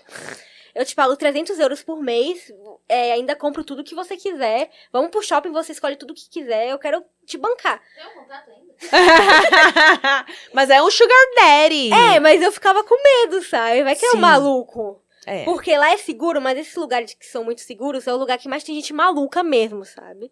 Eu 0.75 0.85
te 0.85 0.93
pago 0.93 1.15
300 1.15 1.57
euros 1.57 1.81
por 1.81 2.03
mês, 2.03 2.51
é, 2.87 3.13
ainda 3.13 3.35
compro 3.35 3.63
tudo 3.63 3.83
que 3.83 3.95
você 3.95 4.15
quiser. 4.15 4.69
Vamos 4.91 5.09
pro 5.09 5.23
shopping, 5.23 5.51
você 5.51 5.71
escolhe 5.71 5.95
tudo 5.95 6.13
que 6.13 6.29
quiser. 6.29 6.69
Eu 6.69 6.77
quero 6.77 7.03
te 7.25 7.35
bancar. 7.35 7.81
Tem 7.95 8.05
um 8.05 8.13
contrato 8.13 8.51
ainda? 8.51 8.67
Mas 10.53 10.69
é 10.69 10.79
um 10.83 10.91
sugar 10.91 11.17
daddy. 11.35 11.89
É, 11.91 12.19
mas 12.19 12.39
eu 12.43 12.51
ficava 12.51 12.83
com 12.83 12.95
medo, 13.01 13.41
sabe? 13.43 13.83
Vai 13.83 13.95
que 13.95 14.05
é 14.05 14.11
Sim. 14.11 14.17
um 14.17 14.21
maluco. 14.21 15.01
É. 15.27 15.43
Porque 15.43 15.77
lá 15.77 15.91
é 15.91 15.97
seguro, 15.97 16.41
mas 16.41 16.57
esses 16.57 16.75
lugares 16.75 17.13
que 17.13 17.25
são 17.25 17.43
muito 17.43 17.59
seguros 17.59 18.07
é 18.07 18.13
o 18.13 18.17
lugar 18.17 18.37
que 18.37 18.47
mais 18.47 18.63
tem 18.63 18.73
gente 18.73 18.93
maluca 18.93 19.43
mesmo, 19.43 19.83
sabe? 19.83 20.31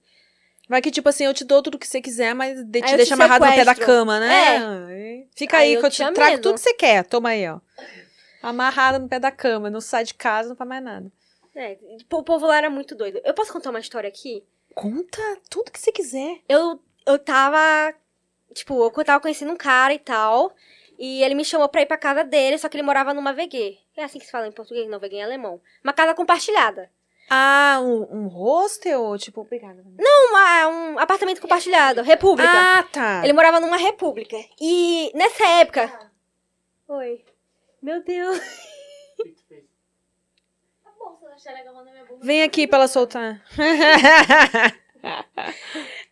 Vai 0.70 0.82
que, 0.82 0.90
tipo 0.90 1.08
assim, 1.10 1.26
eu 1.26 1.34
te 1.34 1.44
dou 1.44 1.62
tudo 1.62 1.78
que 1.78 1.86
você 1.86 2.02
quiser, 2.02 2.34
mas 2.34 2.64
de- 2.64 2.82
te 2.82 2.96
deixa 2.96 3.06
te 3.08 3.14
amarrado 3.14 3.46
no 3.46 3.52
pé 3.52 3.66
da 3.66 3.76
cama, 3.76 4.20
né? 4.20 5.28
Fica 5.36 5.58
Aí 5.58 5.68
aí, 5.68 5.74
eu 5.74 5.82
que 5.82 5.86
eu 5.86 5.90
te 5.92 5.96
tinha 5.98 6.12
trago 6.14 6.42
tudo 6.42 6.56
que 6.56 6.62
você 6.62 6.74
quer. 6.74 7.04
Toma 7.06 7.30
aí, 7.30 7.48
ó. 7.48 7.60
Amarrada 8.42 8.98
no 8.98 9.08
pé 9.10 9.20
da 9.20 9.32
cama. 9.32 9.70
Não 9.70 9.82
sai 9.82 10.06
de 10.06 10.14
casa, 10.14 10.50
não 10.50 10.56
faz 10.56 10.68
mais 10.68 10.84
nada. 10.84 11.12
É, 11.54 11.78
o 12.12 12.24
povo 12.24 12.48
lá 12.48 12.58
era 12.58 12.70
muito 12.70 12.96
doido. 12.96 13.20
Eu 13.24 13.34
posso 13.34 13.52
contar 13.52 13.70
uma 13.70 13.80
história 13.80 14.08
aqui? 14.08 14.44
Conta 14.74 15.22
tudo 15.50 15.72
que 15.72 15.80
você 15.80 15.92
quiser. 15.92 16.40
Eu, 16.50 16.80
eu 17.06 17.20
tava. 17.20 17.94
Tipo, 18.54 18.92
eu 18.98 19.06
tava 19.06 19.20
conhecendo 19.22 19.52
um 19.52 19.58
cara 19.58 19.94
e 19.94 20.00
tal. 20.00 20.54
E 20.98 21.24
ele 21.24 21.36
me 21.36 21.44
chamou 21.46 21.68
pra 21.68 21.82
ir 21.82 21.86
pra 21.86 21.98
casa 21.98 22.24
dele, 22.24 22.58
só 22.58 22.70
que 22.70 22.76
ele 22.78 22.84
morava 22.84 23.14
numa 23.14 23.34
VG. 23.34 23.78
É 23.96 24.04
assim 24.04 24.20
que 24.20 24.26
se 24.26 24.32
fala 24.32 24.48
em 24.48 24.52
português? 24.52 24.90
Não, 24.90 25.00
VG 25.00 25.16
em 25.16 25.24
alemão. 25.24 25.62
Uma 25.84 25.94
casa 25.94 26.14
compartilhada. 26.14 26.90
Ah, 27.30 27.80
um, 27.82 28.08
um 28.12 28.28
hostel? 28.28 29.18
Tipo, 29.18 29.42
obrigada. 29.42 29.84
Uma, 30.30 30.68
um 30.68 31.00
apartamento 31.00 31.42
compartilhado. 31.42 32.02
República. 32.04 32.52
Ah, 32.52 32.84
tá. 32.84 33.22
Ele 33.24 33.34
morava 33.34 33.60
numa 33.60 33.78
república. 33.78 34.38
E 34.62 35.12
nessa 35.16 35.46
época. 35.48 36.12
Oi. 36.88 37.24
Meu 37.82 38.04
Deus. 38.04 38.40
Tá. 39.18 39.56
Vem 42.22 42.44
aqui 42.44 42.68
pra 42.68 42.80
ela 42.80 42.88
soltar. 42.88 43.42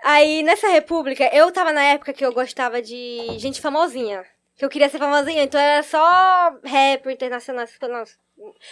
Aí, 0.04 0.44
nessa 0.44 0.68
república, 0.68 1.30
eu 1.34 1.52
tava 1.52 1.72
na 1.72 1.84
época 1.84 2.14
que 2.14 2.26
eu 2.26 2.34
gostava 2.34 2.82
de 2.82 3.38
gente 3.40 3.62
famosinha. 3.62 4.26
Que 4.64 4.66
eu 4.66 4.70
queria 4.70 4.88
ser 4.88 4.98
famosinha, 4.98 5.44
então 5.44 5.60
era 5.60 5.84
só 5.84 6.00
rapper 6.64 7.12
internacional. 7.12 7.66
Nossa. 7.90 8.16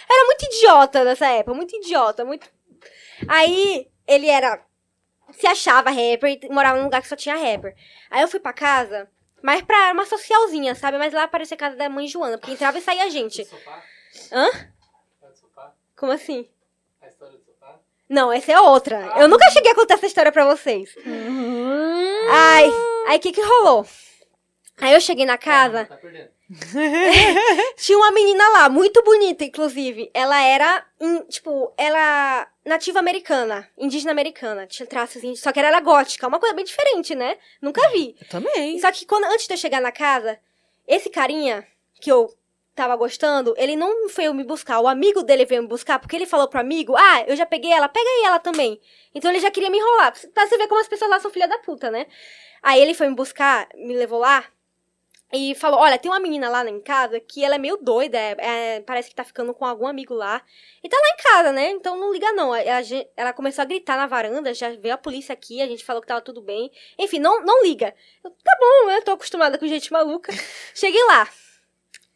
Era 0.08 0.24
muito 0.24 0.46
idiota 0.46 1.04
nessa 1.04 1.26
época, 1.26 1.54
muito 1.54 1.76
idiota, 1.76 2.24
muito. 2.24 2.50
Aí, 3.28 3.86
ele 4.06 4.26
era. 4.26 4.64
Se 5.32 5.46
achava 5.46 5.90
rapper 5.90 6.40
e 6.42 6.48
morava 6.48 6.78
num 6.78 6.84
lugar 6.84 7.02
que 7.02 7.08
só 7.08 7.14
tinha 7.14 7.36
rapper. 7.36 7.76
Aí 8.10 8.22
eu 8.22 8.28
fui 8.28 8.40
pra 8.40 8.54
casa, 8.54 9.06
mas 9.42 9.60
pra 9.60 9.92
uma 9.92 10.06
socialzinha, 10.06 10.74
sabe? 10.74 10.96
Mas 10.96 11.12
lá 11.12 11.28
parecia 11.28 11.56
a 11.56 11.60
casa 11.60 11.76
da 11.76 11.90
mãe 11.90 12.08
Joana, 12.08 12.38
porque 12.38 12.52
entrava 12.52 12.78
e 12.78 12.80
saía 12.80 13.10
gente. 13.10 13.42
Do 13.42 13.50
sofá? 13.50 13.82
Hã? 14.32 14.48
Do 14.48 15.36
sofá? 15.36 15.74
Como 15.94 16.10
assim? 16.10 16.48
A 17.02 17.08
história 17.08 17.36
do 17.36 17.44
sofá? 17.44 17.78
Não, 18.08 18.32
essa 18.32 18.50
é 18.50 18.58
outra. 18.58 19.12
Eu 19.18 19.28
nunca 19.28 19.50
cheguei 19.50 19.72
a 19.72 19.74
contar 19.74 19.96
essa 19.96 20.06
história 20.06 20.32
pra 20.32 20.46
vocês. 20.46 20.96
Ai, 22.30 22.70
aí 23.08 23.18
o 23.18 23.20
que 23.20 23.32
que 23.32 23.42
rolou? 23.42 23.86
Aí 24.80 24.92
eu 24.94 25.00
cheguei 25.00 25.24
na 25.26 25.38
casa, 25.38 25.84
Tá 25.86 25.96
perdendo. 25.96 26.30
tinha 27.76 27.96
uma 27.98 28.10
menina 28.10 28.46
lá, 28.50 28.68
muito 28.68 29.02
bonita, 29.02 29.44
inclusive. 29.44 30.10
Ela 30.12 30.40
era, 30.42 30.84
in- 31.00 31.22
tipo, 31.24 31.72
ela 31.76 32.46
nativa 32.64 32.98
americana, 32.98 33.68
indígena 33.76 34.10
americana, 34.12 34.66
tinha 34.66 34.86
traços 34.86 35.16
indígenas, 35.16 35.40
só 35.40 35.52
que 35.52 35.58
ela 35.58 35.68
era 35.68 35.80
gótica, 35.80 36.26
uma 36.28 36.38
coisa 36.38 36.54
bem 36.54 36.64
diferente, 36.64 37.14
né? 37.14 37.38
Nunca 37.60 37.88
vi. 37.90 38.16
Eu 38.20 38.28
também. 38.28 38.78
Só 38.80 38.90
que 38.92 39.06
quando, 39.06 39.24
antes 39.24 39.46
de 39.46 39.54
eu 39.54 39.58
chegar 39.58 39.80
na 39.80 39.92
casa, 39.92 40.38
esse 40.86 41.08
carinha 41.10 41.66
que 42.00 42.10
eu 42.10 42.32
tava 42.74 42.96
gostando, 42.96 43.54
ele 43.58 43.76
não 43.76 44.08
foi 44.08 44.32
me 44.32 44.44
buscar, 44.44 44.80
o 44.80 44.88
amigo 44.88 45.22
dele 45.22 45.44
veio 45.44 45.62
me 45.62 45.68
buscar, 45.68 45.98
porque 45.98 46.16
ele 46.16 46.26
falou 46.26 46.48
pro 46.48 46.60
amigo, 46.60 46.94
ah, 46.96 47.24
eu 47.26 47.36
já 47.36 47.44
peguei 47.46 47.70
ela, 47.70 47.88
pega 47.88 48.08
aí 48.08 48.24
ela 48.24 48.38
também. 48.38 48.80
Então 49.14 49.30
ele 49.30 49.40
já 49.40 49.50
queria 49.50 49.68
me 49.70 49.78
enrolar, 49.78 50.12
pra 50.32 50.46
você 50.46 50.56
ver 50.56 50.68
como 50.68 50.80
as 50.80 50.88
pessoas 50.88 51.10
lá 51.10 51.20
são 51.20 51.30
filha 51.30 51.46
da 51.48 51.58
puta, 51.58 51.90
né? 51.90 52.06
Aí 52.62 52.80
ele 52.80 52.94
foi 52.94 53.08
me 53.08 53.14
buscar, 53.14 53.68
me 53.74 53.94
levou 53.94 54.18
lá, 54.20 54.44
e 55.32 55.54
falou, 55.54 55.80
olha, 55.80 55.98
tem 55.98 56.10
uma 56.10 56.20
menina 56.20 56.48
lá 56.50 56.68
em 56.68 56.80
casa 56.80 57.18
que 57.18 57.42
ela 57.42 57.54
é 57.54 57.58
meio 57.58 57.78
doida, 57.78 58.18
é- 58.18 58.36
é, 58.76 58.80
parece 58.80 59.08
que 59.08 59.14
tá 59.14 59.24
ficando 59.24 59.54
com 59.54 59.64
algum 59.64 59.86
amigo 59.86 60.12
lá. 60.12 60.42
E 60.84 60.88
tá 60.88 60.96
lá 60.98 61.08
em 61.08 61.22
casa, 61.22 61.52
né? 61.52 61.70
Então 61.70 61.96
não 61.98 62.12
liga 62.12 62.30
não. 62.32 62.54
Ela, 62.54 62.80
ela 63.16 63.32
começou 63.32 63.62
a 63.62 63.64
gritar 63.64 63.96
na 63.96 64.06
varanda, 64.06 64.52
já 64.52 64.68
veio 64.76 64.92
a 64.94 64.98
polícia 64.98 65.32
aqui, 65.32 65.62
a 65.62 65.66
gente 65.66 65.84
falou 65.84 66.02
que 66.02 66.08
tava 66.08 66.20
tudo 66.20 66.42
bem. 66.42 66.70
Enfim, 66.98 67.18
não, 67.18 67.42
não 67.42 67.62
liga. 67.62 67.94
Eu, 68.22 68.30
tá 68.30 68.56
bom, 68.60 68.86
né? 68.88 69.00
Tô 69.00 69.12
acostumada 69.12 69.56
com 69.58 69.66
gente 69.66 69.90
maluca. 69.90 70.30
Cheguei 70.74 71.02
lá, 71.04 71.26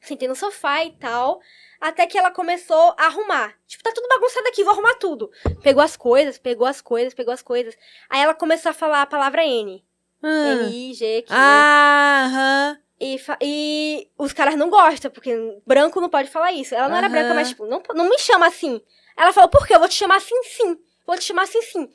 sentei 0.00 0.28
no 0.28 0.36
sofá 0.36 0.84
e 0.84 0.92
tal, 0.92 1.40
até 1.80 2.06
que 2.06 2.18
ela 2.18 2.30
começou 2.30 2.94
a 2.98 3.06
arrumar. 3.06 3.54
Tipo, 3.66 3.82
tá 3.82 3.92
tudo 3.92 4.08
bagunçado 4.08 4.46
aqui, 4.48 4.62
vou 4.62 4.72
arrumar 4.74 4.94
tudo. 4.96 5.30
Pegou 5.62 5.82
as 5.82 5.96
coisas, 5.96 6.38
pegou 6.38 6.66
as 6.66 6.82
coisas, 6.82 7.14
pegou 7.14 7.32
as 7.32 7.42
coisas. 7.42 7.74
Aí 8.10 8.20
ela 8.20 8.34
começou 8.34 8.70
a 8.70 8.74
falar 8.74 9.02
a 9.02 9.06
palavra 9.06 9.44
N. 9.44 9.82
Ah, 10.22 10.52
N-I-G, 10.54 11.22
que, 11.22 11.32
né? 11.32 11.38
ah 11.38 12.24
aham. 12.26 12.85
E, 13.00 13.20
e 13.42 14.08
os 14.18 14.32
caras 14.32 14.56
não 14.56 14.70
gostam, 14.70 15.10
porque 15.10 15.34
branco 15.66 16.00
não 16.00 16.08
pode 16.08 16.30
falar 16.30 16.52
isso. 16.52 16.74
Ela 16.74 16.88
não 16.88 16.96
era 16.96 17.06
Aham. 17.06 17.14
branca, 17.14 17.34
mas, 17.34 17.48
tipo, 17.50 17.66
não, 17.66 17.82
não 17.94 18.08
me 18.08 18.18
chama 18.18 18.46
assim. 18.46 18.80
Ela 19.16 19.32
falou, 19.32 19.50
por 19.50 19.66
quê? 19.66 19.74
Eu 19.74 19.78
vou 19.78 19.88
te 19.88 19.94
chamar 19.94 20.16
assim, 20.16 20.42
sim. 20.44 20.78
Vou 21.06 21.16
te 21.16 21.24
chamar 21.24 21.42
assim, 21.42 21.60
sim. 21.62 21.90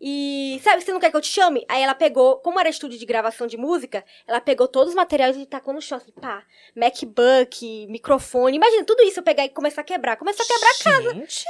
E 0.00 0.60
sabe, 0.62 0.82
você 0.82 0.92
não 0.92 1.00
quer 1.00 1.10
que 1.10 1.16
eu 1.16 1.20
te 1.22 1.28
chame? 1.28 1.64
Aí 1.68 1.82
ela 1.82 1.94
pegou, 1.94 2.36
como 2.40 2.60
era 2.60 2.68
estúdio 2.68 2.98
de 2.98 3.06
gravação 3.06 3.46
de 3.46 3.56
música, 3.56 4.04
ela 4.26 4.40
pegou 4.40 4.68
todos 4.68 4.90
os 4.90 4.94
materiais 4.94 5.36
e 5.36 5.46
tacou 5.46 5.72
no 5.72 5.80
chão, 5.80 5.96
assim, 5.96 6.12
pá, 6.12 6.44
MacBook, 6.74 7.86
microfone. 7.88 8.56
Imagina, 8.56 8.84
tudo 8.84 9.02
isso 9.02 9.20
eu 9.20 9.24
pegar 9.24 9.44
e 9.44 9.48
começar 9.48 9.80
a 9.80 9.84
quebrar. 9.84 10.16
Começar 10.16 10.42
a 10.42 10.46
quebrar 10.46 10.70
a 10.70 10.84
casa. 10.84 11.14
Gente, 11.14 11.44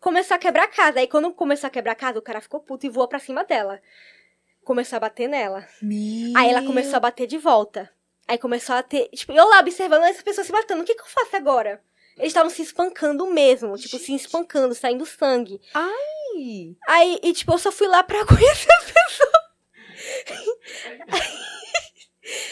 Começar 0.00 0.36
a 0.36 0.38
quebrar 0.38 0.64
a 0.64 0.68
casa. 0.68 1.00
Aí 1.00 1.08
quando 1.08 1.32
começou 1.32 1.66
a 1.66 1.70
quebrar 1.70 1.92
a 1.92 1.96
casa, 1.96 2.18
o 2.18 2.22
cara 2.22 2.40
ficou 2.40 2.60
puto 2.60 2.86
e 2.86 2.90
voou 2.90 3.08
pra 3.08 3.18
cima 3.18 3.42
dela. 3.42 3.80
Começou 4.64 4.96
a 4.98 5.00
bater 5.00 5.28
nela. 5.28 5.66
meu... 5.82 6.32
Aí 6.36 6.50
ela 6.50 6.62
começou 6.62 6.96
a 6.96 7.00
bater 7.00 7.26
de 7.26 7.38
volta. 7.38 7.90
Aí 8.28 8.36
começou 8.38 8.74
a 8.76 8.82
ter. 8.82 9.08
Tipo, 9.08 9.32
eu 9.32 9.48
lá 9.48 9.58
observando 9.60 10.04
essas 10.04 10.22
pessoas 10.22 10.46
se 10.46 10.52
batendo. 10.52 10.82
O 10.82 10.84
que, 10.84 10.94
que 10.94 11.00
eu 11.00 11.06
faço 11.06 11.34
agora? 11.34 11.82
Eles 12.16 12.28
estavam 12.28 12.50
se 12.50 12.60
espancando 12.62 13.26
mesmo. 13.26 13.74
Tipo, 13.76 13.98
se 13.98 14.14
espancando, 14.14 14.74
saindo 14.74 15.06
sangue. 15.06 15.60
Ai. 15.72 16.76
Aí, 16.86 17.18
e 17.22 17.32
tipo, 17.32 17.52
eu 17.54 17.58
só 17.58 17.72
fui 17.72 17.86
lá 17.88 18.02
pra 18.02 18.24
conhecer 18.26 18.68
as 18.70 18.84
pessoas. 18.92 19.32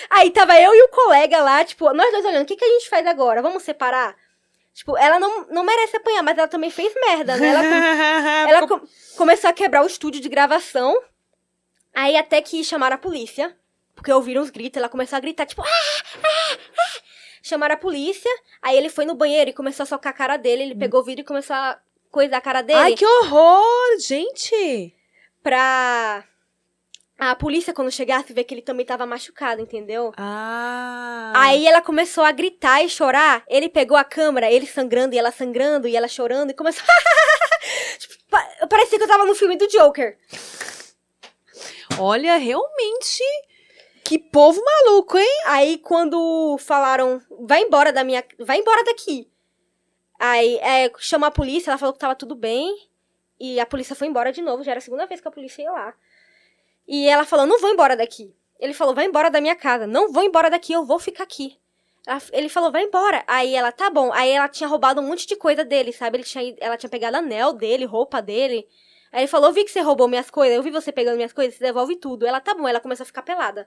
Aí 0.08 0.30
tava 0.30 0.58
eu 0.58 0.74
e 0.74 0.82
o 0.84 0.88
colega 0.88 1.42
lá, 1.42 1.62
tipo, 1.64 1.92
nós 1.92 2.10
dois 2.10 2.24
olhando, 2.24 2.44
o 2.44 2.46
que, 2.46 2.56
que 2.56 2.64
a 2.64 2.68
gente 2.68 2.88
faz 2.88 3.06
agora? 3.06 3.42
Vamos 3.42 3.62
separar? 3.62 4.16
Tipo, 4.72 4.96
ela 4.96 5.18
não, 5.18 5.46
não 5.48 5.64
merece 5.64 5.96
apanhar, 5.96 6.22
mas 6.22 6.38
ela 6.38 6.48
também 6.48 6.70
fez 6.70 6.94
merda, 6.94 7.36
né? 7.36 7.48
Ela, 7.48 7.62
com- 7.62 7.68
ela 8.50 8.68
com- 8.68 8.88
começou 9.16 9.50
a 9.50 9.52
quebrar 9.52 9.82
o 9.82 9.86
estúdio 9.86 10.20
de 10.20 10.28
gravação. 10.28 10.98
Aí 11.94 12.16
até 12.16 12.40
que 12.40 12.62
chamaram 12.64 12.94
a 12.96 12.98
polícia. 12.98 13.54
Porque 13.96 14.12
ouviram 14.12 14.40
os 14.42 14.50
gritos, 14.50 14.76
ela 14.78 14.88
começou 14.88 15.16
a 15.16 15.20
gritar, 15.20 15.44
tipo, 15.46 15.62
ah, 15.62 15.66
ah, 15.66 16.22
ah. 16.78 17.00
Chamaram 17.42 17.74
a 17.74 17.78
polícia. 17.78 18.30
Aí 18.62 18.76
ele 18.76 18.88
foi 18.88 19.04
no 19.04 19.14
banheiro 19.16 19.50
e 19.50 19.52
começou 19.52 19.82
a 19.82 19.86
socar 19.86 20.12
a 20.12 20.16
cara 20.16 20.36
dele. 20.36 20.62
Ele 20.62 20.74
pegou 20.76 21.00
o 21.00 21.04
vidro 21.04 21.22
e 21.22 21.24
começou 21.24 21.56
a 21.56 21.78
coisar 22.10 22.36
a 22.36 22.40
cara 22.40 22.62
dele. 22.62 22.78
Ai, 22.78 22.94
que 22.94 23.04
horror, 23.06 23.98
gente. 24.06 24.94
pra 25.42 26.22
a 27.18 27.34
polícia, 27.34 27.72
quando 27.72 27.90
chegasse, 27.90 28.30
ver 28.34 28.44
que 28.44 28.52
ele 28.52 28.60
também 28.60 28.84
tava 28.84 29.06
machucado, 29.06 29.62
entendeu? 29.62 30.12
Ah. 30.18 31.32
Aí 31.34 31.66
ela 31.66 31.80
começou 31.80 32.22
a 32.22 32.30
gritar 32.30 32.84
e 32.84 32.90
chorar. 32.90 33.42
Ele 33.48 33.70
pegou 33.70 33.96
a 33.96 34.04
câmera, 34.04 34.50
ele 34.52 34.66
sangrando 34.66 35.14
e 35.14 35.18
ela 35.18 35.30
sangrando 35.32 35.88
e 35.88 35.96
ela 35.96 36.08
chorando 36.08 36.50
e 36.50 36.54
começou. 36.54 36.84
Tipo, 37.98 38.14
pa- 38.28 38.66
Parecia 38.68 38.98
que 38.98 39.04
eu 39.04 39.08
tava 39.08 39.24
no 39.24 39.34
filme 39.34 39.56
do 39.56 39.66
Joker. 39.66 40.18
Olha, 41.98 42.36
realmente. 42.36 43.22
Que 44.06 44.20
povo 44.20 44.62
maluco, 44.64 45.18
hein? 45.18 45.42
Aí 45.46 45.78
quando 45.78 46.56
falaram, 46.60 47.20
vai 47.40 47.62
embora 47.62 47.92
da 47.92 48.04
minha. 48.04 48.24
Vai 48.38 48.60
embora 48.60 48.84
daqui. 48.84 49.28
Aí 50.16 50.58
é, 50.58 50.92
chamou 51.00 51.26
a 51.26 51.30
polícia, 51.32 51.70
ela 51.70 51.78
falou 51.78 51.92
que 51.92 51.98
tava 51.98 52.14
tudo 52.14 52.36
bem. 52.36 52.72
E 53.40 53.58
a 53.58 53.66
polícia 53.66 53.96
foi 53.96 54.06
embora 54.06 54.32
de 54.32 54.40
novo. 54.40 54.62
Já 54.62 54.70
era 54.70 54.78
a 54.78 54.80
segunda 54.80 55.06
vez 55.06 55.20
que 55.20 55.26
a 55.26 55.30
polícia 55.32 55.60
ia 55.60 55.72
lá. 55.72 55.92
E 56.86 57.08
ela 57.08 57.24
falou, 57.24 57.46
não 57.46 57.58
vou 57.58 57.68
embora 57.68 57.96
daqui. 57.96 58.32
Ele 58.60 58.72
falou, 58.72 58.94
vai 58.94 59.06
embora 59.06 59.28
da 59.28 59.40
minha 59.40 59.56
casa. 59.56 59.88
Não 59.88 60.12
vou 60.12 60.22
embora 60.22 60.48
daqui, 60.48 60.72
eu 60.72 60.84
vou 60.84 61.00
ficar 61.00 61.24
aqui. 61.24 61.58
Ele 62.32 62.48
falou, 62.48 62.70
vai 62.70 62.84
embora. 62.84 63.24
Aí 63.26 63.56
ela, 63.56 63.72
tá 63.72 63.90
bom. 63.90 64.12
Aí 64.12 64.30
ela 64.30 64.48
tinha 64.48 64.68
roubado 64.68 65.00
um 65.00 65.04
monte 65.04 65.26
de 65.26 65.34
coisa 65.34 65.64
dele, 65.64 65.92
sabe? 65.92 66.18
Ele 66.18 66.24
tinha, 66.24 66.54
ela 66.60 66.76
tinha 66.76 66.88
pegado 66.88 67.16
anel 67.16 67.52
dele, 67.52 67.84
roupa 67.84 68.22
dele. 68.22 68.68
Aí 69.16 69.22
ele 69.22 69.28
falou, 69.28 69.48
eu 69.48 69.54
vi 69.54 69.64
que 69.64 69.70
você 69.70 69.80
roubou 69.80 70.06
minhas 70.06 70.28
coisas, 70.28 70.54
eu 70.54 70.62
vi 70.62 70.70
você 70.70 70.92
pegando 70.92 71.16
minhas 71.16 71.32
coisas, 71.32 71.54
você 71.54 71.64
devolve 71.64 71.96
tudo. 71.96 72.26
Ela, 72.26 72.38
tá 72.38 72.52
bom. 72.52 72.68
Ela 72.68 72.80
começou 72.80 73.02
a 73.02 73.06
ficar 73.06 73.22
pelada. 73.22 73.66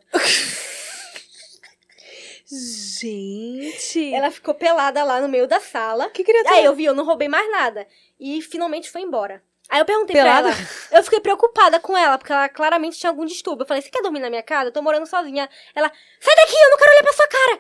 Gente. 2.46 4.14
Ela 4.14 4.30
ficou 4.30 4.54
pelada 4.54 5.04
lá 5.04 5.20
no 5.20 5.28
meio 5.28 5.48
da 5.48 5.60
sala. 5.60 6.08
Que 6.12 6.24
criatura. 6.24 6.54
Aí 6.54 6.64
eu 6.64 6.76
vi, 6.76 6.86
eu 6.86 6.94
não 6.94 7.04
roubei 7.04 7.28
mais 7.28 7.50
nada. 7.50 7.88
E 8.20 8.44
finalmente 8.44 8.92
foi 8.92 9.02
embora. 9.02 9.42
Aí 9.68 9.80
eu 9.80 9.86
perguntei 9.86 10.16
Pelada? 10.16 10.50
pra 10.50 10.56
ela. 10.56 10.70
Eu 10.92 11.04
fiquei 11.04 11.20
preocupada 11.20 11.80
com 11.80 11.98
ela, 11.98 12.20
porque 12.20 12.32
ela 12.32 12.48
claramente 12.48 13.00
tinha 13.00 13.10
algum 13.10 13.26
distúrbio. 13.26 13.64
Eu 13.64 13.68
falei, 13.68 13.82
você 13.82 13.90
quer 13.90 14.04
dormir 14.04 14.20
na 14.20 14.30
minha 14.30 14.44
casa? 14.44 14.70
Eu 14.70 14.72
tô 14.72 14.84
morando 14.84 15.08
sozinha. 15.08 15.50
Ela, 15.74 15.92
sai 16.20 16.36
daqui, 16.36 16.56
eu 16.56 16.70
não 16.70 16.78
quero 16.78 16.92
olhar 16.92 17.04
pra 17.04 17.14
sua 17.14 17.28
cara. 17.28 17.60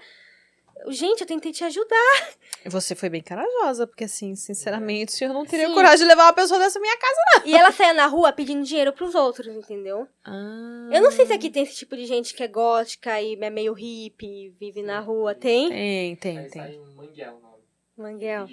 Gente, 0.87 1.21
eu 1.21 1.27
tentei 1.27 1.51
te 1.51 1.63
ajudar. 1.63 2.29
Você 2.65 2.95
foi 2.95 3.09
bem 3.09 3.21
corajosa, 3.21 3.85
porque 3.87 4.03
assim, 4.03 4.35
sinceramente, 4.35 5.23
eu 5.23 5.33
não 5.33 5.45
teria 5.45 5.67
Sim. 5.67 5.73
coragem 5.73 5.99
de 5.99 6.05
levar 6.05 6.25
uma 6.25 6.33
pessoa 6.33 6.59
dessa 6.59 6.79
minha 6.79 6.97
casa. 6.97 7.45
E 7.45 7.55
ela 7.55 7.71
saía 7.71 7.93
na 7.93 8.05
rua 8.05 8.33
pedindo 8.33 8.63
dinheiro 8.63 8.91
pros 8.93 9.15
outros, 9.15 9.47
entendeu? 9.47 10.07
Ah. 10.25 10.89
Eu 10.91 11.01
não 11.01 11.11
sei 11.11 11.25
se 11.25 11.33
aqui 11.33 11.49
tem 11.49 11.63
esse 11.63 11.75
tipo 11.75 11.95
de 11.95 12.05
gente 12.05 12.33
que 12.33 12.43
é 12.43 12.47
gótica 12.47 13.21
e 13.21 13.35
é 13.39 13.49
meio 13.49 13.73
hippie, 13.73 14.53
vive 14.59 14.81
na 14.81 14.99
rua. 14.99 15.33
Tem? 15.35 15.69
Tem, 15.69 16.15
tem, 16.15 16.37
Aí 16.39 16.49
tem. 16.49 16.61
sai 16.61 16.77
um 16.77 16.95
manguel 16.95 17.35
o 17.35 17.39
nome. 17.39 17.63
Manguel. 17.97 18.47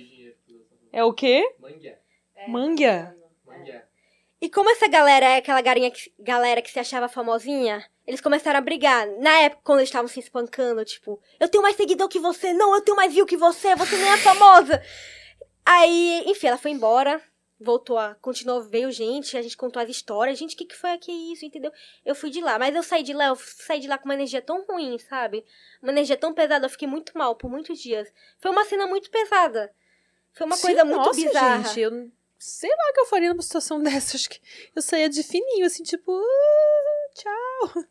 É 0.93 1.05
o 1.05 1.13
quê? 1.13 1.45
Manguel. 1.59 1.97
É, 2.35 2.49
Manguia? 2.49 3.17
Manguel. 3.45 3.83
E 4.41 4.51
como 4.51 4.69
essa 4.71 4.87
galera 4.87 5.25
é 5.27 5.37
aquela 5.39 5.61
garinha 5.63 5.91
que, 5.91 6.13
galera 6.19 6.61
que 6.61 6.71
se 6.71 6.79
achava 6.79 7.09
famosinha, 7.09 7.85
eles 8.07 8.21
começaram 8.21 8.59
a 8.59 8.63
brigar. 8.63 9.07
Na 9.19 9.33
época, 9.41 9.63
quando 9.65 9.79
eles 9.79 9.89
estavam 9.89 10.09
se 10.09 10.21
espancando, 10.21 10.85
tipo, 10.85 11.21
eu 11.41 11.49
tenho 11.49 11.63
mais 11.63 11.77
seguidor 11.77 12.09
que 12.09 12.19
você, 12.19 12.53
não, 12.53 12.75
eu 12.75 12.83
tenho 12.83 12.97
mais 12.97 13.13
view 13.13 13.25
que 13.25 13.37
você, 13.37 13.75
você 13.75 13.97
nem 13.97 14.11
é 14.11 14.17
famosa. 14.19 14.83
Aí, 15.65 16.23
enfim, 16.27 16.49
ela 16.49 16.59
foi 16.59 16.71
embora, 16.71 17.21
voltou 17.59 17.99
a. 17.99 18.15
Continuou, 18.17 18.63
veio 18.63 18.93
gente, 18.93 19.39
a 19.39 19.43
gente 19.43 19.57
contou 19.57 19.83
as 19.83 19.89
histórias. 19.89 20.39
Gente, 20.39 20.55
o 20.55 20.59
que, 20.59 20.67
que 20.67 20.77
foi 20.77 20.97
que 20.99 21.11
isso, 21.11 21.45
entendeu? 21.45 21.73
Eu 22.05 22.15
fui 22.15 22.29
de 22.29 22.41
lá, 22.43 22.59
mas 22.59 22.75
eu 22.75 22.83
saí 22.83 23.03
de 23.03 23.15
lá, 23.15 23.29
eu 23.29 23.37
saí 23.37 23.81
de 23.81 23.89
lá 23.89 23.97
com 23.97 24.05
uma 24.05 24.15
energia 24.15 24.43
tão 24.43 24.65
ruim, 24.67 24.99
sabe? 24.99 25.45
Uma 25.83 25.93
energia 25.93 26.17
tão 26.17 26.35
pesada, 26.35 26.67
eu 26.67 26.71
fiquei 26.71 26.87
muito 26.87 27.17
mal 27.17 27.35
por 27.35 27.51
muitos 27.51 27.79
dias. 27.79 28.13
Foi 28.39 28.51
uma 28.51 28.65
cena 28.67 28.87
muito 28.87 29.11
pesada. 29.11 29.73
Foi 30.35 30.47
uma 30.47 30.57
Sim, 30.57 30.67
coisa 30.67 30.85
muito 30.85 30.99
nossa, 30.99 31.19
bizarra. 31.19 31.63
gente, 31.65 31.81
eu 31.81 32.11
sei 32.39 32.71
lá 32.71 32.91
o 32.91 32.93
que 32.95 33.01
eu 33.01 33.07
faria 33.07 33.31
numa 33.31 33.43
situação 33.43 33.81
dessa. 33.83 34.17
Acho 34.17 34.31
que 34.31 34.41
eu 34.75 34.83
saía 34.83 35.09
de 35.09 35.23
fininho, 35.23 35.67
assim, 35.67 35.83
tipo, 35.83 36.13
"Ah, 36.13 37.09
tchau. 37.15 37.85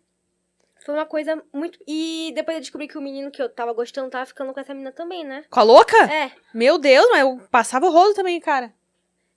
Foi 0.85 0.93
uma 0.93 1.05
coisa 1.05 1.41
muito. 1.51 1.79
E 1.87 2.31
depois 2.35 2.55
eu 2.55 2.61
descobri 2.61 2.87
que 2.87 2.97
o 2.97 3.01
menino 3.01 3.31
que 3.31 3.41
eu 3.41 3.49
tava 3.49 3.73
gostando 3.73 4.07
tava 4.09 4.25
ficando 4.27 4.53
com 4.53 4.59
essa 4.59 4.71
menina 4.71 4.91
também, 4.91 5.23
né? 5.23 5.43
Com 5.49 5.59
a 5.59 5.63
louca? 5.63 5.97
É. 6.13 6.31
Meu 6.53 6.77
Deus, 6.77 7.07
mas 7.09 7.21
eu 7.21 7.39
passava 7.49 7.87
o 7.87 7.91
rolo 7.91 8.13
também, 8.13 8.39
cara. 8.39 8.71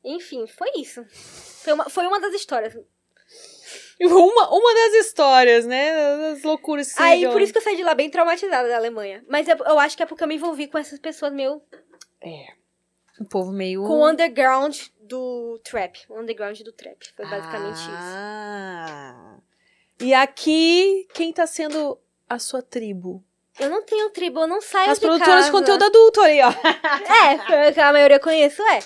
Enfim, 0.04 0.46
foi 0.46 0.70
isso. 0.76 1.04
Foi 1.62 1.72
uma, 1.72 1.88
foi 1.88 2.06
uma 2.06 2.20
das 2.20 2.34
histórias. 2.34 2.74
Uma, 3.98 4.50
uma 4.50 4.74
das 4.74 5.06
histórias, 5.06 5.66
né? 5.66 6.16
Das 6.18 6.42
loucuras 6.42 6.92
que 6.92 7.02
Aí, 7.02 7.26
por 7.28 7.40
isso 7.40 7.52
que 7.52 7.58
eu 7.58 7.62
saí 7.62 7.76
de 7.76 7.82
lá 7.82 7.94
bem 7.94 8.10
traumatizada 8.10 8.68
da 8.68 8.76
Alemanha. 8.76 9.24
Mas 9.26 9.48
eu, 9.48 9.56
eu 9.56 9.78
acho 9.78 9.96
que 9.96 10.02
é 10.02 10.06
porque 10.06 10.22
eu 10.22 10.28
me 10.28 10.36
envolvi 10.36 10.68
com 10.68 10.76
essas 10.78 10.98
pessoas 10.98 11.32
meio. 11.32 11.62
É. 12.20 12.46
Um 13.20 13.24
povo 13.24 13.52
meio. 13.52 13.82
Com 13.84 14.00
o 14.00 14.08
underground 14.08 14.76
do 15.00 15.58
trap. 15.64 15.98
O 16.08 16.18
underground 16.18 16.58
do 16.60 16.72
trap. 16.72 16.96
Foi 17.16 17.26
basicamente 17.26 17.76
isso. 17.76 17.90
ah. 17.92 19.36
E 20.00 20.14
aqui, 20.14 21.08
quem 21.12 21.32
tá 21.32 21.46
sendo 21.46 21.98
a 22.28 22.38
sua 22.38 22.62
tribo? 22.62 23.22
Eu 23.58 23.68
não 23.68 23.82
tenho 23.82 24.10
tribo, 24.10 24.40
eu 24.40 24.46
não 24.46 24.60
saio 24.60 24.90
As 24.92 24.98
de 25.00 25.06
produtoras 25.06 25.34
casa. 25.34 25.46
de 25.46 25.50
conteúdo 25.52 25.84
adulto 25.84 26.20
aí, 26.20 26.40
ó. 26.40 26.50
É, 26.52 27.72
o 27.76 27.80
a 27.88 27.92
maioria 27.92 28.16
eu 28.16 28.20
conheço, 28.20 28.62
é. 28.62 28.78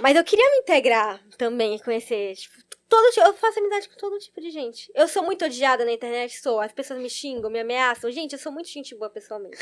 Mas 0.00 0.16
eu 0.16 0.24
queria 0.24 0.50
me 0.50 0.58
integrar 0.58 1.20
também, 1.38 1.78
conhecer, 1.78 2.34
tipo, 2.34 2.56
todo 2.90 3.10
eu 3.16 3.32
faço 3.34 3.60
amizade 3.60 3.88
com 3.88 3.96
todo 3.96 4.18
tipo 4.18 4.40
de 4.40 4.50
gente. 4.50 4.90
Eu 4.94 5.06
sou 5.06 5.22
muito 5.22 5.44
odiada 5.44 5.84
na 5.84 5.92
internet, 5.92 6.40
sou. 6.40 6.60
As 6.60 6.72
pessoas 6.72 7.00
me 7.00 7.08
xingam, 7.08 7.48
me 7.48 7.60
ameaçam. 7.60 8.10
Gente, 8.10 8.32
eu 8.32 8.38
sou 8.38 8.50
muito 8.50 8.68
gente 8.68 8.94
boa 8.96 9.08
pessoalmente. 9.08 9.56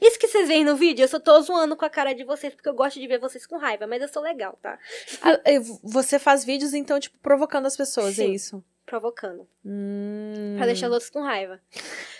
Isso 0.00 0.18
que 0.18 0.26
vocês 0.26 0.48
veem 0.48 0.64
no 0.64 0.74
vídeo, 0.74 1.04
eu 1.04 1.08
só 1.08 1.20
tô 1.20 1.40
zoando 1.40 1.76
com 1.76 1.84
a 1.84 1.90
cara 1.90 2.12
de 2.12 2.24
vocês, 2.24 2.52
porque 2.54 2.68
eu 2.68 2.74
gosto 2.74 2.98
de 2.98 3.06
ver 3.06 3.18
vocês 3.20 3.46
com 3.46 3.56
raiva, 3.56 3.86
mas 3.86 4.02
eu 4.02 4.08
sou 4.08 4.20
legal, 4.20 4.58
tá? 4.60 4.78
Ah, 5.22 5.38
Você 5.84 6.18
faz 6.18 6.44
vídeos, 6.44 6.74
então, 6.74 6.98
tipo, 6.98 7.16
provocando 7.20 7.66
as 7.66 7.76
pessoas, 7.76 8.18
é 8.18 8.24
Sim. 8.26 8.32
isso? 8.32 8.64
Provocando. 8.84 9.48
Hum. 9.64 10.54
Pra 10.56 10.66
deixar 10.66 10.88
os 10.88 10.92
outros 10.92 11.10
com 11.10 11.22
raiva. 11.22 11.60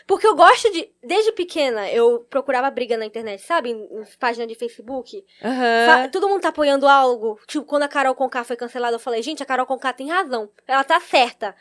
Porque 0.07 0.26
eu 0.26 0.34
gosto 0.34 0.70
de. 0.72 0.90
Desde 1.03 1.32
pequena, 1.32 1.90
eu 1.90 2.20
procurava 2.30 2.70
briga 2.70 2.96
na 2.96 3.07
internet, 3.07 3.40
sabe? 3.42 3.70
Em, 3.70 3.84
em 3.84 4.05
página 4.18 4.46
de 4.46 4.55
Facebook. 4.55 5.24
Fa- 5.86 6.09
Todo 6.09 6.28
mundo 6.28 6.40
tá 6.42 6.48
apoiando 6.48 6.86
algo. 6.88 7.38
Tipo, 7.46 7.64
quando 7.64 7.82
a 7.84 7.88
Carol 7.88 8.14
Conká 8.14 8.44
foi 8.44 8.57
cancelada, 8.57 8.94
eu 8.96 9.00
falei, 9.00 9.22
gente, 9.22 9.42
a 9.42 9.46
Carol 9.46 9.66
Conká 9.66 9.92
tem 9.92 10.09
razão. 10.11 10.50
Ela 10.66 10.84
tá 10.84 10.98
certa. 11.00 11.55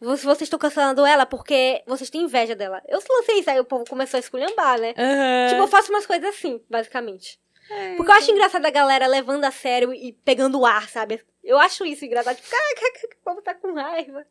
Vo- 0.00 0.16
Vocês 0.16 0.42
estão 0.42 0.58
cancelando 0.58 1.04
ela 1.06 1.24
porque 1.26 1.82
vocês 1.86 2.10
têm 2.10 2.22
inveja 2.22 2.54
dela. 2.56 2.82
Eu 2.88 2.98
lancei 3.10 3.38
isso, 3.38 3.50
aí 3.50 3.60
o 3.60 3.64
povo 3.64 3.84
começou 3.88 4.16
a 4.18 4.20
esculhambar, 4.20 4.80
né? 4.80 4.94
Aham. 4.98 5.48
Tipo, 5.50 5.62
eu 5.62 5.68
faço 5.68 5.90
umas 5.92 6.06
coisas 6.06 6.28
assim, 6.28 6.60
basicamente. 6.68 7.40
É, 7.70 7.94
Porque 7.94 8.10
eu 8.10 8.16
acho 8.16 8.30
engraçado 8.32 8.66
a 8.66 8.70
galera 8.70 9.06
levando 9.06 9.44
a 9.44 9.50
sério 9.52 9.94
e 9.94 10.12
pegando 10.12 10.66
ar, 10.66 10.88
sabe? 10.88 11.22
Eu 11.44 11.58
acho 11.58 11.86
isso 11.86 12.04
engraçado. 12.04 12.36
Tipo, 12.36 12.48
caraca, 12.50 13.06
o 13.20 13.24
povo 13.24 13.42
tá 13.42 13.54
com 13.54 13.72
raiva. 13.74 14.26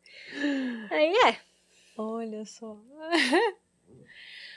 Aí 0.90 1.12
é. 1.28 1.51
Olha 1.96 2.44
só. 2.44 2.76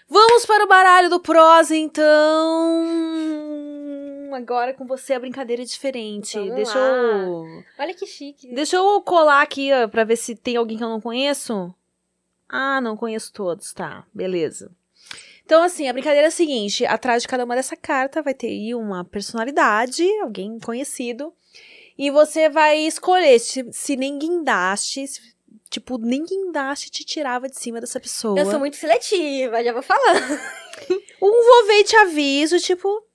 Vamos 0.08 0.46
para 0.46 0.64
o 0.64 0.68
baralho 0.68 1.10
do 1.10 1.20
prosa, 1.20 1.76
então. 1.76 2.86
Agora 4.34 4.74
com 4.74 4.86
você 4.86 5.14
a 5.14 5.20
brincadeira 5.20 5.62
é 5.62 5.66
diferente. 5.66 6.38
Vamos 6.38 6.56
Deixa 6.56 6.78
lá. 6.78 6.88
eu. 6.88 7.64
Olha 7.80 7.94
que 7.94 8.06
chique. 8.06 8.54
Deixa 8.54 8.76
eu 8.76 9.02
colar 9.02 9.42
aqui, 9.42 9.72
ó, 9.74 9.88
pra 9.88 10.04
ver 10.04 10.16
se 10.18 10.36
tem 10.36 10.58
alguém 10.58 10.78
que 10.78 10.84
eu 10.84 10.90
não 10.90 11.02
conheço. 11.02 11.74
Ah, 12.48 12.80
não 12.82 12.96
conheço 12.98 13.32
todos, 13.34 13.74
tá. 13.74 14.06
Beleza. 14.14 14.72
Então, 15.44 15.64
assim, 15.64 15.88
a 15.88 15.94
brincadeira 15.94 16.28
é 16.28 16.30
a 16.30 16.32
seguinte: 16.32 16.86
atrás 16.86 17.22
de 17.24 17.28
cada 17.28 17.44
uma 17.46 17.56
dessa 17.56 17.76
carta 17.76 18.22
vai 18.22 18.34
ter 18.34 18.48
aí 18.48 18.76
uma 18.76 19.04
personalidade, 19.06 20.04
alguém 20.22 20.60
conhecido. 20.60 21.34
E 21.98 22.12
você 22.12 22.50
vai 22.50 22.78
escolher 22.80 23.40
se, 23.40 23.72
se 23.72 23.96
nem 23.96 24.20
guindaste, 24.20 25.08
se- 25.08 25.35
tipo, 25.76 25.98
nem 25.98 26.24
guindaste 26.24 26.90
te 26.90 27.04
tirava 27.04 27.48
de 27.50 27.60
cima 27.60 27.82
dessa 27.82 28.00
pessoa. 28.00 28.40
Eu 28.40 28.46
sou 28.46 28.60
muito 28.60 28.78
seletiva, 28.78 29.64
já 29.64 29.74
vou 29.74 29.82
falando. 29.82 30.40
Um 31.22 31.44
vou 31.44 31.68
ver 31.68 31.80
e 31.80 31.84
te 31.84 31.96
aviso, 31.98 32.58
tipo, 32.60 33.06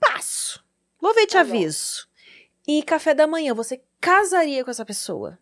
passo. 0.00 0.64
Vou 1.00 1.12
ver 1.14 1.22
e 1.22 1.26
te 1.26 1.32
Tá 1.34 1.44
bom. 1.44 1.50
aviso. 1.50 2.06
E 2.66 2.82
café 2.82 3.14
da 3.14 3.26
manhã, 3.26 3.54
você 3.54 3.82
casaria 4.00 4.64
com 4.64 4.70
essa 4.70 4.84
pessoa? 4.84 5.38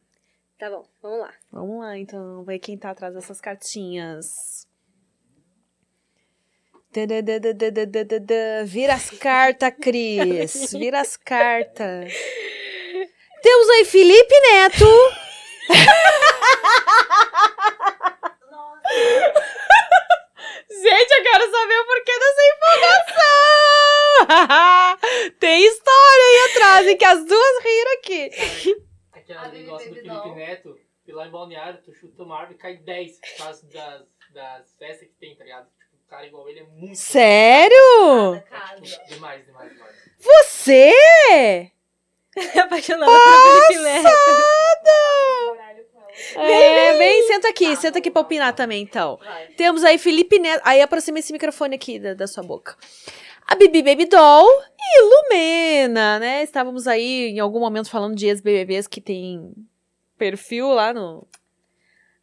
Tá 0.59 0.69
bom, 0.71 0.85
vamos 1.03 1.21
lá. 1.21 1.35
Vamos 1.53 1.81
lá, 1.81 1.97
então, 1.99 2.45
ver 2.45 2.59
quem 2.59 2.77
tá 2.77 2.91
atrás 2.91 3.15
dessas 3.15 3.41
cartinhas. 3.41 4.67
Vira 8.67 8.95
as 8.95 9.11
cartas, 9.11 9.73
Cris. 9.81 10.73
Vira 10.73 11.01
as 11.01 11.17
cartas. 11.17 12.13
Temos 13.43 13.69
aí 13.71 13.85
Felipe 13.85 14.41
Neto. 14.41 15.24
Gente, 20.71 21.11
eu 21.13 21.23
quero 21.23 21.51
saber 21.51 21.79
o 21.79 21.87
porquê 21.87 22.13
dessa 22.19 22.43
informação. 22.55 23.15
Tem 25.41 25.65
história 25.67 26.25
aí 26.25 26.51
atrás, 26.51 26.87
hein, 26.89 26.97
que 26.97 27.05
as 27.05 27.25
duas 27.25 27.65
riram 27.65 27.93
aqui. 27.99 28.31
Aquele 29.13 29.39
A 29.39 29.43
Baby 29.43 29.59
negócio 29.59 29.89
do 29.89 29.95
Felipe. 29.95 30.31
Neto, 30.35 30.79
e 31.07 31.13
lá 31.13 31.27
em 31.27 31.31
Balneário, 31.31 31.83
tu 31.83 31.93
chuta 31.95 32.23
uma 32.23 32.39
árvore 32.39 32.57
e 32.57 32.59
cai 32.59 32.77
10 32.77 33.21
por 33.21 33.37
causa 33.39 33.67
das, 33.69 34.03
das 34.31 34.75
festas 34.77 35.09
que 35.09 35.15
tem, 35.15 35.37
tá 35.37 35.45
ligado? 35.45 35.67
Tipo, 35.79 35.97
um 35.97 36.07
cara 36.09 36.27
igual 36.27 36.49
ele 36.49 36.61
é 36.61 36.65
muito. 36.65 36.97
Sério? 36.97 38.43
Tipo, 38.83 39.07
demais, 39.07 39.45
demais, 39.47 39.73
demais. 39.73 39.95
Você? 40.19 40.93
Apaixonada 42.63 43.11
por 43.11 43.67
Felipe 43.67 43.83
Neto. 43.85 44.09
É, 46.37 46.97
vem, 46.97 47.27
senta 47.27 47.49
aqui, 47.49 47.77
senta 47.77 47.99
aqui 47.99 48.11
pra 48.11 48.23
opinar 48.23 48.55
também, 48.55 48.83
então. 48.83 49.17
Vai. 49.17 49.49
Temos 49.49 49.83
aí 49.85 49.99
Felipe 49.99 50.39
Neto. 50.39 50.63
Aí 50.65 50.81
aproxima 50.81 51.19
esse 51.19 51.33
microfone 51.33 51.75
aqui 51.75 51.99
da, 51.99 52.15
da 52.15 52.27
sua 52.27 52.43
boca. 52.43 52.77
A 53.47 53.55
Bibi 53.57 53.83
Baby 53.83 54.07
Doll 54.07 54.49
e 54.79 55.03
Lumena, 55.03 56.19
né? 56.19 56.43
Estávamos 56.43 56.87
aí 56.87 57.31
em 57.31 57.41
algum 57.41 57.61
momento 57.61 57.91
falando 57.91 58.15
de 58.15 58.27
ex-BBBs 58.27 58.87
que 58.87 59.01
tem 59.01 59.53
perfil 60.17 60.69
lá 60.69 60.95
no. 60.95 61.27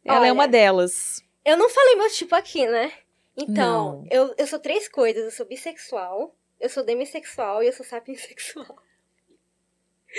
Ela 0.04 0.18
é 0.18 0.20
Olha. 0.22 0.32
uma 0.32 0.48
delas. 0.48 1.22
Eu 1.44 1.56
não 1.56 1.68
falei 1.68 1.94
meu 1.94 2.10
tipo 2.10 2.34
aqui, 2.34 2.66
né? 2.66 2.92
Então, 3.36 4.02
Não. 4.02 4.06
eu, 4.10 4.34
eu 4.36 4.46
sou 4.46 4.58
três 4.58 4.88
coisas. 4.88 5.24
Eu 5.24 5.30
sou 5.30 5.46
bissexual, 5.46 6.34
eu 6.60 6.68
sou 6.68 6.82
demissexual 6.84 7.62
e 7.62 7.66
eu 7.66 7.72
sou 7.72 7.84
sapiensexual. 7.86 8.76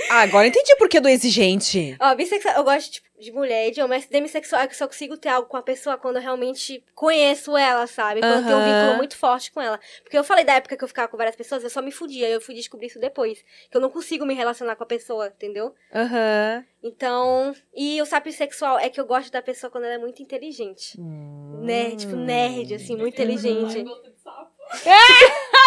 Ah, 0.10 0.22
agora 0.22 0.46
eu 0.46 0.50
entendi 0.50 0.76
por 0.78 0.90
que 0.90 1.00
do 1.00 1.08
exigente. 1.10 1.96
Ó, 2.00 2.16
bissexual, 2.16 2.56
eu 2.56 2.64
gosto 2.64 2.92
tipo, 2.92 3.08
de 3.20 3.32
mulher 3.32 3.68
e 3.68 3.72
de 3.72 3.82
homem, 3.82 4.00
mas 4.00 4.08
demissexual 4.08 4.62
é 4.62 4.68
que 4.68 4.74
eu 4.74 4.78
só 4.78 4.88
consigo 4.88 5.18
ter 5.18 5.30
algo 5.30 5.48
com 5.48 5.58
a 5.58 5.62
pessoa 5.62 5.98
quando 5.98 6.18
eu 6.18 6.22
realmente 6.22 6.84
conheço 6.94 7.56
ela, 7.56 7.88
sabe? 7.88 8.20
Quando 8.20 8.40
eu 8.40 8.44
tenho 8.44 8.58
um 8.58 8.64
vínculo 8.64 8.98
muito 8.98 9.18
forte 9.18 9.52
com 9.52 9.62
ela. 9.62 9.80
Porque 10.04 10.18
eu 10.18 10.24
falei 10.24 10.44
da 10.44 10.54
época 10.54 10.76
que 10.76 10.84
eu 10.84 10.88
ficava 10.88 11.08
com 11.08 11.18
várias 11.18 11.36
pessoas, 11.36 11.64
eu 11.64 11.70
só 11.70 11.82
me 11.82 11.92
fudia, 11.92 12.28
eu 12.28 12.42
fui 12.42 12.56
descobrir 12.56 12.88
isso 12.88 13.00
depois. 13.00 13.44
Que 13.70 13.78
eu 13.78 13.82
não 13.82 13.90
consigo 13.90 14.26
me 14.26 14.34
relacionar 14.34 14.76
com 14.76 14.84
a 14.84 14.88
pessoa, 14.88 15.28
entendeu? 15.28 15.74
Aham. 15.94 16.66
Então, 16.84 17.56
e 17.74 18.02
o 18.02 18.06
sapiensexual 18.06 18.78
é 18.78 18.90
que 18.90 19.00
eu 19.00 19.06
gosto 19.06 19.32
da 19.32 19.42
pessoa 19.42 19.72
quando 19.72 19.86
ela 19.86 19.94
é 19.94 19.98
muito 19.98 20.22
inteligente. 20.22 21.00
Né? 21.00 21.96
Tipo, 21.96 22.16
nerd, 22.16 22.74
assim, 22.74 22.98
muito 22.98 23.14
inteligente. 23.14 23.84
Gosto 23.84 24.12
de 24.12 24.20
sapo. 24.20 24.52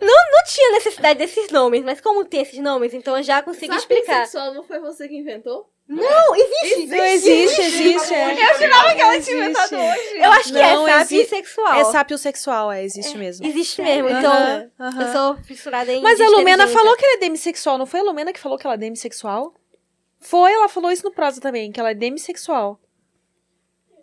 Não 0.00 0.44
tinha 0.46 0.72
necessidade 0.72 1.18
desses 1.18 1.50
nomes, 1.50 1.82
mas 1.82 2.00
como 2.00 2.24
tem 2.24 2.42
esses 2.42 2.58
nomes, 2.58 2.94
então 2.94 3.16
eu 3.16 3.22
já 3.22 3.42
consigo 3.42 3.74
explicar. 3.74 4.24
sexual 4.24 4.54
não 4.54 4.62
foi 4.62 4.78
você 4.80 5.08
que 5.08 5.16
inventou? 5.16 5.68
Não, 5.88 6.34
existe! 6.34 6.86
Não 6.86 7.04
existe, 7.04 7.60
existe. 7.60 8.14
É. 8.14 8.32
Eu 8.50 8.58
jurava 8.58 8.94
que 8.94 9.00
ela 9.00 9.20
tinha 9.20 9.36
Existe. 9.36 9.74
inventado 9.74 9.74
hoje. 9.76 10.16
Eu 10.18 10.32
acho 10.32 10.44
que 10.52 10.52
Não, 10.58 10.88
é 10.88 11.00
exi- 11.02 11.24
sapiensexual. 11.24 11.74
É 11.74 11.84
sapiosexual, 11.84 12.72
é, 12.72 12.84
existe 12.84 13.16
mesmo. 13.16 13.46
Existe 13.46 13.82
mesmo, 13.82 14.08
então 14.08 14.32
Aham, 14.80 15.02
eu 15.02 15.12
sou 15.12 15.36
fissurada 15.44 15.92
em 15.92 16.02
Mas 16.02 16.20
a 16.20 16.28
Lumena 16.28 16.66
falou 16.66 16.96
que 16.96 17.04
ela 17.04 17.14
é 17.14 17.18
demissexual, 17.18 17.78
não 17.78 17.86
foi 17.86 18.00
a 18.00 18.02
Lumena 18.02 18.32
que 18.32 18.40
falou 18.40 18.58
que 18.58 18.66
ela 18.66 18.74
é 18.74 18.78
demissexual? 18.78 19.54
Foi, 20.18 20.50
ela 20.52 20.68
falou 20.68 20.90
isso 20.90 21.04
no 21.04 21.12
prosa 21.12 21.40
também, 21.40 21.70
que 21.70 21.78
ela 21.78 21.90
é 21.90 21.94
demissexual. 21.94 22.80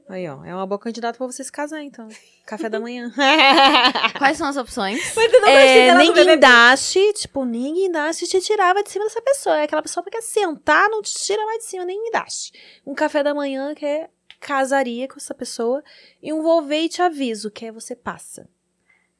Aí, 0.09 0.27
ó, 0.27 0.43
é 0.43 0.53
uma 0.53 0.65
boa 0.65 0.77
candidata 0.77 1.17
pra 1.17 1.25
você 1.27 1.43
se 1.43 1.51
casar, 1.51 1.81
então. 1.81 2.07
Café 2.45 2.69
da 2.69 2.79
manhã. 2.79 3.11
Quais 4.17 4.37
são 4.37 4.47
as 4.47 4.57
opções? 4.57 4.99
Mas 5.15 5.33
eu 5.33 5.41
não 5.41 5.47
é, 5.47 5.95
nem 5.95 6.13
guindaste, 6.13 7.13
tipo, 7.13 7.45
nem 7.45 7.73
guindaste 7.73 8.27
te 8.27 8.41
tirava 8.41 8.83
de 8.83 8.89
cima 8.89 9.05
dessa 9.05 9.21
pessoa. 9.21 9.57
É 9.59 9.63
aquela 9.63 9.81
pessoa 9.81 10.03
que 10.03 10.11
quer 10.11 10.21
sentar, 10.21 10.89
não 10.89 11.01
te 11.01 11.13
tira 11.13 11.43
mais 11.45 11.59
de 11.59 11.65
cima, 11.65 11.85
nem 11.85 12.03
guindaste. 12.03 12.51
Um 12.85 12.93
café 12.93 13.23
da 13.23 13.33
manhã 13.33 13.73
que 13.73 13.85
é 13.85 14.09
casaria 14.39 15.07
com 15.07 15.15
essa 15.15 15.33
pessoa. 15.33 15.81
E 16.21 16.33
um 16.33 16.41
vou 16.41 16.69
e 16.71 16.89
te 16.89 17.01
aviso, 17.01 17.49
que 17.49 17.65
é 17.65 17.71
você 17.71 17.95
passa. 17.95 18.47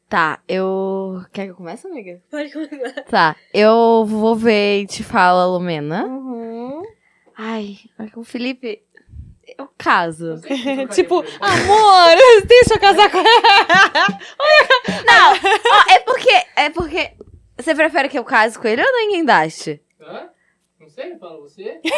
Tá, 0.09 0.41
eu. 0.47 1.25
Quer 1.31 1.45
que 1.45 1.51
eu 1.51 1.55
comece, 1.55 1.87
amiga? 1.87 2.21
Pode 2.29 2.51
começar. 2.51 3.03
Tá, 3.05 3.35
eu 3.53 4.05
vou 4.05 4.35
ver 4.35 4.81
e 4.81 4.85
te 4.85 5.03
falo 5.03 5.39
a 5.39 5.47
Lumena. 5.47 6.05
Uhum. 6.05 6.83
Ai, 7.35 7.77
o 8.15 8.23
Felipe. 8.23 8.83
Eu 9.57 9.69
caso. 9.77 10.39
tipo, 10.93 11.15
amor, 11.39 12.15
deixa 12.47 12.75
eu 12.75 12.79
casar 12.79 13.11
com 13.11 13.17
ela. 13.19 14.07
Não, 15.05 15.33
ó, 15.33 15.91
é 15.91 15.99
porque. 15.99 16.43
É 16.55 16.69
porque. 16.69 17.11
Você 17.57 17.75
prefere 17.75 18.09
que 18.09 18.17
eu 18.17 18.23
case 18.25 18.57
com 18.57 18.67
ele 18.67 18.81
ou 18.81 18.91
não 18.91 19.11
guindaste? 19.11 19.79
Hã? 20.01 20.29
Não 20.79 20.89
sei, 20.89 21.15
fala 21.17 21.39
você. 21.39 21.79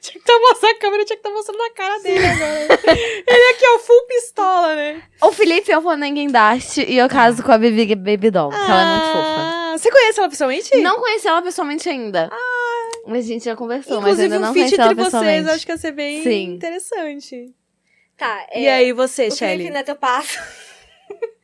Tinha 0.00 0.12
que 0.12 0.18
estar 0.18 0.38
mostrando 0.38 0.76
a 0.76 0.78
câmera, 0.78 1.04
tinha 1.04 1.16
que 1.16 1.26
estar 1.26 1.30
mostrando 1.30 1.58
na 1.58 1.70
cara 1.70 1.98
dele 2.00 2.24
agora. 2.24 2.80
Ele 3.26 3.50
aqui, 3.50 3.64
ó, 3.74 3.78
full 3.80 4.06
pistola, 4.06 4.76
né? 4.76 5.02
O 5.20 5.32
Felipe 5.32 5.70
eu 5.72 5.80
vou 5.80 5.96
na 5.96 6.08
guindaste 6.08 6.82
e 6.82 6.96
eu 6.96 7.08
caso 7.08 7.42
com 7.42 7.50
a 7.50 7.58
Bibi 7.58 7.96
Baby 7.96 8.30
Doll, 8.30 8.50
que 8.50 8.54
ela 8.56 8.82
é 8.82 8.86
muito 8.86 9.06
fofa. 9.06 9.40
Ah, 9.40 9.74
Você 9.76 9.90
conhece 9.90 10.20
ela 10.20 10.28
pessoalmente? 10.28 10.76
Não 10.76 11.00
conheci 11.00 11.26
ela 11.26 11.42
pessoalmente 11.42 11.88
ainda. 11.88 12.30
Mas 12.30 12.40
a 13.06 13.20
gente 13.20 13.44
já 13.44 13.56
conversou, 13.56 14.00
mas 14.00 14.18
Inclusive, 14.18 14.22
ainda 14.34 14.38
um 14.38 14.40
não 14.40 14.54
feat 14.54 14.74
entre 14.74 14.94
vocês, 14.94 15.48
acho 15.48 15.66
que 15.66 15.72
ia 15.72 15.78
ser 15.78 15.92
bem 15.92 16.22
Sim. 16.22 16.54
interessante. 16.54 17.54
Tá, 18.16 18.46
é, 18.50 18.60
E 18.62 18.68
aí, 18.68 18.92
você, 18.92 19.28
o 19.28 19.32
Shelly? 19.32 19.58
Felipe 19.58 19.70
Neto 19.70 19.88
eu 19.90 19.96
passo. 19.96 20.38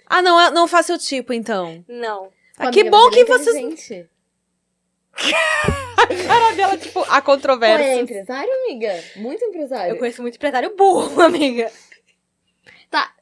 Ah, 0.09 0.23
não, 0.23 0.41
é- 0.41 0.53
não 0.53 0.69
faça 0.69 0.95
o 0.95 0.99
tipo, 0.99 1.33
então. 1.33 1.85
Não. 1.89 2.31
Ah, 2.57 2.71
que 2.71 2.85
bom 2.85 3.07
mas 3.07 3.15
que 3.15 3.21
é 3.23 3.25
vocês... 3.25 3.91
A 5.99 6.07
cara 6.07 6.53
dela, 6.53 6.77
tipo, 6.77 7.01
a 7.01 7.05
Pô, 7.05 7.11
ele 7.11 7.17
é 7.17 7.21
controvérsia. 7.23 8.01
empresário, 8.03 8.53
amiga? 8.65 9.03
Muito 9.17 9.45
empresário. 9.45 9.95
Eu 9.95 9.99
conheço 9.99 10.23
muito 10.23 10.37
empresário 10.37 10.77
burro, 10.77 11.21
amiga. 11.23 11.73
Tá. 12.89 13.13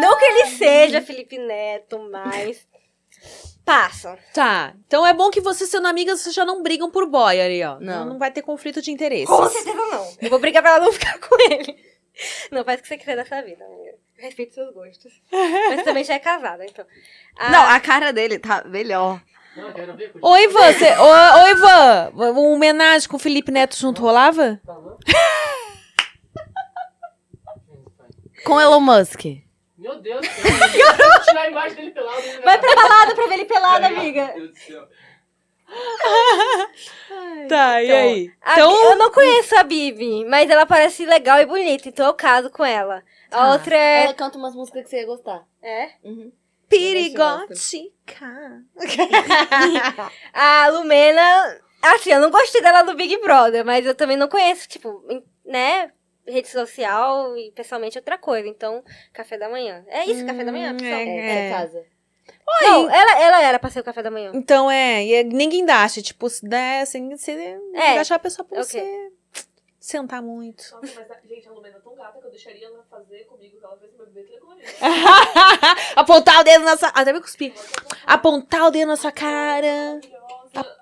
Não 0.00 0.18
que 0.18 0.24
ele 0.24 0.46
seja 0.46 1.00
Felipe 1.00 1.38
Neto, 1.38 1.98
mas... 2.10 2.66
Passa. 3.70 4.18
Tá, 4.34 4.74
então 4.84 5.06
é 5.06 5.14
bom 5.14 5.30
que 5.30 5.40
vocês 5.40 5.70
sendo 5.70 5.86
amigas, 5.86 6.20
vocês 6.20 6.34
já 6.34 6.44
não 6.44 6.60
brigam 6.60 6.90
por 6.90 7.06
boy 7.06 7.40
ali, 7.40 7.62
ó. 7.62 7.78
Não. 7.78 8.04
Não 8.04 8.18
vai 8.18 8.32
ter 8.32 8.42
conflito 8.42 8.82
de 8.82 8.90
interesse. 8.90 9.26
Com 9.26 9.48
certeza 9.48 9.76
não. 9.76 10.12
Eu 10.20 10.28
vou 10.28 10.40
brigar 10.40 10.60
pra 10.60 10.72
ela 10.72 10.84
não 10.84 10.92
ficar 10.92 11.16
com 11.20 11.36
ele. 11.40 11.76
Não, 12.50 12.64
faz 12.64 12.80
o 12.80 12.82
que 12.82 12.88
você 12.88 12.98
quiser 12.98 13.14
dessa 13.14 13.40
vida, 13.42 13.64
amiga. 13.64 13.94
Respeito 14.18 14.54
seus 14.54 14.74
gostos. 14.74 15.12
Mas 15.30 15.84
também 15.84 16.02
já 16.02 16.14
é 16.14 16.18
casada, 16.18 16.64
então. 16.64 16.84
Ah, 17.38 17.50
Não, 17.50 17.62
a 17.62 17.78
cara 17.78 18.12
dele 18.12 18.40
tá 18.40 18.64
melhor. 18.64 19.22
Não, 19.56 19.72
quero 19.72 19.96
ver. 19.96 20.12
Ô, 20.20 20.36
Ivan, 20.36 20.72
você... 20.72 20.90
Ô, 20.98 21.42
ô, 21.42 21.48
Ivan, 21.48 22.10
uma 22.12 22.40
homenagem 22.40 23.08
com 23.08 23.16
o 23.16 23.20
Felipe 23.20 23.52
Neto 23.52 23.76
junto 23.76 24.02
rolava? 24.02 24.60
Falou? 24.66 24.98
Com 28.44 28.60
Elon 28.60 28.80
Musk. 28.80 29.26
Meu 29.80 30.00
Deus 30.00 30.20
do 30.20 30.26
céu. 30.32 30.52
Vou 30.52 31.20
tirar 31.24 31.40
a 31.42 31.48
imagem 31.50 31.76
dele 31.76 31.90
pelado. 31.90 32.20
né? 32.22 32.40
Vai 32.44 32.58
pra 32.60 32.74
balada 32.74 33.14
pra 33.14 33.26
ver 33.26 33.34
ele 33.34 33.44
pelado, 33.46 33.86
amiga. 33.86 34.26
Meu 34.26 34.34
Deus 34.34 34.50
do 34.50 34.56
céu. 34.58 34.88
Tá, 37.48 37.80
e 37.82 37.86
Então, 37.86 37.96
aí? 37.98 38.32
A 38.42 38.52
Então, 38.54 38.90
Eu 38.90 38.96
não 38.96 39.10
conheço 39.10 39.56
a 39.56 39.62
Bibi, 39.62 40.24
mas 40.24 40.50
ela 40.50 40.66
parece 40.66 41.04
legal 41.06 41.40
e 41.40 41.46
bonita, 41.46 41.88
então 41.88 42.06
eu 42.06 42.14
caso 42.14 42.50
com 42.50 42.64
ela. 42.64 43.02
A 43.30 43.36
Tá. 43.36 43.52
outra 43.52 43.76
é. 43.76 44.04
Ela 44.04 44.14
canta 44.14 44.36
umas 44.38 44.54
músicas 44.54 44.82
que 44.84 44.90
você 44.90 44.96
ia 45.00 45.06
gostar. 45.06 45.44
É? 45.62 45.90
Uhum. 46.04 46.32
Perigótica. 46.68 48.62
A 50.32 50.68
Lumena. 50.68 51.60
Assim, 51.82 52.12
eu 52.12 52.20
não 52.20 52.30
gostei 52.30 52.60
dela 52.60 52.82
no 52.82 52.94
Big 52.94 53.16
Brother, 53.18 53.64
mas 53.64 53.86
eu 53.86 53.94
também 53.94 54.16
não 54.16 54.28
conheço, 54.28 54.68
tipo, 54.68 55.02
né? 55.44 55.90
Rede 56.30 56.48
social 56.48 57.36
e 57.36 57.50
pessoalmente 57.52 57.98
outra 57.98 58.16
coisa. 58.18 58.46
Então, 58.48 58.82
café 59.12 59.36
da 59.38 59.48
manhã. 59.48 59.84
É 59.88 60.04
isso, 60.04 60.24
café 60.26 60.44
da 60.44 60.52
manhã, 60.52 60.72
Hum, 60.72 60.76
pessoal? 60.76 61.00
é. 61.00 61.48
É, 61.48 61.50
casa. 61.50 61.84
Não, 62.62 62.90
ela, 62.90 63.20
ela 63.20 63.42
era 63.42 63.58
pra 63.58 63.70
ser 63.70 63.80
o 63.80 63.84
café 63.84 64.02
da 64.02 64.10
manhã. 64.10 64.32
Então 64.34 64.70
é, 64.70 65.04
e 65.04 65.14
é- 65.14 65.24
ninguém 65.24 65.64
daste, 65.64 66.02
tipo, 66.02 66.28
se 66.28 66.46
der, 66.48 66.86
sem, 66.86 67.16
se 67.16 67.30
É, 67.74 67.94
deixar 67.94 68.16
a 68.16 68.18
pessoa 68.18 68.44
por 68.46 68.58
ok. 68.58 68.64
você. 68.64 69.12
sentar 69.78 70.20
muito. 70.20 70.62
Nossa, 70.72 70.92
mas, 71.00 71.10
a- 71.10 71.20
gente, 71.26 71.48
a 71.48 71.52
Lumena 71.52 71.76
é 71.78 71.80
tão 71.80 71.94
gata 71.94 72.18
que 72.20 72.26
eu 72.26 72.30
deixaria 72.30 72.66
ela 72.66 72.84
fazer 72.90 73.24
comigo 73.24 73.58
que 73.58 73.64
ela 73.64 73.76
fez 73.78 73.90
meu 73.96 74.06
bebê 74.06 74.22
telegonia. 74.28 74.64
Apontar 75.96 76.40
o 76.40 76.44
dedo 76.44 76.64
na 76.64 76.76
sua. 76.76 76.88
Até 76.90 77.12
me 77.12 77.20
cuspir. 77.20 77.52
Apontar 78.06 78.64
o 78.66 78.70
dedo 78.70 78.88
na 78.88 78.96
sua 78.96 79.10
cara. 79.10 80.00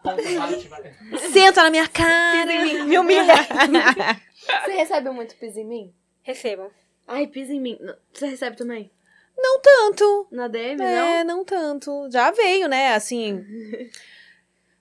Maravilhosa. 0.04 1.28
Senta 1.32 1.62
na 1.62 1.70
minha 1.70 1.88
cara. 1.88 2.46
Me 2.86 2.98
humilha. 2.98 3.34
Você 4.64 4.72
recebe 4.72 5.10
muito 5.10 5.36
pisa 5.36 5.60
em 5.60 5.64
mim? 5.66 5.94
Recebo. 6.22 6.70
Ai, 7.06 7.26
pisa 7.26 7.52
em 7.52 7.60
mim. 7.60 7.78
Não, 7.80 7.94
Você 8.12 8.26
recebe 8.26 8.56
também? 8.56 8.90
Não 9.36 9.60
tanto. 9.60 10.28
Na 10.32 10.48
DM, 10.48 10.76
não? 10.76 10.84
É, 10.86 11.24
não 11.24 11.44
tanto. 11.44 12.08
Já 12.10 12.30
veio, 12.30 12.68
né? 12.68 12.94
Assim. 12.94 13.44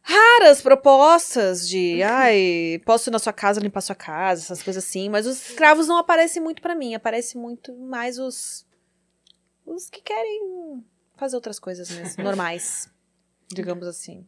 Raras 0.01 0.61
propostas 0.61 1.67
de, 1.67 2.01
ai, 2.01 2.81
posso 2.85 3.09
ir 3.09 3.11
na 3.11 3.19
sua 3.19 3.33
casa 3.33 3.59
limpar 3.59 3.81
sua 3.81 3.95
casa, 3.95 4.41
essas 4.41 4.63
coisas 4.63 4.83
assim. 4.83 5.09
Mas 5.09 5.27
os 5.27 5.49
escravos 5.49 5.85
não 5.87 5.97
aparecem 5.97 6.41
muito 6.41 6.61
pra 6.61 6.73
mim. 6.73 6.95
Aparece 6.95 7.37
muito 7.37 7.75
mais 7.75 8.17
os. 8.17 8.65
Os 9.65 9.89
que 9.89 10.01
querem 10.01 10.83
fazer 11.17 11.35
outras 11.35 11.59
coisas 11.59 11.89
mesmo. 11.91 12.23
Normais. 12.23 12.89
digamos 13.53 13.87
assim. 13.87 14.25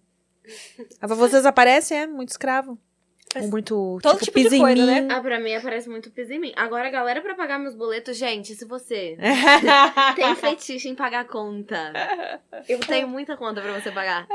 Vocês 1.01 1.45
aparece, 1.45 1.93
é? 1.93 2.07
Muito 2.07 2.29
escravo. 2.29 2.77
Ou 3.35 3.47
muito. 3.47 3.99
Todo 4.01 4.19
tipo, 4.19 4.37
tipo 4.39 4.49
de 4.49 4.57
coisa, 4.57 4.85
mim. 4.85 5.07
Ah, 5.11 5.21
pra 5.21 5.39
mim 5.39 5.53
aparece 5.53 5.87
muito 5.87 6.09
pisa 6.09 6.33
em 6.33 6.39
mim. 6.39 6.53
Agora, 6.55 6.89
galera, 6.89 7.21
pra 7.21 7.35
pagar 7.35 7.59
meus 7.59 7.75
boletos, 7.75 8.17
gente, 8.17 8.55
se 8.55 8.65
você 8.65 9.17
tem 10.15 10.35
fetiche 10.35 10.89
em 10.89 10.95
pagar 10.95 11.25
conta, 11.27 11.93
eu 12.67 12.79
tenho 12.79 13.07
muita 13.07 13.37
conta 13.37 13.61
pra 13.61 13.79
você 13.79 13.91
pagar. 13.91 14.27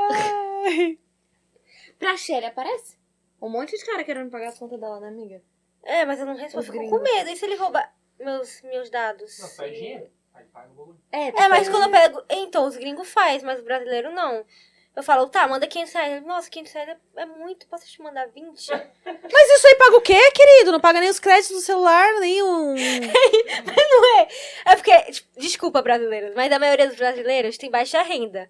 Pra 1.99 2.15
Shelly 2.17 2.45
aparece? 2.45 2.97
Um 3.41 3.49
monte 3.49 3.77
de 3.77 3.85
cara 3.85 4.03
querendo 4.03 4.29
pagar 4.29 4.49
as 4.49 4.57
contas 4.57 4.79
dela, 4.79 4.99
né, 4.99 5.07
amiga? 5.09 5.41
É, 5.83 6.05
mas 6.05 6.19
eu 6.19 6.25
não 6.25 6.35
respondo. 6.35 6.65
Fico 6.65 6.89
com 6.89 6.99
medo. 6.99 7.29
E 7.29 7.35
se 7.35 7.45
ele 7.45 7.55
roubar 7.55 7.93
meus, 8.19 8.61
meus 8.63 8.89
dados? 8.89 9.37
Não, 9.39 9.49
faz 9.49 9.73
dinheiro. 9.77 10.07
Aí 10.33 10.43
paga 10.45 10.69
o 10.71 10.75
bagulho. 10.75 10.97
É, 11.11 11.27
É, 11.27 11.47
mas 11.47 11.69
quando 11.69 11.83
eu 11.83 11.91
pego. 11.91 12.23
Então, 12.29 12.65
os 12.65 12.75
gringos 12.75 13.09
faz, 13.09 13.43
mas 13.43 13.59
o 13.59 13.63
brasileiro 13.63 14.11
não. 14.13 14.43
Eu 14.95 15.03
falo, 15.03 15.27
tá, 15.27 15.45
manda 15.47 15.67
500 15.67 15.93
reais. 15.93 16.23
Nossa, 16.25 16.49
500 16.49 16.71
reais 16.73 16.89
é- 16.89 17.21
é 17.21 17.25
muito. 17.25 17.67
Posso 17.67 17.85
te 17.85 18.01
mandar 18.01 18.27
20? 18.27 18.69
Mas 19.05 19.49
isso 19.57 19.67
aí 19.67 19.75
paga 19.75 19.97
o 19.97 20.01
quê, 20.01 20.31
querido? 20.31 20.71
Não 20.71 20.79
paga 20.79 20.99
nem 21.01 21.09
os 21.09 21.19
créditos 21.19 21.57
do 21.57 21.61
celular, 21.61 22.13
nem 22.19 22.41
um. 22.43 22.75
É 24.65 24.75
porque, 24.75 24.97
tipo, 25.11 25.27
desculpa, 25.39 25.81
brasileiros, 25.81 26.33
mas 26.35 26.51
a 26.51 26.57
maioria 26.59 26.87
dos 26.87 26.95
brasileiros 26.97 27.57
tem 27.57 27.69
baixa 27.69 28.01
renda. 28.01 28.49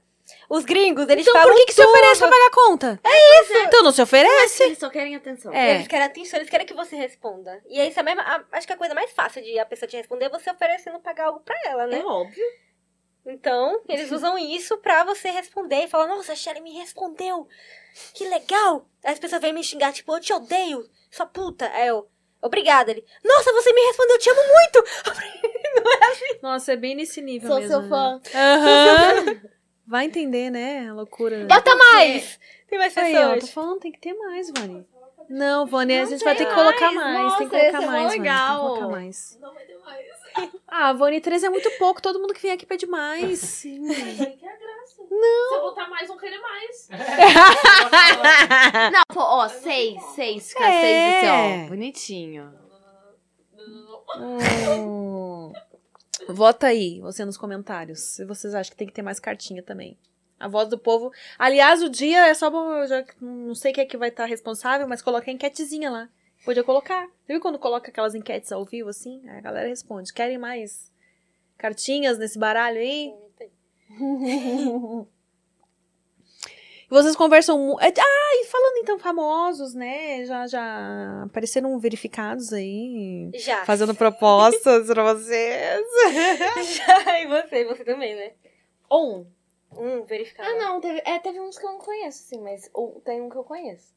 Os 0.49 0.63
gringos, 0.65 1.07
eles 1.09 1.21
Então 1.27 1.33
pagam 1.33 1.51
por 1.51 1.57
que, 1.59 1.65
que 1.67 1.73
se 1.73 1.83
oferece 1.83 2.19
pra 2.19 2.29
pagar 2.29 2.49
conta? 2.51 2.99
É 3.03 3.41
isso. 3.41 3.57
Então 3.57 3.83
não 3.83 3.91
se 3.91 4.01
oferece. 4.01 4.63
Eles 4.63 4.77
só 4.79 4.89
querem 4.89 5.15
atenção. 5.15 5.53
É. 5.53 5.75
Eles 5.75 5.87
querem 5.87 6.05
atenção, 6.05 6.39
eles 6.39 6.49
querem 6.49 6.65
que 6.65 6.73
você 6.73 6.95
responda. 6.95 7.61
E 7.67 7.79
aí, 7.79 7.89
isso 7.89 7.99
é 7.99 8.01
a 8.01 8.03
mesma, 8.03 8.23
a- 8.23 8.43
acho 8.57 8.65
que 8.65 8.73
a 8.73 8.77
coisa 8.77 8.95
mais 8.95 9.11
fácil 9.11 9.43
de 9.43 9.59
a 9.59 9.65
pessoa 9.65 9.87
te 9.87 9.97
responder 9.97 10.25
é 10.25 10.29
você 10.29 10.49
oferecendo 10.49 10.99
pagar 10.99 11.25
algo 11.25 11.41
pra 11.41 11.55
ela, 11.65 11.85
né? 11.85 11.99
É 11.99 12.03
óbvio. 12.05 12.43
Então, 13.25 13.81
eles 13.89 14.09
usam 14.13 14.37
isso 14.37 14.77
pra 14.77 15.03
você 15.03 15.29
responder 15.29 15.83
e 15.83 15.87
falar, 15.87 16.07
nossa, 16.07 16.33
a 16.33 16.35
Shelly 16.35 16.61
me 16.61 16.73
respondeu. 16.77 17.47
Que 18.13 18.27
legal. 18.27 18.87
Aí 19.03 19.13
as 19.13 19.19
pessoas 19.19 19.41
vêm 19.41 19.53
me 19.53 19.63
xingar, 19.63 19.93
tipo, 19.93 20.13
eu 20.15 20.19
te 20.19 20.33
odeio, 20.33 20.87
sua 21.09 21.25
puta. 21.25 21.69
Aí 21.73 21.87
eu, 21.87 22.07
obrigada. 22.41 22.91
Ele, 22.91 23.03
nossa, 23.23 23.51
você 23.53 23.71
me 23.73 23.81
respondeu, 23.87 24.15
eu 24.15 24.19
te 24.19 24.29
amo 24.29 24.41
muito. 24.41 24.85
Nossa, 26.41 26.73
é 26.73 26.75
bem 26.75 26.95
nesse 26.95 27.21
nível 27.21 27.49
Sou 27.49 27.59
mesmo. 27.59 27.71
seu 27.71 27.81
né? 27.81 27.89
fã. 27.89 28.21
Aham. 28.35 29.41
Vai 29.87 30.05
entender, 30.05 30.49
né? 30.49 30.89
A 30.89 30.93
loucura. 30.93 31.45
Bota 31.45 31.75
mais. 31.75 32.39
Tem 32.67 32.77
mais 32.79 32.97
Aí, 32.97 33.15
ó, 33.15 33.27
tô 33.29 33.33
pessoas. 33.35 33.51
falando, 33.53 33.79
tem 33.79 33.91
que 33.91 33.99
ter 33.99 34.13
mais, 34.13 34.49
Vani. 34.49 34.85
Não, 35.29 35.65
Vani, 35.65 35.97
a 35.97 36.05
gente 36.05 36.23
vai 36.23 36.35
ter 36.35 36.45
que 36.45 36.53
colocar 36.53 36.91
mais. 36.91 37.17
mais. 37.17 37.37
tem 37.37 37.49
que 37.49 37.55
Nossa, 37.55 37.71
colocar 37.71 37.83
é 37.83 37.87
mais, 37.87 37.91
Vani. 37.91 38.09
Tem 38.09 38.09
que 38.09 38.17
legal. 38.19 38.59
colocar 38.61 38.87
mais. 38.87 39.37
Não 39.41 39.53
vai 39.53 39.65
ter 39.65 39.77
mais. 39.79 40.05
Ah, 40.67 40.93
Vani, 40.93 41.21
13 41.21 41.45
é 41.45 41.49
muito 41.49 41.69
pouco. 41.77 42.01
Todo 42.01 42.19
mundo 42.19 42.33
que 42.33 42.41
vem 42.41 42.51
aqui 42.51 42.65
pede 42.65 42.85
mais. 42.85 43.63
Mas 43.81 44.21
aí 44.21 44.37
que 44.37 44.45
é 44.45 44.49
a 44.49 44.57
graça. 44.57 45.01
Não. 45.09 45.49
Se 45.49 45.55
eu 45.55 45.61
botar 45.61 45.87
mais, 45.89 46.07
vão 46.07 46.17
querer 46.17 46.39
mais. 46.39 46.89
Não, 48.91 49.01
pô, 49.13 49.21
ó, 49.21 49.47
seis, 49.47 50.01
seis, 50.15 50.49
ficar 50.49 50.69
É. 50.69 50.81
seis 50.81 51.15
assim, 51.15 51.65
ó. 51.65 51.69
Bonitinho. 51.69 52.53
Hum. 54.17 55.51
Vota 56.29 56.67
aí, 56.67 56.99
você 57.01 57.25
nos 57.25 57.37
comentários, 57.37 57.99
se 57.99 58.25
vocês 58.25 58.55
acham 58.55 58.71
que 58.71 58.77
tem 58.77 58.87
que 58.87 58.93
ter 58.93 59.01
mais 59.01 59.19
cartinha 59.19 59.61
também. 59.61 59.97
A 60.39 60.47
voz 60.47 60.67
do 60.67 60.77
povo. 60.77 61.11
Aliás, 61.39 61.81
o 61.81 61.89
dia 61.89 62.27
é 62.27 62.33
só 62.33 62.49
já 62.87 63.05
não 63.21 63.55
sei 63.55 63.71
quem 63.71 63.83
é 63.83 63.87
que 63.87 63.97
vai 63.97 64.09
estar 64.09 64.25
responsável, 64.25 64.87
mas 64.87 65.01
coloquei 65.01 65.31
a 65.31 65.35
enquetezinha 65.35 65.89
lá. 65.89 66.09
Podia 66.43 66.63
colocar. 66.63 67.05
Você 67.07 67.33
viu 67.33 67.41
quando 67.41 67.57
coloca 67.57 67.89
aquelas 67.89 68.13
enquetes 68.13 68.51
ao 68.51 68.63
vivo 68.65 68.89
assim? 68.89 69.21
Aí 69.27 69.37
a 69.37 69.41
galera 69.41 69.67
responde. 69.67 70.13
Querem 70.13 70.37
mais 70.37 70.91
cartinhas 71.57 72.17
nesse 72.19 72.37
baralho 72.37 72.79
aí? 72.79 73.13
E 76.87 76.89
vocês 76.89 77.15
conversam. 77.15 77.57
mu- 77.57 77.79
é, 77.81 77.87
Ah, 77.87 78.31
e 78.41 78.45
falando 78.45 78.77
então 78.77 78.99
famosos, 78.99 79.73
né? 79.73 80.23
Já, 80.25 80.45
já 80.45 81.23
apareceram 81.23 81.77
verificados 81.79 82.53
aí. 82.53 83.31
Já. 83.33 83.65
Fazendo 83.65 83.95
propostas 83.95 84.85
pra 84.85 85.13
vocês. 85.13 85.81
Já. 86.77 87.19
E 87.21 87.27
você, 87.27 87.65
você 87.65 87.83
também, 87.83 88.15
né? 88.15 88.31
Um. 88.91 89.25
Hum, 89.77 90.03
verificado. 90.05 90.49
Ah, 90.49 90.55
não, 90.55 90.79
teve, 90.81 91.01
é, 91.05 91.19
teve 91.19 91.39
uns 91.39 91.57
que 91.57 91.65
eu 91.65 91.71
não 91.71 91.79
conheço, 91.79 92.23
sim, 92.23 92.41
mas 92.41 92.69
ou, 92.73 93.01
tem 93.01 93.21
um 93.21 93.29
que 93.29 93.35
eu 93.37 93.43
conheço. 93.43 93.93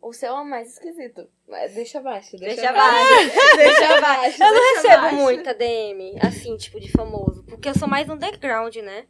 O 0.00 0.12
seu 0.12 0.30
é 0.36 0.40
o 0.40 0.44
mais 0.44 0.72
esquisito. 0.72 1.28
Mas 1.48 1.74
deixa 1.74 1.98
abaixo, 1.98 2.36
deixa, 2.36 2.56
Deixa 2.56 2.70
abaixo. 2.70 2.96
abaixo. 3.14 3.36
Deixa 3.56 3.96
abaixo. 3.98 4.42
Eu 4.42 4.52
não 4.52 4.74
recebo 4.74 4.94
abaixo. 4.94 5.16
muita 5.16 5.54
DM, 5.54 6.18
assim, 6.20 6.56
tipo, 6.56 6.80
de 6.80 6.90
famoso. 6.90 7.44
Porque 7.44 7.68
eu 7.68 7.74
sou 7.78 7.86
mais 7.86 8.08
underground, 8.10 8.74
né? 8.76 9.06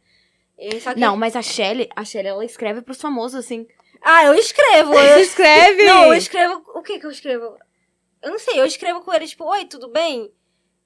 Só 0.81 0.93
que- 0.93 0.99
Não, 0.99 1.17
mas 1.17 1.35
a 1.35 1.41
Shelly, 1.41 1.89
a 1.95 2.05
Shelly, 2.05 2.27
ela 2.27 2.45
escreve 2.45 2.81
pros 2.83 3.01
famosos, 3.01 3.39
assim. 3.43 3.67
Ah, 4.03 4.25
eu 4.25 4.35
escrevo. 4.35 4.91
Você 4.93 5.13
Eu... 5.13 5.19
escreve? 5.19 5.83
Não, 5.85 6.05
eu 6.05 6.13
escrevo. 6.13 6.63
O 6.75 6.83
que 6.83 6.99
que 6.99 7.05
eu 7.07 7.11
escrevo? 7.11 7.57
Eu 8.21 8.29
não 8.31 8.39
sei, 8.39 8.59
eu 8.59 8.65
escrevo 8.65 9.01
com 9.01 9.11
ele, 9.13 9.25
tipo, 9.27 9.45
oi, 9.45 9.65
tudo 9.65 9.89
bem? 9.89 10.31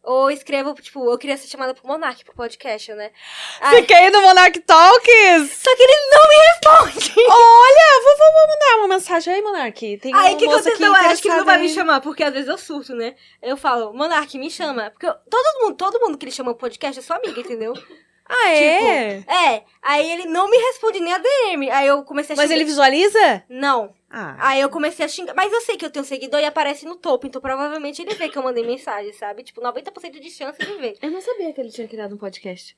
Ou 0.10 0.32
escrevo, 0.32 0.74
tipo, 0.76 1.12
eu 1.12 1.18
queria 1.18 1.36
ser 1.36 1.48
chamada 1.48 1.74
pro 1.74 1.86
Monark, 1.86 2.24
pro 2.24 2.34
podcast, 2.34 2.94
né? 2.94 3.12
Ai, 3.60 3.76
Fiquei 3.82 4.10
no 4.10 4.22
Monarch 4.22 4.58
Talks. 4.62 5.52
Só 5.52 5.76
que 5.76 5.84
ele 5.84 6.10
não 6.10 6.30
me 6.30 6.36
responde. 6.46 7.14
Olha, 7.30 8.04
vou, 8.04 8.18
vou, 8.18 8.48
mandar 8.48 8.76
uma 8.80 8.88
mensagem 8.88 9.34
aí, 9.34 9.42
Monark. 9.42 9.98
Tem 9.98 10.16
Aí 10.16 10.32
um 10.32 10.36
o 10.36 10.38
que 10.38 10.46
moço 10.46 10.60
aconteceu? 10.60 10.94
aqui 10.96 11.06
Eu 11.06 11.12
acho 11.12 11.22
que 11.22 11.28
ele 11.28 11.38
não 11.38 11.46
vai 11.46 11.58
me 11.58 11.68
chamar, 11.70 12.00
porque 12.00 12.24
às 12.24 12.34
vezes 12.34 12.48
eu 12.48 12.58
surto, 12.58 12.96
né? 12.96 13.16
Eu 13.42 13.58
falo, 13.58 13.92
Monark, 13.94 14.38
me 14.38 14.50
chama. 14.50 14.90
Porque 14.92 15.06
eu- 15.08 15.16
todo 15.30 15.62
mundo, 15.62 15.76
todo 15.76 16.00
mundo 16.00 16.18
que 16.18 16.24
ele 16.26 16.32
chama 16.32 16.54
pro 16.54 16.62
podcast 16.62 16.98
é 17.00 17.02
sua 17.04 17.18
amiga, 17.18 17.42
entendeu? 17.42 17.74
Ah, 18.30 18.50
é? 18.50 19.24
É, 19.26 19.64
aí 19.82 20.12
ele 20.12 20.26
não 20.26 20.50
me 20.50 20.58
responde 20.58 21.00
nem 21.00 21.14
a 21.14 21.18
DM. 21.18 21.72
Aí 21.72 21.88
eu 21.88 22.04
comecei 22.04 22.34
a 22.34 22.36
Mas 22.36 22.48
xingar. 22.48 22.56
ele 22.56 22.66
visualiza? 22.66 23.44
Não. 23.48 23.94
Ah. 24.10 24.36
Aí 24.40 24.62
eu 24.62 24.70
comecei 24.70 25.06
a 25.06 25.10
xingar. 25.10 25.34
Mas 25.36 25.52
eu 25.52 25.60
sei 25.62 25.76
que 25.76 25.86
eu 25.86 25.90
tenho 25.92 26.06
seguidor 26.06 26.40
e 26.40 26.46
aparece 26.46 26.86
no 26.86 26.96
topo, 26.96 27.28
então 27.28 27.42
provavelmente 27.42 28.02
ele 28.02 28.16
vê 28.16 28.30
que 28.30 28.38
eu 28.38 28.44
mandei 28.44 28.66
mensagem, 28.66 29.12
sabe? 29.14 29.44
Tipo, 29.44 29.60
90% 29.62 30.20
de 30.20 30.30
chance 30.32 30.58
de 30.60 30.74
ver. 30.78 30.98
Eu 31.02 31.12
não 31.12 31.20
sabia 31.22 31.52
que 31.54 31.60
ele 31.60 31.70
tinha 31.72 31.88
criado 31.88 32.16
um 32.16 32.18
podcast. 32.18 32.78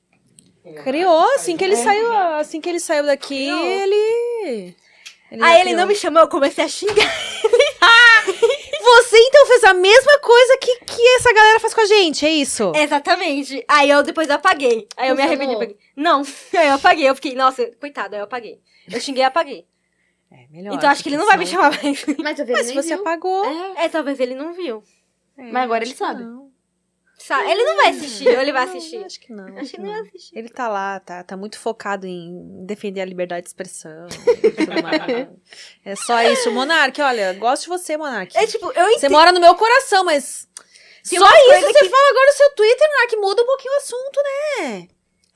Criou, 0.84 1.34
assim 1.36 1.56
que 1.56 1.64
ele 1.64 1.74
É. 1.74 1.76
saiu, 1.76 2.12
assim 2.38 2.60
que 2.60 2.68
ele 2.68 2.80
saiu 2.80 3.04
daqui, 3.06 3.28
Criou. 3.46 3.64
ele... 3.64 4.76
ele 5.30 5.42
Aí 5.42 5.54
ele 5.54 5.62
criou. 5.62 5.76
não 5.78 5.86
me 5.86 5.94
chamou, 5.94 6.20
eu 6.22 6.28
comecei 6.28 6.64
a 6.64 6.68
xingar. 6.68 6.94
Você 8.82 9.16
então 9.18 9.46
fez 9.46 9.64
a 9.64 9.74
mesma 9.74 10.18
coisa 10.18 10.58
que, 10.58 10.76
que 10.84 11.08
essa 11.16 11.32
galera 11.32 11.60
faz 11.60 11.72
com 11.72 11.80
a 11.80 11.86
gente, 11.86 12.26
é 12.26 12.30
isso? 12.30 12.72
Exatamente. 12.74 13.64
Aí 13.68 13.88
eu 13.88 14.02
depois 14.02 14.28
eu 14.28 14.34
apaguei. 14.34 14.86
Aí 14.96 15.08
eu 15.08 15.14
me 15.16 15.22
Funcionou? 15.22 15.26
arrependi. 15.26 15.54
apaguei. 15.54 15.76
Não, 15.96 16.22
aí 16.56 16.68
eu 16.68 16.74
apaguei. 16.74 17.08
Eu 17.08 17.14
fiquei, 17.14 17.34
nossa, 17.34 17.70
coitado, 17.80 18.14
aí 18.14 18.20
eu 18.20 18.24
apaguei. 18.24 18.60
Eu 18.90 19.00
xinguei 19.00 19.22
e 19.22 19.26
apaguei. 19.26 19.66
É, 20.32 20.46
melhor. 20.50 20.74
então 20.74 20.88
acho 20.88 21.02
que 21.02 21.08
ele 21.08 21.16
não 21.16 21.26
vai 21.26 21.36
me 21.36 21.46
chamar 21.46 21.70
mais. 21.82 22.04
Mas 22.18 22.38
vi 22.38 22.52
Mas 22.52 22.66
se 22.66 22.72
ele 22.72 22.82
você 22.82 22.88
nem 22.88 22.96
viu. 22.96 23.00
apagou... 23.00 23.44
É. 23.44 23.84
É, 23.84 23.88
talvez 23.88 24.20
ele 24.20 24.34
não 24.34 24.52
viu. 24.52 24.82
é, 25.36 25.42
Mas 25.50 25.64
agora 25.64 25.84
ele 25.84 25.92
que 25.92 25.98
sabe. 25.98 26.22
não. 26.24 26.50
Sa- 27.18 27.44
Ele 27.50 27.62
não 27.64 27.76
vai 27.76 27.90
assistir, 27.90 28.28
ou 28.28 28.40
ele 28.40 28.50
vai 28.50 28.64
Não, 28.64 28.72
assistir? 28.72 29.04
Acho 29.04 29.20
que 29.20 29.30
não. 29.30 29.58
Acho 29.58 29.72
que 29.72 29.78
não 29.80 29.90
vai 29.90 30.00
assistir. 30.00 30.38
Ele 30.38 30.48
tá 30.48 30.68
lá, 30.68 30.98
tá, 31.00 31.22
tá 31.22 31.36
muito 31.36 31.58
focado 31.58 32.06
em 32.06 32.64
defender 32.64 33.02
a 33.02 33.04
liberdade 33.04 33.42
de 33.42 33.48
expressão. 33.48 34.06
é 35.84 35.96
só 35.96 36.22
isso. 36.22 36.50
Monark, 36.50 36.98
olha, 37.02 37.32
gosto 37.34 37.64
de 37.64 37.68
você, 37.68 37.96
Monark. 37.98 38.34
É 38.36 38.46
tipo, 38.46 38.72
eu 38.72 38.86
Você 38.86 38.96
entendo. 38.96 39.12
mora 39.12 39.32
no 39.32 39.40
meu 39.40 39.54
coração, 39.54 40.02
mas. 40.04 40.48
Tem 41.08 41.18
só 41.18 41.24
uma 41.26 41.36
isso 41.36 41.46
coisa 41.46 41.66
você 41.72 41.88
fala 41.90 42.10
agora 42.10 42.26
no 42.26 42.32
seu 42.36 42.54
Twitter, 42.54 42.88
Monark. 42.90 43.16
Muda 43.16 43.42
um 43.42 43.46
pouquinho 43.46 43.74
o 43.74 43.76
assunto, 43.76 44.20
né? 44.22 44.88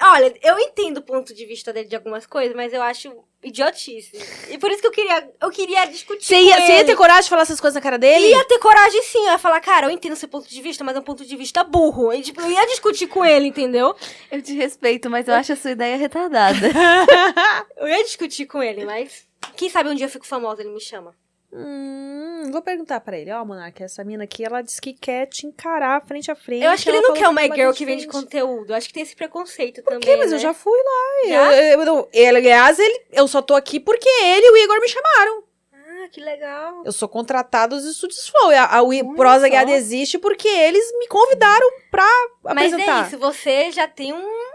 Olha, 0.03 0.35
eu 0.43 0.59
entendo 0.59 0.99
o 0.99 1.03
ponto 1.03 1.35
de 1.35 1.47
vista 1.47 1.73
dele 1.73 1.89
de 1.89 1.97
algumas 1.97 2.27
coisas, 2.27 2.55
mas 2.57 2.73
eu 2.73 2.83
acho 2.83 3.25
idiotice. 3.45 4.11
E 4.51 4.59
por 4.59 4.71
isso 4.71 4.81
que 4.81 4.87
eu 4.87 4.93
queria, 4.93 5.31
eu 5.41 5.51
queria 5.51 5.85
discutir. 5.87 6.25
Você 6.25 6.35
com 6.35 6.41
ia, 6.41 6.61
você 6.61 6.73
ia 6.73 6.85
ter 6.85 6.97
coragem 6.97 7.23
de 7.23 7.29
falar 7.29 7.43
essas 7.43 7.61
coisas 7.61 7.75
na 7.75 7.81
cara 7.81 7.99
dele? 7.99 8.29
Ia 8.29 8.45
ter 8.45 8.59
coragem 8.59 9.03
sim, 9.03 9.19
eu 9.19 9.33
ia 9.33 9.39
falar, 9.39 9.61
cara, 9.61 9.87
eu 9.87 9.91
entendo 9.91 10.17
seu 10.17 10.29
ponto 10.29 10.49
de 10.49 10.63
vista, 10.63 10.83
mas 10.83 10.97
é 10.97 11.01
um 11.01 11.03
ponto 11.03 11.25
de 11.25 11.37
vista 11.37 11.63
burro. 11.63 12.13
E, 12.13 12.23
tipo, 12.23 12.41
eu 12.41 12.51
ia 12.51 12.67
discutir 12.67 13.07
com 13.07 13.25
ele, 13.25 13.49
entendeu? 13.49 13.95
Eu 14.31 14.43
te 14.43 14.55
respeito, 14.55 15.11
mas 15.11 15.29
eu 15.29 15.35
acho 15.35 15.53
a 15.53 15.57
sua 15.57 15.73
ideia 15.73 15.97
retardada. 15.97 16.59
Eu 17.77 17.89
ia 17.89 18.03
discutir 18.05 18.47
com 18.47 18.63
ele, 18.63 18.85
mas. 18.85 19.27
Quem 19.57 19.69
sabe 19.69 19.91
um 19.91 19.95
dia 19.95 20.07
eu 20.07 20.11
fico 20.11 20.27
famosa, 20.27 20.63
ele 20.63 20.71
me 20.71 20.81
chama. 20.81 21.15
Hum, 21.57 22.51
vou 22.51 22.61
perguntar 22.61 23.01
pra 23.01 23.17
ele. 23.17 23.31
Ó, 23.31 23.45
Monark, 23.45 23.81
essa 23.83 24.03
mina 24.03 24.25
aqui, 24.25 24.45
ela 24.45 24.61
disse 24.61 24.81
que 24.81 24.93
quer 24.93 25.27
te 25.27 25.47
encarar 25.47 26.05
frente 26.05 26.31
a 26.31 26.35
frente. 26.35 26.65
Eu 26.65 26.71
acho 26.73 26.83
que 26.83 26.91
ele 26.91 27.01
não 27.01 27.15
quer 27.15 27.29
uma 27.29 27.47
vai 27.47 27.57
girl 27.57 27.71
que 27.73 27.85
vende 27.87 28.07
conteúdo. 28.09 28.73
Eu 28.73 28.77
acho 28.77 28.89
que 28.89 28.95
tem 28.95 29.03
esse 29.05 29.15
preconceito 29.15 29.83
também. 29.83 30.01
Por 30.01 30.05
quê? 30.07 30.17
Mas 30.17 30.33
eu 30.33 30.39
né? 30.39 30.43
já 30.43 30.53
fui 30.53 30.77
lá. 30.77 31.29
Já? 31.29 31.55
Eu, 31.57 31.81
eu, 31.81 31.83
eu- 31.87 32.09
ele, 32.13 32.39
aliás, 32.39 32.79
ele, 32.79 33.03
eu 33.13 33.29
só 33.29 33.41
tô 33.41 33.55
aqui 33.55 33.79
porque 33.79 34.09
ele 34.09 34.47
e 34.47 34.51
o 34.51 34.57
Igor 34.57 34.81
me 34.81 34.89
chamaram. 34.89 35.45
Ah, 35.73 36.09
que 36.11 36.21
legal. 36.21 36.83
Eu 36.85 36.93
sou 36.93 37.09
contratada 37.09 37.77
dos 37.77 37.85
estúdios 37.85 38.29
Flow. 38.29 38.51
A, 38.51 38.77
a, 38.79 38.83
o 38.83 39.15
Prosa. 39.15 39.49
Guiada 39.49 39.71
existe 39.71 40.19
porque 40.19 40.49
eles 40.49 40.85
me 40.99 41.07
convidaram 41.07 41.71
pra 41.91 42.09
Mas 42.43 42.73
apresentar. 42.73 43.05
é 43.05 43.07
isso, 43.07 43.19
você 43.19 43.71
já 43.71 43.87
tem 43.87 44.13
um- 44.13 44.54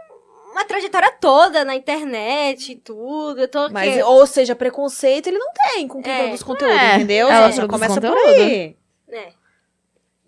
uma 0.51 0.65
trajetória 0.65 1.11
toda 1.19 1.63
na 1.65 1.75
internet 1.75 2.71
e 2.71 2.75
tudo. 2.75 3.39
Eu 3.41 3.47
tô 3.47 3.69
Mas, 3.69 3.93
aqui. 3.93 4.03
ou 4.03 4.25
seja, 4.27 4.55
preconceito 4.55 5.27
ele 5.27 5.37
não 5.37 5.51
tem 5.53 5.87
com 5.87 6.01
quem 6.01 6.11
É. 6.13 6.19
produz 6.23 6.43
conteúdo, 6.43 6.73
É, 6.73 6.95
entendeu? 6.95 7.27
ela 7.29 7.51
Já 7.51 7.65
produz 7.65 7.69
começa 7.81 8.01
por 8.01 8.09
conteúdo. 8.09 8.41
aí. 8.41 8.77
né? 9.07 9.33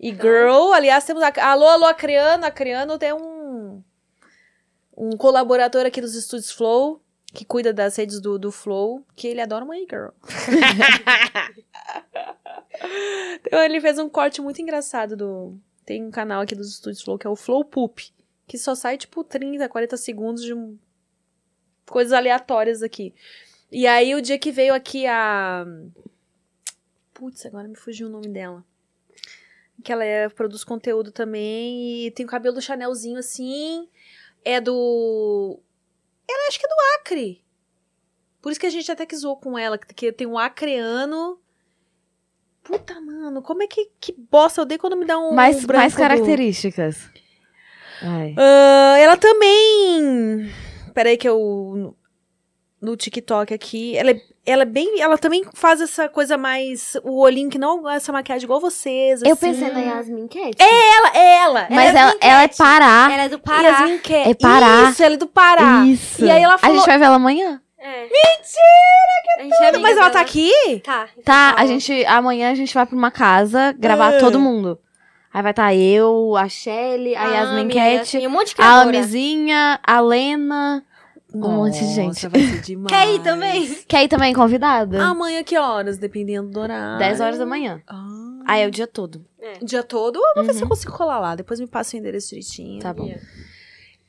E 0.00 0.10
girl, 0.12 0.72
aliás, 0.72 1.04
temos 1.04 1.22
a... 1.22 1.32
Alô, 1.50 1.66
alô, 1.66 1.84
Acriano. 1.86 2.44
Acriano 2.44 2.98
tem 2.98 3.12
um... 3.12 3.82
Um 4.96 5.16
colaborador 5.16 5.86
aqui 5.86 6.00
dos 6.00 6.14
estúdios 6.14 6.50
Flow, 6.50 7.00
que 7.32 7.44
cuida 7.44 7.72
das 7.72 7.96
redes 7.96 8.20
do, 8.20 8.38
do 8.38 8.50
Flow, 8.52 9.04
que 9.16 9.26
ele 9.28 9.40
adora 9.40 9.64
uma 9.64 9.76
e-girl. 9.78 10.10
então 13.46 13.62
ele 13.62 13.80
fez 13.80 13.98
um 13.98 14.08
corte 14.08 14.40
muito 14.40 14.60
engraçado 14.60 15.16
do... 15.16 15.56
Tem 15.84 16.04
um 16.04 16.10
canal 16.10 16.42
aqui 16.42 16.54
dos 16.54 16.68
estúdios 16.70 17.02
Flow, 17.02 17.18
que 17.18 17.26
é 17.26 17.30
o 17.30 17.34
Flow 17.36 17.64
Poop, 17.64 18.12
que 18.52 18.58
só 18.58 18.74
sai, 18.74 18.98
tipo, 18.98 19.24
30, 19.24 19.66
40 19.66 19.96
segundos 19.96 20.42
de 20.44 20.52
um... 20.52 20.76
coisas 21.86 22.12
aleatórias 22.12 22.82
aqui. 22.82 23.14
E 23.70 23.86
aí, 23.86 24.14
o 24.14 24.20
dia 24.20 24.38
que 24.38 24.52
veio 24.52 24.74
aqui 24.74 25.06
a... 25.06 25.64
Putz, 27.14 27.46
agora 27.46 27.66
me 27.66 27.74
fugiu 27.74 28.08
o 28.08 28.10
nome 28.10 28.28
dela 28.28 28.62
que 29.82 29.90
ela 29.90 30.04
é- 30.04 30.28
produz 30.28 30.62
conteúdo 30.64 31.10
também 31.10 32.06
e 32.06 32.10
tem 32.10 32.24
o 32.26 32.28
cabelo 32.28 32.54
do 32.54 32.60
Chanelzinho 32.62 33.18
assim. 33.18 33.88
É 34.44 34.60
do. 34.60 35.58
Ela 36.28 36.48
acho 36.48 36.58
que 36.60 36.66
é 36.66 36.68
do 36.68 36.74
Acre. 37.00 37.42
Por 38.40 38.52
isso 38.52 38.60
que 38.60 38.66
a 38.66 38.70
gente 38.70 38.92
até 38.92 39.04
que 39.06 39.16
zoou 39.16 39.36
com 39.36 39.58
ela, 39.58 39.76
que- 39.78 40.12
tem 40.12 40.26
um 40.26 40.38
acreano. 40.38 41.40
Puta, 42.62 43.00
mano, 43.00 43.42
como 43.42 43.62
é 43.64 43.66
que, 43.66 43.90
que 43.98 44.12
bosta? 44.12 44.60
Eu 44.60 44.62
odeio 44.62 44.78
quando 44.78 44.96
me 44.96 45.04
dá 45.04 45.18
um. 45.18 45.32
Mais, 45.32 45.64
um 45.64 45.66
mais 45.66 45.96
características. 45.96 47.10
Ah, 48.36 48.98
ela 48.98 49.16
também. 49.16 50.50
Peraí, 50.94 51.16
que 51.16 51.28
eu. 51.28 51.94
No 52.80 52.96
TikTok 52.96 53.54
aqui. 53.54 53.96
Ela 53.96 54.10
é, 54.10 54.20
ela 54.44 54.62
é 54.62 54.66
bem. 54.66 55.00
Ela 55.00 55.16
também 55.16 55.44
faz 55.54 55.80
essa 55.80 56.08
coisa 56.08 56.36
mais. 56.36 56.96
O 57.04 57.20
olhinho 57.20 57.48
que 57.48 57.58
não 57.58 57.88
essa 57.88 58.12
maquiagem 58.12 58.44
igual 58.44 58.58
vocês. 58.60 59.22
Eu 59.22 59.32
assim. 59.34 59.52
pensei 59.52 59.70
na 59.70 59.78
Yasmin 59.80 60.26
Cat. 60.26 60.56
Ela, 60.58 61.16
ela. 61.16 61.66
Mas 61.70 61.88
Ela 61.90 61.98
é 61.98 62.02
ela, 62.02 62.16
ela 62.20 62.42
é. 62.42 62.48
Pará. 62.48 63.08
Ela 63.12 63.22
é 63.24 63.28
do 63.28 63.38
Pará. 63.38 63.68
Yasmin 63.68 63.98
Cat. 63.98 64.30
É 64.30 64.34
Pará. 64.34 64.90
Isso, 64.90 65.02
ela 65.04 65.14
é 65.14 65.16
do 65.18 65.26
Pará. 65.28 65.84
Isso. 65.86 66.24
E 66.24 66.30
aí 66.30 66.42
ela 66.42 66.58
falou- 66.58 66.74
A 66.74 66.78
gente 66.78 66.86
vai 66.86 66.98
ver 66.98 67.04
ela 67.04 67.16
amanhã. 67.16 67.60
É. 67.78 68.02
Mentira! 68.02 69.38
A 69.38 69.42
gente 69.42 69.54
é 69.54 69.78
Mas 69.78 69.92
ela 69.96 70.00
dela. 70.08 70.10
tá 70.10 70.20
aqui? 70.20 70.52
Tá. 70.84 71.08
então 71.12 71.24
Tá, 71.24 71.54
a 71.56 71.66
gente. 71.66 72.04
Amanhã 72.06 72.50
a 72.50 72.54
gente 72.54 72.72
vai 72.74 72.84
pra 72.86 72.96
uma 72.96 73.10
casa 73.10 73.72
gravar 73.78 74.14
Ah. 74.16 74.18
todo 74.18 74.38
mundo. 74.40 74.78
Aí 75.32 75.42
vai 75.42 75.52
estar 75.52 75.74
eu, 75.74 76.36
a 76.36 76.48
Shelly, 76.48 77.14
a 77.16 77.22
Ah, 77.22 77.30
Yasmin 77.30 77.68
Cat, 77.68 78.16
Yasmin, 78.16 78.26
um 78.26 78.30
monte 78.30 78.54
de 78.54 78.60
a. 78.62 78.80
Amizinha, 78.82 79.80
a 79.82 80.00
Lena. 80.00 80.84
Um 81.34 81.38
monte 81.48 81.78
de 81.78 81.94
gente. 81.94 82.06
Nossa, 82.08 82.28
vai 82.28 82.42
ser 82.42 82.60
demais. 82.60 82.92
Quer 82.92 83.14
ir 83.14 83.20
também? 83.22 83.74
Quer 83.88 84.04
ir 84.04 84.08
também 84.08 84.34
convidada? 84.34 85.02
Amanhã 85.02 85.42
que 85.42 85.56
horas? 85.56 85.96
Dependendo 85.96 86.50
do 86.50 86.60
horário. 86.60 86.98
10 86.98 87.20
horas 87.20 87.38
da 87.38 87.46
manhã. 87.46 87.80
Ah. 87.88 88.06
Aí 88.46 88.62
é 88.62 88.66
o 88.66 88.70
dia 88.70 88.86
todo. 88.86 89.24
O 89.60 89.64
dia 89.64 89.82
todo? 89.82 90.18
Eu 90.18 90.34
vou 90.34 90.44
ver 90.44 90.52
se 90.52 90.58
eu 90.60 90.64
Uhum. 90.64 90.68
consigo 90.68 90.92
colar 90.92 91.18
lá. 91.20 91.34
Depois 91.34 91.58
me 91.58 91.66
passa 91.66 91.96
o 91.96 91.98
endereço 91.98 92.28
direitinho. 92.30 92.82
Tá 92.82 92.92
bom. 92.92 93.10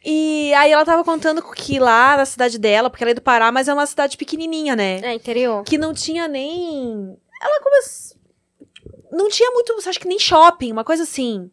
E 0.06 0.54
aí 0.56 0.70
ela 0.72 0.84
tava 0.84 1.02
contando 1.06 1.42
que 1.54 1.80
lá 1.80 2.18
na 2.18 2.26
cidade 2.26 2.60
dela, 2.60 2.90
porque 2.90 3.04
ela 3.06 3.12
é 3.12 3.14
do 3.14 3.22
Pará, 3.22 3.52
mas 3.54 3.70
é 3.70 3.74
uma 3.74 3.86
cidade 3.86 4.18
pequenininha, 4.18 4.76
né? 4.76 5.00
É, 5.02 5.14
interior. 5.14 5.64
Que 5.64 5.78
não 5.78 5.94
tinha 5.94 6.28
nem... 6.28 7.16
Ela 7.42 7.62
começou... 7.64 8.13
Não 9.14 9.30
tinha 9.30 9.52
muito, 9.52 9.78
acho 9.88 10.00
que 10.00 10.08
nem 10.08 10.18
shopping, 10.18 10.72
uma 10.72 10.84
coisa 10.84 11.04
assim. 11.04 11.52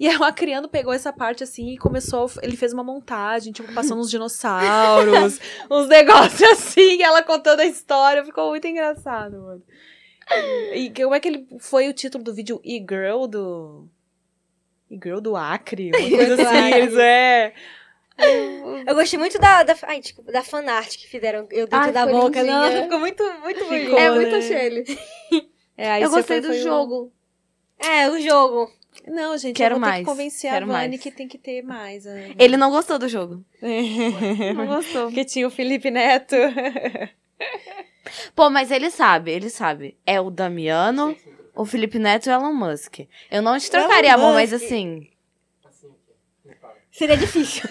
E 0.00 0.08
aí 0.08 0.16
o 0.18 0.24
Acriano 0.24 0.68
pegou 0.68 0.92
essa 0.92 1.12
parte 1.12 1.44
assim 1.44 1.74
e 1.74 1.78
começou. 1.78 2.30
Ele 2.42 2.56
fez 2.56 2.72
uma 2.72 2.82
montagem, 2.82 3.52
tipo, 3.52 3.72
passando 3.72 4.00
uns 4.00 4.10
dinossauros, 4.10 5.38
uns 5.70 5.88
negócios 5.88 6.42
assim, 6.42 6.96
e 6.98 7.02
ela 7.02 7.22
contando 7.22 7.60
a 7.60 7.66
história. 7.66 8.24
Ficou 8.24 8.50
muito 8.50 8.66
engraçado, 8.66 9.38
mano. 9.40 9.62
E, 10.72 10.86
e 10.86 10.90
como 10.90 11.14
é 11.14 11.20
que 11.20 11.28
ele. 11.28 11.46
Foi 11.60 11.88
o 11.88 11.92
título 11.92 12.24
do 12.24 12.34
vídeo 12.34 12.60
E-Girl 12.64 13.26
do. 13.26 13.86
E-Girl 14.90 15.20
do 15.20 15.36
Acre? 15.36 15.90
Uma 15.90 15.98
coisa 16.16 16.34
assim, 16.34 16.74
eles 16.74 16.96
é. 16.96 17.52
Eu 18.86 18.94
gostei 18.94 19.18
muito 19.18 19.38
da, 19.38 19.62
da, 19.62 19.74
ai, 19.82 20.00
desculpa, 20.00 20.30
da 20.30 20.42
fanart 20.42 20.96
que 20.96 21.08
fizeram 21.08 21.46
eu 21.50 21.66
dentro 21.66 21.78
Ai, 21.78 21.92
da 21.92 22.06
boca. 22.06 22.40
lindinha. 22.40 22.60
Nossa, 22.60 22.82
ficou 22.82 22.98
muito, 23.00 23.24
muito 23.40 23.64
bonito. 23.64 23.84
Ficou, 23.84 23.98
é 23.98 24.10
né? 24.10 24.14
muito 24.14 24.42
Shelly. 24.42 24.98
É, 25.76 25.90
aí 25.92 26.02
Eu 26.02 26.10
você 26.10 26.16
gostei 26.16 26.40
foi- 26.40 26.48
do 26.48 26.52
foi 26.54 26.60
um- 26.60 26.62
jogo. 26.62 27.12
É, 27.78 28.08
o 28.10 28.20
jogo. 28.20 28.70
Não, 29.06 29.36
gente, 29.38 29.56
Quero 29.56 29.76
eu 29.76 29.78
vou 29.80 29.84
ter 29.86 29.90
mais, 29.90 30.04
que 30.04 30.10
convencer 30.10 30.50
quero 30.50 30.64
a 30.66 30.68
Vani 30.68 30.88
mais. 30.90 31.00
que 31.02 31.10
tem 31.10 31.26
que 31.26 31.38
ter 31.38 31.62
mais. 31.62 32.04
né? 32.04 32.34
Ele 32.38 32.56
não 32.56 32.70
gostou 32.70 32.98
do 32.98 33.08
jogo. 33.08 33.42
Não 34.54 34.66
gostou. 34.66 35.06
Porque 35.06 35.24
tinha 35.24 35.46
o 35.46 35.50
Felipe 35.50 35.90
Neto. 35.90 36.36
Pô, 38.36 38.50
mas 38.50 38.70
ele 38.70 38.90
sabe, 38.90 39.30
ele 39.32 39.48
sabe. 39.48 39.96
É 40.06 40.20
o 40.20 40.30
Damiano, 40.30 41.16
o 41.54 41.64
Felipe 41.64 41.98
Neto 41.98 42.26
e 42.26 42.30
o 42.30 42.32
Elon 42.32 42.52
Musk. 42.52 43.00
Eu 43.30 43.40
não 43.42 43.58
te 43.58 43.70
trocaria, 43.70 44.10
Elon 44.12 44.22
amor, 44.24 44.34
mas 44.34 44.52
assim, 44.52 45.08
Assim. 45.64 45.92
Seria 46.90 47.16
difícil. 47.16 47.68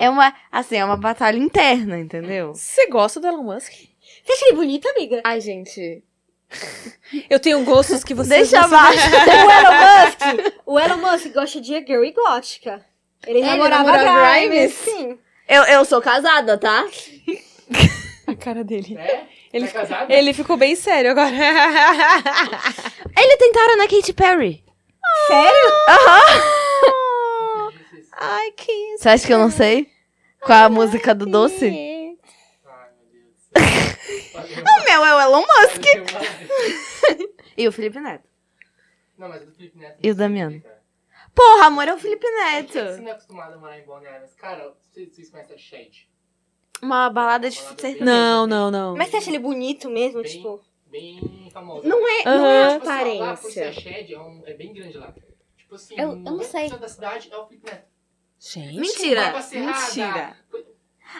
é 0.00 0.08
uma, 0.08 0.34
assim, 0.50 0.76
é 0.76 0.84
uma 0.84 0.96
batalha 0.96 1.36
interna, 1.36 1.98
entendeu? 1.98 2.54
Você 2.54 2.86
gosta 2.88 3.20
do 3.20 3.26
Elon 3.26 3.42
Musk? 3.42 3.70
Você 3.70 4.32
acha 4.32 4.46
ele 4.46 4.56
bonito, 4.56 4.88
amiga? 4.88 5.20
Ai, 5.24 5.40
gente. 5.40 6.02
Eu 7.28 7.38
tenho 7.40 7.62
gostos 7.64 8.02
que 8.04 8.14
você 8.14 8.28
Deixa 8.30 8.58
não 8.58 8.64
abaixo. 8.66 8.98
o 9.06 9.10
Elon 9.60 9.72
Musk, 10.06 10.54
o 10.66 10.80
Elon 10.80 10.96
Musk 10.96 11.32
gosta 11.32 11.60
de 11.60 11.74
girl 11.86 12.04
e 12.04 12.12
gótica. 12.12 12.84
Ele, 13.26 13.38
Ele 13.38 13.46
namorava 13.48 13.92
Grimes. 13.92 14.48
Grimes? 14.48 14.72
Sim. 14.74 15.18
Eu, 15.48 15.62
eu 15.64 15.84
sou 15.84 16.00
casada, 16.00 16.56
tá? 16.58 16.84
A 18.26 18.34
cara 18.34 18.64
dele. 18.64 18.96
É? 18.96 19.24
Ele, 19.52 19.66
Tá 19.68 19.80
casado? 19.80 20.10
ele 20.10 20.32
ficou 20.32 20.56
bem 20.56 20.74
sério 20.74 21.10
agora. 21.10 21.28
Ele 23.16 23.36
tentaram 23.36 23.76
na 23.76 23.86
Katy 23.86 24.12
Perry. 24.14 24.64
Ai, 28.18 28.50
que. 28.52 28.96
Você 28.96 29.08
acha 29.10 29.26
que 29.26 29.32
eu 29.32 29.38
não 29.38 29.50
sei? 29.50 29.88
Qual 30.40 30.58
é 30.58 30.62
a 30.62 30.68
música 30.68 31.14
do 31.14 31.26
doce? 31.26 31.66
Ai, 31.66 32.16
meu 32.96 33.06
Deus 33.12 33.26
do 33.34 34.54
céu. 34.54 34.62
O 34.62 34.81
meu 34.92 35.04
é 35.04 35.14
o 35.16 35.20
Elon 35.20 35.40
Musk. 35.40 35.82
Musk. 36.12 37.30
E 37.56 37.68
o 37.68 37.72
Felipe 37.72 37.98
Neto. 38.00 38.28
Não, 39.16 39.28
mas 39.28 39.42
é 39.42 39.46
do 39.46 39.52
Felipe 39.52 39.78
Neto. 39.78 39.98
E 40.02 40.10
o 40.10 40.14
Damiano? 40.14 40.62
Porra, 41.34 41.66
amor, 41.66 41.88
é 41.88 41.94
o 41.94 41.98
Felipe 41.98 42.26
É 42.26 42.62
que 42.62 42.72
Você 42.72 42.82
Neto. 42.82 43.00
não 43.02 43.08
é 43.08 43.12
acostumado 43.12 43.54
a 43.54 43.58
morar 43.58 43.78
em 43.78 43.84
Balneário, 43.86 44.28
cara, 44.36 44.74
vocês, 44.92 45.30
conhecem 45.30 45.54
a 45.54 45.58
Shade? 45.58 46.08
Uma 46.82 47.08
balada 47.08 47.48
de. 47.48 47.58
Não, 48.00 48.46
não, 48.46 48.70
não. 48.70 48.96
Mas 48.96 49.08
você 49.10 49.16
acha 49.18 49.30
ele 49.30 49.38
bonito 49.38 49.88
mesmo? 49.88 50.20
Bem- 50.22 50.30
Tipo, 50.32 50.60
Bem 50.90 51.48
famosa. 51.52 51.88
Não 51.88 52.06
é, 52.06 52.24
não 52.24 52.46
é 52.46 52.78
Tipo 52.78 52.90
assim, 52.90 53.18
ó, 53.20 53.24
lá 53.24 53.36
por 53.36 53.50
ser 53.50 53.60
a 53.60 53.68
aparência. 53.70 53.72
Shed, 53.92 54.12
é, 54.14 54.18
um, 54.20 54.42
é 54.44 54.52
bem 54.54 54.74
grande 54.74 54.98
lá. 54.98 55.14
Tipo 55.56 55.74
assim, 55.76 55.94
Eu- 55.98 56.10
eu 56.10 56.16
não 56.16 56.36
90% 56.38 56.44
sei. 56.50 56.68
da 56.78 56.88
cidade 56.88 57.28
é 57.32 57.36
o 57.38 57.46
Felipe 57.46 57.70
Neto. 57.70 57.86
Gente. 58.38 58.76
Mentira, 58.80 59.32
mentira. 59.32 60.36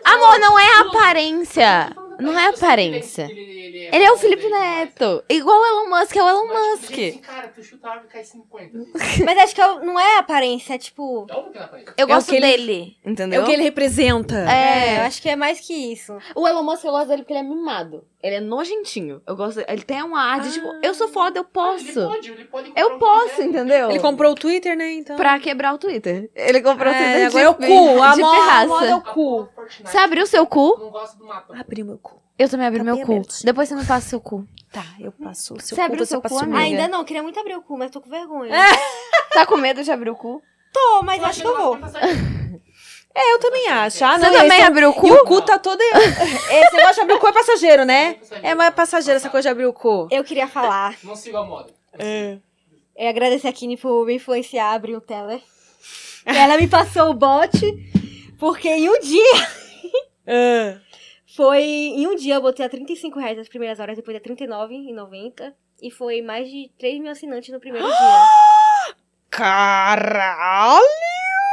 Amor, 0.04 0.38
não 0.38 0.58
é 0.58 0.80
aparência. 0.80 1.96
Não 2.20 2.38
é 2.38 2.48
aparência. 2.48 3.24
Ele 3.30 4.04
é 4.04 4.12
o 4.12 4.16
Felipe 4.16 4.48
Neto. 4.48 5.24
Igual 5.28 5.58
o 5.60 5.66
Elon 5.66 5.90
Musk, 5.98 6.14
é 6.16 6.22
o 6.22 6.28
Elon 6.28 6.46
Musk. 6.46 6.92
Assim, 6.92 7.18
cara, 7.18 7.48
tu 7.48 7.62
chuta 7.62 7.88
a 7.88 7.90
árvore 7.92 8.08
e 8.08 8.12
cai 8.12 8.24
50. 8.24 8.78
mas 9.24 9.38
acho 9.38 9.54
que 9.54 9.60
é 9.60 9.78
não 9.80 9.98
é 9.98 10.18
aparência, 10.18 10.74
é 10.74 10.78
tipo. 10.78 11.26
É 11.28 11.34
óbvio 11.34 11.52
que 11.52 11.58
não 11.58 11.64
aparece. 11.64 11.88
Eu 11.96 12.02
É 12.02 12.04
o 12.04 12.08
gosto 12.08 12.28
que 12.30 12.36
ele- 12.36 12.46
dele, 12.56 12.96
É 13.04 13.10
entendeu? 13.10 13.42
o 13.42 13.44
que 13.44 13.52
ele 13.52 13.62
representa. 13.62 14.36
É, 14.36 14.96
eu 14.98 15.00
É. 15.02 15.06
acho 15.06 15.20
que 15.20 15.28
é 15.28 15.36
mais 15.36 15.60
que 15.60 15.74
isso. 15.74 16.16
O 16.34 16.46
Elon 16.46 16.62
Musk, 16.62 16.84
eu 16.84 16.92
gosto 16.92 17.08
dele 17.08 17.22
porque 17.22 17.32
ele 17.32 17.40
é 17.40 17.42
mimado. 17.42 18.04
Ele 18.22 18.36
é 18.36 18.40
nojentinho. 18.40 19.20
Eu 19.26 19.34
gosto. 19.34 19.60
Ele 19.66 19.82
tem 19.82 20.00
um 20.02 20.14
ar 20.14 20.40
de 20.40 20.52
tipo, 20.52 20.66
eu 20.82 20.94
sou 20.94 21.08
foda, 21.08 21.38
eu 21.38 21.42
Ele 21.42 21.50
posso. 21.52 22.06
pode, 22.08 22.30
ele 22.30 22.44
pode 22.44 22.68
comprar 22.68 22.80
Eu 22.82 22.94
o 22.94 22.98
posso, 22.98 23.28
quiser. 23.30 23.44
entendeu? 23.46 23.90
Ele 23.90 23.98
comprou 23.98 24.30
o 24.32 24.34
Twitter, 24.36 24.76
né? 24.76 24.92
Então. 24.92 25.16
Pra 25.16 25.40
quebrar 25.40 25.74
o 25.74 25.78
Twitter. 25.78 26.30
Ele 26.34 26.60
comprou 26.62 26.92
o 26.92 26.96
Twitter 26.96 27.16
É, 27.16 27.20
de, 27.20 27.24
agora 27.26 27.44
é 27.44 27.48
o 27.48 27.54
cu. 27.56 28.02
A 28.02 28.14
de 28.14 28.20
moda, 28.20 28.66
moda 28.68 28.86
é 28.86 28.94
o 28.94 29.00
cu. 29.02 29.48
Você 29.84 29.98
abriu 29.98 30.24
seu 30.26 30.46
cu? 30.46 30.74
Eu 30.78 30.84
não 30.84 30.90
gosto 30.90 31.18
do 31.18 31.26
mapa. 31.26 31.58
Abriu 31.58 31.84
meu 31.84 31.98
cu. 31.98 32.22
Eu 32.38 32.48
também 32.48 32.66
abri 32.66 32.78
Tá 32.78 32.84
meu 32.84 32.98
cu. 33.04 33.12
aberto. 33.12 33.34
Depois 33.44 33.68
você 33.68 33.74
me 33.74 33.84
passa 33.84 34.08
seu 34.08 34.20
cu. 34.20 34.46
Tá, 34.72 34.84
eu 35.00 35.10
passo 35.12 35.54
o 35.54 35.60
seu 35.60 35.74
Você 35.76 35.80
abriu 35.82 35.98
cu, 36.00 36.06
seu 36.06 36.20
passa 36.20 36.34
cu, 36.36 36.40
o 36.40 36.44
amiga? 36.44 36.60
Ainda 36.60 36.88
não, 36.88 37.04
queria 37.04 37.22
muito 37.22 37.38
abrir 37.40 37.56
o 37.56 37.62
cu, 37.62 37.76
mas 37.76 37.90
tô 37.90 38.00
com 38.00 38.08
vergonha. 38.08 38.52
Tá 39.32 39.44
com 39.46 39.56
medo 39.56 39.82
de 39.82 39.90
abrir 39.90 40.10
o 40.10 40.16
cu? 40.16 40.40
Tô, 40.72 41.02
mas 41.02 41.22
acho 41.24 41.40
que 41.42 41.46
eu 41.46 41.56
vou. 41.56 41.76
É, 43.14 43.34
eu 43.34 43.38
também 43.38 43.68
acho. 43.68 44.02
Ah, 44.04 44.18
Você 44.18 44.24
não, 44.26 44.32
também 44.32 44.48
esse 44.52 44.60
é- 44.62 44.64
abriu 44.66 44.90
o 44.90 44.94
cu? 44.94 45.06
E 45.06 45.12
o 45.12 45.24
cu 45.24 45.42
tá 45.42 45.58
todo. 45.58 45.78
Esse 46.50 46.76
negócio 46.76 46.94
de 46.94 47.00
abrir 47.02 47.14
o 47.14 47.18
cu 47.20 47.28
é 47.28 47.32
passageiro, 47.32 47.84
né? 47.84 48.16
É 48.42 48.54
mais 48.54 48.74
passageiro 48.74 49.16
essa 49.18 49.28
coisa 49.28 49.48
de 49.48 49.52
abrir 49.52 49.66
o 49.66 49.72
cu. 49.72 50.08
Eu 50.10 50.24
queria 50.24 50.48
falar, 50.48 50.96
Não 51.04 51.14
siga 51.14 51.40
a 51.40 51.44
moda. 51.44 51.70
eu 52.96 53.08
agradecer 53.08 53.48
a 53.48 53.52
Kine 53.52 53.76
por 53.76 54.06
me 54.06 54.14
influenciar 54.14 54.66
a 54.70 54.72
abrir 54.74 54.96
o 54.96 55.00
Teller. 55.00 55.40
Ela 56.24 56.56
me 56.56 56.66
passou 56.68 57.10
o 57.10 57.14
bote, 57.14 57.66
porque 58.38 58.68
em 58.68 58.88
um 58.88 58.98
dia, 59.00 59.34
foi, 61.36 61.62
em 61.62 62.06
um 62.06 62.14
dia 62.14 62.34
eu 62.36 62.40
botei 62.42 62.64
a 62.64 62.68
35 62.68 63.18
reais 63.18 63.38
as 63.38 63.48
primeiras 63.48 63.78
horas, 63.80 63.96
depois 63.96 64.16
a 64.16 64.20
39,90. 64.20 65.52
E 65.82 65.90
foi 65.90 66.22
mais 66.22 66.48
de 66.48 66.70
3 66.78 67.00
mil 67.00 67.10
assinantes 67.10 67.52
no 67.52 67.58
primeiro 67.60 67.86
dia. 67.88 68.26
Caralho! 69.30 70.80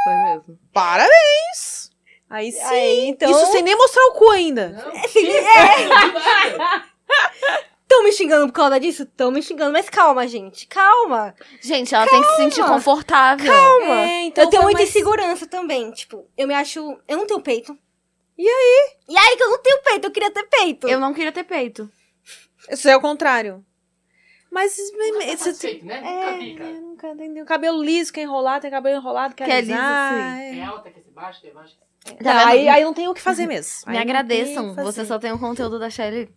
Foi 0.04 0.14
mesmo. 0.24 0.58
Parabéns! 0.72 1.90
Aí 2.28 2.52
sim. 2.52 2.60
Aí, 2.64 3.06
então- 3.08 3.30
Isso 3.30 3.46
sem 3.52 3.62
nem 3.62 3.76
mostrar 3.76 4.04
o 4.06 4.12
cu 4.12 4.30
ainda. 4.30 4.68
Não, 4.70 4.92
é. 4.92 6.84
Tão 7.88 8.04
me 8.04 8.12
xingando 8.12 8.46
por 8.46 8.52
causa 8.52 8.78
disso? 8.78 9.04
Tão 9.04 9.32
me 9.32 9.42
xingando, 9.42 9.72
mas 9.72 9.90
calma, 9.90 10.24
gente, 10.28 10.64
calma. 10.68 11.34
Gente, 11.60 11.92
ela 11.92 12.06
tem 12.06 12.22
que 12.22 12.28
se 12.28 12.36
sentir 12.36 12.64
confortável. 12.64 13.52
É, 13.52 14.22
então 14.26 14.44
eu 14.44 14.50
tenho 14.50 14.62
muita 14.62 14.78
mais- 14.78 14.90
insegurança 14.90 15.44
também. 15.48 15.90
Tipo, 15.90 16.24
eu 16.36 16.46
me 16.46 16.54
acho. 16.54 16.96
Eu 17.08 17.16
não 17.18 17.26
tenho 17.26 17.40
peito. 17.40 17.76
E 18.38 18.46
aí? 18.48 18.96
E 19.08 19.18
aí 19.18 19.36
que 19.36 19.42
eu 19.42 19.50
não 19.50 19.58
tenho 19.58 19.82
peito, 19.82 20.06
eu 20.06 20.10
queria 20.12 20.30
ter 20.30 20.44
peito. 20.44 20.88
Eu 20.88 21.00
não 21.00 21.12
queria 21.12 21.32
ter 21.32 21.42
peito. 21.42 21.90
Isso 22.70 22.88
é 22.88 22.96
o 22.96 23.00
contrário. 23.00 23.64
Mas. 24.50 24.76
Nunca 24.92 25.18
tá 25.18 25.24
Esse, 25.32 25.44
satisfeito, 25.44 25.86
né? 25.86 26.00
Nunca 26.00 26.38
vi, 26.38 26.52
é, 26.52 26.54
cara. 26.56 26.70
nunca 26.72 27.08
entendi. 27.10 27.42
O 27.42 27.46
cabelo 27.46 27.82
liso, 27.82 28.12
quer 28.12 28.22
enrolar, 28.22 28.60
tem 28.60 28.70
cabelo 28.70 28.96
enrolado, 28.96 29.34
quer 29.34 29.44
Que 29.46 29.52
é 29.52 29.60
liso, 29.60 29.72
alisar. 29.72 30.12
sim. 30.36 30.40
é. 30.40 30.58
É 30.58 30.64
alta, 30.64 30.90
quer 30.90 31.00
ser 31.02 31.10
baixa, 31.12 31.40
quer 31.40 31.52
baixa. 31.52 31.76
Não, 32.08 32.16
Tá 32.16 32.46
aí, 32.48 32.58
vendo? 32.64 32.68
aí 32.70 32.84
não 32.84 32.94
tem 32.94 33.08
o 33.08 33.14
que 33.14 33.20
fazer 33.20 33.46
mesmo. 33.46 33.72
Me 33.86 33.92
Aí 33.96 33.98
não 33.98 34.06
tem 34.06 34.10
agradeçam. 34.16 34.74
Você 34.74 35.04
só 35.04 35.18
tem 35.18 35.32
o 35.32 35.38
conteúdo 35.38 35.78
da 35.78 35.90
Shelly. 35.90 36.28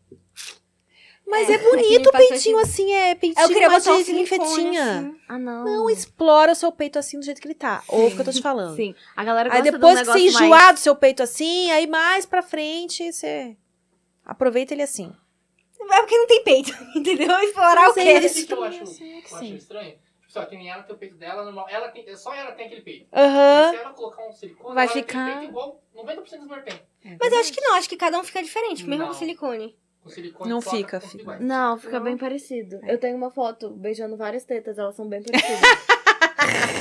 Mas 1.25 1.49
É, 1.49 1.53
é 1.53 1.57
bonito 1.57 2.09
o 2.09 2.11
peitinho 2.11 2.57
assim, 2.59 2.91
é 2.93 3.15
peitinho 3.15 3.43
eu 3.45 3.47
queria 3.47 3.69
botar 3.69 3.93
um 3.93 4.01
linfetinha. 4.01 4.99
assim. 4.99 5.15
Ah, 5.27 5.39
não. 5.39 5.63
Não 5.63 5.89
explora 5.89 6.51
o 6.51 6.55
seu 6.55 6.69
peito 6.71 6.99
assim 6.99 7.17
do 7.17 7.23
jeito 7.25 7.39
que 7.41 7.47
ele 7.47 7.55
tá. 7.55 7.81
Ouve 7.87 8.07
o 8.11 8.15
que 8.15 8.21
eu 8.21 8.25
tô 8.25 8.31
te 8.31 8.41
falando. 8.41 8.75
Sim. 8.75 8.93
A 9.15 9.23
galera 9.23 9.49
Aí 9.53 9.61
gosta 9.61 9.71
depois 9.71 9.95
de 9.95 10.01
um 10.01 10.05
que 10.05 10.11
você 10.11 10.27
enjoar 10.27 10.49
mais... 10.49 10.73
do 10.75 10.79
seu 10.79 10.95
peito 10.97 11.23
assim, 11.23 11.71
aí 11.71 11.87
mais 11.87 12.25
pra 12.25 12.41
frente 12.43 13.11
você 13.11 13.55
aproveita 14.25 14.73
ele 14.73 14.83
assim. 14.83 15.13
É 15.91 15.99
porque 16.01 16.17
não 16.17 16.27
tem 16.27 16.43
peito, 16.43 16.71
entendeu? 16.95 17.37
Explorar 17.39 17.89
o 17.89 17.93
quê? 17.93 17.99
é 18.01 18.19
isso 18.25 18.43
o 18.43 18.47
que 18.47 18.53
eu 18.53 18.63
acho, 18.63 18.79
eu 18.79 18.85
sei 18.85 19.21
que 19.21 19.31
eu 19.31 19.37
acho 19.37 19.45
sim. 19.45 19.55
estranho? 19.55 19.91
Tipo, 19.91 20.31
só 20.31 20.45
que 20.45 20.55
nem 20.55 20.69
ela 20.69 20.83
tem 20.83 20.95
o 20.95 20.99
peito 20.99 21.15
dela 21.15 21.43
normal. 21.43 21.67
Ela 21.69 21.89
tem, 21.89 22.15
só 22.15 22.33
ela 22.33 22.51
tem 22.53 22.65
aquele 22.67 22.81
peito. 22.81 23.07
Aham. 23.13 23.61
Mas 23.61 23.69
se 23.71 23.81
ela 23.83 23.93
colocar 23.93 24.27
um 24.27 24.31
silicone, 24.31 24.75
Vai 24.75 24.85
ela 24.85 24.93
ficar- 24.93 25.25
tem 25.25 25.37
peito 25.39 25.49
igual 25.51 25.81
90% 25.95 26.15
dos 26.39 26.47
mulheres 26.47 26.65
tem. 27.01 27.17
Mas 27.19 27.31
eu 27.33 27.39
acho 27.39 27.53
que 27.53 27.61
não, 27.61 27.75
acho 27.75 27.89
que 27.89 27.97
cada 27.97 28.19
um 28.19 28.23
fica 28.23 28.41
diferente, 28.41 28.83
mesmo 28.85 29.03
Não. 29.05 29.11
com 29.11 29.17
silicone. 29.19 29.77
Com 30.01 30.09
silicone 30.09 30.49
Não 30.49 30.61
fica, 30.61 30.99
fica. 30.99 31.37
Não, 31.39 31.77
fica 31.77 31.97
Não. 31.99 32.03
bem 32.05 32.17
parecido. 32.17 32.79
Eu 32.87 32.97
tenho 32.97 33.15
uma 33.15 33.29
foto 33.31 33.69
beijando 33.69 34.17
várias 34.17 34.43
tetas, 34.43 34.77
elas 34.77 34.95
são 34.95 35.07
bem 35.07 35.21
parecidas. 35.23 35.61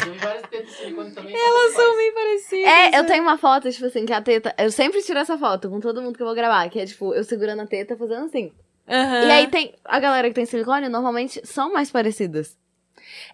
Eu 0.07 0.13
vi 0.15 0.19
várias 0.19 0.43
tetas 0.49 0.69
de 0.69 0.75
silicone 0.75 1.11
também. 1.13 1.35
Elas 1.37 1.73
são 1.75 1.97
bem 1.97 2.13
parecidas. 2.15 2.73
é, 2.73 2.99
eu 2.99 3.07
tenho 3.07 3.23
uma 3.23 3.37
foto, 3.39 3.71
tipo 3.71 3.85
assim, 3.87 4.05
que 4.07 4.13
a 4.13 4.21
teta. 4.23 4.55
Eu 4.59 4.71
sempre 4.73 5.03
tiro 5.03 5.19
essa 5.19 5.37
foto 5.39 5.69
com 5.71 5.79
todo 5.79 6.01
mundo 6.03 6.17
que 6.17 6.23
eu 6.23 6.27
vou 6.27 6.35
gravar, 6.35 6.69
que 6.71 6.81
é 6.81 6.87
tipo, 6.87 7.15
eu 7.15 7.23
segurando 7.23 7.61
a 7.63 7.67
teta 7.67 7.97
fazendo 7.97 8.25
assim. 8.25 8.53
Aham. 8.89 9.25
E 9.25 9.31
aí 9.31 9.47
tem. 9.49 9.75
A 9.85 9.99
galera 9.99 10.29
que 10.29 10.35
tem 10.35 10.47
silicone 10.47 10.89
normalmente 10.89 11.41
são 11.45 11.73
mais 11.73 11.91
parecidas. 11.91 12.57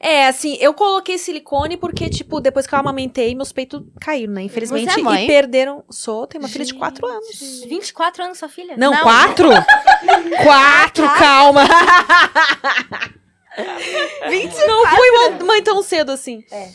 É, 0.01 0.29
assim, 0.29 0.57
eu 0.61 0.73
coloquei 0.75 1.19
silicone 1.19 1.77
porque, 1.77 2.09
tipo, 2.09 2.41
depois 2.41 2.67
que 2.67 2.75
eu 2.75 2.79
amamentei, 2.79 3.35
meus 3.35 3.53
peitos 3.53 3.83
caíram, 4.01 4.33
né? 4.35 4.43
Infelizmente. 4.43 4.93
Você 4.93 5.01
é 5.01 5.03
mãe? 5.03 5.25
E 5.25 5.27
perderam. 5.27 5.85
Sou, 5.91 6.27
tenho 6.27 6.43
uma 6.43 6.49
filha 6.49 6.65
de 6.65 6.75
4 6.75 7.07
anos. 7.07 7.65
24 7.67 8.25
anos, 8.25 8.39
sua 8.39 8.49
filha? 8.49 8.77
Não, 8.77 8.93
Não. 8.93 9.03
quatro? 9.03 9.49
quatro, 10.45 11.05
calma. 11.19 11.63
20 14.29 14.67
não 14.67 14.87
fui 14.87 15.11
uma 15.11 15.45
mãe 15.45 15.63
tão 15.63 15.83
cedo 15.83 16.13
assim. 16.13 16.45
É. 16.51 16.71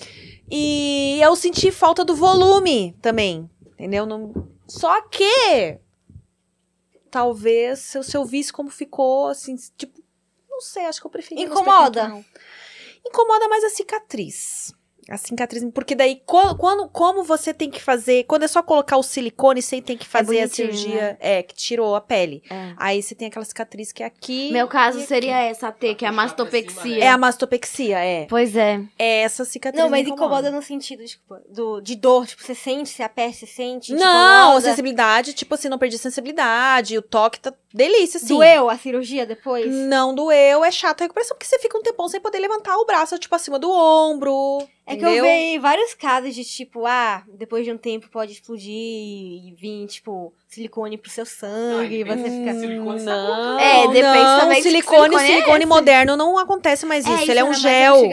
E 0.52 1.20
eu 1.22 1.36
senti 1.36 1.72
falta 1.72 2.04
do 2.04 2.16
volume 2.16 2.96
também, 3.02 3.50
entendeu? 3.74 4.06
Não... 4.06 4.34
Só 4.68 5.02
que 5.04 5.78
talvez 7.14 7.78
se 7.78 7.96
eu, 7.96 8.02
se 8.02 8.18
eu 8.18 8.26
visse 8.26 8.52
como 8.52 8.72
ficou, 8.72 9.28
assim, 9.28 9.56
tipo, 9.78 10.04
não 10.50 10.60
sei, 10.60 10.88
acho 10.88 11.00
que 11.00 11.06
eu 11.06 11.12
preferia. 11.12 11.46
meus 11.46 11.60
Incomoda? 11.60 12.26
Incomoda 13.06 13.48
mais 13.48 13.64
a 13.64 13.70
cicatriz. 13.70 14.74
A 15.10 15.18
cicatriz, 15.18 15.64
porque 15.74 15.96
daí, 15.96 16.22
co- 16.26 16.56
quando, 16.56 16.88
como 16.88 17.24
você 17.24 17.54
tem 17.54 17.70
que 17.70 17.82
fazer, 17.82 18.24
quando 18.24 18.44
é 18.44 18.48
só 18.48 18.64
colocar 18.64 18.96
o 18.98 19.04
silicone, 19.04 19.62
você 19.62 19.82
tem 19.82 19.98
que 19.98 20.08
fazer 20.08 20.40
a 20.40 20.42
bonitinho, 20.44 20.74
cirurgia, 20.74 21.18
é, 21.20 21.44
que 21.44 21.54
tirou 21.54 21.96
a 21.96 22.00
pele. 22.02 22.42
É. 22.50 22.74
Aí 22.78 23.04
você 23.04 23.14
tem 23.14 23.28
aquela 23.28 23.44
cicatriz 23.44 23.92
que 23.92 24.02
é 24.02 24.06
aqui. 24.06 24.50
Meu 24.52 24.68
caso 24.68 25.00
e 25.00 25.06
seria 25.06 25.38
essa 25.42 25.72
T, 25.72 25.96
que 25.96 26.06
é 26.06 26.08
a 26.08 26.12
mastopexia. 26.12 26.82
cima, 26.82 27.04
É 27.04 27.10
a 27.10 27.18
mastopexia, 27.18 28.00
é. 28.00 28.26
Pois 28.30 28.56
é. 28.56 28.82
É 28.98 29.22
essa 29.24 29.44
cicatriz. 29.44 29.84
Não, 29.84 29.90
mas 29.90 30.06
me 30.06 30.12
incomoda 30.12 30.50
no 30.50 30.62
sentido, 30.62 31.04
desculpa, 31.04 31.42
do, 31.50 31.82
de 31.82 31.96
dor. 31.96 32.26
Tipo, 32.26 32.42
você 32.44 32.56
sente, 32.56 32.90
você 32.90 33.04
aperta, 33.04 33.40
você 33.40 33.46
sente. 33.48 33.88
te 33.88 33.96
Não, 33.96 34.08
a 34.08 34.42
incomoda. 34.44 34.62
sensibilidade, 34.70 35.34
tipo 35.34 35.54
assim, 35.56 35.68
não 35.68 35.78
perdi 35.78 35.98
sensibilidade, 35.98 36.98
o 36.98 37.02
toque 37.02 37.40
tá 37.40 37.54
delícia, 37.74 38.18
assim. 38.18 38.28
Doeu 38.36 38.70
a 38.70 38.78
cirurgia 38.78 39.26
depois? 39.26 39.66
Não 39.74 40.16
doeu, 40.16 40.64
é 40.64 40.72
chato 40.72 41.02
a 41.02 41.04
recuperação, 41.04 41.36
porque 41.36 41.48
você 41.48 41.60
fica 41.60 41.78
um 41.78 41.82
tempão 41.82 42.08
sem 42.08 42.22
poder 42.22 42.40
levantar 42.40 42.78
o 42.78 42.86
braço, 42.86 43.18
tipo, 43.20 43.36
acima 43.36 43.60
do 43.60 43.70
ombro. 43.72 44.66
É 44.86 44.98
que 44.98 45.06
eu 45.06 45.10
entendeu? 45.10 45.24
vi 45.24 45.60
vários 45.60 45.94
casos 45.94 46.36
de, 46.36 46.44
tipo, 46.44 46.86
ah, 46.86 47.24
depois 47.28 47.64
de 47.64 47.72
um 47.72 47.78
tempo 47.78 48.10
pode 48.10 48.34
explodir 48.34 48.74
e 48.74 49.56
vir, 49.58 49.88
tipo, 49.88 50.34
silicone 50.48 50.98
pro 50.98 51.10
seu 51.10 51.26
sangue 51.26 52.02
e 52.02 52.04
Não, 52.04 52.18
você 52.18 52.30
fica... 52.30 52.54
Silicone 52.54 53.06
tá 53.06 53.16
não, 53.16 53.60
É, 53.60 53.88
depende 53.88 54.02
não, 54.02 54.40
também 54.42 54.62
silicone, 54.62 55.00
silicone 55.02 55.16
é 55.16 55.28
silicone 55.28 55.58
esse. 55.60 55.66
moderno 55.66 56.18
não 56.18 56.38
acontece 56.38 56.86
mais 56.86 57.06
isso. 57.08 57.32
ele 57.32 57.40
é 57.40 57.44
um 57.44 57.54
gel. 57.54 58.10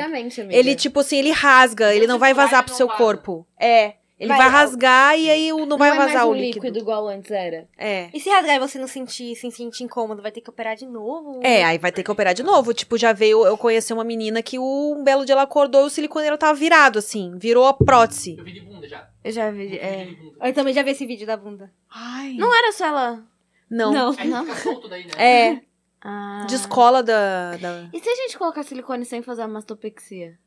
Ele, 0.49 0.77
tipo 0.77 1.01
assim, 1.01 1.19
ele 1.19 1.33
rasga, 1.33 1.93
ele 1.93 2.07
Não 2.07 2.19
vai 2.19 2.33
vazar 2.33 2.63
pro 2.65 2.75
seu 2.75 2.89
corpo. 2.89 3.47
É. 3.59 3.95
Ele 4.21 4.29
vai, 4.29 4.37
Vai, 4.37 4.49
rasgar 4.51 5.19
e 5.19 5.31
aí 5.31 5.51
o- 5.51 5.65
não, 5.65 5.79
vai 5.79 5.89
é 5.89 5.95
mais 5.95 6.13
vazar 6.13 6.27
um 6.29 6.33
o 6.33 6.35
líquido. 6.35 6.79
igual 6.79 7.09
antes 7.09 7.31
era. 7.31 7.67
É. 7.79 8.11
E 8.13 8.21
se 8.21 8.29
rasgar 8.29 8.55
e 8.57 8.59
você 8.59 8.79
não 8.79 8.87
sentir, 8.87 9.35
se 9.35 9.51
sentir 9.51 9.83
incômodo, 9.83 10.21
vai 10.21 10.31
ter 10.31 10.43
que 10.43 10.51
operar 10.51 10.77
de 10.77 10.85
novo? 10.85 11.41
É, 11.43 11.65
aí 11.65 11.79
vai 11.79 11.91
ter 11.91 12.03
que 12.03 12.11
operar 12.11 12.35
de 12.35 12.43
novo. 12.43 12.75
Tipo, 12.75 12.99
já 12.99 13.15
veio, 13.15 13.47
eu 13.47 13.57
conheci 13.57 13.95
uma 13.95 14.05
menina 14.05 14.43
que 14.43 14.59
o, 14.59 14.95
um 14.99 15.03
belo 15.03 15.25
dia 15.25 15.33
ela 15.33 15.43
acordou 15.45 15.85
e 15.85 15.87
o 15.87 15.91
silicone 15.91 16.27
dela 16.27 16.37
tava 16.37 16.53
virado, 16.53 16.99
assim. 16.99 17.33
Virou 17.39 17.65
a 17.67 17.73
prótese. 17.73 18.37
Eu 18.37 18.45
vi 18.45 18.53
de 18.53 18.61
bunda 18.61 18.87
já. 18.87 19.09
Eu 19.25 19.33
já 19.33 19.51
vi. 19.51 19.75
Eu 19.77 19.83
É. 19.83 20.09
Eu 20.49 20.53
também 20.53 20.75
já 20.75 20.83
vi 20.83 20.91
esse 20.91 21.07
vídeo 21.07 21.27
da 21.27 21.39
bunda. 21.39 21.73
Ai. 21.91 22.35
Não 22.35 22.55
era 22.55 22.73
só 22.73 22.85
ela. 22.87 23.25
Não. 23.71 23.91
Não. 23.91 24.15
Aí 24.19 24.29
Não. 24.29 24.45
fica 24.45 24.57
solto 24.59 24.87
daí, 24.87 25.07
né? 25.07 25.13
É, 25.17 25.61
Ah. 26.05 26.45
descola 26.47 27.03
da, 27.03 27.57
da... 27.57 27.89
E 27.93 28.01
se 28.01 28.09
a 28.09 28.15
gente 28.17 28.37
colocar 28.39 28.63
silicone 28.65 29.05
sem 29.07 29.23
fazer 29.23 29.43
a 29.43 29.49
mastopexia? 29.49 30.39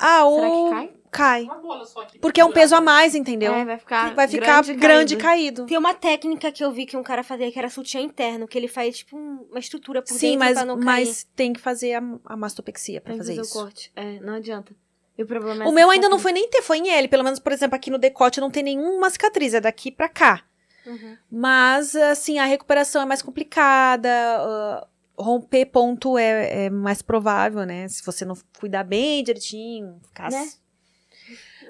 Ah, 0.00 0.24
o... 0.24 0.34
Será 0.36 0.50
que 0.50 0.70
cai? 0.70 0.97
Cai. 1.10 1.42
Uma 1.44 1.56
bola 1.58 1.84
só 1.84 2.02
aqui. 2.02 2.18
Porque 2.18 2.40
é 2.40 2.44
um 2.44 2.52
peso 2.52 2.74
a 2.74 2.80
mais, 2.80 3.14
entendeu? 3.14 3.52
É, 3.54 3.64
vai 3.64 3.78
ficar. 3.78 4.14
vai 4.14 4.28
ficar 4.28 4.62
grande, 4.74 5.14
e 5.14 5.16
caído. 5.16 5.18
caído. 5.18 5.66
Tem 5.66 5.78
uma 5.78 5.94
técnica 5.94 6.50
que 6.52 6.62
eu 6.64 6.70
vi 6.70 6.86
que 6.86 6.96
um 6.96 7.02
cara 7.02 7.22
fazia 7.22 7.50
que 7.50 7.58
era 7.58 7.68
sutiã 7.70 8.00
interno, 8.00 8.46
que 8.46 8.56
ele 8.58 8.68
faz, 8.68 8.98
tipo, 8.98 9.16
um- 9.16 9.46
uma 9.50 9.58
estrutura 9.58 10.02
por 10.02 10.12
Sim, 10.14 10.32
dentro 10.32 10.38
mas, 10.40 10.52
pra 10.54 10.64
não 10.64 10.76
cair. 10.80 11.06
mas 11.06 11.26
tem 11.36 11.52
que 11.52 11.60
fazer 11.60 11.94
a, 11.94 12.02
a 12.26 12.36
mastopexia 12.36 13.00
pra 13.00 13.12
Tem 13.12 13.18
fazer 13.18 13.36
fazer 13.36 13.48
isso. 13.48 13.58
o 13.58 13.62
corte. 13.62 13.92
É, 13.96 14.20
não 14.20 14.34
adianta. 14.34 14.74
E 15.16 15.22
o 15.22 15.26
problema 15.26 15.64
é 15.64 15.66
O 15.66 15.72
meu 15.72 15.90
ainda 15.90 16.08
não 16.08 16.18
foi 16.18 16.30
nem 16.32 16.48
ter, 16.48 16.62
foi 16.62 16.78
em 16.78 16.90
L. 16.90 17.08
Pelo 17.08 17.24
menos, 17.24 17.40
por 17.40 17.50
exemplo, 17.52 17.74
aqui 17.74 17.90
no 17.90 17.98
decote 17.98 18.40
não 18.40 18.50
tem 18.50 18.62
nenhuma 18.62 19.10
cicatriz, 19.10 19.52
é 19.54 19.60
daqui 19.60 19.90
pra 19.90 20.08
cá. 20.08 20.44
Uhum. 20.86 21.16
Mas, 21.30 21.96
assim, 21.96 22.38
a 22.38 22.44
recuperação 22.44 23.02
é 23.02 23.04
mais 23.04 23.20
complicada. 23.20 24.08
ah, 24.10 24.86
romper 25.20 25.66
ponto 25.66 26.16
é, 26.16 26.66
é 26.66 26.70
mais 26.70 27.02
provável, 27.02 27.66
né? 27.66 27.88
Se 27.88 28.04
você 28.06 28.24
não 28.24 28.36
cuidar 28.60 28.84
bem 28.84 29.24
direitinho. 29.24 29.98
Ficar... 30.06 30.30
Né? 30.30 30.48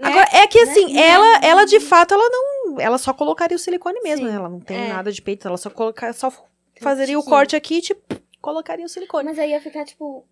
Agora, 0.03 0.29
é 0.33 0.47
que 0.47 0.59
assim, 0.61 0.93
Né? 0.95 1.09
ela, 1.09 1.39
ela 1.43 1.65
de 1.65 1.81
fato, 1.81 2.15
ela 2.15 2.29
não. 2.29 2.81
Ela 2.81 2.99
só 2.99 3.13
colocaria 3.13 3.57
o 3.57 3.59
silicone 3.61 4.01
mesmo, 4.03 4.25
Sim. 4.27 4.31
né? 4.31 4.37
Ela 4.37 4.49
não 4.49 4.61
tem 4.61 4.77
É. 4.77 4.89
nada 4.93 5.11
de 5.13 5.21
peito, 5.23 5.47
ela 5.49 5.57
só 5.57 5.71
colocar, 5.71 6.13
só 6.15 6.33
fazeria 6.81 7.19
o 7.19 7.25
corte 7.25 7.57
aqui 7.57 7.79
e, 7.79 7.81
tipo, 7.83 8.03
colocaria 8.41 8.85
o 8.85 8.89
silicone. 8.89 9.25
Mas 9.29 9.39
aí 9.39 9.51
ia 9.51 9.61
ficar, 9.61 9.85
tipo. 9.85 10.27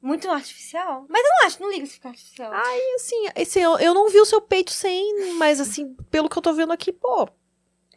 Muito 0.00 0.30
artificial. 0.30 1.06
Mas 1.08 1.22
eu 1.24 1.30
não 1.30 1.46
acho, 1.46 1.62
não 1.62 1.70
ligo 1.70 1.86
se 1.86 1.94
ficar 1.94 2.10
artificial. 2.10 2.52
E 2.52 2.94
assim, 2.96 3.26
esse, 3.36 3.58
eu, 3.58 3.78
eu 3.78 3.94
não 3.94 4.10
vi 4.10 4.20
o 4.20 4.26
seu 4.26 4.38
peito 4.38 4.70
sem, 4.70 5.32
mas 5.38 5.58
assim, 5.60 5.94
pelo 6.10 6.28
que 6.28 6.36
eu 6.36 6.42
tô 6.42 6.52
vendo 6.52 6.74
aqui, 6.74 6.92
pô, 6.92 7.26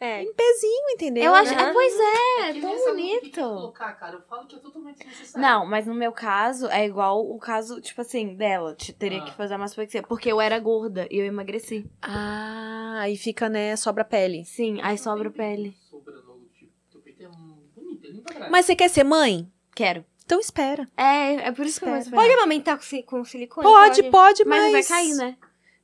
é. 0.00 0.22
em 0.22 0.32
pezinho, 0.34 0.90
entendeu? 0.90 1.24
Eu 1.24 1.34
acho. 1.34 1.52
É, 1.52 1.72
pois 1.72 1.92
é, 1.94 2.50
É 2.50 2.60
tão 2.60 2.74
que 2.76 2.84
bonito. 2.84 3.40
colocar, 3.40 3.92
cara. 3.94 4.16
Eu 4.16 4.22
falo 4.22 4.46
que 4.46 4.56
é 4.56 4.58
totalmente 4.58 4.98
desnecessário. 4.98 5.40
Não, 5.46 5.66
mas 5.66 5.86
no 5.86 5.94
meu 5.94 6.12
caso 6.12 6.66
é 6.68 6.86
igual 6.86 7.20
o 7.28 7.38
caso, 7.38 7.80
tipo 7.80 8.00
assim, 8.00 8.34
dela. 8.34 8.74
Te- 8.74 8.92
Teria 8.92 9.20
Ah. 9.22 9.24
que 9.24 9.34
fazer 9.34 9.54
a 9.54 9.58
mastopexia. 9.58 10.02
Porque 10.02 10.30
eu 10.30 10.40
era 10.40 10.58
gorda 10.58 11.06
e 11.10 11.18
eu 11.18 11.24
emagreci. 11.26 11.84
Ah, 12.02 12.98
aí 13.00 13.16
fica, 13.16 13.48
né, 13.48 13.76
sobra 13.76 14.04
pele. 14.04 14.44
Sim, 14.44 14.80
aí 14.82 14.96
sobra 14.98 15.30
pele. 15.30 15.76
Sobra 15.90 16.14
tipo, 16.54 16.72
teu 16.90 17.00
peito 17.00 17.22
é 17.22 17.28
um- 17.28 17.58
bonito, 17.74 18.06
é 18.06 18.12
pra 18.22 18.32
caralho. 18.34 18.52
Mas 18.52 18.66
você 18.66 18.74
quer 18.76 18.88
ser 18.88 19.04
mãe? 19.04 19.50
Quero. 19.74 20.04
Então 20.24 20.40
espera. 20.40 20.86
É, 20.96 21.48
é 21.48 21.52
por 21.52 21.64
isso 21.64 21.78
que 21.80 21.86
eu 21.86 21.90
vou 21.90 21.98
Espera. 21.98 22.16
Pode 22.20 22.32
amamentar 22.34 22.76
com, 22.76 22.82
si- 22.82 23.02
com 23.02 23.24
silicone? 23.24 23.66
Pode, 23.66 24.02
pode, 24.10 24.44
Mas 24.44 24.60
mas... 24.60 24.64
não 24.64 24.72
vai 24.72 24.84
cair, 24.84 25.14
né? 25.14 25.36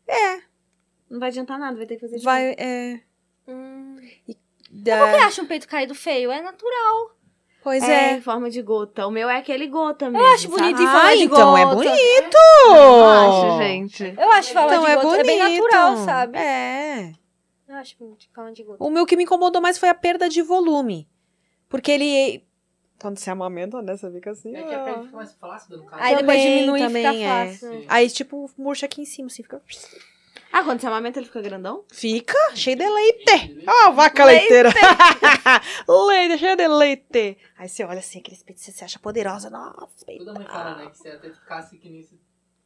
É. 0.07 0.43
Não 1.09 1.19
vai 1.20 1.28
adiantar 1.31 1.59
nada, 1.59 1.77
vai 1.77 1.86
ter 1.86 1.95
que 1.95 2.01
fazer 2.03 2.19
de 2.19 2.24
Vai, 2.24 2.55
é... 2.59 3.01
Hum. 3.47 3.97
da- 4.71 4.99
Por 4.99 5.11
que 5.11 5.16
acha 5.21 5.43
um 5.43 5.47
peito 5.47 5.69
caído 5.69 5.95
feio? 5.95 6.31
É 6.33 6.41
natural. 6.43 7.11
Pois. 7.62 7.83
É, 7.83 8.12
é. 8.12 8.16
em 8.16 8.21
forma 8.21 8.51
de 8.51 8.61
gota. 8.61 9.07
O 9.07 9.11
meu 9.11 9.29
é 9.31 9.39
aquele 9.39 9.66
gota 9.66 10.11
mesmo. 10.11 10.27
Eu 10.27 10.33
acho 10.35 10.49
bonito 10.49 10.83
em 10.83 10.87
Ah, 10.87 10.93
forma 10.93 11.16
de 11.16 11.23
então 11.25 11.57
é 11.57 11.65
gota. 11.65 11.77
bonito! 11.77 12.37
Eu 12.66 13.05
acho, 13.07 13.59
gente. 13.62 14.15
Eu 14.19 14.33
acho 14.33 14.53
forma 14.53 14.69
Então 14.75 14.85
de 14.85 14.91
é 14.91 14.95
gota. 14.97 15.07
bonito. 15.09 15.21
É 15.21 15.25
bem 15.25 15.39
natural, 15.39 15.97
sabe? 15.99 16.39
É. 16.39 17.12
Eu 17.66 17.75
acho 17.77 17.97
bonito 17.99 18.27
em 18.31 18.35
forma 18.35 18.53
de 18.53 18.62
gota. 18.62 18.85
O 18.85 18.91
meu 18.91 19.07
que 19.07 19.16
me 19.16 19.25
incomodou 19.25 19.62
mais 19.62 19.79
foi 19.79 19.89
a 19.89 19.95
perda 19.95 20.29
de 20.29 20.43
volume. 20.43 21.09
Porque 21.69 21.91
ele... 21.91 22.45
Quando 23.01 23.19
você 23.19 23.31
amamenta, 23.31 23.81
né? 23.83 23.97
Você 23.97 24.11
fica 24.12 24.31
assim... 24.33 24.55
É 24.55 24.62
que 24.62 24.75
a 24.75 24.85
pele 24.85 25.03
fica 25.05 25.16
mais 25.16 25.33
flácida 25.35 25.77
no 25.79 25.85
caso. 25.87 26.03
Aí 26.03 26.16
depois 26.16 26.39
Também, 26.39 26.55
diminui 26.59 26.81
e 26.81 26.83
também, 26.87 27.03
fica 27.07 27.16
é. 27.25 27.47
fácil. 27.47 27.71
Sim. 27.71 27.85
Aí, 27.89 28.11
tipo, 28.11 28.51
murcha 28.59 28.85
aqui 28.87 29.01
em 29.01 29.05
cima, 29.07 29.27
assim, 29.27 29.43
fica... 29.43 29.61
Ah, 30.56 30.62
quando 30.62 30.81
você 30.81 30.86
amamenta, 30.86 31.18
ele 31.18 31.26
fica 31.26 31.43
grandão? 31.43 31.85
Fica 31.90 32.39
cheio 32.55 32.76
de 32.76 32.89
leite. 32.89 33.59
Ó, 33.66 33.90
vaca 33.90 34.24
leiteira. 34.24 34.70
leite, 36.06 36.39
cheio 36.39 36.56
de 36.56 36.68
leite. 36.68 37.36
Aí 37.59 37.68
você 37.68 37.82
olha 37.82 37.98
assim, 37.98 38.20
aqueles 38.20 38.40
peitos, 38.40 38.62
você 38.62 38.70
se 38.70 38.85
acha 38.85 39.01
poderosa. 39.01 39.51
Nossa, 39.51 40.06
peito. 40.06 40.24
Toda 40.24 40.39
mãe 40.39 40.47
fala, 40.47 40.76
né? 40.76 40.90
Que 40.90 40.97
você 40.97 41.09
até 41.09 41.28
ficasse 41.28 41.76
que 41.76 41.89
nem 41.89 42.02
esse. 42.02 42.20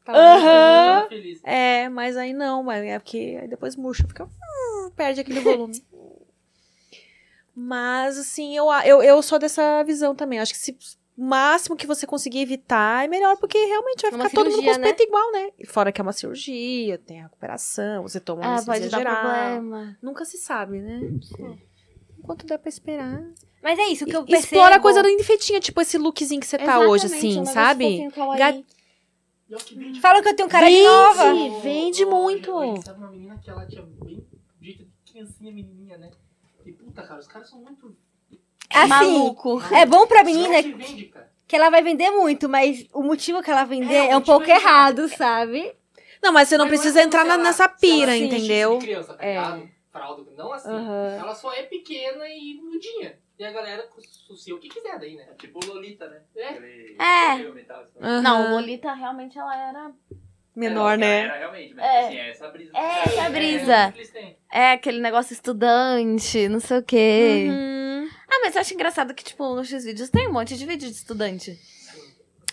Aham. 0.06 1.08
Feliz. 1.08 1.40
É, 1.42 1.88
mas 1.88 2.18
aí 2.18 2.34
não, 2.34 2.62
mas 2.62 2.84
é 2.84 2.98
porque 2.98 3.38
aí 3.40 3.48
depois 3.48 3.74
murcha, 3.74 4.06
fica. 4.06 4.24
hum, 4.24 4.90
perde 4.94 5.22
aquele 5.22 5.40
volume. 5.40 5.82
mas, 7.56 8.18
assim, 8.18 8.54
eu, 8.54 8.66
eu, 8.84 9.02
eu 9.02 9.22
sou 9.22 9.38
dessa 9.38 9.82
visão 9.82 10.14
também. 10.14 10.40
Acho 10.40 10.52
que 10.52 10.58
se 10.58 10.76
máximo 11.18 11.76
que 11.76 11.86
você 11.86 12.06
conseguir 12.06 12.40
evitar 12.40 13.04
é 13.04 13.08
melhor, 13.08 13.36
porque 13.38 13.58
realmente 13.58 14.02
vai 14.02 14.10
É 14.10 14.12
ficar 14.12 14.30
todo 14.30 14.44
mundo 14.46 14.54
com 14.56 14.60
cirurgia, 14.62 14.70
os 14.72 14.78
peitos 14.78 15.06
igual, 15.06 15.32
né? 15.32 15.50
Fora 15.66 15.90
que 15.92 16.00
é 16.00 16.02
uma 16.02 16.12
cirurgia, 16.12 16.98
tem 16.98 17.20
a 17.20 17.24
recuperação, 17.24 18.02
você 18.02 18.20
toma 18.20 18.42
uma 18.42 18.58
Ah, 18.60 18.64
pode 18.64 18.88
dar 18.88 18.98
geral. 18.98 19.16
problema. 19.22 19.98
Nunca 20.02 20.24
se 20.24 20.38
sabe, 20.38 20.80
né? 20.80 21.00
Enquanto 22.18 22.46
der 22.46 22.58
pra 22.58 22.68
esperar. 22.68 23.22
Mas 23.62 23.78
é 23.78 23.86
isso 23.86 24.04
que 24.06 24.14
eu 24.16 24.24
percebo. 24.24 24.44
Explora 24.44 24.76
a 24.76 24.80
coisa 24.80 25.02
da 25.02 25.10
infeitinha, 25.10 25.58
tipo 25.60 25.80
esse 25.80 25.98
lookzinho 25.98 26.40
que 26.40 26.46
você 26.46 26.58
tá 26.58 26.78
hoje, 26.80 27.06
Exatamente, 27.06 27.38
assim, 27.38 27.40
um 27.40 27.44
sabe? 27.46 28.08
Ga- 28.36 28.62
o 30.18 30.22
que 30.22 30.28
eu 30.28 30.36
tenho 30.36 30.48
cara 30.48 30.66
de 30.68 30.72
Vende. 30.76 30.86
nova. 30.86 31.34
Ih, 31.34 31.50
vende 31.60 32.04
muito. 32.04 32.52
Oi, 32.52 32.82
Sabe 32.84 32.98
uma 33.00 33.10
menina 33.10 33.38
que 33.38 33.50
ela 33.50 33.66
tinha 33.66 33.82
bem 33.82 34.24
jeito 34.60 34.84
de 34.84 35.12
criancinha 35.12 35.52
menininha, 35.52 35.96
né? 35.98 36.10
E 36.64 36.72
puta, 36.72 37.02
cara, 37.02 37.18
os 37.18 37.26
caras 37.26 37.48
são 37.48 37.60
muito. 37.60 37.96
Assim, 38.70 38.88
Maluco. 38.88 39.62
é 39.74 39.86
bom 39.86 40.06
pra 40.06 40.22
menina 40.24 40.62
que 40.62 41.12
que 41.48 41.56
ela 41.56 41.70
vai 41.70 41.82
vender 41.82 42.10
muito, 42.10 42.46
mas 42.48 42.86
o 42.92 43.02
motivo 43.02 43.42
que 43.42 43.50
ela 43.50 43.64
vender 43.64 43.94
É, 43.94 43.98
é, 43.98 44.08
um 44.10 44.14
motivo 44.18 44.26
pouco 44.36 44.50
é 44.50 44.54
errado, 44.56 45.08
sabe? 45.08 45.74
Não, 46.22 46.30
mas 46.32 46.48
você 46.48 46.58
não 46.58 46.66
Mas 46.66 46.74
é 46.74 46.76
precisa 46.76 47.02
entrar 47.02 47.24
na- 47.24 47.34
ela- 47.34 47.42
nessa 47.44 47.64
ela 47.64 47.72
pira, 47.72 48.12
vestisse 48.12 48.24
entendeu? 48.36 48.78
De 48.78 48.84
criança, 48.84 49.14
tá 49.14 49.24
É. 49.24 49.68
Fralda, 49.90 50.30
não 50.36 50.52
assim. 50.52 50.68
Aham. 50.68 51.16
Ela 51.18 51.34
só 51.34 51.50
é 51.54 51.62
pequena 51.62 52.28
e 52.28 52.60
mudinha. 52.62 53.18
E 53.38 53.44
a 53.44 53.50
galera 53.52 53.88
associa 53.96 54.54
o 54.54 54.58
que 54.58 54.68
quiser 54.68 54.98
daí, 54.98 55.14
né? 55.16 55.26
Tipo 55.38 55.64
Lolita, 55.64 56.06
né? 56.08 56.20
É. 56.36 56.48
Aquele- 56.48 56.96
É. 56.98 57.30
assim. 57.80 58.22
Não, 58.22 58.50
Lolita 58.52 58.92
realmente 58.92 59.38
ela 59.38 59.56
era. 59.56 59.90
Menor, 60.58 60.92
Não, 60.98 61.06
né? 61.06 61.20
Era 61.26 61.36
realmente, 61.38 61.74
mas 61.74 61.84
É. 61.86 62.06
assim, 62.06 62.16
é 62.18 62.30
essa 62.30 62.48
brisa. 62.48 62.70
É, 62.74 63.02
essa 63.04 63.22
É, 63.22 63.30
brisa. 63.30 63.94
é. 64.50 64.60
É 64.60 64.72
aquele 64.72 65.00
negócio 65.00 65.32
estudante, 65.32 66.48
não 66.48 66.58
sei 66.58 66.78
o 66.78 66.82
quê. 66.82 67.46
Uhum. 67.48 68.08
Ah, 68.30 68.40
mas 68.42 68.54
eu 68.54 68.60
acho 68.60 68.74
engraçado 68.74 69.14
que, 69.14 69.22
tipo, 69.22 69.54
nos 69.54 69.68
X-Vídeos 69.68 70.10
tem 70.10 70.26
um 70.28 70.32
monte 70.32 70.56
de 70.56 70.66
vídeo 70.66 70.88
de 70.88 70.94
estudante. 70.96 71.58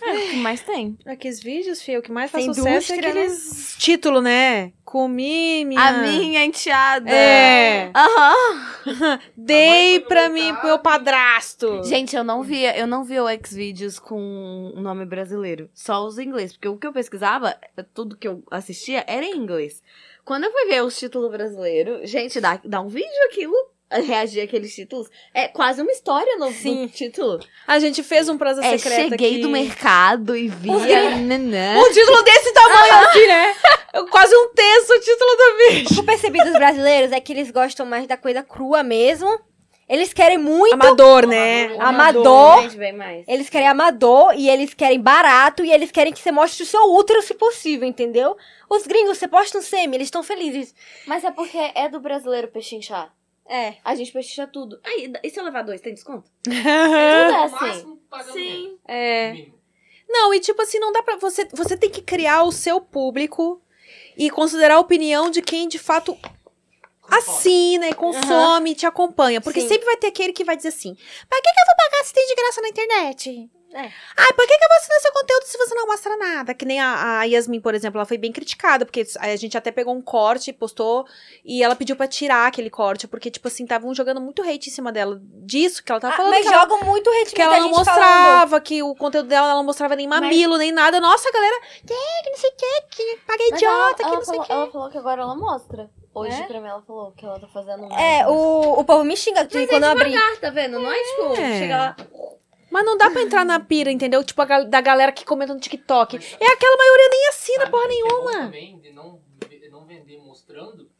É, 0.02 0.12
o 0.14 0.30
que 0.30 0.36
mais 0.36 0.60
tem? 0.60 0.96
Aqueles 1.06 1.42
vídeos, 1.42 1.80
filho, 1.82 2.00
o 2.00 2.02
que 2.02 2.12
mais 2.12 2.30
faz 2.30 2.44
Tem 2.44 2.52
sucesso 2.54 2.92
é 2.92 2.96
indústria, 2.96 3.14
né? 3.14 3.20
aqueles 3.22 3.76
títulos, 3.78 4.22
né? 4.22 4.72
Comi 4.96 5.62
minha... 5.66 5.88
A 5.88 5.92
minha 5.92 6.42
enteada. 6.42 7.10
É. 7.10 7.92
Aham. 7.94 9.20
Dei 9.36 10.00
pra 10.00 10.30
mim, 10.30 10.54
pro 10.54 10.68
meu 10.68 10.78
padrasto. 10.78 11.84
Gente, 11.84 12.16
eu 12.16 12.24
não 12.24 12.42
via, 12.42 12.74
eu 12.78 12.86
não 12.86 13.04
via 13.04 13.22
o 13.22 13.28
X-Vídeos 13.28 13.98
com 13.98 14.18
um 14.74 14.80
nome 14.80 15.04
brasileiro. 15.04 15.68
Só 15.74 16.02
os 16.06 16.18
inglês. 16.18 16.54
Porque 16.54 16.68
o 16.68 16.78
que 16.78 16.86
eu 16.86 16.94
pesquisava, 16.94 17.54
tudo 17.92 18.16
que 18.16 18.26
eu 18.26 18.42
assistia 18.50 19.04
era 19.06 19.22
em 19.22 19.36
inglês. 19.36 19.82
Quando 20.24 20.44
eu 20.44 20.50
fui 20.50 20.64
ver 20.64 20.82
os 20.82 20.98
títulos 20.98 21.30
brasileiros, 21.30 22.08
gente, 22.08 22.40
dá, 22.40 22.58
dá 22.64 22.80
um 22.80 22.88
vídeo 22.88 23.26
aquilo. 23.26 23.54
Reagir 23.90 24.42
àqueles 24.42 24.74
títulos. 24.74 25.08
É 25.32 25.46
quase 25.46 25.80
uma 25.80 25.92
história 25.92 26.36
no, 26.38 26.50
Sim. 26.50 26.82
no 26.82 26.88
título. 26.88 27.38
A 27.66 27.78
gente 27.78 28.02
fez 28.02 28.28
um 28.28 28.36
prosa 28.36 28.60
É, 28.64 28.76
secreta 28.76 29.10
cheguei 29.10 29.32
aqui. 29.34 29.42
do 29.42 29.48
mercado 29.48 30.36
e 30.36 30.48
vi. 30.48 30.70
Um 30.70 31.92
título 31.92 32.22
desse 32.22 32.52
tamanho 32.52 32.94
assim, 32.94 33.26
né? 33.26 33.54
É 33.92 34.02
Quase 34.10 34.34
um 34.36 34.48
terço 34.52 34.92
o 34.92 35.00
título 35.00 35.30
do 35.36 35.56
vídeo. 35.58 35.86
O 35.90 35.94
que 35.94 36.00
eu 36.00 36.04
percebi 36.04 36.42
dos 36.42 36.52
brasileiros 36.54 37.12
é 37.12 37.20
que 37.20 37.32
eles 37.32 37.50
gostam 37.50 37.86
mais 37.86 38.06
da 38.08 38.16
coisa 38.16 38.42
crua 38.42 38.82
mesmo. 38.82 39.40
Eles 39.88 40.12
querem 40.12 40.36
muito. 40.36 40.74
Amador, 40.74 41.26
né? 41.28 41.76
Amador. 41.78 42.56
Mais. 42.96 43.24
Eles 43.28 43.48
querem 43.48 43.68
amador 43.68 44.34
e 44.36 44.50
eles 44.50 44.74
querem 44.74 45.00
barato 45.00 45.64
e 45.64 45.70
eles 45.70 45.92
querem 45.92 46.12
que 46.12 46.18
você 46.18 46.32
mostre 46.32 46.64
o 46.64 46.66
seu 46.66 46.92
útero 46.92 47.22
se 47.22 47.34
possível, 47.34 47.86
entendeu? 47.86 48.36
Os 48.68 48.84
gringos, 48.84 49.16
você 49.16 49.28
posta 49.28 49.58
um 49.58 49.62
semi, 49.62 49.96
eles 49.96 50.08
estão 50.08 50.24
felizes. 50.24 50.74
Mas 51.06 51.22
é 51.22 51.30
porque 51.30 51.56
é 51.72 51.88
do 51.88 52.00
brasileiro 52.00 52.48
pechinchar. 52.48 53.14
É. 53.48 53.76
A 53.84 53.94
gente 53.94 54.12
pechincha 54.12 54.46
tudo. 54.46 54.80
Aí, 54.84 55.12
e 55.22 55.30
se 55.30 55.38
eu 55.38 55.44
levar 55.44 55.62
dois, 55.62 55.80
tem 55.80 55.94
desconto? 55.94 56.30
Aham. 56.48 56.54
Tudo 56.64 57.36
é 57.36 57.44
assim. 57.44 57.54
máximo, 57.54 57.96
pagando 58.10 58.32
Sim. 58.32 58.78
É. 58.86 59.46
Não, 60.08 60.32
e 60.34 60.40
tipo 60.40 60.60
assim, 60.62 60.78
não 60.78 60.92
dá 60.92 61.02
pra. 61.02 61.16
Você, 61.16 61.46
você 61.52 61.76
tem 61.76 61.90
que 61.90 62.02
criar 62.02 62.42
o 62.42 62.52
seu 62.52 62.80
público 62.80 63.60
e 64.16 64.30
considerar 64.30 64.76
a 64.76 64.80
opinião 64.80 65.30
de 65.30 65.42
quem 65.42 65.68
de 65.68 65.78
fato 65.78 66.16
assina 67.08 67.88
e 67.88 67.94
consome 67.94 68.72
e 68.72 68.74
te 68.74 68.86
acompanha. 68.86 69.40
Porque 69.40 69.60
Sim. 69.60 69.68
sempre 69.68 69.84
vai 69.84 69.96
ter 69.96 70.08
aquele 70.08 70.32
que 70.32 70.44
vai 70.44 70.56
dizer 70.56 70.68
assim: 70.68 70.94
pra 70.94 71.40
que, 71.40 71.52
que 71.52 71.60
eu 71.60 71.66
vou 71.66 71.76
pagar 71.76 72.04
se 72.04 72.12
tem 72.12 72.26
de 72.26 72.34
graça 72.34 72.60
na 72.60 72.68
internet? 72.68 73.50
É. 73.76 73.92
Ai, 74.16 74.32
por 74.32 74.46
que, 74.46 74.56
que 74.58 74.64
eu 74.64 74.68
vou 74.68 74.76
assinar 74.78 75.00
seu 75.00 75.12
conteúdo 75.12 75.42
se 75.44 75.58
você 75.58 75.74
não 75.74 75.86
mostra 75.86 76.16
nada? 76.16 76.54
Que 76.54 76.64
nem 76.64 76.80
a, 76.80 77.20
a 77.20 77.24
Yasmin, 77.24 77.60
por 77.60 77.74
exemplo, 77.74 77.98
ela 77.98 78.06
foi 78.06 78.16
bem 78.16 78.32
criticada, 78.32 78.86
porque 78.86 79.04
a 79.20 79.36
gente 79.36 79.56
até 79.56 79.70
pegou 79.70 79.94
um 79.94 80.00
corte, 80.00 80.52
postou, 80.52 81.06
e 81.44 81.62
ela 81.62 81.76
pediu 81.76 81.94
pra 81.94 82.08
tirar 82.08 82.46
aquele 82.46 82.70
corte, 82.70 83.06
porque, 83.06 83.30
tipo 83.30 83.48
assim, 83.48 83.64
estavam 83.64 83.94
jogando 83.94 84.20
muito 84.20 84.42
hate 84.42 84.70
em 84.70 84.72
cima 84.72 84.90
dela. 84.90 85.20
Disso 85.22 85.84
que 85.84 85.92
ela 85.92 86.00
tava 86.00 86.14
Ah, 86.14 86.16
falando. 86.16 86.32
mas 86.32 86.42
que 86.46 86.52
ela- 86.52 86.62
jogam 86.62 86.80
muito 86.84 87.10
hate 87.10 87.34
que 87.34 87.42
ela 87.42 87.58
não 87.60 87.68
gente 87.74 87.84
falando. 87.84 88.00
mostrava, 88.00 88.60
que 88.60 88.82
o 88.82 88.94
conteúdo 88.94 89.28
dela 89.28 89.48
ela 89.48 89.56
não 89.56 89.64
mostrava 89.64 89.94
nem 89.94 90.06
mamilo, 90.08 90.56
nem 90.56 90.72
nada. 90.72 90.98
Nossa, 91.00 91.28
a 91.28 91.32
galera, 91.32 91.60
que, 91.86 91.94
que 92.22 92.30
não 92.30 92.36
sei 92.38 92.50
o 92.50 92.54
que, 92.56 92.82
que 92.96 93.16
paga 93.26 93.44
Mas 93.50 93.60
idiota, 93.60 93.74
ela, 93.76 93.94
que 93.94 94.02
ela 94.02 94.14
não 94.16 94.24
sei 94.24 94.32
o 94.32 94.36
falou, 94.36 94.46
que. 94.46 94.52
ela 94.52 94.70
falou 94.72 94.90
que 94.90 94.98
agora 94.98 95.22
ela 95.22 95.36
mostra. 95.36 95.90
Hoje 96.14 96.40
É? 96.40 96.46
pra 96.46 96.60
mim 96.62 96.66
ela 96.68 96.80
falou 96.80 97.12
que 97.12 97.26
ela 97.26 97.38
tá 97.38 97.46
fazendo 97.48 97.84
É, 97.92 98.22
mais. 98.22 98.28
o, 98.28 98.80
o 98.80 98.84
povo 98.84 99.04
me 99.04 99.14
xinga 99.14 99.44
de 99.44 99.66
quando 99.66 99.84
eu 99.84 99.90
abri. 99.90 100.14
Tá 100.40 100.48
vendo? 100.48 100.80
Não 100.80 100.90
é 100.90 100.96
tipo, 100.98 101.32
É. 101.40 101.58
chega 101.58 101.76
lá. 101.76 101.96
Mas 102.76 102.84
não 102.84 102.94
dá 102.98 103.08
pra 103.10 103.22
entrar 103.22 103.42
na 103.42 103.58
pira, 103.58 103.90
entendeu? 103.90 104.22
Tipo, 104.22 104.42
a 104.42 104.62
da 104.64 104.82
galera 104.82 105.10
que 105.10 105.24
comenta 105.24 105.54
no 105.54 105.58
TikTok. 105.58 106.16
É 106.38 106.46
aquela 106.46 106.76
maioria 106.76 107.08
nem 107.08 107.28
assina 107.28 107.60
Sabe 107.60 107.70
porra 107.70 107.84
o 107.84 107.88
que 107.88 107.94
é 107.94 108.02
nenhuma. 108.02 108.32
também 108.32 108.78
de 108.80 108.90
não, 108.92 109.22
de 109.48 109.68
não 109.70 109.86
vender 109.86 110.18
mostrando, 110.18 110.90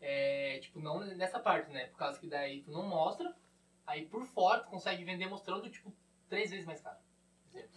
é, 0.00 0.60
tipo, 0.62 0.78
não 0.78 1.00
nessa 1.00 1.40
parte, 1.40 1.72
né? 1.72 1.86
Por 1.86 1.98
causa 1.98 2.20
que 2.20 2.28
daí 2.28 2.62
tu 2.62 2.70
não 2.70 2.86
mostra, 2.86 3.34
aí 3.84 4.06
por 4.06 4.24
fora 4.26 4.60
tu 4.60 4.68
consegue 4.68 5.02
vender 5.02 5.26
mostrando, 5.26 5.68
tipo, 5.68 5.92
três 6.28 6.50
vezes 6.50 6.64
mais 6.64 6.80
caro. 6.80 6.98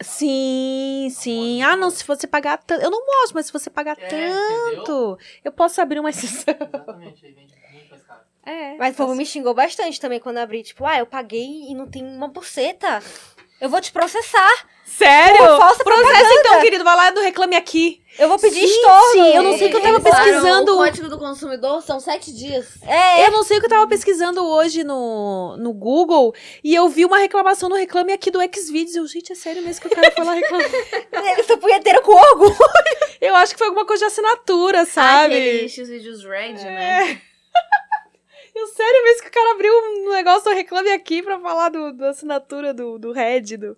Sim, 0.01 1.07
sim. 1.09 1.63
mostra 1.63 1.73
Ah, 1.73 1.75
não, 1.75 1.89
se 1.89 2.05
você 2.05 2.27
pagar 2.27 2.59
tanto. 2.59 2.83
Eu 2.83 2.91
não 2.91 3.03
mostro, 3.03 3.33
mas 3.33 3.47
se 3.47 3.51
você 3.51 3.71
pagar 3.71 3.97
É, 3.97 4.05
entendeu? 4.05 4.83
tanto, 4.83 5.17
eu 5.43 5.51
posso 5.51 5.81
abrir 5.81 5.99
uma 5.99 6.11
exceção. 6.11 6.53
Exatamente, 6.61 7.25
aí 7.25 7.31
vende. 7.31 7.55
É. 8.45 8.75
Mas 8.77 8.93
o 8.93 8.97
povo 8.97 9.15
me 9.15 9.25
xingou 9.25 9.53
bastante 9.53 9.99
também 9.99 10.19
quando 10.19 10.37
abri. 10.37 10.63
Tipo, 10.63 10.85
ah, 10.85 10.97
eu 10.97 11.05
paguei 11.05 11.69
e 11.69 11.75
não 11.75 11.87
tem 11.87 12.03
uma 12.03 12.27
buceta. 12.27 13.01
Eu 13.59 13.69
vou 13.69 13.79
te 13.79 13.91
processar. 13.91 14.65
Sério? 14.83 15.37
Pô, 15.37 15.57
falsa 15.57 15.83
Processo 15.83 16.03
propaganda. 16.09 16.33
então, 16.39 16.61
querido. 16.61 16.83
Vai 16.83 16.95
lá 16.95 17.11
no 17.11 17.21
Reclame 17.21 17.55
Aqui. 17.55 18.01
Eu 18.17 18.27
vou 18.27 18.37
pedir 18.39 18.59
Gente, 18.59 18.71
estorno. 18.71 19.25
eu 19.27 19.43
não 19.43 19.57
sei 19.57 19.67
o 19.67 19.69
que 19.69 19.77
eu 19.77 19.81
tava 19.81 19.99
pesquisando. 20.01 20.73
O 20.73 20.77
código 20.77 21.07
do 21.07 21.17
consumidor 21.19 21.81
são 21.83 21.99
sete 21.99 22.33
dias. 22.33 22.81
É, 22.81 23.25
Eu 23.25 23.31
não 23.31 23.43
sei 23.43 23.57
o 23.57 23.59
que 23.59 23.67
eu 23.67 23.69
tava 23.69 23.87
pesquisando 23.87 24.43
hoje 24.43 24.83
no, 24.83 25.55
no 25.57 25.71
Google 25.73 26.33
e 26.63 26.73
eu 26.75 26.89
vi 26.89 27.05
uma 27.05 27.19
reclamação 27.19 27.69
no 27.69 27.75
Reclame 27.75 28.11
Aqui 28.11 28.31
do 28.31 28.39
Xvideos. 28.41 28.95
Eu, 28.95 29.07
gente, 29.07 29.31
é 29.31 29.35
sério 29.35 29.61
mesmo 29.61 29.81
que 29.81 29.87
o 29.87 29.95
cara 29.95 30.11
foi 30.11 30.25
lá 30.25 30.33
reclamar? 30.33 30.67
eles 31.33 31.45
são 31.45 31.57
punheteiros 31.57 32.01
com 32.03 32.11
orgulho. 32.13 32.57
eu 33.21 33.35
acho 33.35 33.53
que 33.53 33.59
foi 33.59 33.67
alguma 33.67 33.85
coisa 33.85 34.05
de 34.07 34.11
assinatura, 34.11 34.85
sabe? 34.85 35.35
Aquele 35.35 35.69
X-Vídeos 35.69 36.23
Red, 36.25 36.53
né? 36.65 37.21
Eu 38.53 38.67
sério 38.67 39.03
mesmo 39.03 39.23
que 39.23 39.29
o 39.29 39.31
cara 39.31 39.51
abriu 39.53 39.73
um 39.73 40.11
negócio 40.11 40.49
do 40.49 40.55
Reclame 40.55 40.91
Aqui 40.91 41.23
pra 41.23 41.39
falar 41.39 41.69
do, 41.69 41.93
da 41.93 42.09
assinatura 42.09 42.73
do, 42.73 42.99
do 42.99 43.11
Red. 43.11 43.57
Do... 43.57 43.77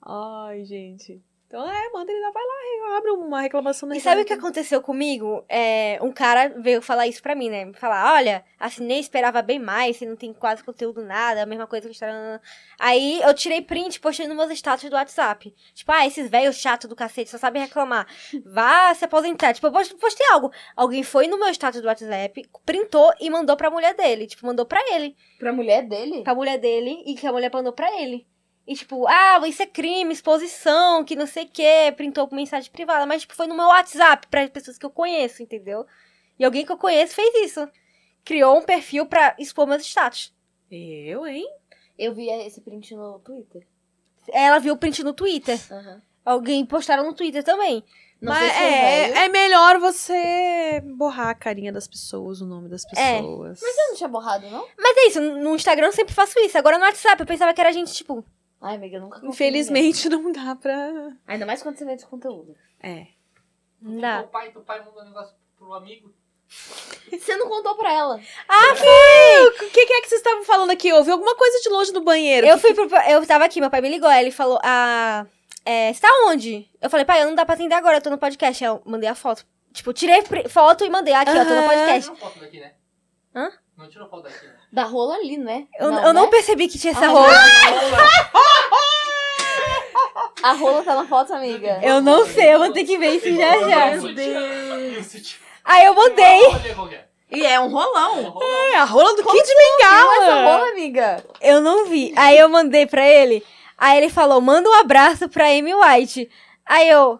Ai, 0.00 0.64
gente. 0.64 1.20
Então, 1.52 1.70
é, 1.70 1.90
manda 1.90 2.10
ele 2.10 2.18
lá, 2.22 2.30
vai 2.30 2.42
lá, 2.42 2.96
abre 2.96 3.10
uma 3.10 3.42
reclamação 3.42 3.86
na 3.86 3.94
E 3.94 4.00
sabe 4.00 4.22
o 4.22 4.24
que 4.24 4.32
aconteceu 4.32 4.80
comigo? 4.80 5.44
É, 5.46 5.98
um 6.00 6.10
cara 6.10 6.48
veio 6.48 6.80
falar 6.80 7.06
isso 7.06 7.22
pra 7.22 7.34
mim, 7.34 7.50
né? 7.50 7.66
Me 7.66 7.74
Falar, 7.74 8.14
olha, 8.14 8.42
assinei, 8.58 8.98
esperava 9.00 9.42
bem 9.42 9.58
mais, 9.58 9.98
você 9.98 10.06
não 10.06 10.16
tem 10.16 10.32
quase 10.32 10.64
conteúdo 10.64 11.02
nada, 11.04 11.42
a 11.42 11.46
mesma 11.46 11.66
coisa 11.66 11.82
que 11.82 11.90
o 11.90 11.92
Instagram. 11.92 12.40
Aí 12.80 13.20
eu 13.20 13.34
tirei 13.34 13.60
print, 13.60 14.00
postei 14.00 14.26
nos 14.26 14.34
meus 14.34 14.50
status 14.52 14.88
do 14.88 14.96
WhatsApp. 14.96 15.54
Tipo, 15.74 15.92
ah, 15.92 16.06
esses 16.06 16.30
velhos 16.30 16.56
chato 16.56 16.88
do 16.88 16.96
cacete, 16.96 17.28
só 17.28 17.36
sabem 17.36 17.60
reclamar. 17.60 18.06
Vá 18.46 18.94
se 18.94 19.04
aposentar. 19.04 19.52
Tipo, 19.52 19.66
eu 19.66 19.72
post- 19.72 19.94
postei 19.96 20.26
algo. 20.28 20.50
Alguém 20.74 21.02
foi 21.02 21.26
no 21.26 21.38
meu 21.38 21.50
status 21.50 21.82
do 21.82 21.86
WhatsApp, 21.86 22.48
printou 22.64 23.12
e 23.20 23.28
mandou 23.28 23.58
pra 23.58 23.70
mulher 23.70 23.92
dele. 23.94 24.26
Tipo, 24.26 24.46
mandou 24.46 24.64
pra 24.64 24.80
ele. 24.94 25.14
Pra 25.38 25.52
mulher 25.52 25.82
dele? 25.86 26.22
Pra 26.22 26.34
mulher 26.34 26.56
dele 26.56 27.02
e 27.04 27.14
que 27.14 27.26
a 27.26 27.32
mulher 27.32 27.50
mandou 27.52 27.74
pra 27.74 27.92
ele. 28.00 28.26
E 28.66 28.74
tipo, 28.76 29.06
ah, 29.08 29.40
isso 29.48 29.62
é 29.62 29.66
crime, 29.66 30.12
exposição, 30.12 31.04
que 31.04 31.16
não 31.16 31.26
sei 31.26 31.44
o 31.44 31.48
que, 31.48 31.92
printou 31.96 32.28
por 32.28 32.36
mensagem 32.36 32.70
privada. 32.70 33.04
Mas, 33.06 33.22
tipo, 33.22 33.34
foi 33.34 33.46
no 33.48 33.56
meu 33.56 33.66
WhatsApp, 33.66 34.26
pra 34.28 34.48
pessoas 34.48 34.78
que 34.78 34.86
eu 34.86 34.90
conheço, 34.90 35.42
entendeu? 35.42 35.84
E 36.38 36.44
alguém 36.44 36.64
que 36.64 36.70
eu 36.72 36.76
conheço 36.78 37.14
fez 37.14 37.34
isso. 37.50 37.68
Criou 38.24 38.56
um 38.58 38.62
perfil 38.62 39.04
pra 39.06 39.34
expor 39.38 39.66
meus 39.66 39.82
status. 39.82 40.32
Eu, 40.70 41.26
hein? 41.26 41.44
Eu 41.98 42.14
vi 42.14 42.28
esse 42.30 42.60
print 42.60 42.94
no 42.94 43.18
Twitter. 43.18 43.66
Ela 44.32 44.58
viu 44.60 44.74
o 44.74 44.76
print 44.78 45.02
no 45.02 45.12
Twitter. 45.12 45.58
Aham. 45.70 46.00
Alguém 46.24 46.64
postaram 46.64 47.04
no 47.04 47.12
Twitter 47.14 47.42
também. 47.42 47.82
Não 48.20 48.32
Mas 48.32 48.38
sei 48.38 48.50
se 48.50 48.56
é, 48.62 48.68
é, 48.68 49.08
velho. 49.08 49.16
é 49.18 49.28
melhor 49.28 49.78
você 49.80 50.80
borrar 50.96 51.30
a 51.30 51.34
carinha 51.34 51.72
das 51.72 51.88
pessoas, 51.88 52.40
o 52.40 52.46
nome 52.46 52.68
das 52.68 52.84
É. 52.96 53.16
pessoas. 53.16 53.58
Mas 53.60 53.76
eu 53.76 53.88
não 53.88 53.96
tinha 53.96 54.08
borrado, 54.08 54.48
não? 54.48 54.64
Mas 54.78 54.96
é 54.96 55.06
isso, 55.08 55.20
no 55.20 55.56
Instagram 55.56 55.86
eu 55.88 55.92
sempre 55.92 56.14
faço 56.14 56.38
isso. 56.38 56.56
Agora 56.56 56.78
no 56.78 56.84
WhatsApp 56.84 57.20
eu 57.20 57.26
pensava 57.26 57.52
que 57.52 57.60
era 57.60 57.72
gente, 57.72 57.92
tipo, 57.92 58.24
Ai, 58.62 58.76
amiga, 58.76 58.96
eu 58.96 59.00
nunca 59.00 59.18
em 59.18 59.28
Infelizmente 59.28 60.08
não 60.08 60.30
dá 60.30 60.54
pra. 60.54 61.12
Ainda 61.26 61.44
mais 61.44 61.62
quando 61.62 61.76
você 61.76 61.84
vende 61.84 62.06
conteúdo. 62.06 62.54
É. 62.80 63.08
não 63.80 64.00
dá. 64.00 64.20
Teu 64.20 64.28
pai, 64.28 64.52
teu 64.52 64.62
pai 64.62 64.84
manda 64.84 65.02
um 65.02 65.04
negócio 65.06 65.34
pro 65.58 65.74
amigo. 65.74 66.14
Você 67.10 67.36
não 67.36 67.48
contou 67.48 67.74
pra 67.76 67.92
ela. 67.92 68.20
Ah, 68.48 68.76
foi! 68.76 69.66
O 69.66 69.70
que, 69.70 69.86
que 69.86 69.92
é 69.92 70.00
que 70.02 70.08
vocês 70.08 70.20
estavam 70.20 70.44
falando 70.44 70.70
aqui? 70.70 70.88
Eu 70.88 70.96
ouvi 70.96 71.10
alguma 71.10 71.34
coisa 71.34 71.60
de 71.60 71.68
longe 71.70 71.92
no 71.92 72.02
banheiro. 72.02 72.46
Eu 72.46 72.58
fui 72.58 72.72
pro. 72.72 72.88
Eu 73.08 73.26
tava 73.26 73.44
aqui, 73.44 73.60
meu 73.60 73.70
pai 73.70 73.80
me 73.80 73.88
ligou, 73.88 74.10
ele 74.10 74.30
falou, 74.30 74.58
ah. 74.62 75.26
É, 75.64 75.92
você 75.92 76.00
tá 76.00 76.08
onde? 76.26 76.68
Eu 76.80 76.90
falei, 76.90 77.04
pai, 77.04 77.22
eu 77.22 77.26
não 77.26 77.34
dá 77.34 77.44
pra 77.44 77.54
atender 77.54 77.74
agora, 77.74 77.96
eu 77.98 78.02
tô 78.02 78.10
no 78.10 78.18
podcast. 78.18 78.64
Aí 78.64 78.70
eu 78.70 78.82
mandei 78.84 79.08
a 79.08 79.14
foto. 79.14 79.46
Tipo, 79.72 79.92
tirei 79.92 80.22
foto 80.48 80.84
e 80.84 80.90
mandei. 80.90 81.14
Aqui, 81.14 81.30
ó, 81.30 81.44
tô 81.44 81.50
no. 81.50 81.56
Não 81.56 81.68
podcast. 81.68 82.02
tirou 82.02 82.16
foto 82.16 82.38
daqui, 82.38 82.60
né? 82.60 82.74
Hã? 83.34 83.50
Não 83.82 83.88
tirou 83.90 84.08
foto 84.08 84.22
daqui, 84.22 84.46
né? 84.46 84.52
Da 84.72 84.84
rola 84.84 85.16
ali, 85.16 85.36
né? 85.36 85.66
Eu 85.76 85.92
eu 85.92 86.12
não 86.12 86.26
né? 86.26 86.30
percebi 86.30 86.68
que 86.68 86.78
tinha 86.78 86.92
essa 86.92 87.06
Ah, 87.06 87.08
roupa. 87.08 87.32
A 90.42 90.52
rola 90.52 90.82
tá 90.84 90.94
na 90.94 91.04
foto, 91.06 91.32
amiga. 91.34 91.80
Eu 91.82 92.00
não 92.00 92.24
sei, 92.26 92.54
eu 92.54 92.58
vou 92.60 92.72
ter 92.72 92.84
que 92.84 92.96
ver 92.98 93.10
isso 93.16 93.32
já 93.34 93.58
já. 93.68 93.86
Meu 93.96 94.14
Deus. 94.14 95.36
Aí 95.64 95.84
eu 95.84 95.94
mandei. 95.94 96.40
Que 96.50 96.94
é. 96.94 97.04
E 97.32 97.46
é 97.46 97.58
um 97.60 97.68
rolão. 97.70 98.38
É 98.72 98.76
a 98.76 98.84
rola 98.84 99.14
do 99.16 99.24
Kid 99.24 99.40
Essa 99.40 99.54
Bengala. 99.54 100.42
rola, 100.42 100.68
amiga. 100.70 101.24
Eu 101.40 101.60
não 101.60 101.86
vi. 101.86 102.12
Aí 102.16 102.38
eu 102.38 102.48
mandei 102.48 102.86
pra 102.86 103.04
ele. 103.06 103.44
Aí 103.78 103.98
ele 103.98 104.10
falou: 104.10 104.40
manda 104.40 104.68
um 104.68 104.74
abraço 104.80 105.28
pra 105.28 105.46
Amy 105.46 105.74
White. 105.74 106.28
Aí 106.66 106.88
eu. 106.88 107.18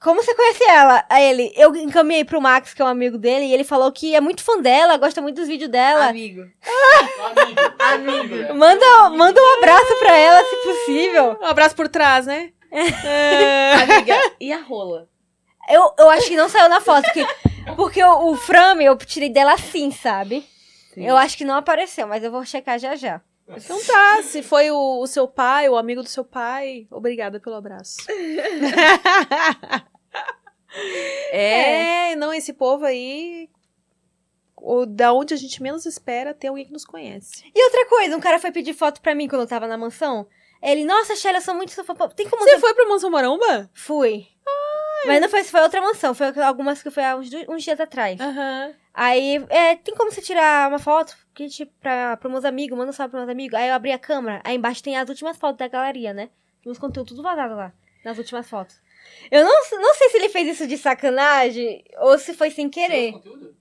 Como 0.00 0.22
você 0.22 0.34
conhece 0.34 0.64
ela? 0.64 1.04
Aí 1.10 1.24
ele, 1.24 1.52
eu 1.54 1.76
encaminhei 1.76 2.24
pro 2.24 2.40
Max, 2.40 2.72
que 2.72 2.80
é 2.80 2.84
um 2.84 2.88
amigo 2.88 3.18
dele, 3.18 3.44
e 3.44 3.52
ele 3.52 3.64
falou 3.64 3.92
que 3.92 4.14
é 4.14 4.20
muito 4.20 4.42
fã 4.42 4.58
dela, 4.58 4.96
gosta 4.96 5.20
muito 5.20 5.36
dos 5.36 5.46
vídeos 5.46 5.70
dela. 5.70 6.06
Amigo. 6.06 6.40
Amigo. 7.78 8.24
Amigo. 8.26 8.54
Manda, 8.54 9.10
manda 9.10 9.38
um 9.38 9.58
abraço 9.58 9.98
pra 9.98 10.16
ela, 10.16 10.42
se 10.42 10.56
possível. 10.56 11.38
Um 11.42 11.44
abraço 11.46 11.76
por 11.76 11.86
trás, 11.86 12.24
né? 12.24 12.50
É. 12.72 13.74
Amiga. 13.74 14.18
E 14.40 14.50
a 14.50 14.62
rola? 14.62 15.06
Eu, 15.68 15.92
eu 15.98 16.08
acho 16.08 16.28
que 16.28 16.36
não 16.36 16.48
saiu 16.48 16.70
na 16.70 16.80
foto, 16.80 17.02
porque, 17.04 17.26
porque 17.76 18.02
o, 18.02 18.30
o 18.30 18.36
frame 18.36 18.86
eu 18.86 18.96
tirei 18.96 19.28
dela 19.28 19.52
assim, 19.52 19.90
sabe? 19.90 20.48
Eu 20.96 21.16
acho 21.16 21.36
que 21.36 21.44
não 21.44 21.56
apareceu, 21.56 22.06
mas 22.06 22.24
eu 22.24 22.30
vou 22.30 22.44
checar 22.44 22.78
já 22.78 22.96
já. 22.96 23.20
Então 23.56 23.84
tá, 23.84 24.22
se 24.22 24.42
foi 24.42 24.70
o, 24.70 25.00
o 25.00 25.06
seu 25.06 25.26
pai, 25.26 25.68
o 25.68 25.76
amigo 25.76 26.02
do 26.02 26.08
seu 26.08 26.24
pai, 26.24 26.86
obrigada 26.90 27.40
pelo 27.40 27.56
abraço. 27.56 27.96
é, 31.32 32.14
não, 32.16 32.32
esse 32.32 32.52
povo 32.52 32.84
aí, 32.84 33.48
o, 34.56 34.86
da 34.86 35.12
onde 35.12 35.34
a 35.34 35.36
gente 35.36 35.62
menos 35.62 35.86
espera, 35.86 36.34
tem 36.34 36.48
alguém 36.48 36.66
que 36.66 36.72
nos 36.72 36.84
conhece. 36.84 37.44
E 37.54 37.64
outra 37.64 37.86
coisa, 37.86 38.16
um 38.16 38.20
cara 38.20 38.38
foi 38.38 38.52
pedir 38.52 38.74
foto 38.74 39.00
pra 39.00 39.14
mim 39.14 39.28
quando 39.28 39.42
eu 39.42 39.48
tava 39.48 39.66
na 39.66 39.78
mansão. 39.78 40.26
Ele, 40.62 40.84
nossa, 40.84 41.16
Shelly, 41.16 41.36
eu 41.36 41.42
sou 41.42 41.54
muito 41.54 41.72
sua. 41.72 41.84
Tem 42.14 42.28
como 42.28 42.42
Você 42.42 42.58
foi 42.58 42.74
pra 42.74 42.86
Mansão 42.86 43.10
Maromba? 43.10 43.70
Fui. 43.72 44.28
Mas 45.06 45.20
não 45.20 45.28
foi, 45.28 45.42
foi 45.44 45.60
outra 45.62 45.80
mansão, 45.80 46.14
foi 46.14 46.26
algumas 46.42 46.82
que 46.82 46.90
foi 46.90 47.02
há 47.02 47.16
uns, 47.16 47.30
uns 47.48 47.62
dias 47.62 47.80
atrás. 47.80 48.20
Aham. 48.20 48.74
Aí, 48.92 49.44
é, 49.48 49.76
tem 49.76 49.94
como 49.94 50.10
você 50.10 50.20
tirar 50.20 50.68
uma 50.68 50.78
foto? 50.78 51.16
Que, 51.34 51.48
tipo, 51.48 51.72
pra, 51.80 52.16
pra 52.16 52.28
meus 52.28 52.44
amigos, 52.44 52.76
manda 52.76 52.90
um 52.90 52.92
salve 52.92 53.12
pros 53.12 53.22
meus 53.22 53.30
amigos. 53.30 53.58
Aí 53.58 53.68
eu 53.68 53.74
abri 53.74 53.92
a 53.92 53.98
câmera, 53.98 54.40
aí 54.44 54.56
embaixo 54.56 54.82
tem 54.82 54.96
as 54.96 55.08
últimas 55.08 55.36
fotos 55.36 55.58
da 55.58 55.68
galeria, 55.68 56.12
né? 56.12 56.28
Tem 56.62 56.70
uns 56.70 56.78
conteúdos 56.78 57.12
tudo 57.12 57.22
vazado 57.22 57.54
lá, 57.54 57.72
nas 58.04 58.18
últimas 58.18 58.48
fotos. 58.48 58.80
Eu 59.30 59.44
não, 59.44 59.80
não 59.80 59.94
sei 59.94 60.10
se 60.10 60.16
ele 60.18 60.28
fez 60.28 60.48
isso 60.48 60.66
de 60.66 60.76
sacanagem 60.76 61.84
ou 61.98 62.18
se 62.18 62.34
foi 62.34 62.50
sem 62.50 62.68
querer. 62.68 63.12
Conteúdo? 63.12 63.60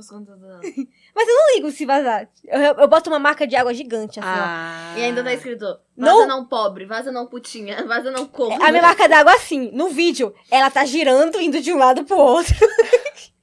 Os 0.00 0.08
conteúdos 0.08 0.42
não. 0.42 0.60
Mas 1.14 1.28
eu 1.28 1.34
não 1.34 1.54
ligo 1.54 1.70
se 1.70 1.84
vazar. 1.84 2.28
Eu, 2.44 2.60
eu, 2.60 2.74
eu 2.74 2.88
boto 2.88 3.10
uma 3.10 3.18
marca 3.18 3.46
de 3.46 3.54
água 3.54 3.74
gigante, 3.74 4.18
assim, 4.18 4.28
ó. 4.28 4.32
Ah. 4.32 4.94
E 4.96 5.02
ainda 5.02 5.22
tá 5.22 5.32
escrito, 5.32 5.64
vaza 5.64 5.80
Não. 5.96 6.26
não 6.26 6.46
pobre, 6.46 6.86
vaza 6.86 7.12
não 7.12 7.26
putinha, 7.26 7.84
vaza 7.86 8.10
não 8.10 8.26
corno. 8.26 8.62
A 8.64 8.70
minha 8.70 8.82
marca 8.82 9.08
d'água 9.08 9.34
assim, 9.34 9.70
no 9.72 9.88
vídeo, 9.88 10.34
ela 10.50 10.70
tá 10.70 10.84
girando, 10.84 11.40
indo 11.40 11.60
de 11.60 11.72
um 11.72 11.76
lado 11.76 12.04
pro 12.04 12.16
outro. 12.16 12.54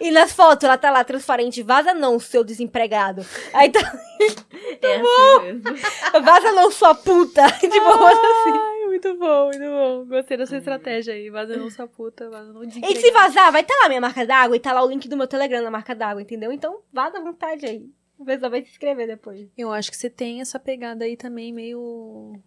e 0.00 0.10
nas 0.10 0.32
fotos, 0.32 0.64
ela 0.64 0.76
tá 0.76 0.90
lá 0.90 1.02
transparente, 1.04 1.62
vaza 1.62 1.94
não, 1.94 2.18
seu 2.18 2.44
desempregado. 2.44 3.24
Aí 3.52 3.70
tá, 3.70 3.80
É 4.82 4.96
assim 4.96 5.42
mesmo. 5.42 6.24
vaza 6.24 6.52
não, 6.52 6.70
sua 6.70 6.94
puta. 6.94 7.46
tipo, 7.58 7.76
assim. 7.76 8.50
Ai, 8.50 8.86
muito 8.86 9.14
bom, 9.16 9.46
muito 9.46 9.64
bom. 9.64 10.04
Gostei 10.06 10.36
dessa 10.36 10.56
estratégia 10.56 11.14
aí. 11.14 11.30
Vaza 11.30 11.56
não 11.56 11.70
sua 11.70 11.86
puta, 11.86 12.28
vaza 12.28 12.52
não 12.52 12.66
de 12.66 12.80
E 12.84 12.96
se 12.96 13.10
vazar, 13.10 13.50
vai 13.50 13.62
estar 13.62 13.74
lá 13.82 13.88
minha 13.88 14.00
marca 14.00 14.26
d'água 14.26 14.56
e 14.56 14.60
tá 14.60 14.72
lá 14.72 14.84
o 14.84 14.88
link 14.88 15.08
do 15.08 15.16
meu 15.16 15.26
Telegram 15.26 15.62
na 15.62 15.70
marca 15.70 15.94
d'água, 15.94 16.22
entendeu? 16.22 16.52
Então, 16.52 16.80
vaza 16.92 17.18
à 17.18 17.20
vontade 17.22 17.66
aí. 17.66 17.88
O 18.18 18.24
pessoal 18.24 18.50
vai 18.50 18.62
se 18.62 18.70
inscrever 18.70 19.06
depois. 19.06 19.48
Eu 19.56 19.72
acho 19.72 19.90
que 19.90 19.96
você 19.96 20.08
tem 20.08 20.40
essa 20.40 20.58
pegada 20.58 21.04
aí 21.04 21.16
também 21.16 21.52
meio 21.52 22.38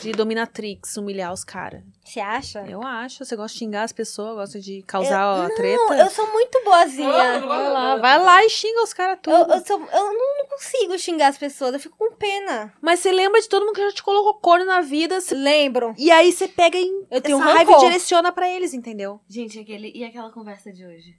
de 0.00 0.12
dominatrix, 0.12 0.96
humilhar 0.96 1.32
os 1.32 1.44
caras. 1.44 1.82
Você 2.04 2.20
acha? 2.20 2.60
Eu 2.66 2.82
acho. 2.82 3.24
Você 3.24 3.34
gosta 3.36 3.52
de 3.52 3.58
xingar 3.58 3.82
as 3.84 3.92
pessoas, 3.92 4.34
gosta 4.34 4.60
de 4.60 4.82
causar 4.82 5.44
a 5.46 5.48
treta. 5.54 5.82
Não, 5.84 5.94
eu 5.94 6.10
sou 6.10 6.30
muito 6.32 6.60
boazinha. 6.64 7.40
Vai 7.40 7.70
lá, 7.70 7.96
vai 7.96 8.18
lá 8.22 8.44
e 8.44 8.50
xinga 8.50 8.82
os 8.82 8.92
caras 8.92 9.18
Eu, 9.26 9.38
tudo. 9.44 9.52
eu, 9.54 9.66
sou, 9.66 9.80
eu 9.80 10.04
não, 10.12 10.38
não 10.38 10.46
consigo 10.48 10.98
xingar 10.98 11.28
as 11.28 11.38
pessoas, 11.38 11.74
eu 11.74 11.80
fico 11.80 11.96
com 11.96 12.12
pena. 12.16 12.72
Mas 12.80 13.00
você 13.00 13.12
lembra 13.12 13.40
de 13.40 13.48
todo 13.48 13.64
mundo 13.64 13.74
que 13.74 13.82
já 13.82 13.92
te 13.92 14.02
colocou 14.02 14.34
corno 14.34 14.64
na 14.64 14.80
vida. 14.80 15.20
você- 15.20 15.34
Lembro. 15.34 15.94
E 15.98 16.10
aí 16.10 16.32
você 16.32 16.46
pega 16.48 16.78
em 16.78 17.06
Eu 17.10 17.20
tenho 17.20 17.38
essa 17.40 17.52
raiva 17.52 17.72
e 17.72 17.78
direciona 17.80 18.32
pra 18.32 18.48
eles, 18.48 18.72
entendeu? 18.74 19.20
Gente, 19.28 19.58
aquele, 19.58 19.90
e 19.94 20.04
aquela 20.04 20.30
conversa 20.30 20.72
de 20.72 20.84
hoje? 20.84 21.18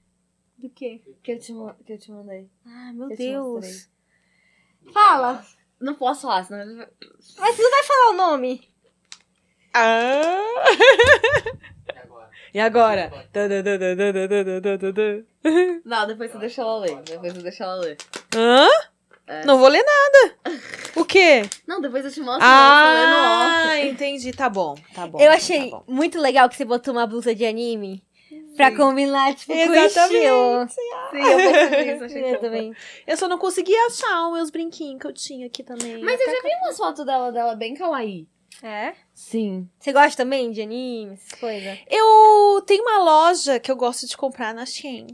Do 0.57 0.69
quê? 0.69 1.02
Que 1.23 1.31
eu 1.31 1.39
te, 1.39 1.53
que 1.85 1.93
eu 1.93 1.98
te 1.98 2.11
mandei. 2.11 2.48
Ah, 2.65 2.91
meu 2.93 3.10
Eu 3.10 3.18
Deus. 3.18 3.89
Fala. 4.93 5.43
Não 5.82 5.95
posso 5.95 6.22
falar, 6.22 6.45
senão... 6.45 6.88
Mas 7.40 7.56
você 7.56 7.64
não 7.64 7.72
vai 7.72 7.84
falar 7.84 8.10
o 8.10 8.14
nome. 8.14 8.70
Ah. 9.74 10.44
E 11.90 11.98
agora? 11.98 12.30
E 12.53 12.60
agora? 12.60 13.12
Não, 15.86 16.08
depois 16.08 16.32
você 16.32 16.38
deixa 16.38 16.62
ela 16.62 16.80
ler. 16.80 16.98
Depois 17.02 17.34
você 17.34 17.41
deixa 17.41 17.64
ela 17.64 17.76
ler. 17.76 17.98
Hã? 18.36 18.68
É. 19.28 19.45
Não 19.45 19.58
vou 19.58 19.70
ler 19.70 19.84
nada. 19.84 20.36
O 20.95 21.06
quê? 21.06 21.44
Não, 21.66 21.80
depois 21.80 22.03
eu 22.03 22.12
te 22.12 22.20
mostro. 22.20 22.44
Ah, 22.45 23.64
Ah, 23.70 23.80
entendi. 23.80 24.34
Tá 24.34 24.49
bom, 24.49 24.76
tá 24.94 25.08
bom. 25.08 25.20
Eu 25.20 25.32
achei 25.32 25.70
tá 25.70 25.78
bom. 25.78 25.84
muito 25.88 26.20
legal 26.20 26.49
que 26.49 26.56
você 26.58 26.66
botou 26.66 26.94
uma 26.94 27.08
blusa 27.08 27.34
de 27.34 27.45
anime. 27.45 28.03
Pra 28.56 28.76
combinar, 28.76 29.34
tipo, 29.36 29.53
com 29.53 29.60
o 29.60 29.61
Exatamente. 29.61 30.15
estilo. 30.15 30.68
Sim, 30.69 31.32
eu 31.32 31.38
percebi 31.38 31.91
isso. 31.94 32.03
Achei 32.03 32.23
Eu 32.36 32.40
também. 32.40 32.76
Eu 33.07 33.18
só 33.18 33.28
não 33.28 33.38
consegui 33.38 33.76
achar 33.76 34.28
os 34.28 34.34
meus 34.34 34.49
brinquinhos 34.49 34.99
que 34.99 35.07
eu 35.07 35.14
tinha 35.14 35.48
aqui 35.48 35.64
também. 35.64 36.02
Mas 36.03 36.19
eu 36.19 36.28
já 36.28 36.41
vi 36.41 36.49
umas 36.64 36.78
fotos 36.78 37.06
dela, 37.06 37.32
dela 37.32 37.56
bem 37.56 37.73
kawaii. 37.73 38.28
É? 38.64 38.94
Sim. 39.14 39.68
Você 39.80 39.91
gosta 39.91 40.23
também 40.23 40.52
de 40.52 40.61
anime, 40.61 41.14
essas 41.14 41.40
coisas? 41.40 41.80
Eu 41.90 42.61
tenho 42.65 42.84
uma 42.84 42.99
loja 42.99 43.60
que 43.60 43.72
eu 43.72 43.76
gosto 43.76 44.06
de 44.07 44.15
comprar 44.15 44.53
na 44.53 44.65
Shein. 44.65 45.07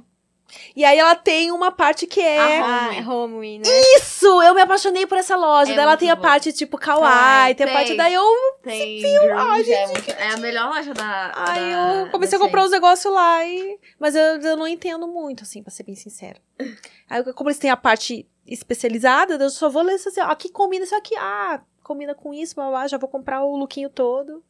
E 0.75 0.83
aí 0.85 0.97
ela 0.97 1.15
tem 1.15 1.51
uma 1.51 1.71
parte 1.71 2.05
que 2.07 2.19
é. 2.21 2.59
Ah, 2.61 2.95
é 2.95 3.01
home, 3.01 3.59
né? 3.59 3.63
Isso! 3.97 4.25
Eu 4.41 4.53
me 4.53 4.61
apaixonei 4.61 5.05
por 5.05 5.17
essa 5.17 5.35
loja. 5.35 5.71
É 5.71 5.75
Daí 5.75 5.83
ela 5.83 5.97
tem 5.97 6.09
a 6.09 6.15
bom. 6.15 6.21
parte 6.21 6.51
tipo 6.53 6.77
kawaii, 6.77 7.11
Ai, 7.13 7.55
tem 7.55 7.67
a 7.69 7.73
parte 7.73 7.87
tem. 7.89 7.97
daí 7.97 8.13
eu. 8.13 8.25
Tem 8.63 9.05
Ai, 9.17 9.27
Grunge, 9.63 9.71
é, 9.73 9.87
muito- 9.87 10.09
é 10.11 10.27
a 10.33 10.37
melhor 10.37 10.69
loja 10.69 10.93
da. 10.93 11.31
Ai, 11.35 11.59
da- 11.71 11.95
eu 12.05 12.09
comecei 12.11 12.37
a 12.37 12.41
comprar 12.41 12.63
os 12.63 12.71
negócios 12.71 13.13
lá 13.13 13.43
e. 13.45 13.79
Mas 13.99 14.15
eu, 14.15 14.23
eu 14.41 14.57
não 14.57 14.67
entendo 14.67 15.07
muito, 15.07 15.43
assim, 15.43 15.61
pra 15.63 15.71
ser 15.71 15.83
bem 15.83 15.95
sincera. 15.95 16.39
Aí, 17.09 17.23
como 17.33 17.49
eles 17.49 17.59
têm 17.59 17.69
a 17.69 17.77
parte 17.77 18.27
especializada, 18.45 19.35
eu 19.35 19.49
só 19.49 19.69
vou 19.69 19.81
ler 19.83 19.95
assim, 19.95 20.19
ó, 20.21 20.25
aqui 20.25 20.49
combina 20.49 20.83
isso 20.85 20.95
aqui. 20.95 21.15
Ah, 21.17 21.61
combina 21.83 22.13
com 22.13 22.33
isso, 22.33 22.55
blá, 22.55 22.69
blá, 22.69 22.87
já 22.87 22.97
vou 22.97 23.07
comprar 23.09 23.43
o 23.43 23.55
lookinho 23.55 23.89
todo. 23.89 24.43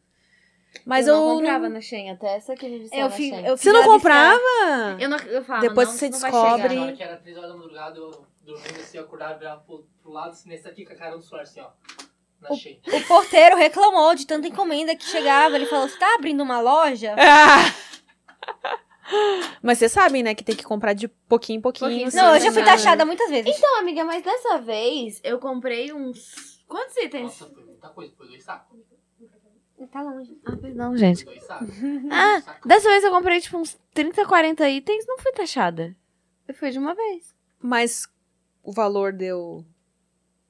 Mas 0.86 1.08
eu 1.08 1.14
eu. 1.14 1.20
não 1.20 1.28
não- 1.28 1.36
comprava 1.38 1.70
na 1.70 1.82
Shein, 1.82 2.10
até 2.12 2.36
essa 2.36 2.56
que 2.56 2.68
me 2.68 2.90
Eu 2.92 3.10
fiz, 3.10 3.34
eu 3.46 3.58
Você 3.58 3.72
não 3.72 3.84
comprava? 3.84 4.40
Eu, 5.00 5.10
não, 5.10 5.18
eu 5.20 5.44
falava, 5.44 5.68
Depois 5.68 5.88
não, 5.88 5.94
que 5.96 6.00
você 6.00 6.10
não 6.10 6.20
vai 6.20 6.32
descobre- 6.32 6.62
chegar. 6.70 6.76
Na 6.76 6.82
hora 6.84 6.94
que 6.96 7.04
era 7.04 7.18
3 7.18 7.38
horas 7.38 7.50
da 7.50 7.56
madrugada, 7.58 7.98
eu 7.98 8.26
dormindo 8.44 8.80
assim, 8.80 8.98
eu 8.98 9.04
acordava, 9.04 9.38
virava 9.38 9.62
pro, 9.62 9.86
pro 10.02 10.12
lado, 10.12 10.32
assim, 10.32 10.50
nesse 10.50 10.68
aqui 10.68 10.86
com 10.86 10.94
a 10.94 10.96
cara 10.96 11.16
no 11.16 11.22
suor, 11.22 11.42
assim, 11.42 11.60
ó. 11.62 11.70
Na 12.42 12.56
cheia. 12.56 12.80
O 12.86 13.02
porteiro 13.08 13.56
reclamou 13.58 14.14
de 14.14 14.28
tanta 14.28 14.48
encomenda 14.48 14.96
que 14.96 15.04
chegava. 15.06 15.56
Ele 15.56 15.66
falou: 15.66 15.90
Você 15.90 15.98
tá 15.98 16.14
abrindo 16.16 16.44
uma 16.44 16.60
loja? 16.60 17.16
Ah! 17.18 17.74
Mas 19.64 19.78
vocês 19.80 19.92
sabem, 19.92 20.22
né, 20.22 20.36
que 20.36 20.44
tem 20.44 20.56
que 20.56 20.64
comprar 20.64 20.94
de 20.94 21.08
pouquinho 21.08 21.58
em 21.60 21.62
pouquinho. 21.62 21.90
Pouquinho, 21.90 22.12
Não, 22.22 22.36
eu 22.36 22.42
já 22.42 22.52
fui 22.52 22.64
taxada 22.64 23.06
muitas 23.06 23.30
vezes. 23.30 23.58
Então, 23.58 23.80
amiga, 23.80 24.04
mas 24.04 24.22
dessa 24.24 24.58
vez 24.60 25.20
eu 25.24 25.40
comprei 25.40 25.94
uns. 25.94 26.62
Quantos 26.68 26.96
itens? 26.98 27.24
Nossa, 27.24 27.46
foi 27.54 27.64
muita 27.64 27.90
coisa, 27.90 28.14
foi 28.18 28.28
dois 28.28 28.44
sacos. 28.44 28.78
Tá 29.92 30.02
longe. 30.02 30.38
Ah, 30.46 30.56
perdão, 30.58 30.98
gente. 30.98 31.26
Ah, 32.12 32.42
dessa 32.66 32.90
vez 32.90 33.04
eu 33.04 33.12
comprei 33.12 33.40
tipo 33.40 33.58
uns 33.58 33.78
30, 33.94 34.26
40 34.26 34.68
itens, 34.70 35.06
não 35.08 35.18
fui 35.20 35.32
taxada. 35.32 35.96
Eu 36.48 36.54
fui 36.54 36.72
de 36.72 36.80
uma 36.80 36.96
vez. 36.96 37.36
Mas 37.60 38.08
o 38.64 38.72
valor 38.72 39.14
deu. 39.14 39.64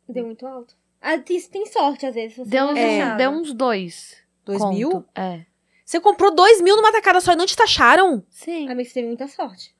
Deu 0.07 0.25
muito 0.25 0.45
alto. 0.47 0.75
Ah, 1.01 1.17
tem, 1.17 1.39
tem 1.41 1.65
sorte, 1.65 2.05
às 2.05 2.15
vezes. 2.15 2.37
Você 2.37 2.49
Deu, 2.49 2.65
uns, 2.65 2.77
é 2.77 3.15
deu 3.17 3.29
uns 3.29 3.53
dois. 3.53 4.15
Dois 4.45 4.59
conto. 4.59 4.73
mil? 4.75 5.05
É. 5.13 5.45
Você 5.85 5.99
comprou 5.99 6.33
dois 6.33 6.61
mil 6.61 6.75
numa 6.75 6.91
tacada 6.91 7.19
só 7.21 7.33
e 7.33 7.35
não 7.35 7.45
te 7.45 7.55
taxaram? 7.55 8.23
Sim. 8.29 8.69
Amigo, 8.69 8.87
você 8.87 8.93
teve 8.95 9.07
muita 9.07 9.27
sorte. 9.27 9.75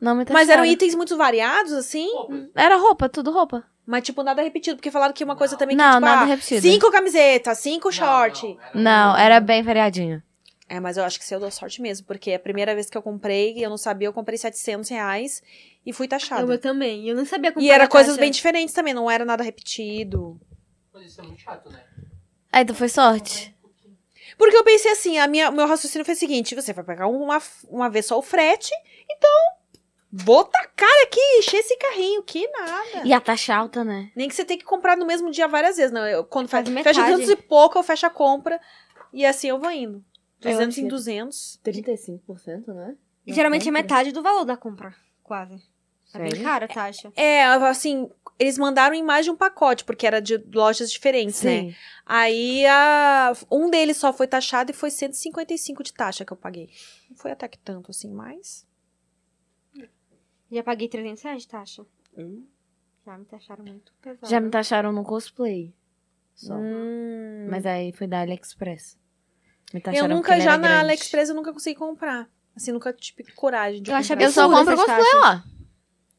Não 0.00 0.14
me 0.14 0.24
taxaram. 0.24 0.40
Mas 0.40 0.48
eram 0.50 0.64
itens 0.64 0.94
muito 0.94 1.16
variados, 1.16 1.72
assim? 1.72 2.08
Pois- 2.26 2.50
Era 2.54 2.76
roupa, 2.76 3.08
tudo 3.08 3.30
roupa. 3.30 3.64
Mas, 3.86 4.02
tipo, 4.04 4.22
nada 4.22 4.40
repetido. 4.42 4.76
Porque 4.76 4.90
falaram 4.90 5.12
que 5.12 5.22
uma 5.24 5.36
coisa 5.36 5.56
também 5.56 5.76
que, 5.76 5.82
Não, 5.82 5.94
tipo, 5.94 6.00
nada 6.06 6.22
ah, 6.22 6.24
repetido. 6.24 6.60
cinco 6.62 6.90
camisetas, 6.90 7.58
cinco 7.58 7.92
short. 7.92 8.46
Não, 8.46 8.52
era- 8.62 8.70
Não, 8.74 9.16
era 9.16 9.40
bem 9.40 9.62
variadinho. 9.62 10.22
É, 10.66 10.80
mas 10.80 10.96
eu 10.96 11.04
acho 11.04 11.18
que 11.18 11.24
isso 11.24 11.34
eu 11.34 11.40
dou 11.40 11.50
sorte 11.50 11.82
mesmo. 11.82 12.06
Porque 12.06 12.32
a 12.32 12.38
primeira 12.38 12.74
vez 12.74 12.88
que 12.88 12.96
eu 12.96 13.02
comprei, 13.02 13.54
e 13.58 13.62
eu 13.62 13.68
não 13.68 13.76
sabia, 13.76 14.08
eu 14.08 14.12
comprei 14.12 14.38
700 14.38 14.88
reais 14.88 15.42
e 15.84 15.92
fui 15.92 16.06
Eu, 16.06 16.10
taxada. 16.10 16.52
eu 16.52 16.58
também. 16.58 17.06
Eu 17.06 17.14
não 17.14 17.26
sabia 17.26 17.52
como 17.52 17.64
E 17.64 17.70
era 17.70 17.86
coisas 17.86 18.16
bem 18.16 18.30
diferentes 18.30 18.74
também, 18.74 18.94
não 18.94 19.10
era 19.10 19.24
nada 19.24 19.42
repetido. 19.44 20.40
Mas 20.92 21.06
isso 21.06 21.20
é 21.20 21.24
muito 21.24 21.40
chato, 21.40 21.68
né? 21.70 21.82
Aí 22.50 22.62
então 22.62 22.74
foi 22.74 22.88
sorte. 22.88 23.54
Porque 24.38 24.56
eu 24.56 24.64
pensei 24.64 24.90
assim, 24.90 25.18
a 25.18 25.28
minha, 25.28 25.50
o 25.50 25.52
meu 25.52 25.66
raciocínio 25.66 26.04
foi 26.04 26.14
o 26.14 26.18
seguinte: 26.18 26.54
você 26.54 26.72
vai 26.72 26.82
pegar 26.84 27.06
uma, 27.08 27.40
uma 27.68 27.90
vez 27.90 28.06
só 28.06 28.18
o 28.18 28.22
frete, 28.22 28.70
então 29.10 29.30
vou 30.16 30.44
tacar 30.44 31.02
aqui, 31.02 31.20
encher 31.38 31.58
esse 31.58 31.76
carrinho, 31.76 32.22
que 32.22 32.46
nada. 32.48 33.02
E 33.04 33.12
a 33.12 33.20
taxa 33.20 33.54
alta, 33.54 33.82
né? 33.82 34.12
Nem 34.14 34.28
que 34.28 34.34
você 34.34 34.44
tenha 34.44 34.58
que 34.58 34.64
comprar 34.64 34.96
no 34.96 35.04
mesmo 35.04 35.30
dia 35.30 35.48
várias 35.48 35.76
vezes. 35.76 35.90
Não, 35.90 36.06
eu, 36.06 36.24
quando 36.24 36.48
Faz 36.48 36.68
metade. 36.68 36.96
fecha 36.96 37.10
200 37.10 37.30
e 37.30 37.36
pouco, 37.36 37.78
eu 37.78 37.82
fecho 37.82 38.06
a 38.06 38.10
compra. 38.10 38.60
E 39.12 39.26
assim 39.26 39.48
eu 39.48 39.58
vou 39.58 39.70
indo. 39.70 40.04
Eu 40.40 40.52
200 40.52 40.78
em 40.78 40.80
achei. 40.82 40.88
200. 40.88 41.60
35%, 41.64 42.66
né? 42.68 42.94
Geralmente 43.26 43.68
é 43.68 43.72
metade 43.72 44.12
do 44.12 44.22
valor 44.22 44.44
da 44.44 44.56
compra. 44.56 44.94
Quase. 45.22 45.60
É 46.12 46.18
bem 46.18 46.42
caro 46.42 46.66
a 46.66 46.68
taxa. 46.68 47.12
É, 47.16 47.44
assim, 47.44 48.08
eles 48.38 48.56
mandaram 48.58 48.94
em 48.94 49.02
mais 49.02 49.24
de 49.24 49.30
um 49.30 49.36
pacote, 49.36 49.84
porque 49.84 50.06
era 50.06 50.20
de 50.20 50.36
lojas 50.52 50.90
diferentes, 50.90 51.42
né? 51.42 51.60
Sim. 51.62 51.74
Aí 52.06 52.64
a, 52.66 53.32
um 53.50 53.68
deles 53.70 53.96
só 53.96 54.12
foi 54.12 54.26
taxado 54.26 54.70
e 54.70 54.74
foi 54.74 54.90
155 54.90 55.82
de 55.82 55.92
taxa 55.92 56.24
que 56.24 56.32
eu 56.32 56.36
paguei. 56.36 56.68
Não 57.10 57.16
foi 57.16 57.32
até 57.32 57.48
que 57.48 57.58
tanto 57.58 57.90
assim, 57.90 58.12
mas. 58.12 58.66
Já 60.54 60.62
paguei 60.62 60.88
300 60.88 61.22
reais 61.22 61.42
de 61.42 61.48
taxa. 61.48 61.84
Já 63.06 63.18
me 63.18 63.24
taxaram 63.24 63.64
muito 63.64 63.92
pesado. 64.00 64.26
Já 64.30 64.40
me 64.40 64.50
taxaram 64.50 64.92
no 64.92 65.02
cosplay. 65.04 65.74
Só. 66.34 66.54
Hum. 66.54 67.48
Mas 67.50 67.66
aí 67.66 67.92
foi 67.92 68.06
da 68.06 68.20
AliExpress. 68.20 68.96
Me 69.72 69.80
eu 69.80 69.82
taxaram 69.82 70.16
porque 70.16 70.32
nunca, 70.32 70.40
já 70.40 70.56
na 70.56 70.68
grande. 70.68 70.80
AliExpress, 70.84 71.28
eu 71.28 71.34
nunca 71.34 71.52
consegui 71.52 71.76
comprar. 71.78 72.28
Assim, 72.56 72.72
nunca 72.72 72.92
tive 72.92 73.24
coragem 73.32 73.82
de 73.82 73.90
Eu 73.90 73.96
acho 73.96 74.08
comprar. 74.10 74.24
Eu 74.24 74.32
só 74.32 74.48
compro 74.48 74.76
cosplay 74.76 74.96
taxas. 74.98 75.20
lá. 75.20 75.44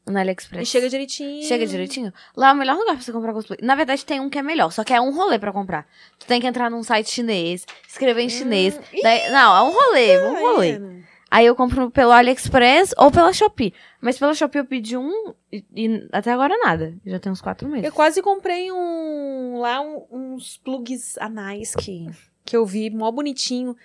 Na 0.06 0.20
AliExpress. 0.20 0.62
E 0.62 0.70
chega 0.70 0.88
direitinho. 0.88 1.42
Chega 1.42 1.66
direitinho? 1.66 2.12
Lá 2.36 2.50
é 2.50 2.52
o 2.52 2.56
melhor 2.56 2.76
lugar 2.76 2.94
pra 2.94 3.02
você 3.02 3.10
comprar 3.10 3.32
cosplay. 3.32 3.58
Na 3.62 3.74
verdade, 3.74 4.04
tem 4.04 4.20
um 4.20 4.30
que 4.30 4.38
é 4.38 4.42
melhor, 4.42 4.70
só 4.70 4.84
que 4.84 4.92
é 4.94 5.00
um 5.00 5.12
rolê 5.12 5.38
pra 5.38 5.52
comprar. 5.52 5.88
Tu 6.18 6.26
tem 6.26 6.40
que 6.40 6.46
entrar 6.46 6.70
num 6.70 6.82
site 6.84 7.10
chinês, 7.10 7.66
escrever 7.88 8.22
em 8.22 8.28
chinês. 8.28 8.78
daí- 9.02 9.30
não, 9.30 9.56
é 9.56 9.62
um 9.62 9.72
rolê, 9.72 10.28
um 10.28 10.38
rolê. 10.40 10.70
É, 10.72 10.78
né? 10.78 11.04
Aí 11.36 11.44
eu 11.44 11.54
compro 11.54 11.90
pelo 11.90 12.12
AliExpress 12.12 12.94
ou 12.96 13.10
pela 13.10 13.30
Shopee. 13.32 13.74
Mas 14.00 14.18
pela 14.18 14.32
Shopee 14.32 14.58
eu 14.60 14.64
pedi 14.64 14.96
um 14.96 15.34
e, 15.52 15.62
e 15.74 16.08
até 16.10 16.32
agora 16.32 16.56
nada. 16.64 16.94
Já 17.04 17.18
tem 17.18 17.30
uns 17.30 17.42
quatro 17.42 17.68
meses. 17.68 17.84
Eu 17.84 17.92
quase 17.92 18.22
comprei 18.22 18.72
um 18.72 19.58
lá 19.60 19.80
um- 19.82 20.06
uns 20.10 20.56
plugs 20.56 21.18
anais 21.18 21.74
que, 21.74 22.06
que 22.44 22.56
eu 22.56 22.64
vi, 22.64 22.88
mó 22.88 23.10
bonitinho. 23.10 23.76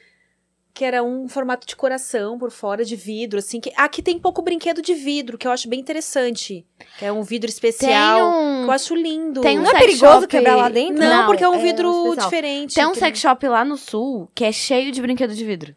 Que 0.74 0.86
era 0.86 1.04
um 1.04 1.28
formato 1.28 1.68
de 1.68 1.76
coração 1.76 2.40
por 2.40 2.50
fora, 2.50 2.86
de 2.86 2.96
vidro, 2.96 3.40
assim. 3.40 3.60
Que, 3.60 3.74
aqui 3.76 4.02
tem 4.02 4.18
pouco 4.18 4.42
brinquedo 4.42 4.82
de 4.82 4.94
vidro, 4.94 5.38
que 5.38 5.46
eu 5.46 5.52
acho 5.52 5.68
bem 5.68 5.82
interessante. 5.82 6.66
Que 6.98 7.04
é 7.04 7.12
um 7.12 7.24
vidro 7.24 7.48
Tem 7.48 7.54
especial. 7.54 8.18
que 8.18 8.38
um, 8.38 8.64
eu 8.64 8.72
acho 8.72 8.96
lindo. 8.96 9.42
tem 9.42 9.60
um 9.60 9.64
Não 9.64 9.72
é 9.72 9.80
perigoso 9.80 10.22
shop- 10.22 10.28
quebrar 10.28 10.56
lá 10.56 10.70
dentro? 10.70 11.04
Não, 11.04 11.10
Não, 11.10 11.26
porque 11.26 11.44
é 11.44 11.50
um 11.50 11.56
é 11.56 11.58
vidro 11.58 11.90
especial. 11.92 12.30
diferente. 12.30 12.76
tem 12.76 12.86
um 12.86 12.94
que- 12.94 13.00
sex 13.00 13.20
shop 13.20 13.46
lá 13.50 13.66
no 13.66 13.76
sul 13.76 14.30
que 14.34 14.46
é 14.46 14.52
cheio 14.54 14.94
de 14.94 15.02
brinquedo 15.02 15.36
de 15.36 15.44
vidro. 15.44 15.76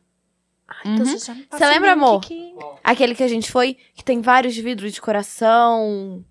Então 0.81 0.99
Uhum. 1.07 1.19
você 1.19 1.19
já 1.27 1.35
me 1.35 1.43
passa 1.45 1.65
Você 1.67 1.73
lembra, 1.73 1.93
amor? 1.93 2.21
que- 2.21 2.55
Aquele 2.83 3.15
que 3.15 3.23
a 3.23 3.29
gente 3.29 3.51
foi, 3.51 3.77
que 3.95 4.05
tem 4.05 4.21
vários 4.21 4.55
de 4.55 4.63
vidro 4.63 4.91
de 4.91 5.01
coração. 5.01 6.25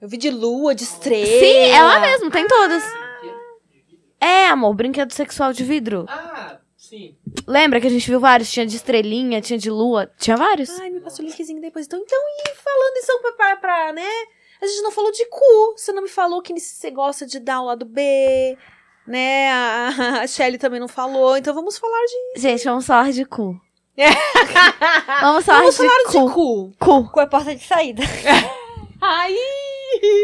Eu 0.00 0.08
vi 0.08 0.16
de 0.16 0.30
lua, 0.30 0.74
de 0.74 0.84
estrela. 0.84 1.26
Sim, 1.26 1.70
é 1.70 1.82
lá 1.82 2.00
mesmo, 2.00 2.30
tem 2.30 2.46
todas. 2.48 2.82
de 2.82 3.78
vidro? 3.78 3.98
É, 4.20 4.46
amor, 4.48 4.74
brinquedo 4.74 5.12
sexual 5.12 5.52
de 5.52 5.62
vidro. 5.64 6.06
Ah, 6.08 6.58
sim. 6.76 7.16
Lembra 7.46 7.80
que 7.80 7.86
a 7.86 7.90
gente 7.90 8.08
viu 8.08 8.18
vários? 8.18 8.50
Tinha 8.50 8.66
de 8.66 8.76
estrelinha, 8.76 9.40
tinha 9.40 9.58
de 9.58 9.70
lua, 9.70 10.10
tinha 10.18 10.36
vários. 10.36 10.70
Ai, 10.80 10.90
me 10.90 11.00
passa 11.00 11.22
o 11.22 11.24
linkzinho 11.24 11.60
depois. 11.60 11.86
Então, 11.86 12.00
então 12.00 12.18
e 12.46 12.54
falando 12.56 12.96
em 12.96 13.02
São 13.02 13.20
pra, 13.36 13.56
pra, 13.56 13.92
né? 13.92 14.08
A 14.60 14.66
gente 14.66 14.80
não 14.82 14.90
falou 14.92 15.10
de 15.12 15.24
cu. 15.28 15.74
Você 15.76 15.92
não 15.92 16.02
me 16.02 16.08
falou 16.08 16.40
que 16.40 16.58
você 16.58 16.90
gosta 16.90 17.26
de 17.26 17.38
dar 17.40 17.60
o 17.62 17.66
lado 17.66 17.84
B, 17.84 18.56
né? 19.06 19.50
A, 19.52 20.20
a 20.22 20.26
Shelly 20.26 20.56
também 20.58 20.78
não 20.80 20.88
falou. 20.88 21.36
Então 21.36 21.52
vamos 21.54 21.76
falar 21.78 22.00
de. 22.34 22.40
Gente, 22.40 22.64
vamos 22.64 22.86
falar 22.86 23.10
de 23.12 23.24
cu. 23.24 23.60
vamos 25.20 25.44
falar 25.44 25.58
vamos 25.60 25.76
de 25.76 25.82
falar 25.86 26.04
cu. 26.04 26.10
de 26.10 26.32
cu. 26.34 26.72
Cu. 26.78 27.10
Com 27.10 27.20
a 27.20 27.26
porta 27.26 27.54
de 27.54 27.62
saída. 27.64 28.02
Ai! 29.00 29.34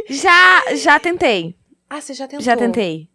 Já, 0.08 0.74
já 0.74 0.98
tentei. 0.98 1.54
Ah, 1.90 2.00
você 2.00 2.14
já 2.14 2.26
tentou? 2.26 2.44
Já 2.44 2.56
tentei. 2.56 3.08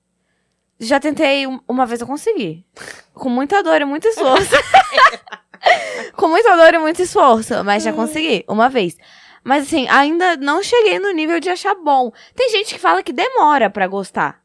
Já 0.80 0.99
tentei, 0.99 1.47
um- 1.47 1.59
uma 1.67 1.85
vez 1.85 2.01
eu 2.01 2.07
consegui. 2.07 2.65
Com 3.13 3.30
muita 3.30 3.63
dor 3.63 3.81
e 3.81 3.85
muito 3.85 4.07
esforço. 4.07 4.49
Com 6.17 6.27
muita 6.27 6.55
dor 6.57 6.73
e 6.73 6.77
muito 6.77 7.01
esforço, 7.01 7.63
mas 7.63 7.84
já 7.84 7.93
consegui, 7.93 8.43
uma 8.49 8.67
vez. 8.69 8.97
Mas 9.43 9.63
assim, 9.65 9.88
ainda 9.89 10.35
não 10.38 10.61
cheguei 10.61 10.99
no 10.99 11.11
nível 11.11 11.39
de 11.39 11.49
achar 11.49 11.73
bom. 11.75 12.11
Tem 12.35 12.49
gente 12.49 12.73
que 12.73 12.80
fala 12.80 13.01
que 13.03 13.13
demora 13.13 13.69
pra 13.69 13.88
gostar. 13.88 14.41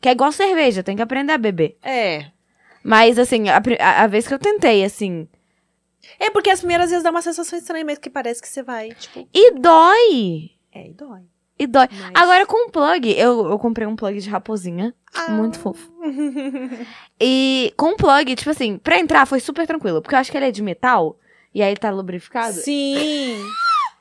Que 0.00 0.08
é 0.08 0.12
igual 0.12 0.30
cerveja, 0.30 0.82
tem 0.82 0.94
que 0.96 1.02
aprender 1.02 1.32
a 1.32 1.38
beber. 1.38 1.76
É. 1.82 2.26
Mas 2.82 3.18
assim, 3.18 3.48
a, 3.48 3.56
a- 3.80 4.02
a 4.02 4.06
vez 4.06 4.28
que 4.28 4.34
eu 4.34 4.38
tentei, 4.38 4.84
assim. 4.84 5.26
É 6.18 6.30
porque 6.30 6.50
as 6.50 6.60
primeiras 6.60 6.90
vezes 6.90 7.02
dá 7.04 7.10
uma 7.10 7.22
sensação 7.22 7.58
estranha 7.58 7.84
mesmo, 7.84 8.00
que 8.02 8.10
parece 8.10 8.40
que 8.40 8.48
você 8.48 8.62
vai, 8.62 8.90
tipo. 8.92 9.28
E 9.34 9.52
dói! 9.52 10.50
É, 10.72 10.88
e 10.88 10.92
dói. 10.92 11.22
E 11.58 11.66
dói. 11.66 11.88
Mas- 11.90 12.12
Agora 12.14 12.46
com 12.46 12.70
plug, 12.70 13.10
eu, 13.18 13.48
eu 13.50 13.58
comprei 13.58 13.86
um 13.86 13.96
plug 13.96 14.20
de 14.20 14.28
raposinha. 14.30 14.94
Ah. 15.14 15.30
Muito 15.30 15.58
fofo. 15.58 15.90
E 17.20 17.72
com 17.76 17.96
plug, 17.96 18.34
tipo 18.36 18.50
assim, 18.50 18.78
pra 18.78 18.98
entrar 18.98 19.26
foi 19.26 19.40
super 19.40 19.66
tranquilo. 19.66 20.00
Porque 20.00 20.14
eu 20.14 20.18
acho 20.20 20.30
que 20.30 20.36
ele 20.36 20.46
é 20.46 20.50
de 20.52 20.62
metal. 20.62 21.18
E 21.52 21.62
aí 21.62 21.74
tá 21.76 21.90
lubrificado. 21.90 22.52
Sim. 22.54 23.42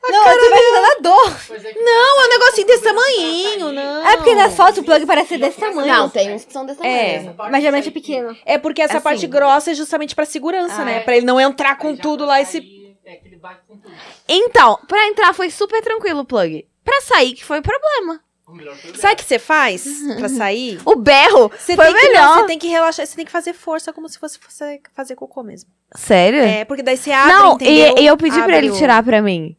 Não, 0.03 0.27
eu 0.29 0.39
tô 0.39 0.45
imaginando 0.45 0.85
a 0.85 1.01
dor. 1.01 1.37
É 1.51 1.73
Não, 1.83 2.21
é 2.21 2.25
um 2.25 2.29
negocinho 2.29 2.67
desse 2.67 2.83
tamanhinho, 2.83 3.71
não. 3.73 4.07
É 4.07 4.15
porque 4.17 4.35
nas 4.35 4.55
fotos 4.55 4.77
o 4.77 4.83
plug 4.83 5.05
parece 5.05 5.29
ser 5.29 5.37
desse 5.37 5.59
tamanho. 5.59 5.87
Não, 5.87 6.09
tem 6.09 6.33
uns 6.33 6.45
que 6.45 6.53
são 6.53 6.65
desse 6.65 6.77
tamanho. 6.79 6.95
É. 6.97 7.15
essa 7.15 7.31
parte 7.31 7.51
Mas 7.51 7.61
geralmente 7.61 7.89
é 7.89 7.91
pequeno. 7.91 8.37
É 8.45 8.57
porque 8.57 8.81
essa 8.81 8.95
Assim. 8.97 9.03
parte 9.03 9.27
grossa 9.27 9.71
é 9.71 9.73
justamente 9.73 10.15
pra 10.15 10.25
segurança, 10.25 10.81
Ah, 10.81 10.85
né? 10.85 10.97
é. 10.97 10.99
Pra 11.01 11.17
ele 11.17 11.25
não 11.25 11.39
entrar 11.39 11.77
com 11.77 11.95
tudo 11.95 12.19
pra 12.19 12.27
lá 12.27 12.41
e 12.41 12.45
se 12.45 12.59
sair, 12.59 12.97
É 13.05 13.15
que 13.15 13.27
ele 13.27 13.37
bate 13.37 13.61
com 13.67 13.77
tudo. 13.77 13.93
Então, 14.27 14.79
pra 14.87 15.07
entrar 15.07 15.33
foi 15.33 15.49
super 15.49 15.81
tranquilo 15.81 16.21
o 16.21 16.25
plug. 16.25 16.65
Pra 16.85 17.01
sair 17.01 17.33
que 17.33 17.43
foi 17.43 17.59
o 17.59 17.63
problema. 17.63 18.21
O 18.47 18.53
o 18.53 18.97
Sabe 18.97 19.13
o 19.15 19.17
que 19.17 19.25
você 19.25 19.37
faz 19.39 19.85
pra 20.17 20.29
sair? 20.29 20.79
O 20.85 20.95
berro 20.95 21.51
Você 21.57 21.75
foi 21.75 21.85
tem 21.85 21.95
que, 21.95 22.07
melhor. 22.07 22.37
você 22.37 22.45
tem 22.45 22.57
que 22.59 22.67
relaxar, 22.69 23.05
você 23.05 23.15
tem 23.17 23.25
que 23.25 23.31
fazer 23.31 23.51
força 23.53 23.91
como 23.91 24.07
se 24.07 24.17
fosse 24.17 24.39
você 24.47 24.79
fazer 24.95 25.15
cocô 25.15 25.43
mesmo. 25.43 25.69
Sério? 25.95 26.39
É, 26.43 26.63
porque 26.63 26.81
daí 26.81 26.95
você 26.95 27.11
abre, 27.11 27.33
não, 27.33 27.53
entendeu? 27.55 27.95
e, 27.97 28.01
e 28.03 28.07
eu 28.07 28.15
pedi 28.15 28.35
pra 28.35 28.43
Abre 28.45 28.57
ele 28.57 28.69
o- 28.71 28.77
tirar 28.77 29.03
pra 29.03 29.21
mim. 29.21 29.57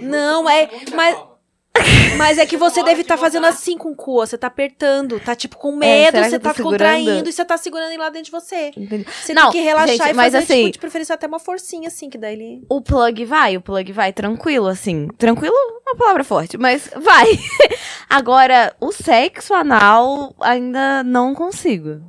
Não, 0.00 0.48
é- 0.48 0.68
mas- 0.94 1.14
calma. 1.14 1.36
Mas 2.16 2.38
é 2.38 2.46
que 2.46 2.56
você 2.56 2.82
deve 2.82 3.02
estar 3.02 3.16
pode 3.18 3.26
fazendo 3.26 3.44
assim 3.46 3.76
com 3.76 3.90
o 3.90 3.94
cu, 3.94 4.22
ó, 4.22 4.24
você 4.24 4.38
tá 4.38 4.46
apertando, 4.46 5.20
tá 5.20 5.36
tipo 5.36 5.58
com 5.58 5.76
medo, 5.76 6.12
será 6.12 6.22
que 6.24 6.30
você 6.30 6.36
eu 6.36 6.40
tô 6.40 6.48
tá 6.48 6.54
segurando? 6.54 6.78
contraindo 6.96 7.28
e 7.28 7.32
você 7.34 7.44
tá 7.44 7.56
segurando 7.58 7.88
ele 7.90 7.98
lá 7.98 8.08
dentro 8.08 8.24
de 8.24 8.30
você. 8.30 8.70
Entendi. 8.74 9.04
Você 9.04 9.34
Não, 9.34 9.50
tem 9.50 9.60
que 9.60 9.66
relaxar 9.66 9.88
gente, 9.88 10.08
e 10.08 10.14
mas 10.14 10.32
fazer, 10.32 10.38
assim- 10.44 10.62
tipo, 10.62 10.72
de 10.72 10.78
preferência 10.78 11.14
até 11.14 11.26
uma 11.26 11.38
forcinha 11.38 11.88
assim, 11.88 12.08
que 12.08 12.16
daí 12.16 12.32
ele... 12.32 12.64
O 12.70 12.80
plug 12.80 13.22
vai, 13.26 13.58
o 13.58 13.60
plug 13.60 13.92
vai 13.92 14.10
tranquilo, 14.10 14.68
assim. 14.68 15.06
Tranquilo 15.18 15.54
é 15.54 15.90
uma 15.90 15.96
palavra 15.98 16.24
forte, 16.24 16.56
mas 16.56 16.88
vai. 16.96 17.26
Agora, 18.08 18.74
o 18.80 18.90
sexo 18.90 19.52
anal 19.52 20.34
ainda 20.40 21.04
não 21.04 21.34
consigo. 21.34 22.00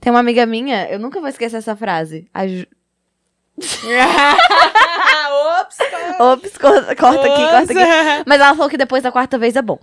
Tem 0.00 0.10
uma 0.12 0.18
amiga 0.18 0.44
minha, 0.44 0.90
eu 0.90 0.98
nunca 0.98 1.20
vou 1.20 1.28
esquecer 1.28 1.58
essa 1.58 1.76
frase. 1.76 2.28
A 2.34 2.48
Ju... 2.48 2.66
Ops! 5.60 5.76
Ops, 6.20 6.58
corta, 6.58 6.96
corta 6.96 7.20
aqui, 7.26 7.42
corta 7.42 7.72
aqui. 7.72 8.24
Mas 8.26 8.40
ela 8.40 8.54
falou 8.54 8.70
que 8.70 8.76
depois 8.76 9.02
da 9.02 9.12
quarta 9.12 9.38
vez 9.38 9.56
é 9.56 9.62
bom. 9.62 9.78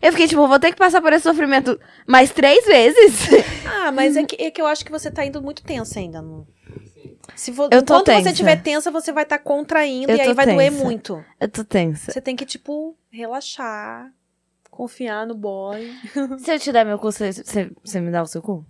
Eu 0.00 0.10
fiquei 0.12 0.26
tipo, 0.26 0.46
vou 0.46 0.58
ter 0.58 0.72
que 0.72 0.78
passar 0.78 1.00
por 1.02 1.12
esse 1.12 1.22
sofrimento 1.24 1.78
mais 2.06 2.30
três 2.30 2.64
vezes? 2.64 3.28
Ah, 3.88 3.92
mas 3.92 4.16
é 4.16 4.24
que, 4.24 4.42
é 4.42 4.50
que 4.50 4.60
eu 4.60 4.66
acho 4.66 4.84
que 4.84 4.90
você 4.90 5.12
tá 5.12 5.24
indo 5.24 5.40
muito 5.40 5.62
tensa 5.62 6.00
ainda. 6.00 6.20
Sim. 6.20 7.16
Se 7.36 7.52
vo... 7.52 7.64
Eu 7.64 7.82
tô 7.82 7.94
Enquanto 7.94 8.06
você 8.06 8.12
tensa. 8.16 8.30
estiver 8.30 8.56
tensa, 8.60 8.90
você 8.90 9.12
vai 9.12 9.22
estar 9.22 9.38
contraindo 9.38 10.10
Eu 10.10 10.16
e 10.16 10.20
aí 10.20 10.34
vai 10.34 10.44
doer 10.46 10.72
tensa. 10.72 10.84
muito. 10.84 11.24
Eu 11.38 11.48
tô 11.48 11.62
tensa. 11.62 12.10
Você 12.10 12.20
tem 12.20 12.34
que, 12.34 12.44
tipo, 12.44 12.96
relaxar, 13.10 14.10
confiar 14.72 15.24
no 15.24 15.36
boy. 15.36 15.88
Se 16.38 16.52
eu 16.52 16.58
te 16.58 16.72
der 16.72 16.84
meu 16.84 16.98
cu, 16.98 17.12
você, 17.12 17.32
você, 17.32 17.70
você 17.84 18.00
me 18.00 18.10
dá 18.10 18.22
o 18.22 18.26
seu 18.26 18.42
cu? 18.42 18.66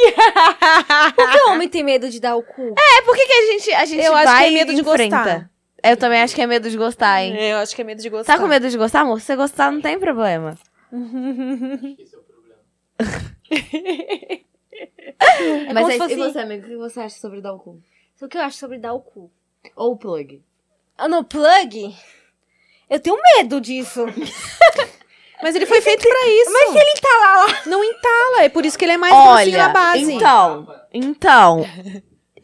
Por 1.16 1.30
que 1.30 1.40
homem 1.50 1.68
tem 1.68 1.82
medo 1.82 2.08
de 2.10 2.20
dar 2.20 2.36
o 2.36 2.42
cu? 2.42 2.74
É, 2.78 3.02
por 3.02 3.14
que, 3.14 3.26
que 3.26 3.32
a 3.32 3.46
gente, 3.52 3.72
a 3.74 3.84
gente 3.84 4.04
Eu 4.04 4.14
acho 4.14 4.24
vai 4.26 4.44
que 4.44 4.50
é 4.50 4.50
medo 4.54 4.72
e 4.72 4.74
de 4.76 4.80
enfrenta? 4.80 5.16
gostar. 5.16 5.50
Eu 5.82 5.96
também 5.96 6.20
acho 6.22 6.34
que 6.34 6.42
é 6.42 6.46
medo 6.46 6.68
de 6.70 6.76
gostar, 6.76 7.22
hein? 7.22 7.34
Eu 7.36 7.56
acho 7.58 7.74
que 7.74 7.80
é 7.80 7.84
medo 7.84 8.02
de 8.02 8.08
gostar. 8.10 8.34
Tá 8.34 8.40
com 8.40 8.46
medo 8.48 8.68
de 8.68 8.76
gostar, 8.76 9.00
amor? 9.00 9.20
Se 9.20 9.26
você 9.26 9.36
gostar, 9.36 9.70
não 9.72 9.80
tem 9.80 9.98
problema. 9.98 10.50
Acho 10.92 11.96
que 11.96 12.02
esse 12.02 12.14
é 12.14 12.18
o 12.18 12.22
problema. 12.22 12.60
É 15.68 15.72
Mas 15.72 15.86
se 15.86 15.98
fosse- 15.98 16.14
e 16.14 16.16
você, 16.16 16.38
amigo? 16.38 16.66
O 16.66 16.68
que 16.68 16.76
você 16.76 17.00
acha 17.00 17.18
sobre 17.18 17.40
dar 17.40 17.52
o 17.54 17.58
cu? 17.58 17.80
O 18.20 18.28
que 18.28 18.36
eu 18.36 18.42
acho 18.42 18.58
sobre 18.58 18.78
dar 18.78 18.92
o 18.92 19.00
cu? 19.00 19.30
Ou 19.76 19.92
o 19.92 19.96
plug? 19.96 20.42
Ah, 20.96 21.08
no 21.08 21.24
plug? 21.24 21.94
Eu 22.88 23.00
tenho 23.00 23.16
medo 23.36 23.60
disso. 23.60 24.04
Mas 25.42 25.54
ele 25.54 25.66
foi 25.66 25.80
feito 25.80 26.02
pra 26.06 26.28
isso. 26.28 26.52
Mas 26.52 26.68
se 26.70 26.78
ele 26.78 26.90
entala 26.96 27.46
lá. 27.46 27.62
Não 27.66 27.82
entala, 27.84 28.42
é 28.42 28.48
por 28.48 28.64
isso 28.64 28.78
que 28.78 28.84
ele 28.84 28.92
é 28.92 28.96
mais 28.96 29.12
grossinho 29.14 29.58
na 29.58 29.64
Olha, 29.64 29.72
base. 29.72 30.12
então, 30.12 30.68
então, 30.92 31.66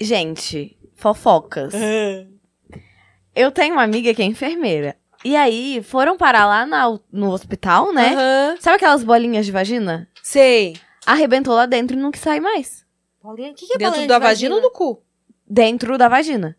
gente, 0.00 0.78
fofocas. 0.94 1.74
Eu 3.34 3.52
tenho 3.52 3.74
uma 3.74 3.82
amiga 3.82 4.14
que 4.14 4.22
é 4.22 4.24
enfermeira. 4.24 4.96
E 5.24 5.36
aí, 5.36 5.82
foram 5.82 6.16
parar 6.16 6.46
lá 6.46 6.64
na- 6.64 6.98
no 7.12 7.30
hospital, 7.32 7.92
né? 7.92 8.14
Aham. 8.14 8.56
Sabe 8.60 8.76
aquelas 8.76 9.04
bolinhas 9.04 9.44
de 9.44 9.52
vagina? 9.52 10.08
Sei. 10.22 10.76
Arrebentou 11.04 11.54
lá 11.54 11.66
dentro 11.66 11.96
e 11.96 12.00
não 12.00 12.10
sair 12.14 12.40
mais. 12.40 12.84
Paulinha, 13.22 13.50
o 13.50 13.54
que, 13.54 13.66
que 13.66 13.74
é 13.74 13.76
Dentro 13.78 13.92
bolinha 13.92 14.08
da 14.08 14.18
de 14.18 14.24
vagina 14.24 14.54
ou 14.54 14.62
do 14.62 14.70
cu? 14.70 15.02
Dentro 15.46 15.98
da 15.98 16.08
vagina. 16.08 16.56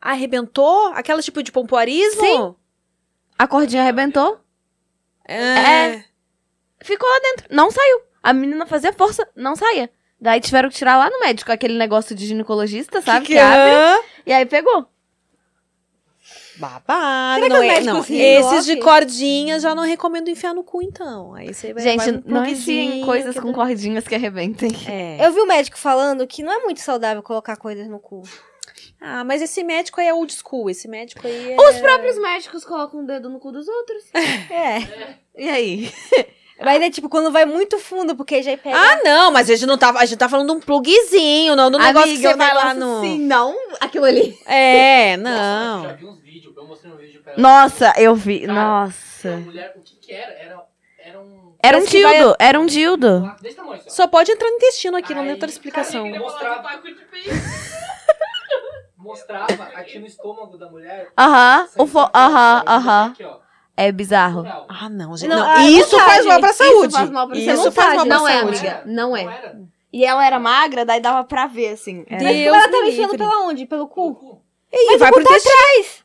Arrebentou? 0.00 0.88
Aquela 0.94 1.20
tipo 1.22 1.42
de 1.42 1.52
pompoarismo? 1.52 2.20
Sim. 2.20 2.54
A 3.38 3.46
cordinha 3.46 3.82
arrebentou, 3.82 4.40
É. 5.32 6.04
ficou 6.80 7.08
lá 7.08 7.18
dentro. 7.20 7.46
Não 7.50 7.70
saiu. 7.70 8.00
A 8.22 8.32
menina 8.32 8.66
fazia 8.66 8.92
força, 8.92 9.26
não 9.36 9.54
saía. 9.54 9.90
Daí 10.20 10.40
tiveram 10.40 10.68
que 10.68 10.74
tirar 10.76 10.96
lá 10.98 11.08
no 11.08 11.20
médico 11.20 11.52
aquele 11.52 11.78
negócio 11.78 12.14
de 12.14 12.26
ginecologista, 12.26 13.00
sabe? 13.00 13.26
Que, 13.26 13.38
abre. 13.38 13.74
é? 13.74 14.04
E 14.26 14.32
aí 14.32 14.44
pegou. 14.46 14.86
Babado. 16.56 17.40
Será 17.40 17.46
que 17.46 17.52
não 17.54 17.62
é, 17.62 17.80
não. 17.82 18.02
se 18.02 18.16
Esses 18.16 18.64
de 18.64 18.72
envolve? 18.72 18.80
cordinha 18.90 19.60
já 19.60 19.74
não 19.76 19.84
recomendo 19.84 20.28
enfiar 20.28 20.52
no 20.52 20.64
cu, 20.64 20.82
então. 20.82 21.32
Aí 21.34 21.54
você 21.54 21.72
vai 21.72 21.82
Gente, 21.84 21.96
vai 21.98 22.10
um 22.10 22.22
não 22.26 22.44
enfiem 22.44 23.04
coisas 23.04 23.34
que 23.36 23.40
com 23.40 23.48
dá- 23.48 23.54
cordinhas 23.54 24.08
que 24.08 24.14
arrebentem. 24.16 24.70
É. 24.88 25.24
Eu 25.24 25.32
vi 25.32 25.40
o 25.40 25.46
médico 25.46 25.78
falando 25.78 26.26
que 26.26 26.42
não 26.42 26.52
é 26.52 26.58
muito 26.64 26.80
saudável 26.80 27.22
colocar 27.22 27.56
coisas 27.56 27.86
no 27.88 28.00
cu. 28.00 28.22
Ah, 29.00 29.22
mas 29.24 29.40
esse 29.40 29.62
médico 29.62 30.00
aí 30.00 30.08
é 30.08 30.14
old 30.14 30.32
school. 30.32 30.68
Esse 30.68 30.88
médico 30.88 31.26
aí 31.26 31.52
é... 31.52 31.56
Os 31.60 31.78
próprios 31.78 32.18
médicos 32.18 32.64
colocam 32.64 33.00
o 33.00 33.06
dedo 33.06 33.28
no 33.30 33.38
cu 33.38 33.52
dos 33.52 33.66
outros. 33.68 34.04
É. 34.50 35.14
E 35.36 35.48
aí? 35.48 35.92
Mas 36.60 36.82
é 36.82 36.90
tipo 36.90 37.08
quando 37.08 37.30
vai 37.30 37.44
muito 37.46 37.78
fundo, 37.78 38.16
porque 38.16 38.42
já 38.42 38.56
pega. 38.56 38.76
Ah, 38.76 39.00
não, 39.04 39.30
mas 39.30 39.48
a 39.48 39.54
gente 39.54 39.64
não 39.64 39.78
tá, 39.78 39.90
a 39.90 40.04
gente 40.04 40.18
tá 40.18 40.28
falando 40.28 40.48
de 40.48 40.56
um 40.56 40.60
plugzinho, 40.60 41.54
não 41.54 41.70
do 41.70 41.78
negócio 41.78 42.10
que 42.10 42.16
você 42.18 42.34
um 42.34 42.36
vai 42.36 42.52
lá 42.52 42.74
no... 42.74 42.98
Assim, 42.98 43.20
não 43.20 43.56
aquilo 43.80 44.04
ali. 44.04 44.36
É, 44.44 45.16
Nossa, 45.22 45.30
eu 45.30 45.76
não. 45.76 45.82
já 45.84 45.92
vi 45.92 46.04
uns 46.06 46.18
vídeos, 46.20 46.56
eu 46.56 46.66
mostrei 46.66 46.92
um 46.92 46.96
vídeo 46.96 47.22
pra 47.22 47.32
ela. 47.34 47.40
Nossa, 47.40 47.94
eu 47.96 48.12
vi. 48.16 48.40
Cara, 48.40 48.52
Nossa. 48.54 49.28
Uma 49.28 49.36
mulher, 49.38 49.72
o 49.76 49.80
que 49.82 49.94
que 49.98 50.12
era? 50.12 50.32
Era, 50.32 50.64
era 50.98 51.20
um... 51.20 51.52
Era 51.62 51.78
um 51.78 51.80
vai- 51.82 51.88
dildo, 51.90 52.36
era 52.40 52.60
um 52.60 52.66
dildo. 52.66 53.32
Desse 53.40 53.54
tamanho 53.54 53.80
só. 53.84 53.90
Só 53.90 54.06
pode 54.08 54.32
entrar 54.32 54.48
no 54.50 54.56
intestino 54.56 54.96
aqui, 54.96 55.14
não 55.14 55.22
tem 55.22 55.32
outra 55.34 55.48
explicação. 55.48 56.10
cara, 56.10 56.18
Mostrava, 56.24 56.68
mostrava 59.08 59.64
aqui 59.74 59.98
no 59.98 60.06
estômago 60.06 60.56
da 60.56 60.70
mulher. 60.70 61.08
Aham, 61.18 61.68
o 61.78 61.86
fo... 61.86 61.98
Aham, 62.14 62.62
aham. 62.66 63.06
aqui, 63.12 63.24
ó, 63.24 63.38
É 63.76 63.90
bizarro. 63.90 64.44
Ah, 64.68 64.88
não, 64.88 65.16
gente. 65.16 65.28
Não, 65.30 65.38
Não, 65.38 65.46
ah, 65.48 65.62
isso 65.68 65.90
vontade. 65.90 66.10
faz 66.10 66.26
mal 66.26 66.40
pra 66.40 66.52
saúde. 66.52 66.86
Isso 66.88 66.90
faz 66.96 67.10
mal 67.10 67.28
pra 67.28 67.36
Isso 67.38 67.56
saúde. 67.56 67.74
faz 67.74 67.94
mal 67.96 68.06
pra 68.06 68.16
Não 68.16 68.28
é, 68.28 68.38
saúde. 68.40 68.58
amiga. 68.58 68.82
Não 68.86 69.16
é. 69.16 69.24
Não 69.24 69.30
era. 69.30 69.60
E 69.90 70.04
ela 70.04 70.24
era 70.26 70.38
magra, 70.38 70.84
daí 70.84 71.00
dava 71.00 71.24
pra 71.24 71.46
ver, 71.46 71.70
assim. 71.70 72.04
Era... 72.08 72.22
Mas 72.22 72.36
ela 72.38 72.68
tava 72.68 72.86
enfiando 72.86 73.16
pela 73.16 73.46
onde? 73.46 73.64
Pelo 73.66 73.88
Cu. 73.88 74.14
cu? 74.14 74.42
Ih, 74.70 74.98
vai 74.98 75.10
pro 75.10 75.22
intestino. 75.22 75.54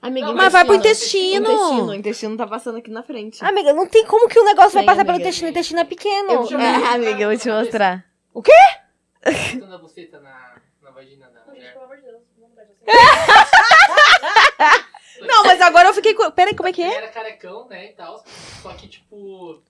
Amiga, 0.01 0.27
Não, 0.27 0.35
Mas 0.35 0.53
vai 0.53 0.63
pro 0.63 0.75
intestino, 0.75 1.45
intestino. 1.45 1.63
intestino. 1.65 1.87
O 1.89 1.93
intestino 1.93 2.37
tá 2.37 2.47
passando 2.47 2.77
aqui 2.77 2.89
na 2.89 3.03
frente. 3.03 3.43
Amiga, 3.43 3.73
não 3.73 3.85
tem 3.85 4.05
como 4.05 4.29
que 4.29 4.39
o 4.39 4.45
negócio 4.45 4.71
vai 4.71 4.83
Tem, 4.83 4.85
passar 4.85 5.03
pelo 5.03 5.15
amiga. 5.15 5.27
intestino. 5.27 5.47
O 5.47 5.51
intestino 5.51 5.79
é 5.81 5.83
pequeno. 5.83 6.31
Eu 6.31 6.43
te... 6.47 6.55
É, 6.55 6.75
amiga, 6.93 7.23
eu 7.23 7.29
vou 7.29 7.37
te 7.37 7.49
mostrar. 7.49 8.05
Botando 8.33 9.73
a 9.73 9.77
buceta 9.77 10.19
na, 10.21 10.55
na 10.81 10.91
vagina 10.91 11.29
da 11.29 11.43
mulher. 11.51 11.73
Não, 15.21 15.43
mas 15.43 15.61
agora 15.61 15.89
eu 15.89 15.93
fiquei... 15.93 16.15
Peraí, 16.35 16.55
como 16.55 16.67
é 16.69 16.73
que 16.73 16.81
Ele 16.81 16.91
é? 16.91 16.95
era 16.97 17.07
carecão, 17.07 17.67
né, 17.69 17.91
e 17.91 17.93
tal. 17.93 18.23
Só 18.61 18.73
que, 18.73 18.87
tipo... 18.87 19.61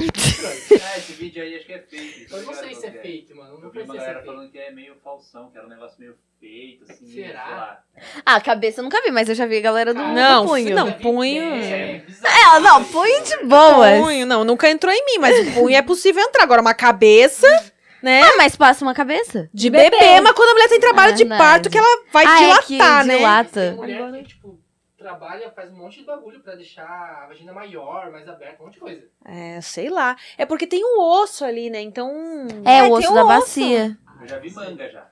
Ah, 0.00 0.98
esse 0.98 1.12
vídeo 1.12 1.42
aí 1.42 1.56
acho 1.56 1.66
que 1.66 1.72
é 1.72 1.78
fake. 1.78 2.26
Eu 2.30 2.42
não 2.42 2.54
sei 2.54 2.74
se 2.74 2.86
é 2.86 2.90
fake, 2.90 3.34
mano. 3.34 3.54
Eu 3.54 3.60
Não 3.60 3.70
vi 3.70 3.82
uma 3.82 3.94
galera 3.94 4.12
é 4.12 4.14
fake. 4.22 4.26
falando 4.26 4.50
que 4.50 4.58
é 4.58 4.70
meio 4.72 4.96
falsão, 5.02 5.50
que 5.50 5.58
era 5.58 5.66
um 5.66 5.70
negócio 5.70 5.94
meio 5.98 6.16
feito, 6.40 6.84
assim. 6.90 7.06
Será? 7.06 7.44
sei 7.44 7.54
lá. 7.54 7.80
Ah, 8.26 8.40
cabeça 8.40 8.80
eu 8.80 8.84
nunca 8.84 9.00
vi, 9.02 9.10
mas 9.12 9.28
eu 9.28 9.34
já 9.34 9.46
vi 9.46 9.58
a 9.58 9.60
galera 9.60 9.94
do, 9.94 10.00
Cara, 10.00 10.08
do 10.08 10.14
Não, 10.14 10.46
punho. 10.46 10.74
não. 10.74 10.92
punho- 10.94 11.42
É, 11.42 12.04
É, 12.24 12.58
não, 12.60 12.84
punho 12.84 13.22
de 13.22 13.36
boas. 13.44 14.00
Punho, 14.02 14.26
não, 14.26 14.44
nunca 14.44 14.68
entrou 14.68 14.92
em 14.92 15.04
mim, 15.04 15.18
mas 15.20 15.38
o 15.48 15.52
punho 15.52 15.76
é 15.76 15.82
possível 15.82 16.22
entrar. 16.22 16.42
Agora, 16.42 16.60
uma 16.62 16.74
cabeça, 16.74 17.71
né? 18.02 18.22
Ah, 18.22 18.36
mas 18.36 18.56
passa 18.56 18.84
uma 18.84 18.94
cabeça? 18.94 19.48
De 19.54 19.70
bebê, 19.70 20.20
mas 20.20 20.32
quando 20.32 20.50
a 20.50 20.54
mulher 20.54 20.68
tem 20.68 20.80
trabalho 20.80 21.12
Ah, 21.12 21.16
de 21.16 21.24
não. 21.24 21.38
parto, 21.38 21.70
que 21.70 21.78
ela 21.78 22.04
vai 22.12 22.24
ah, 22.26 22.42
é 22.58 22.62
que 22.62 22.74
dilatar, 22.76 23.04
né? 23.06 23.12
Tem 23.14 23.18
dilata. 23.18 23.72
mulher 23.72 24.12
que, 24.22 24.28
tipo, 24.28 24.60
trabalha, 24.98 25.50
faz 25.50 25.70
um 25.72 25.76
monte 25.76 25.98
de 26.00 26.04
bagulho 26.04 26.40
pra 26.40 26.54
deixar 26.54 26.84
a 26.86 27.26
vagina 27.26 27.52
maior, 27.52 28.10
mais 28.12 28.28
aberta, 28.28 28.62
um 28.62 28.66
monte 28.66 28.74
de 28.74 28.80
coisa. 28.80 29.02
É, 29.24 29.60
sei 29.60 29.88
lá. 29.90 30.16
É 30.38 30.44
porque 30.46 30.66
tem 30.66 30.84
um 30.84 31.00
osso 31.00 31.44
ali, 31.44 31.70
né? 31.70 31.80
Então. 31.80 32.10
É, 32.64 32.80
Ah, 32.80 32.84
o 32.84 32.86
tem 32.86 32.92
osso 32.98 33.10
um 33.10 33.14
da 33.14 33.24
osso. 33.24 33.38
bacia. 33.40 33.96
Eu 34.20 34.28
já 34.28 34.38
vi 34.38 34.50
manga 34.52 34.88
já. 34.90 35.08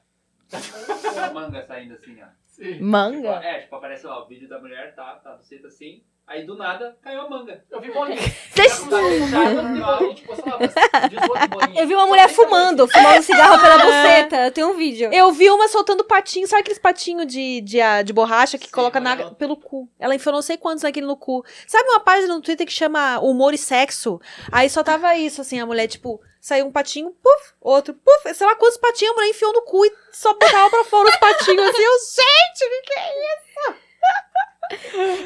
manga 1.33 1.65
saindo 1.67 1.95
assim, 1.95 2.17
ó. 2.23 2.27
Sim. 2.47 2.73
Tipo, 2.75 2.85
Manga? 2.85 3.29
é, 3.43 3.61
tipo, 3.61 3.75
aparece 3.77 4.07
lá 4.07 4.23
o 4.23 4.27
vídeo 4.29 4.49
da 4.49 4.59
mulher, 4.61 4.95
tá, 4.95 5.15
tá, 5.25 5.33
buceta 5.33 5.69
assim. 5.69 6.03
Aí 6.31 6.45
do 6.45 6.55
nada 6.57 6.97
caiu 7.03 7.23
a 7.23 7.29
manga. 7.29 7.65
Eu 7.69 7.81
vi 7.81 7.91
bolinha. 7.91 8.17
Vocês- 8.55 8.79
bolinha, 8.85 10.15
tipo, 10.15 10.33
18 10.33 11.49
bolinhas. 11.49 11.77
Eu 11.77 11.89
vi 11.89 11.95
uma 11.97 12.07
mulher 12.07 12.29
fumando, 12.29 12.87
fumando 12.87 13.23
cigarro 13.25 13.61
pela 13.61 13.79
buceta. 13.79 14.37
Eu 14.45 14.53
tenho 14.53 14.69
um 14.69 14.77
vídeo. 14.77 15.13
Eu 15.13 15.33
vi 15.33 15.51
uma 15.51 15.67
soltando 15.67 16.05
patinho, 16.05 16.47
sabe 16.47 16.61
aqueles 16.61 16.79
patinhos 16.79 17.27
de, 17.27 17.61
de, 17.63 17.81
ah, 17.81 18.03
de 18.03 18.13
borracha 18.13 18.59
que 18.59 18.67
Sim, 18.67 18.71
coloca 18.71 19.01
na, 19.01 19.33
pelo 19.33 19.57
cu? 19.57 19.91
Ela 19.99 20.15
enfiou 20.15 20.33
não 20.33 20.41
sei 20.41 20.57
quantos 20.57 20.85
naquele 20.85 21.05
no 21.05 21.17
cu. 21.17 21.45
Sabe 21.67 21.89
uma 21.89 21.99
página 21.99 22.33
no 22.33 22.41
Twitter 22.41 22.65
que 22.65 22.73
chama 22.73 23.19
Humor 23.19 23.53
e 23.53 23.59
Sexo? 23.59 24.21
Aí 24.53 24.71
só 24.71 24.85
tava 24.85 25.17
isso, 25.17 25.41
assim, 25.41 25.59
a 25.59 25.67
mulher, 25.67 25.89
tipo, 25.89 26.21
saiu 26.41 26.65
um 26.65 26.71
patinho, 26.71 27.11
puf, 27.11 27.55
outro, 27.61 27.93
puf, 27.93 28.33
sei 28.33 28.47
lá 28.47 28.55
quantos 28.55 28.79
patinhos 28.79 29.11
a 29.11 29.17
mulher 29.17 29.31
enfiou 29.31 29.53
no 29.53 29.63
cu 29.63 29.85
e 29.85 29.93
só 30.13 30.33
botava 30.35 30.71
pra 30.71 30.85
fora 30.85 31.09
os 31.09 31.17
patinhos, 31.17 31.69
assim, 31.71 31.83
eu, 31.83 31.93
gente, 31.99 32.71
que 32.71 32.83
que 32.83 32.99
é 33.01 33.91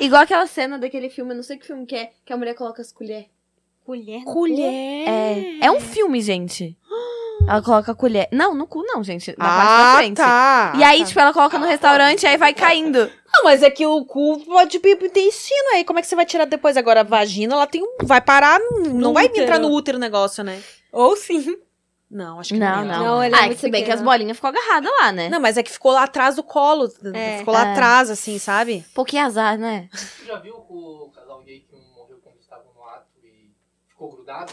Igual 0.00 0.22
aquela 0.22 0.46
cena 0.46 0.78
daquele 0.78 1.08
filme, 1.10 1.32
eu 1.32 1.36
não 1.36 1.42
sei 1.42 1.56
que 1.56 1.66
filme 1.66 1.86
que 1.86 1.94
é, 1.96 2.10
que 2.24 2.32
a 2.32 2.36
mulher 2.36 2.54
coloca 2.54 2.80
as 2.82 2.92
colheres. 2.92 3.26
Colher. 3.84 4.24
Colher. 4.24 5.06
É, 5.08 5.66
é 5.66 5.70
um 5.70 5.78
filme, 5.80 6.20
gente. 6.20 6.76
Ela 7.46 7.60
coloca 7.60 7.92
a 7.92 7.94
colher. 7.94 8.26
Não, 8.32 8.54
no 8.54 8.66
cu 8.66 8.82
não, 8.82 9.04
gente. 9.04 9.34
Na 9.36 9.44
parte 9.44 9.66
da 9.68 9.92
Ah, 9.92 9.96
frente. 9.98 10.16
tá. 10.16 10.72
E 10.78 10.82
aí, 10.82 11.00
tá. 11.00 11.04
tipo, 11.04 11.20
ela 11.20 11.32
coloca 11.34 11.58
no 11.58 11.66
restaurante 11.66 12.22
e 12.22 12.26
aí 12.26 12.38
vai 12.38 12.54
caindo. 12.54 13.00
Não, 13.00 13.44
mas 13.44 13.62
é 13.62 13.68
que 13.70 13.84
o 13.84 14.02
cu 14.06 14.40
pode 14.46 14.78
ir 14.78 14.80
pro 14.80 15.06
intestino 15.06 15.68
aí. 15.74 15.84
Como 15.84 15.98
é 15.98 16.02
que 16.02 16.08
você 16.08 16.16
vai 16.16 16.24
tirar 16.24 16.46
depois? 16.46 16.74
Agora 16.78 17.00
a 17.00 17.02
vagina, 17.02 17.54
ela 17.54 17.66
tem 17.66 17.82
um. 17.82 17.96
Vai 18.04 18.22
parar, 18.22 18.58
não, 18.60 18.80
não 18.94 19.12
vai 19.12 19.26
útero. 19.26 19.42
entrar 19.42 19.58
no 19.58 19.68
útero 19.70 19.98
o 19.98 20.00
negócio, 20.00 20.42
né? 20.42 20.58
Ou 20.90 21.14
sim. 21.16 21.58
Não, 22.14 22.38
acho 22.38 22.54
que 22.54 22.60
Não, 22.60 22.76
não. 22.76 22.84
não. 22.84 23.04
Não, 23.04 23.24
ele 23.24 23.34
é 23.34 23.38
ah, 23.40 23.46
muito 23.46 23.58
se 23.58 23.68
bem 23.68 23.84
que 23.84 23.90
as 23.90 24.00
bolinhas 24.00 24.36
ficou 24.36 24.48
agarradas 24.50 24.88
lá, 25.00 25.10
né? 25.10 25.28
Não, 25.28 25.40
mas 25.40 25.56
é 25.56 25.64
que 25.64 25.72
ficou 25.72 25.90
lá 25.90 26.04
atrás 26.04 26.36
do 26.36 26.44
colo. 26.44 26.88
É. 27.12 27.38
ficou 27.38 27.52
lá 27.52 27.66
É. 27.66 27.72
atrás, 27.72 28.08
assim, 28.08 28.38
sabe? 28.38 28.84
Pouquinho 28.94 29.24
azar, 29.26 29.58
né? 29.58 29.88
Você 29.92 30.26
já 30.26 30.38
viu 30.38 30.54
o 30.54 31.10
casal 31.12 31.42
gay 31.42 31.58
que 31.68 31.74
um 31.74 31.80
morreu 31.96 32.20
quando 32.22 32.38
estava 32.38 32.62
no 32.72 32.84
ato 32.88 33.08
e 33.24 33.50
ficou 33.88 34.12
grudado? 34.12 34.52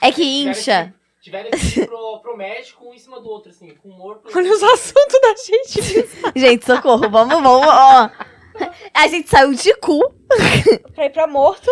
É 0.00 0.12
que 0.12 0.22
Tiveram 0.22 0.50
incha. 0.52 0.94
que- 0.96 1.02
Tiveram 1.22 1.50
que 1.50 1.80
ir 1.80 1.86
pro, 1.86 2.18
pro 2.22 2.36
médico 2.36 2.88
um 2.88 2.94
em 2.94 2.98
cima 2.98 3.20
do 3.20 3.28
outro, 3.28 3.50
assim, 3.50 3.74
com 3.74 3.88
um 3.88 3.96
morto. 3.96 4.28
Olha 4.32 4.52
os 4.52 4.62
assuntos 4.62 5.20
da 5.20 5.34
gente. 5.44 6.08
Gente, 6.38 6.64
socorro, 6.66 7.10
vamos, 7.10 7.34
vamos, 7.42 7.66
ó. 7.66 8.10
A 8.94 9.08
gente 9.08 9.28
saiu 9.28 9.52
de 9.54 9.74
cu 9.76 9.98
Pra 10.94 11.06
ir 11.06 11.10
pra 11.10 11.26
morto. 11.26 11.68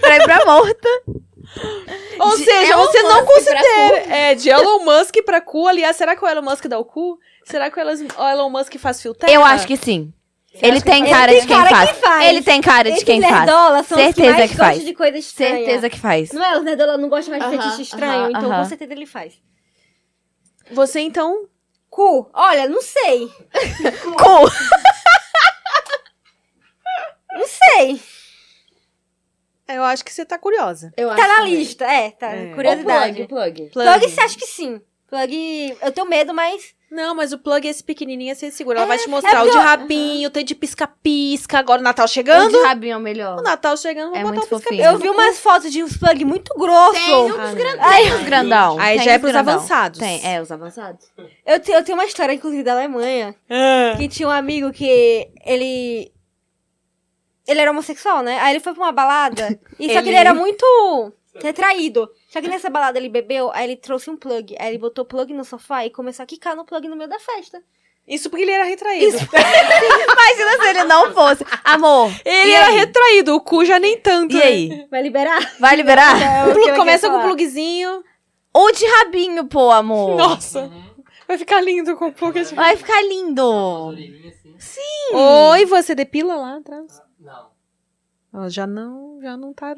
pra 0.00 0.16
ir 0.16 0.24
pra 0.24 0.44
morta. 0.44 0.88
Ou 2.20 2.36
De 2.36 2.44
seja, 2.44 2.72
Elon 2.72 2.84
você 2.86 3.02
não 3.02 3.14
Musk 3.14 3.24
pra 3.24 3.34
considera. 3.34 4.14
É, 4.16 4.34
de 4.34 4.48
Elon 4.50 4.78
Musk 4.84 5.14
pra 5.24 5.40
cu. 5.40 5.66
Aliás, 5.68 5.96
será 5.96 6.16
que 6.16 6.24
o 6.24 6.28
Elon 6.28 6.42
Musk 6.42 6.66
dá 6.66 6.78
o 6.78 6.84
cu? 6.84 7.18
Será 7.44 7.70
que 7.70 7.78
o 7.78 7.82
Elon 7.82 8.50
Musk 8.50 8.74
faz 8.78 9.00
fio 9.00 9.14
terra? 9.14 9.32
Eu 9.32 9.44
acho 9.44 9.66
que 9.66 9.76
sim. 9.76 10.12
Ele 10.60 10.78
que 10.80 10.84
tem 10.90 11.04
faz? 11.04 11.16
cara 11.16 11.32
Ele 11.32 11.40
de 11.42 11.46
tem 11.46 11.56
quem 11.56 11.64
cara 11.64 11.76
faz. 11.76 11.90
que 11.92 12.00
faz. 12.00 12.24
Ele 12.26 12.42
tem 12.42 12.60
cara 12.60 12.90
de 12.92 13.04
quem 13.04 13.22
faz. 13.22 13.50
são 13.86 13.96
que 13.98 14.02
Certeza 14.04 14.32
que 14.34 14.38
gostam 14.48 14.56
faz. 14.66 14.84
de 14.84 14.94
coisa 14.94 15.18
estranha. 15.18 15.56
Certeza 15.56 15.90
que 15.90 15.98
faz. 16.00 16.32
Não 16.32 16.44
é? 16.44 16.58
Os 16.58 16.64
nerdola 16.64 16.98
não 16.98 17.08
gostam 17.08 17.38
mais 17.38 17.48
de 17.48 17.56
Aham, 17.56 17.62
fetiche 17.70 17.82
estranho, 17.82 18.22
aham, 18.22 18.30
então 18.30 18.50
aham. 18.50 18.62
com 18.62 18.68
certeza 18.68 18.92
ele 18.92 19.06
faz. 19.06 19.34
Você, 20.72 21.00
então... 21.00 21.46
Cu, 21.88 22.28
olha, 22.34 22.68
não 22.68 22.82
sei. 22.82 23.28
Cu. 24.18 24.50
Não 27.32 27.46
sei. 27.46 28.00
Eu 29.68 29.84
acho 29.84 30.04
que 30.04 30.12
você 30.12 30.24
tá 30.24 30.38
curiosa. 30.38 30.92
Eu 30.96 31.14
Tá 31.14 31.28
na 31.28 31.40
lista, 31.44 31.84
é, 31.84 32.10
tá. 32.10 32.32
É. 32.34 32.54
Curiosidade. 32.54 33.22
O 33.22 33.28
plug, 33.28 33.68
plug. 33.70 33.70
Plug, 33.72 34.08
você 34.10 34.20
acha 34.20 34.36
que 34.38 34.46
sim. 34.46 34.80
Plug, 35.08 35.76
eu 35.82 35.92
tenho 35.92 36.06
medo, 36.06 36.34
mas. 36.34 36.76
Não, 36.90 37.14
mas 37.14 37.32
o 37.34 37.38
plug, 37.38 37.66
esse 37.68 37.84
pequenininho, 37.84 38.34
você 38.34 38.50
segura. 38.50 38.78
Ela 38.78 38.86
vai 38.86 38.96
te 38.98 39.08
mostrar 39.10 39.40
o 39.40 39.44
porque 39.44 39.50
de 39.50 39.56
eu- 39.56 39.62
rabinho, 39.62 40.30
tem 40.30 40.42
de 40.44 40.54
pisca-pisca. 40.54 41.58
Agora 41.58 41.80
o 41.80 41.84
Natal 41.84 42.06
O 42.06 42.08
chegando. 42.08 42.50
de 42.50 42.62
rabinho 42.64 42.94
é 42.94 42.96
o 42.96 43.00
melhor. 43.00 43.38
O 43.38 43.42
Natal 43.42 43.76
chegando, 43.76 44.08
vou 44.10 44.16
É 44.16 44.22
botar 44.22 44.36
muito 44.36 44.44
o 44.46 44.48
pisca-pisca. 44.58 44.84
fofinho. 44.84 44.84
Eu 44.94 44.98
vi 44.98 45.08
umas 45.10 45.38
fotos 45.38 45.70
de 45.70 45.82
uns 45.82 45.96
plug 45.98 46.24
muito 46.24 46.52
grosso. 46.58 46.92
Tem 46.92 47.14
uns 47.14 47.38
Ah, 47.38 47.52
gran- 47.54 47.76
não. 47.76 47.90
tem 47.90 48.14
uns 48.14 48.22
grandão. 48.24 48.78
Aí 48.80 48.96
Tem 48.96 49.04
já 49.04 49.12
é 49.12 49.18
pros 49.18 49.32
grandão. 49.32 49.54
avançados. 49.54 49.98
Tem, 49.98 50.20
é, 50.26 50.40
os 50.40 50.50
avançados. 50.50 51.06
Eu, 51.46 51.60
te- 51.60 51.72
eu 51.72 51.84
tenho 51.84 51.96
uma 51.98 52.04
história, 52.06 52.32
inclusive, 52.32 52.62
da 52.62 52.72
Alemanha. 52.72 53.34
Ah. 53.50 53.94
Que 53.98 54.08
tinha 54.08 54.28
um 54.28 54.32
amigo 54.32 54.72
que 54.72 55.28
ele. 55.44 56.10
Ele 57.48 57.60
era 57.60 57.70
homossexual, 57.70 58.22
né? 58.22 58.38
Aí 58.40 58.52
ele 58.52 58.60
foi 58.60 58.74
pra 58.74 58.82
uma 58.84 58.92
balada. 58.92 59.58
E 59.80 59.86
só 59.86 59.94
que 59.94 59.98
Ele- 60.00 60.08
ele 60.10 60.16
era 60.16 60.34
muito 60.34 61.12
retraído. 61.42 62.08
Só 62.28 62.40
que 62.40 62.48
nessa 62.48 62.68
balada 62.68 62.98
ele 62.98 63.08
bebeu, 63.08 63.50
aí 63.54 63.64
ele 63.64 63.76
trouxe 63.76 64.10
um 64.10 64.16
plug. 64.16 64.54
Aí 64.58 64.68
ele 64.68 64.78
botou 64.78 65.04
o 65.04 65.08
plug 65.08 65.32
no 65.32 65.44
sofá 65.44 65.84
e 65.86 65.90
começou 65.90 66.22
a 66.22 66.26
quicar 66.26 66.54
no 66.54 66.64
plug 66.64 66.86
no 66.88 66.96
meio 66.96 67.08
da 67.08 67.18
festa. 67.18 67.62
Isso 68.06 68.28
porque 68.30 68.42
ele 68.44 68.52
era 68.52 68.64
retraído. 68.64 69.16
Imagina 69.20 70.62
se 70.62 70.68
ele 70.70 70.84
não 70.84 71.12
fosse. 71.12 71.44
Amor, 71.64 72.10
Ele 72.24 72.52
era 72.52 72.68
aí? 72.68 72.76
retraído, 72.78 73.34
o 73.34 73.40
cu 73.40 73.64
já 73.64 73.78
nem 73.78 73.98
tanto. 73.98 74.34
e 74.34 74.38
né? 74.38 74.44
aí? 74.44 74.86
Vai 74.90 75.02
liberar? 75.02 75.56
Vai 75.60 75.76
liberar? 75.76 76.20
É 76.48 76.52
plug- 76.52 76.74
começa 76.76 77.08
com 77.10 77.18
o 77.18 77.22
plugzinho. 77.22 78.02
Ou 78.52 78.72
de 78.72 78.86
rabinho, 78.86 79.46
pô, 79.46 79.70
amor. 79.70 80.16
Nossa, 80.16 80.60
Uhum. 80.62 80.84
vai 81.28 81.36
ficar 81.38 81.60
lindo 81.60 81.96
com 81.96 82.06
o 82.06 82.12
plug. 82.12 82.42
de- 82.42 82.54
Vai 82.54 82.76
ficar 82.76 83.00
lindo. 83.02 83.94
Assim. 84.56 85.14
Oi, 85.52 85.66
você 85.66 85.94
depila 85.94 86.34
lá 86.36 86.56
atrás? 86.56 87.00
Não. 88.32 88.40
Ela 88.40 88.50
já 88.50 88.66
não, 88.66 89.20
já 89.22 89.36
não 89.36 89.52
tá... 89.52 89.74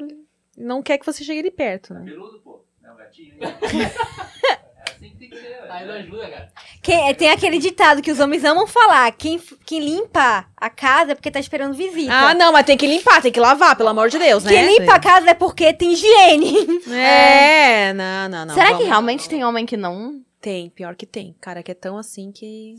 Não 0.57 0.81
quer 0.83 0.97
que 0.97 1.05
você 1.05 1.23
chegue 1.23 1.39
ali 1.39 1.51
perto, 1.51 1.93
né? 1.93 2.03
Peludo, 2.05 2.39
pô. 2.41 2.63
Não, 2.81 2.95
gatinho. 2.95 3.35
é 3.41 4.91
assim 4.91 5.09
que 5.11 5.15
tem 5.17 5.29
que 5.29 5.37
ser. 5.39 5.59
Aí 5.71 5.87
não 5.87 5.93
ajuda, 5.93 6.29
cara. 6.29 6.51
Quem- 6.81 7.15
tem 7.15 7.29
aquele 7.29 7.57
ditado 7.57 8.01
que 8.01 8.11
os 8.11 8.19
homens 8.19 8.43
amam 8.43 8.67
falar. 8.67 9.11
Quem, 9.13 9.39
quem 9.65 9.79
limpa 9.79 10.45
a 10.57 10.69
casa 10.69 11.13
é 11.13 11.15
porque 11.15 11.31
tá 11.31 11.39
esperando 11.39 11.73
visita. 11.73 12.11
Ah, 12.13 12.33
não, 12.33 12.51
mas 12.51 12.65
tem 12.65 12.75
que 12.77 12.85
limpar, 12.85 13.21
tem 13.21 13.31
que 13.31 13.39
lavar, 13.39 13.75
pelo 13.77 13.89
amor 13.89 14.09
de 14.09 14.19
Deus, 14.19 14.43
Quem 14.43 14.61
né? 14.61 14.67
limpa 14.79 14.95
a 14.95 14.99
casa 14.99 15.29
é 15.29 15.33
porque 15.33 15.71
tem 15.73 15.93
higiene. 15.93 16.53
É, 16.91 17.93
não, 17.95 18.27
não, 18.29 18.45
não. 18.47 18.53
Será 18.53 18.67
que 18.67 18.73
vamos- 18.73 18.87
realmente 18.87 19.29
tem 19.29 19.43
homem 19.45 19.65
que 19.65 19.77
não? 19.77 20.21
Tem, 20.41 20.69
pior 20.71 20.95
que 20.95 21.05
tem. 21.05 21.35
Cara 21.39 21.61
que 21.61 21.71
é 21.71 21.75
tão 21.75 21.97
assim 21.99 22.31
que 22.31 22.75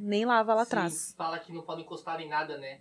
nem 0.00 0.26
lava 0.26 0.52
lá 0.54 0.62
Sim, 0.64 0.68
atrás. 0.68 1.14
Fala 1.16 1.38
que 1.38 1.50
não 1.52 1.62
pode 1.62 1.80
encostar 1.80 2.20
em 2.20 2.28
nada, 2.28 2.58
né? 2.58 2.78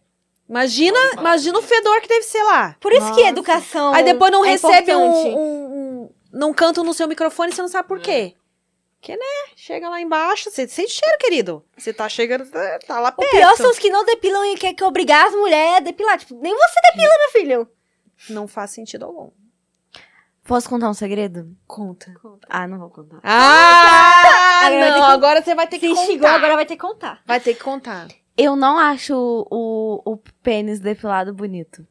Imagina, 0.49 0.97
imagina 1.17 1.59
o 1.59 1.61
fedor 1.61 1.99
que 2.01 2.07
deve 2.07 2.23
ser 2.23 2.41
lá. 2.43 2.75
Por 2.79 2.91
isso 2.93 3.05
que 3.13 3.17
Nossa. 3.19 3.27
educação. 3.27 3.93
Aí 3.93 4.03
depois 4.03 4.31
não 4.31 4.45
é 4.45 4.49
recebe 4.49 4.95
um, 4.95 5.01
um, 5.11 5.35
um- 5.37 6.09
Não 6.31 6.53
canta 6.53 6.81
no 6.83 6.93
seu 6.93 7.07
microfone 7.07 7.51
e 7.51 7.55
você 7.55 7.61
não 7.61 7.67
sabe 7.69 7.87
por 7.87 7.99
quê. 7.99 8.33
Porque, 8.99 9.15
né? 9.15 9.25
Chega 9.55 9.89
lá 9.89 10.01
embaixo, 10.01 10.49
você 10.49 10.67
sente 10.67 10.91
cheiro, 10.91 11.17
querido. 11.19 11.63
Você 11.77 11.93
tá 11.93 12.07
chegando, 12.09 12.45
tá- 12.49 12.79
tá 12.85 12.99
lá 12.99 13.09
O 13.09 13.13
perto. 13.13 13.31
pior 13.31 13.55
são 13.57 13.69
os 13.69 13.77
que 13.77 13.89
não 13.89 14.03
depilam 14.05 14.43
e 14.45 14.55
quer 14.57 14.73
que 14.73 14.83
obrigar 14.83 15.27
as 15.27 15.33
mulheres 15.33 15.77
a 15.77 15.79
depilar. 15.81 16.17
Tipo, 16.17 16.35
nem 16.41 16.53
você 16.55 16.79
depila, 16.91 17.13
meu 17.19 17.29
filho. 17.31 17.69
Não 18.29 18.47
faz 18.47 18.71
sentido 18.71 19.05
algum. 19.05 19.29
Posso 20.43 20.69
contar 20.69 20.89
um 20.89 20.93
segredo? 20.93 21.53
Conta. 21.67 22.11
Ah, 22.49 22.65
não 22.67 22.79
vou 22.79 22.89
contar. 22.89 23.19
Ah, 23.23 24.61
ter 24.69 24.79
não. 24.79 24.93
que- 24.95 25.11
Agora 25.11 25.41
você 25.43 25.53
vai 25.53 25.67
ter 25.67 25.77
que 25.77 25.87
Se 25.87 25.93
contar. 25.93 26.01
instigou, 26.03 26.27
agora 26.29 26.55
vai 26.55 26.65
ter 26.65 26.75
que 26.75 26.81
contar. 26.81 27.21
Vai 27.25 27.39
ter 27.39 27.53
que 27.53 27.63
contar. 27.63 28.07
Eu 28.37 28.55
não 28.55 28.77
acho 28.77 29.13
o, 29.49 30.01
o 30.05 30.17
pênis 30.43 30.79
depilado 30.79 31.33
bonito. 31.33 31.85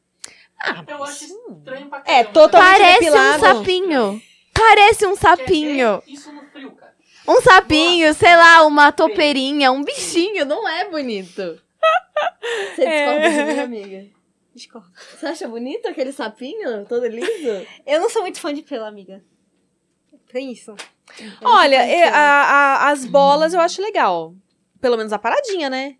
Ah, 0.62 0.84
Eu 0.86 1.02
acho 1.04 1.24
estranho 1.24 1.88
pra 1.88 1.98
É, 2.06 2.22
caramba. 2.24 2.32
totalmente 2.32 2.78
Parece 2.78 2.98
depilado. 3.00 3.36
um 3.36 3.40
sapinho. 3.58 4.22
Parece 4.54 5.06
um 5.06 5.16
sapinho. 5.16 6.02
Isso 6.06 6.32
no 6.32 6.42
frio, 6.50 6.70
cara. 6.72 6.94
Um 7.28 7.40
sapinho, 7.42 8.14
sei 8.14 8.36
lá, 8.36 8.64
uma 8.64 8.92
topeirinha, 8.92 9.72
um 9.72 9.82
bichinho. 9.82 10.44
Não 10.46 10.66
é 10.68 10.88
bonito. 10.88 11.60
Você 12.74 12.86
discorda 12.86 13.30
de 13.30 13.44
mim, 13.52 13.58
amiga? 13.60 14.06
Discordo. 14.54 14.88
Você 15.18 15.26
acha 15.26 15.48
bonito 15.48 15.86
aquele 15.88 16.12
sapinho 16.12 16.86
todo 16.86 17.06
liso? 17.06 17.66
Eu 17.84 18.00
não 18.00 18.08
sou 18.08 18.22
muito 18.22 18.40
fã 18.40 18.54
de 18.54 18.62
pelo, 18.62 18.84
amiga. 18.84 19.22
Tem 20.32 20.50
isso. 20.52 20.74
Eu 21.20 21.26
não 21.42 21.52
Olha, 21.56 21.76
é, 21.84 22.08
a- 22.08 22.14
a- 22.16 22.88
as 22.90 23.04
bolas 23.04 23.52
eu 23.54 23.60
acho 23.60 23.82
legal. 23.82 24.34
Pelo 24.80 24.96
menos 24.96 25.12
a 25.12 25.18
paradinha, 25.18 25.68
né? 25.68 25.96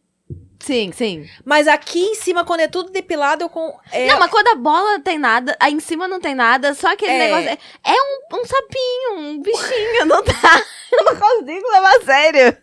Sim, 0.67 0.91
sim. 0.93 1.31
Mas 1.45 1.69
aqui 1.69 2.01
em 2.05 2.15
cima, 2.17 2.45
quando 2.45 2.59
é 2.61 2.67
tudo 2.67 2.91
depilado, 2.91 3.45
eu 3.45 3.49
com. 3.49 3.79
É, 3.93 4.09
Não, 4.09 4.19
mas 4.19 4.29
quando 4.31 4.49
a 4.49 4.57
bola 4.57 4.95
não 4.95 5.01
tem 5.01 5.17
nada, 5.17 5.57
aí 5.61 5.73
em 5.73 5.79
cima 5.79 6.09
não 6.09 6.21
tem 6.21 6.35
nada, 6.35 6.75
só 6.75 6.89
aquele 6.89 7.13
É. 7.13 7.19
negócio. 7.19 7.49
É, 7.51 7.93
é 7.93 7.95
um, 8.03 8.41
um 8.41 8.45
sapinho, 8.45 9.19
um 9.19 9.39
bichinho, 9.43 10.07
não 10.07 10.25
tá. 10.25 10.63
Eu 10.91 11.05
não 11.05 11.15
consigo 11.17 11.71
levar 11.71 11.97
a 11.97 12.01
sério. 12.05 12.59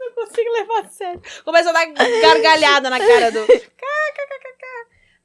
não 0.00 0.12
consigo 0.12 0.50
levar 0.50 0.80
a 0.80 0.88
sério. 0.88 1.22
Começa 1.44 1.68
a 1.68 1.72
dar 1.74 1.86
gargalhada 2.22 2.88
na 2.88 2.98
cara 2.98 3.30
do. 3.30 3.40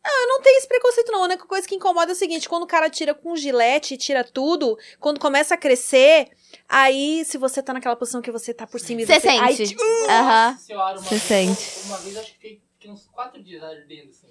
Não, 0.06 0.22
eu 0.22 0.28
não 0.30 0.42
tenho 0.42 0.58
esse 0.58 0.68
preconceito, 0.70 1.12
não. 1.12 1.20
A 1.20 1.26
única 1.26 1.46
coisa 1.46 1.68
que 1.68 1.76
incomoda 1.76 2.12
é 2.12 2.14
o 2.14 2.16
seguinte: 2.16 2.48
quando 2.48 2.64
o 2.64 2.68
cara 2.68 2.90
tira 2.90 3.14
com 3.14 3.36
gilete, 3.36 3.98
tira 3.98 4.24
tudo, 4.24 4.78
quando 5.02 5.20
começa 5.20 5.54
a 5.56 5.58
crescer, 5.58 6.30
aí 6.68 7.24
se 7.26 7.38
você 7.38 7.62
tá 7.62 7.74
naquela 7.74 7.96
posição 7.96 8.22
que 8.22 8.32
você 8.32 8.54
tá 8.54 8.66
por 8.68 8.80
cima 8.80 9.02
Você 9.06 9.20
você. 9.20 9.28
Ai, 9.30 9.54
sente. 9.54 9.76
Aham. 10.10 10.52
Nossa 10.52 10.66
senhora, 10.66 11.00
uma 11.00 11.04
Você 11.04 11.16
vez, 11.16 11.24
sente. 11.24 11.88
Uma 11.88 11.98
vez 11.98 12.16
eu 12.16 12.22
acho 12.22 12.30
que 12.32 12.36
fiquei, 12.36 12.62
fiquei 12.74 12.92
uns 12.92 13.08
quatro 13.08 13.44
dias 13.44 13.64
ardendo, 13.64 14.10
assim. 14.10 14.28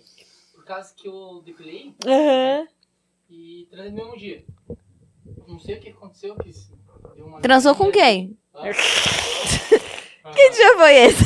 Por 0.54 0.64
causa 0.64 0.92
que 0.94 1.06
eu 1.08 1.42
depilei 1.44 1.94
Aham. 2.06 2.66
e 3.30 3.68
transei 3.70 3.90
no 3.90 3.96
mesmo 3.96 4.16
dia. 4.16 4.44
Não 5.46 5.60
sei 5.60 5.76
o 5.76 5.80
que 5.80 5.90
aconteceu, 5.90 6.34
que 6.36 6.50
deu 7.14 7.26
uma... 7.26 7.40
Transou 7.40 7.74
com 7.74 7.90
quem? 7.90 8.36
Que 10.34 10.50
dia 10.50 10.76
foi 10.76 10.94
esse? 10.96 11.24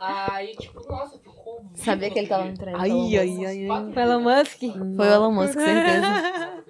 Aí, 0.00 0.56
tipo, 0.56 0.86
nossa, 0.88 1.18
ficou... 1.18 1.64
Sabia 1.74 2.10
que 2.10 2.18
ele 2.18 2.28
tava 2.28 2.44
me 2.44 2.56
traindo. 2.56 2.80
Ai, 2.80 2.90
ai, 2.90 3.46
ai, 3.46 3.60
ai. 3.62 3.66
Quatro 3.66 3.90
O 3.96 4.00
Elon 4.00 4.20
Musk. 4.20 4.58
Foi 4.96 5.08
o 5.08 5.12
Elon 5.12 5.32
Musk, 5.32 5.54
certeza. 5.58 6.64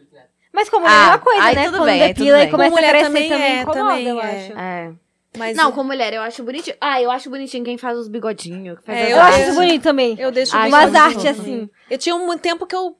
Mas 0.53 0.69
como 0.69 0.87
é 0.87 0.89
a 0.89 0.93
Ah, 0.93 1.03
mesma 1.05 1.19
coisa, 1.19 1.43
aí 1.43 1.55
né? 1.55 1.65
tudo 1.66 1.77
Quando 1.79 1.85
bem, 1.87 1.99
tudo 2.01 2.09
depila 2.09 2.39
bem. 2.39 2.47
e 2.47 2.51
começa 2.51 2.70
Com 2.70 2.77
mulher 2.77 2.89
a 2.89 2.91
crescer 2.91 3.07
também 3.09 3.29
também, 3.29 3.43
é, 3.53 3.61
incomoda, 3.62 3.81
também 3.91 4.07
eu 4.09 4.20
é. 4.20 4.37
acho. 4.47 4.53
É. 4.59 4.93
Mas 5.37 5.57
Não, 5.57 5.65
eu- 5.69 5.73
com 5.73 5.85
mulher 5.85 6.12
eu 6.15 6.23
acho 6.23 6.43
bonitinho. 6.43 6.77
Ah, 6.81 7.01
eu 7.03 7.11
acho 7.11 7.29
bonitinho 7.31 7.65
quem 7.65 7.77
faz 7.79 7.99
os 7.99 8.09
bigodinhos. 8.09 8.79
faz 8.85 8.99
É, 8.99 9.12
Eu 9.12 9.20
acho 9.20 9.35
artes. 9.35 9.49
isso 9.49 9.55
bonito 9.61 9.83
também. 9.83 10.16
eu 10.19 10.31
deixo 10.33 10.57
Acho 10.57 10.62
bem 10.65 10.73
Umas 10.73 10.95
artes 10.95 11.27
assim. 11.27 11.70
Eu 11.91 11.99
tinha 11.99 12.16
um 12.16 12.39
tempo 12.39 12.66
que 12.66 12.75
eu 12.75 12.97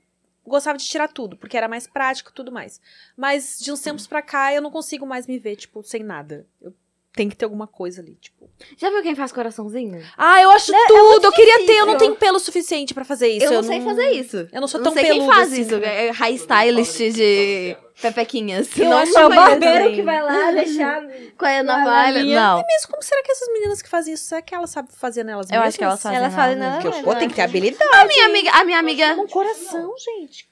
gostava 0.47 0.79
de 0.79 0.85
tirar 0.85 1.09
tudo, 1.09 1.37
porque 1.37 1.57
era 1.57 1.69
mais 1.69 1.87
prático 1.87 2.31
e 2.31 2.35
tudo 2.35 2.53
mais. 2.53 2.81
Mas 3.17 3.59
de 3.59 3.73
uns 3.73 3.81
tempos 3.81 4.07
pra 4.07 4.23
cá 4.23 4.53
eu 4.53 4.61
não 4.63 4.71
consigo 4.71 5.07
mais 5.07 5.27
me 5.27 5.39
ver, 5.39 5.57
tipo, 5.57 5.83
sem 5.83 6.03
nada. 6.03 6.47
Eu 6.61 6.73
tenho 7.19 7.31
que 7.31 7.37
ter 7.37 7.45
alguma 7.45 7.67
coisa 7.67 8.01
ali, 8.01 8.15
tipo. 8.21 8.49
Já 8.77 8.91
viu 8.91 9.03
quem 9.03 9.15
faz 9.15 9.31
coraçãozinho? 9.33 10.01
Ah, 10.17 10.41
eu 10.41 10.51
acho 10.53 10.71
Né, 10.73 10.79
é 10.79 10.87
tudo! 10.87 11.03
muito 11.11 11.25
eu 11.25 11.33
queria 11.33 11.59
ter, 11.67 11.73
eu 11.73 11.87
não 11.87 11.95
difícil. 11.95 11.99
tenho 11.99 12.17
pelo 12.17 12.39
suficiente 12.39 12.95
pra 12.95 13.05
fazer 13.05 13.29
isso. 13.29 13.47
eu 13.47 13.53
não 13.53 13.63
sei 13.63 13.81
fazer 13.83 14.11
isso. 14.11 14.49
Eu 14.53 14.61
não 14.61 14.69
sou 14.69 14.81
Eu 14.81 14.85
tão 14.85 14.95
não 14.95 15.03
quem 15.03 15.13
peluda 15.13 15.33
faz 15.35 15.53
assim. 15.53 15.61
isso. 15.63 15.75
É 15.77 16.11
high 16.11 16.35
stylist 16.35 16.97
de 17.13 17.77
pepequinhas. 18.01 18.69
Eu 18.79 18.85
não, 18.89 19.05
não 19.05 19.21
É 19.23 19.27
o 19.27 19.29
barbeiro 19.29 19.93
que 19.95 20.03
vai 20.03 20.23
lá 20.23 20.51
deixar. 20.53 21.03
Com 21.37 21.45
a 21.45 21.63
navalha. 21.63 22.25
Não. 22.25 22.57
Mesmo 22.67 22.89
como 22.91 23.03
será 23.03 23.23
que 23.23 23.33
essas 23.33 23.49
meninas 23.53 23.83
que 23.83 23.89
fazem 23.89 24.15
isso, 24.15 24.25
será 24.25 24.41
que 24.43 24.55
elas 24.55 24.71
sabem 24.71 24.91
fazer 24.95 25.25
nelas 25.25 25.47
Eu 25.51 25.55
mesmas? 25.55 25.69
acho 25.69 25.79
que 25.79 25.85
elas 25.85 26.03
fazem. 26.03 26.19
Elas 26.19 26.35
fazem 26.35 26.57
mesmo. 26.57 26.71
nela 26.71 26.83
Porque, 26.83 27.03
pô, 27.03 27.15
tem 27.17 27.29
que 27.29 27.35
ter 27.35 27.43
habilidade. 27.43 27.91
A 27.95 28.05
minha 28.05 28.27
amiga, 28.27 28.51
a 28.53 28.65
minha 28.65 28.79
amiga. 28.79 29.15
Com 29.17 29.27
coração, 29.29 29.93
gente. 29.99 30.49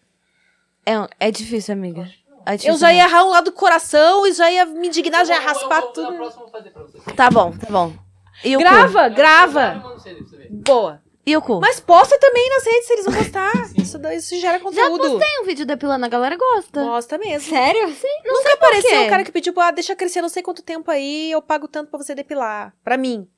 É, 0.85 1.27
é 1.29 1.31
difícil, 1.31 1.73
amiga. 1.75 2.09
É 2.47 2.71
Eu 2.71 2.77
já 2.77 2.93
ia 2.93 3.03
errar 3.05 3.25
um 3.25 3.31
lado 3.31 3.47
do 3.47 3.53
coração 3.53 4.27
e 4.27 4.33
já 4.33 4.51
ia 4.51 4.65
me 4.65 4.87
indignar, 4.87 5.25
já 5.27 5.35
ia 5.35 5.41
Eu- 5.41 5.43
eu- 5.43 5.49
raspar 5.49 5.81
eu- 5.81 5.87
Na 5.87 5.93
tudo. 5.93 6.15
eu 6.15 6.19
vou. 6.19 7.15
Tá 7.17 7.29
bom, 7.31 7.53
tá 7.53 7.67
bom. 7.69 7.93
E 8.45 8.55
o 8.57 8.59
cu? 8.61 8.65
Grava, 8.65 9.07
Eu 9.09 9.15
grava. 9.15 9.99
Boa. 10.51 11.03
E 11.25 11.37
o 11.37 11.43
cu? 11.43 11.59
Mas 11.61 11.81
posta 11.81 12.17
também 12.21 12.49
nas 12.51 12.65
redes 12.65 12.87
se 12.87 12.93
eles 12.93 13.05
vão 13.05 13.15
gostar. 13.15 13.51
isso, 13.77 13.99
daí- 13.99 14.19
isso 14.19 14.39
gera 14.39 14.59
Já 14.59 14.63
conteúdo. 14.65 14.99
postei 15.19 15.41
um 15.43 15.45
vídeo 15.45 15.67
depilando, 15.67 16.07
a 16.07 16.09
galera 16.09 16.37
gosta. 16.37 16.85
Gosta 16.85 17.19
mesmo. 17.19 17.49
Sério? 17.51 17.89
Nunca 18.25 18.53
apareceu 18.55 19.03
o 19.07 19.09
cara 19.09 19.25
que 19.25 19.33
pediu, 19.33 19.53
ah, 19.59 19.73
deixa 19.73 19.97
crescer 19.97 20.23
não 20.23 20.29
sei 20.29 20.41
quanto 20.43 20.63
tempo 20.63 20.89
aí, 20.89 21.33
eu 21.33 21.43
pago 21.43 21.67
tanto 21.67 21.91
pra 21.91 21.99
você 22.01 22.15
depilar. 22.15 22.73
Pra 22.85 22.97
mim. 22.97 23.29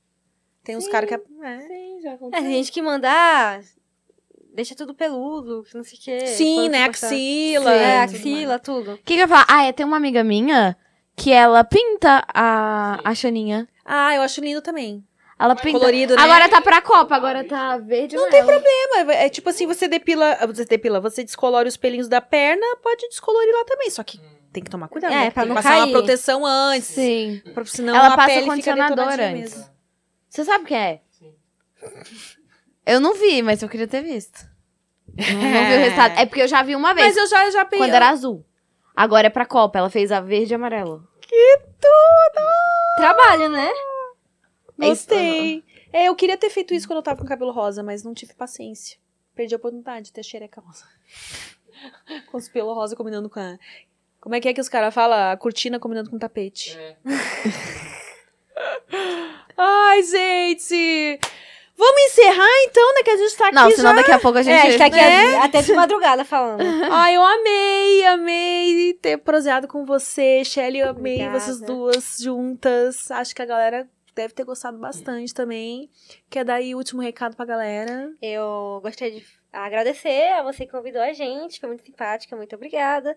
Tem 0.62 0.76
uns 0.76 0.86
caras 0.86 1.08
que. 1.08 1.14
É. 1.14 1.18
Sim, 1.60 2.00
já 2.02 2.10
É, 2.12 2.42
tem 2.42 2.50
gente 2.52 2.70
que 2.70 2.82
manda. 2.82 3.08
ah, 3.10 3.58
deixa 4.58 4.74
tudo 4.74 4.92
peludo, 4.92 5.62
que 5.62 5.76
não 5.76 5.84
sei 5.84 5.96
o 5.96 6.02
quê. 6.02 6.26
Sim, 6.26 6.68
né? 6.68 6.82
Axila. 6.82 7.72
É, 7.72 8.06
tudo 8.06 8.16
axila, 8.16 8.58
tudo. 8.58 8.92
O 8.94 8.96
que, 8.98 9.04
que 9.04 9.12
eu 9.14 9.18
ia 9.18 9.28
falar? 9.28 9.46
Ah, 9.48 9.62
é, 9.64 9.72
tem 9.72 9.86
uma 9.86 9.96
amiga 9.96 10.24
minha 10.24 10.76
que 11.14 11.30
ela 11.32 11.62
pinta 11.62 12.24
a, 12.34 12.98
a 13.04 13.14
Xaninha. 13.14 13.68
Ah, 13.84 14.16
eu 14.16 14.22
acho 14.22 14.40
lindo 14.40 14.60
também. 14.60 15.04
Ela 15.38 15.54
pinta. 15.54 15.78
Colorido, 15.78 16.16
né? 16.16 16.20
Agora 16.22 16.48
tá 16.48 16.60
pra 16.60 16.82
Copa, 16.82 17.14
agora 17.14 17.44
tá 17.44 17.76
verde 17.78 18.16
Não 18.16 18.28
tem 18.28 18.44
problema. 18.44 19.12
É, 19.14 19.26
é 19.26 19.28
tipo 19.28 19.48
assim, 19.48 19.64
você 19.64 19.86
depila, 19.86 20.36
você 20.48 20.64
depila, 20.64 20.98
você 21.00 21.22
descolore 21.22 21.68
os 21.68 21.76
pelinhos 21.76 22.08
da 22.08 22.20
perna, 22.20 22.66
pode 22.82 23.08
descolorir 23.08 23.54
lá 23.54 23.64
também, 23.64 23.88
só 23.90 24.02
que 24.02 24.20
tem 24.52 24.64
que 24.64 24.70
tomar 24.70 24.88
cuidado, 24.88 25.12
É, 25.12 25.26
né? 25.26 25.30
pra 25.30 25.44
tem 25.44 25.50
que 25.52 25.54
não 25.54 25.62
passar 25.62 25.76
uma 25.76 25.82
cair. 25.84 25.92
proteção 25.92 26.44
antes, 26.44 26.88
Sim. 26.88 27.40
pra, 27.54 27.64
senão 27.64 27.94
Ela 27.94 28.08
a 28.14 28.16
passa 28.16 28.26
pele 28.26 28.40
fica 28.40 28.50
condicionador 28.50 29.08
antes. 29.08 29.54
mesmo. 29.54 29.64
Você 30.28 30.44
sabe 30.44 30.64
o 30.64 30.66
que 30.66 30.74
é? 30.74 31.00
Sim. 31.12 31.32
Eu 32.88 33.00
não 33.00 33.12
vi, 33.12 33.42
mas 33.42 33.62
eu 33.62 33.68
queria 33.68 33.86
ter 33.86 34.02
visto. 34.02 34.48
Não, 35.06 35.34
não 35.34 35.66
vi 35.68 35.74
o 35.74 35.78
resultado. 35.78 36.18
É 36.18 36.24
porque 36.24 36.40
eu 36.40 36.48
já 36.48 36.62
vi 36.62 36.74
uma 36.74 36.94
vez, 36.94 37.08
Mas 37.08 37.16
eu 37.18 37.26
já, 37.26 37.50
já 37.50 37.64
peguei. 37.66 37.84
quando 37.84 37.94
era 37.94 38.08
azul. 38.08 38.42
Agora 38.96 39.26
é 39.26 39.30
pra 39.30 39.44
Copa, 39.44 39.78
ela 39.78 39.90
fez 39.90 40.10
a 40.10 40.22
verde 40.22 40.52
e 40.52 40.54
amarelo. 40.54 41.06
Trabalho, 42.96 43.50
né? 43.50 43.70
Gostei. 44.78 45.62
É, 45.92 46.08
eu 46.08 46.16
queria 46.16 46.38
ter 46.38 46.48
feito 46.48 46.72
isso 46.72 46.86
quando 46.86 46.96
eu 46.98 47.02
tava 47.02 47.20
com 47.20 47.26
cabelo 47.26 47.52
rosa, 47.52 47.82
mas 47.82 48.02
não 48.02 48.14
tive 48.14 48.32
paciência. 48.32 48.96
Perdi 49.34 49.54
a 49.54 49.58
oportunidade 49.58 50.06
de 50.06 50.12
ter 50.14 50.22
xereca 50.22 50.58
rosa. 50.60 50.86
com 52.30 52.38
os 52.38 52.48
pelos 52.48 52.74
rosa 52.74 52.96
combinando 52.96 53.28
com 53.28 53.38
a... 53.38 53.58
Como 54.18 54.34
é 54.34 54.40
que 54.40 54.48
é 54.48 54.54
que 54.54 54.62
os 54.62 54.68
caras 54.68 54.94
falam? 54.94 55.30
A 55.30 55.36
cortina 55.36 55.78
combinando 55.78 56.08
com 56.08 56.16
o 56.16 56.18
tapete. 56.18 56.74
É. 56.78 56.96
Ai, 59.56 60.02
gente! 60.02 61.20
Vamos 61.78 62.02
encerrar 62.06 62.64
então, 62.64 62.94
né? 62.94 63.02
Que 63.04 63.10
a 63.10 63.16
gente 63.16 63.36
tá 63.36 63.46
aqui 63.46 63.54
Não, 63.54 63.70
já. 63.70 63.76
senão 63.76 63.94
daqui 63.94 64.10
a 64.10 64.18
pouco 64.18 64.38
a 64.38 64.42
gente... 64.42 64.52
É, 64.54 64.62
a 64.62 64.64
gente 64.70 64.78
tá 64.78 64.86
aqui 64.86 64.96
né? 64.96 65.36
até 65.36 65.62
de 65.62 65.72
madrugada 65.72 66.24
falando. 66.24 66.60
Ai, 66.90 67.14
eu 67.14 67.22
amei, 67.24 68.04
amei 68.06 68.94
ter 68.94 69.16
proseado 69.18 69.68
com 69.68 69.84
você, 69.84 70.44
Shelly. 70.44 70.80
Eu 70.80 70.90
amei 70.90 71.14
Obrigada. 71.14 71.38
vocês 71.38 71.60
duas 71.60 72.18
juntas. 72.20 73.08
Acho 73.12 73.32
que 73.32 73.42
a 73.42 73.46
galera 73.46 73.88
deve 74.12 74.34
ter 74.34 74.42
gostado 74.42 74.76
bastante 74.76 75.32
também. 75.32 75.88
Quer 76.28 76.44
dar 76.44 76.54
aí 76.54 76.74
o 76.74 76.78
último 76.78 77.00
recado 77.00 77.36
pra 77.36 77.46
galera? 77.46 78.12
Eu 78.20 78.80
gostaria 78.82 79.20
de 79.20 79.24
agradecer 79.52 80.32
a 80.32 80.42
você 80.42 80.66
que 80.66 80.72
convidou 80.72 81.00
a 81.00 81.12
gente, 81.12 81.60
foi 81.60 81.68
muito 81.68 81.84
simpática, 81.84 82.34
muito 82.34 82.56
obrigada. 82.56 83.16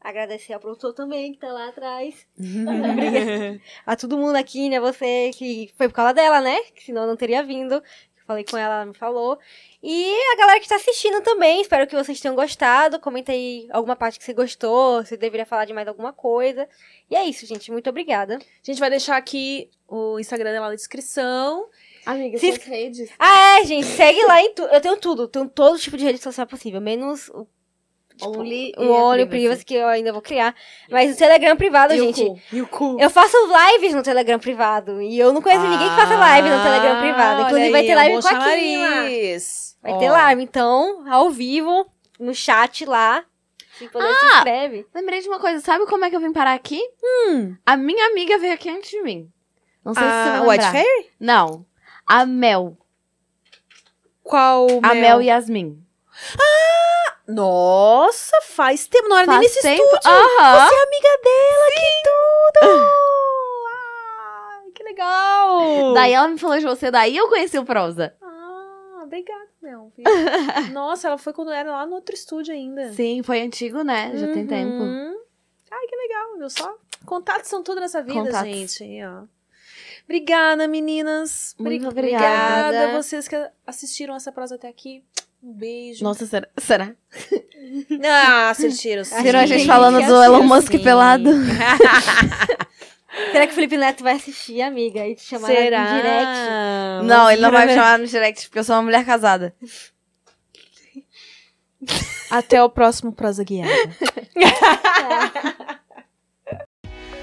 Agradecer 0.00 0.54
ao 0.54 0.60
produtor 0.60 0.94
também, 0.94 1.32
que 1.32 1.38
tá 1.38 1.52
lá 1.52 1.68
atrás. 1.68 2.26
Obrigada. 2.38 3.60
A 3.84 3.96
todo 3.96 4.16
mundo 4.16 4.36
aqui, 4.36 4.68
né? 4.68 4.80
Você 4.80 5.30
que 5.34 5.70
foi 5.76 5.88
por 5.88 5.94
causa 5.94 6.14
dela, 6.14 6.40
né? 6.40 6.58
Que 6.74 6.84
senão 6.84 7.02
eu 7.02 7.08
não 7.08 7.16
teria 7.16 7.42
vindo. 7.42 7.74
Eu 7.74 7.82
falei 8.26 8.44
com 8.44 8.56
ela, 8.56 8.76
ela 8.76 8.86
me 8.86 8.94
falou. 8.94 9.38
E 9.82 10.14
a 10.32 10.36
galera 10.36 10.60
que 10.60 10.68
tá 10.68 10.76
assistindo 10.76 11.20
também, 11.22 11.60
espero 11.60 11.86
que 11.86 11.94
vocês 11.96 12.20
tenham 12.20 12.34
gostado. 12.34 12.98
Comenta 13.00 13.32
aí 13.32 13.66
alguma 13.70 13.94
parte 13.96 14.18
que 14.18 14.24
você 14.24 14.32
gostou, 14.32 15.04
se 15.04 15.16
deveria 15.16 15.44
falar 15.44 15.64
de 15.66 15.72
mais 15.74 15.86
alguma 15.88 16.12
coisa. 16.12 16.66
E 17.10 17.14
é 17.16 17.24
isso, 17.24 17.44
gente. 17.44 17.70
Muito 17.72 17.90
obrigada. 17.90 18.36
A 18.36 18.40
gente 18.62 18.78
vai 18.80 18.88
deixar 18.88 19.16
aqui 19.16 19.68
o 19.88 20.18
Instagram 20.18 20.52
dela 20.52 20.68
na 20.68 20.74
descrição. 20.76 21.68
Amiga, 22.06 22.38
Se- 22.38 22.52
suas 22.52 22.64
redes. 22.64 23.10
Ah, 23.18 23.60
é, 23.60 23.64
gente. 23.66 23.86
Segue 23.86 24.22
lá 24.24 24.40
em 24.40 24.54
tudo. 24.54 24.68
Eu 24.72 24.80
tenho 24.80 24.96
tudo. 24.96 25.28
Tenho 25.28 25.48
todo 25.48 25.78
tipo 25.78 25.96
de 25.98 26.04
rede 26.04 26.18
social 26.20 26.46
possível, 26.46 26.80
menos 26.80 27.28
o 27.30 27.46
Only 28.22 28.72
o 28.76 28.90
Only 28.90 29.26
Privacy 29.26 29.64
que 29.64 29.74
eu 29.74 29.86
ainda 29.86 30.12
vou 30.12 30.22
criar. 30.22 30.54
Mas 30.90 31.14
o 31.14 31.18
Telegram 31.18 31.56
privado, 31.56 31.94
gente. 31.94 32.42
E 32.52 32.60
o 32.60 32.66
cu. 32.66 32.96
Eu 33.00 33.10
faço 33.10 33.36
lives 33.46 33.94
no 33.94 34.02
Telegram 34.02 34.38
privado. 34.38 35.00
E 35.00 35.18
eu 35.18 35.32
não 35.32 35.42
conheço 35.42 35.66
ninguém 35.66 35.88
que 35.88 35.96
faça 35.96 36.16
live 36.16 36.48
no 36.48 36.62
Telegram 36.62 37.00
privado. 37.00 37.42
Inclusive, 37.42 37.70
vai 37.70 37.82
ter 37.82 37.94
live 37.94 38.22
com 38.22 38.28
a 38.28 38.54
Kim. 38.54 38.78
Vai 39.82 39.92
Ó. 39.92 39.98
ter 39.98 40.10
live, 40.10 40.42
então, 40.42 41.04
ao 41.10 41.30
vivo, 41.30 41.86
no 42.18 42.34
chat 42.34 42.84
lá. 42.84 43.24
Se 43.78 43.88
puder, 43.88 44.14
se 44.14 44.26
inscreve. 44.26 44.86
Lembrei 44.94 45.20
de 45.22 45.28
uma 45.28 45.40
coisa, 45.40 45.58
sabe 45.60 45.86
como 45.86 46.04
é 46.04 46.10
que 46.10 46.16
eu 46.16 46.20
vim 46.20 46.34
parar 46.34 46.52
aqui? 46.52 46.78
Hum. 47.02 47.56
A 47.64 47.78
minha 47.78 48.08
amiga 48.08 48.38
veio 48.38 48.52
aqui 48.52 48.68
antes 48.68 48.90
de 48.90 49.00
mim. 49.00 49.30
Não 49.82 49.94
sei 49.94 50.02
se 50.02 50.08
você 50.10 50.14
A 50.28 50.38
vai 50.40 50.48
lembrar. 50.48 50.72
Fairy? 50.72 51.10
Não. 51.18 51.64
A 52.06 52.26
Mel. 52.26 52.76
Qual 54.22 54.66
A 54.82 54.94
Mel? 54.94 55.00
Mel 55.00 55.22
Yasmin. 55.22 55.82
Nossa, 57.34 58.36
faz 58.42 58.86
tempo. 58.86 59.08
Não 59.08 59.16
era 59.18 59.26
nem 59.26 59.36
Faz 59.36 59.46
nesse 59.54 59.62
tempo. 59.62 59.82
estúdio. 59.82 60.00
Você 60.02 60.74
é 60.74 60.82
amiga 60.82 61.20
dela, 61.24 61.70
que 61.74 62.02
tudo! 62.04 62.90
Ai, 63.72 64.70
que 64.74 64.82
legal! 64.82 65.94
Daí 65.94 66.12
ela 66.12 66.28
me 66.28 66.38
falou 66.38 66.58
de 66.58 66.64
você, 66.66 66.90
daí 66.90 67.16
eu 67.16 67.28
conheci 67.28 67.58
o 67.58 67.64
Prosa. 67.64 68.14
Ah, 68.22 69.02
obrigada, 69.04 69.48
Mel. 69.62 69.92
viu? 69.96 70.04
Nossa, 70.72 71.08
ela 71.08 71.18
foi 71.18 71.32
quando 71.32 71.50
era 71.50 71.70
lá 71.70 71.86
no 71.86 71.94
outro 71.96 72.14
estúdio 72.14 72.54
ainda. 72.54 72.92
Sim, 72.92 73.22
foi 73.22 73.40
antigo, 73.40 73.82
né? 73.82 74.12
Já 74.14 74.32
tem 74.32 74.46
tempo. 74.46 74.72
Uhum. 74.82 75.16
Ai, 75.70 75.86
que 75.86 75.96
legal, 75.96 76.38
viu 76.38 76.50
só? 76.50 76.74
Contatos 77.06 77.48
são 77.48 77.62
tudo 77.62 77.80
nessa 77.80 78.02
vida, 78.02 78.14
Contatos. 78.20 78.48
gente. 78.50 78.82
Aí, 78.84 79.04
ó. 79.06 79.22
Obrigada, 80.04 80.66
meninas. 80.66 81.54
Muito 81.58 81.86
Obri- 81.86 82.00
obrigada. 82.08 82.88
a 82.88 82.92
vocês 83.00 83.28
que 83.28 83.36
assistiram 83.66 84.14
essa 84.16 84.32
prosa 84.32 84.56
até 84.56 84.68
aqui. 84.68 85.04
Um 85.42 85.52
beijo. 85.52 86.04
Nossa, 86.04 86.26
será? 86.26 86.46
será? 86.58 86.94
Ah, 88.04 88.50
assistiram 88.50 89.02
sim. 89.04 89.22
Viram 89.22 89.40
a 89.40 89.46
gente 89.46 89.66
falando 89.66 90.04
do 90.04 90.22
Elon 90.22 90.42
Musk 90.42 90.72
sim. 90.72 90.78
pelado? 90.78 91.30
Será 93.32 93.44
que 93.44 93.52
o 93.52 93.54
Felipe 93.54 93.76
Neto 93.76 94.04
vai 94.04 94.14
assistir, 94.14 94.62
amiga? 94.62 95.06
E 95.06 95.16
te 95.16 95.22
chamar 95.22 95.48
Será? 95.48 95.82
em 95.82 95.96
direct? 95.96 97.06
Não, 97.06 97.30
ele 97.30 97.42
não 97.42 97.50
vai 97.50 97.66
me 97.66 97.74
chamar 97.74 97.98
no 97.98 98.06
direct, 98.06 98.46
porque 98.46 98.60
eu 98.60 98.64
sou 98.64 98.76
uma 98.76 98.82
mulher 98.82 99.04
casada. 99.04 99.52
Até 102.30 102.62
o 102.62 102.70
próximo 102.70 103.12
prosa 103.12 103.42
guiada. 103.42 103.70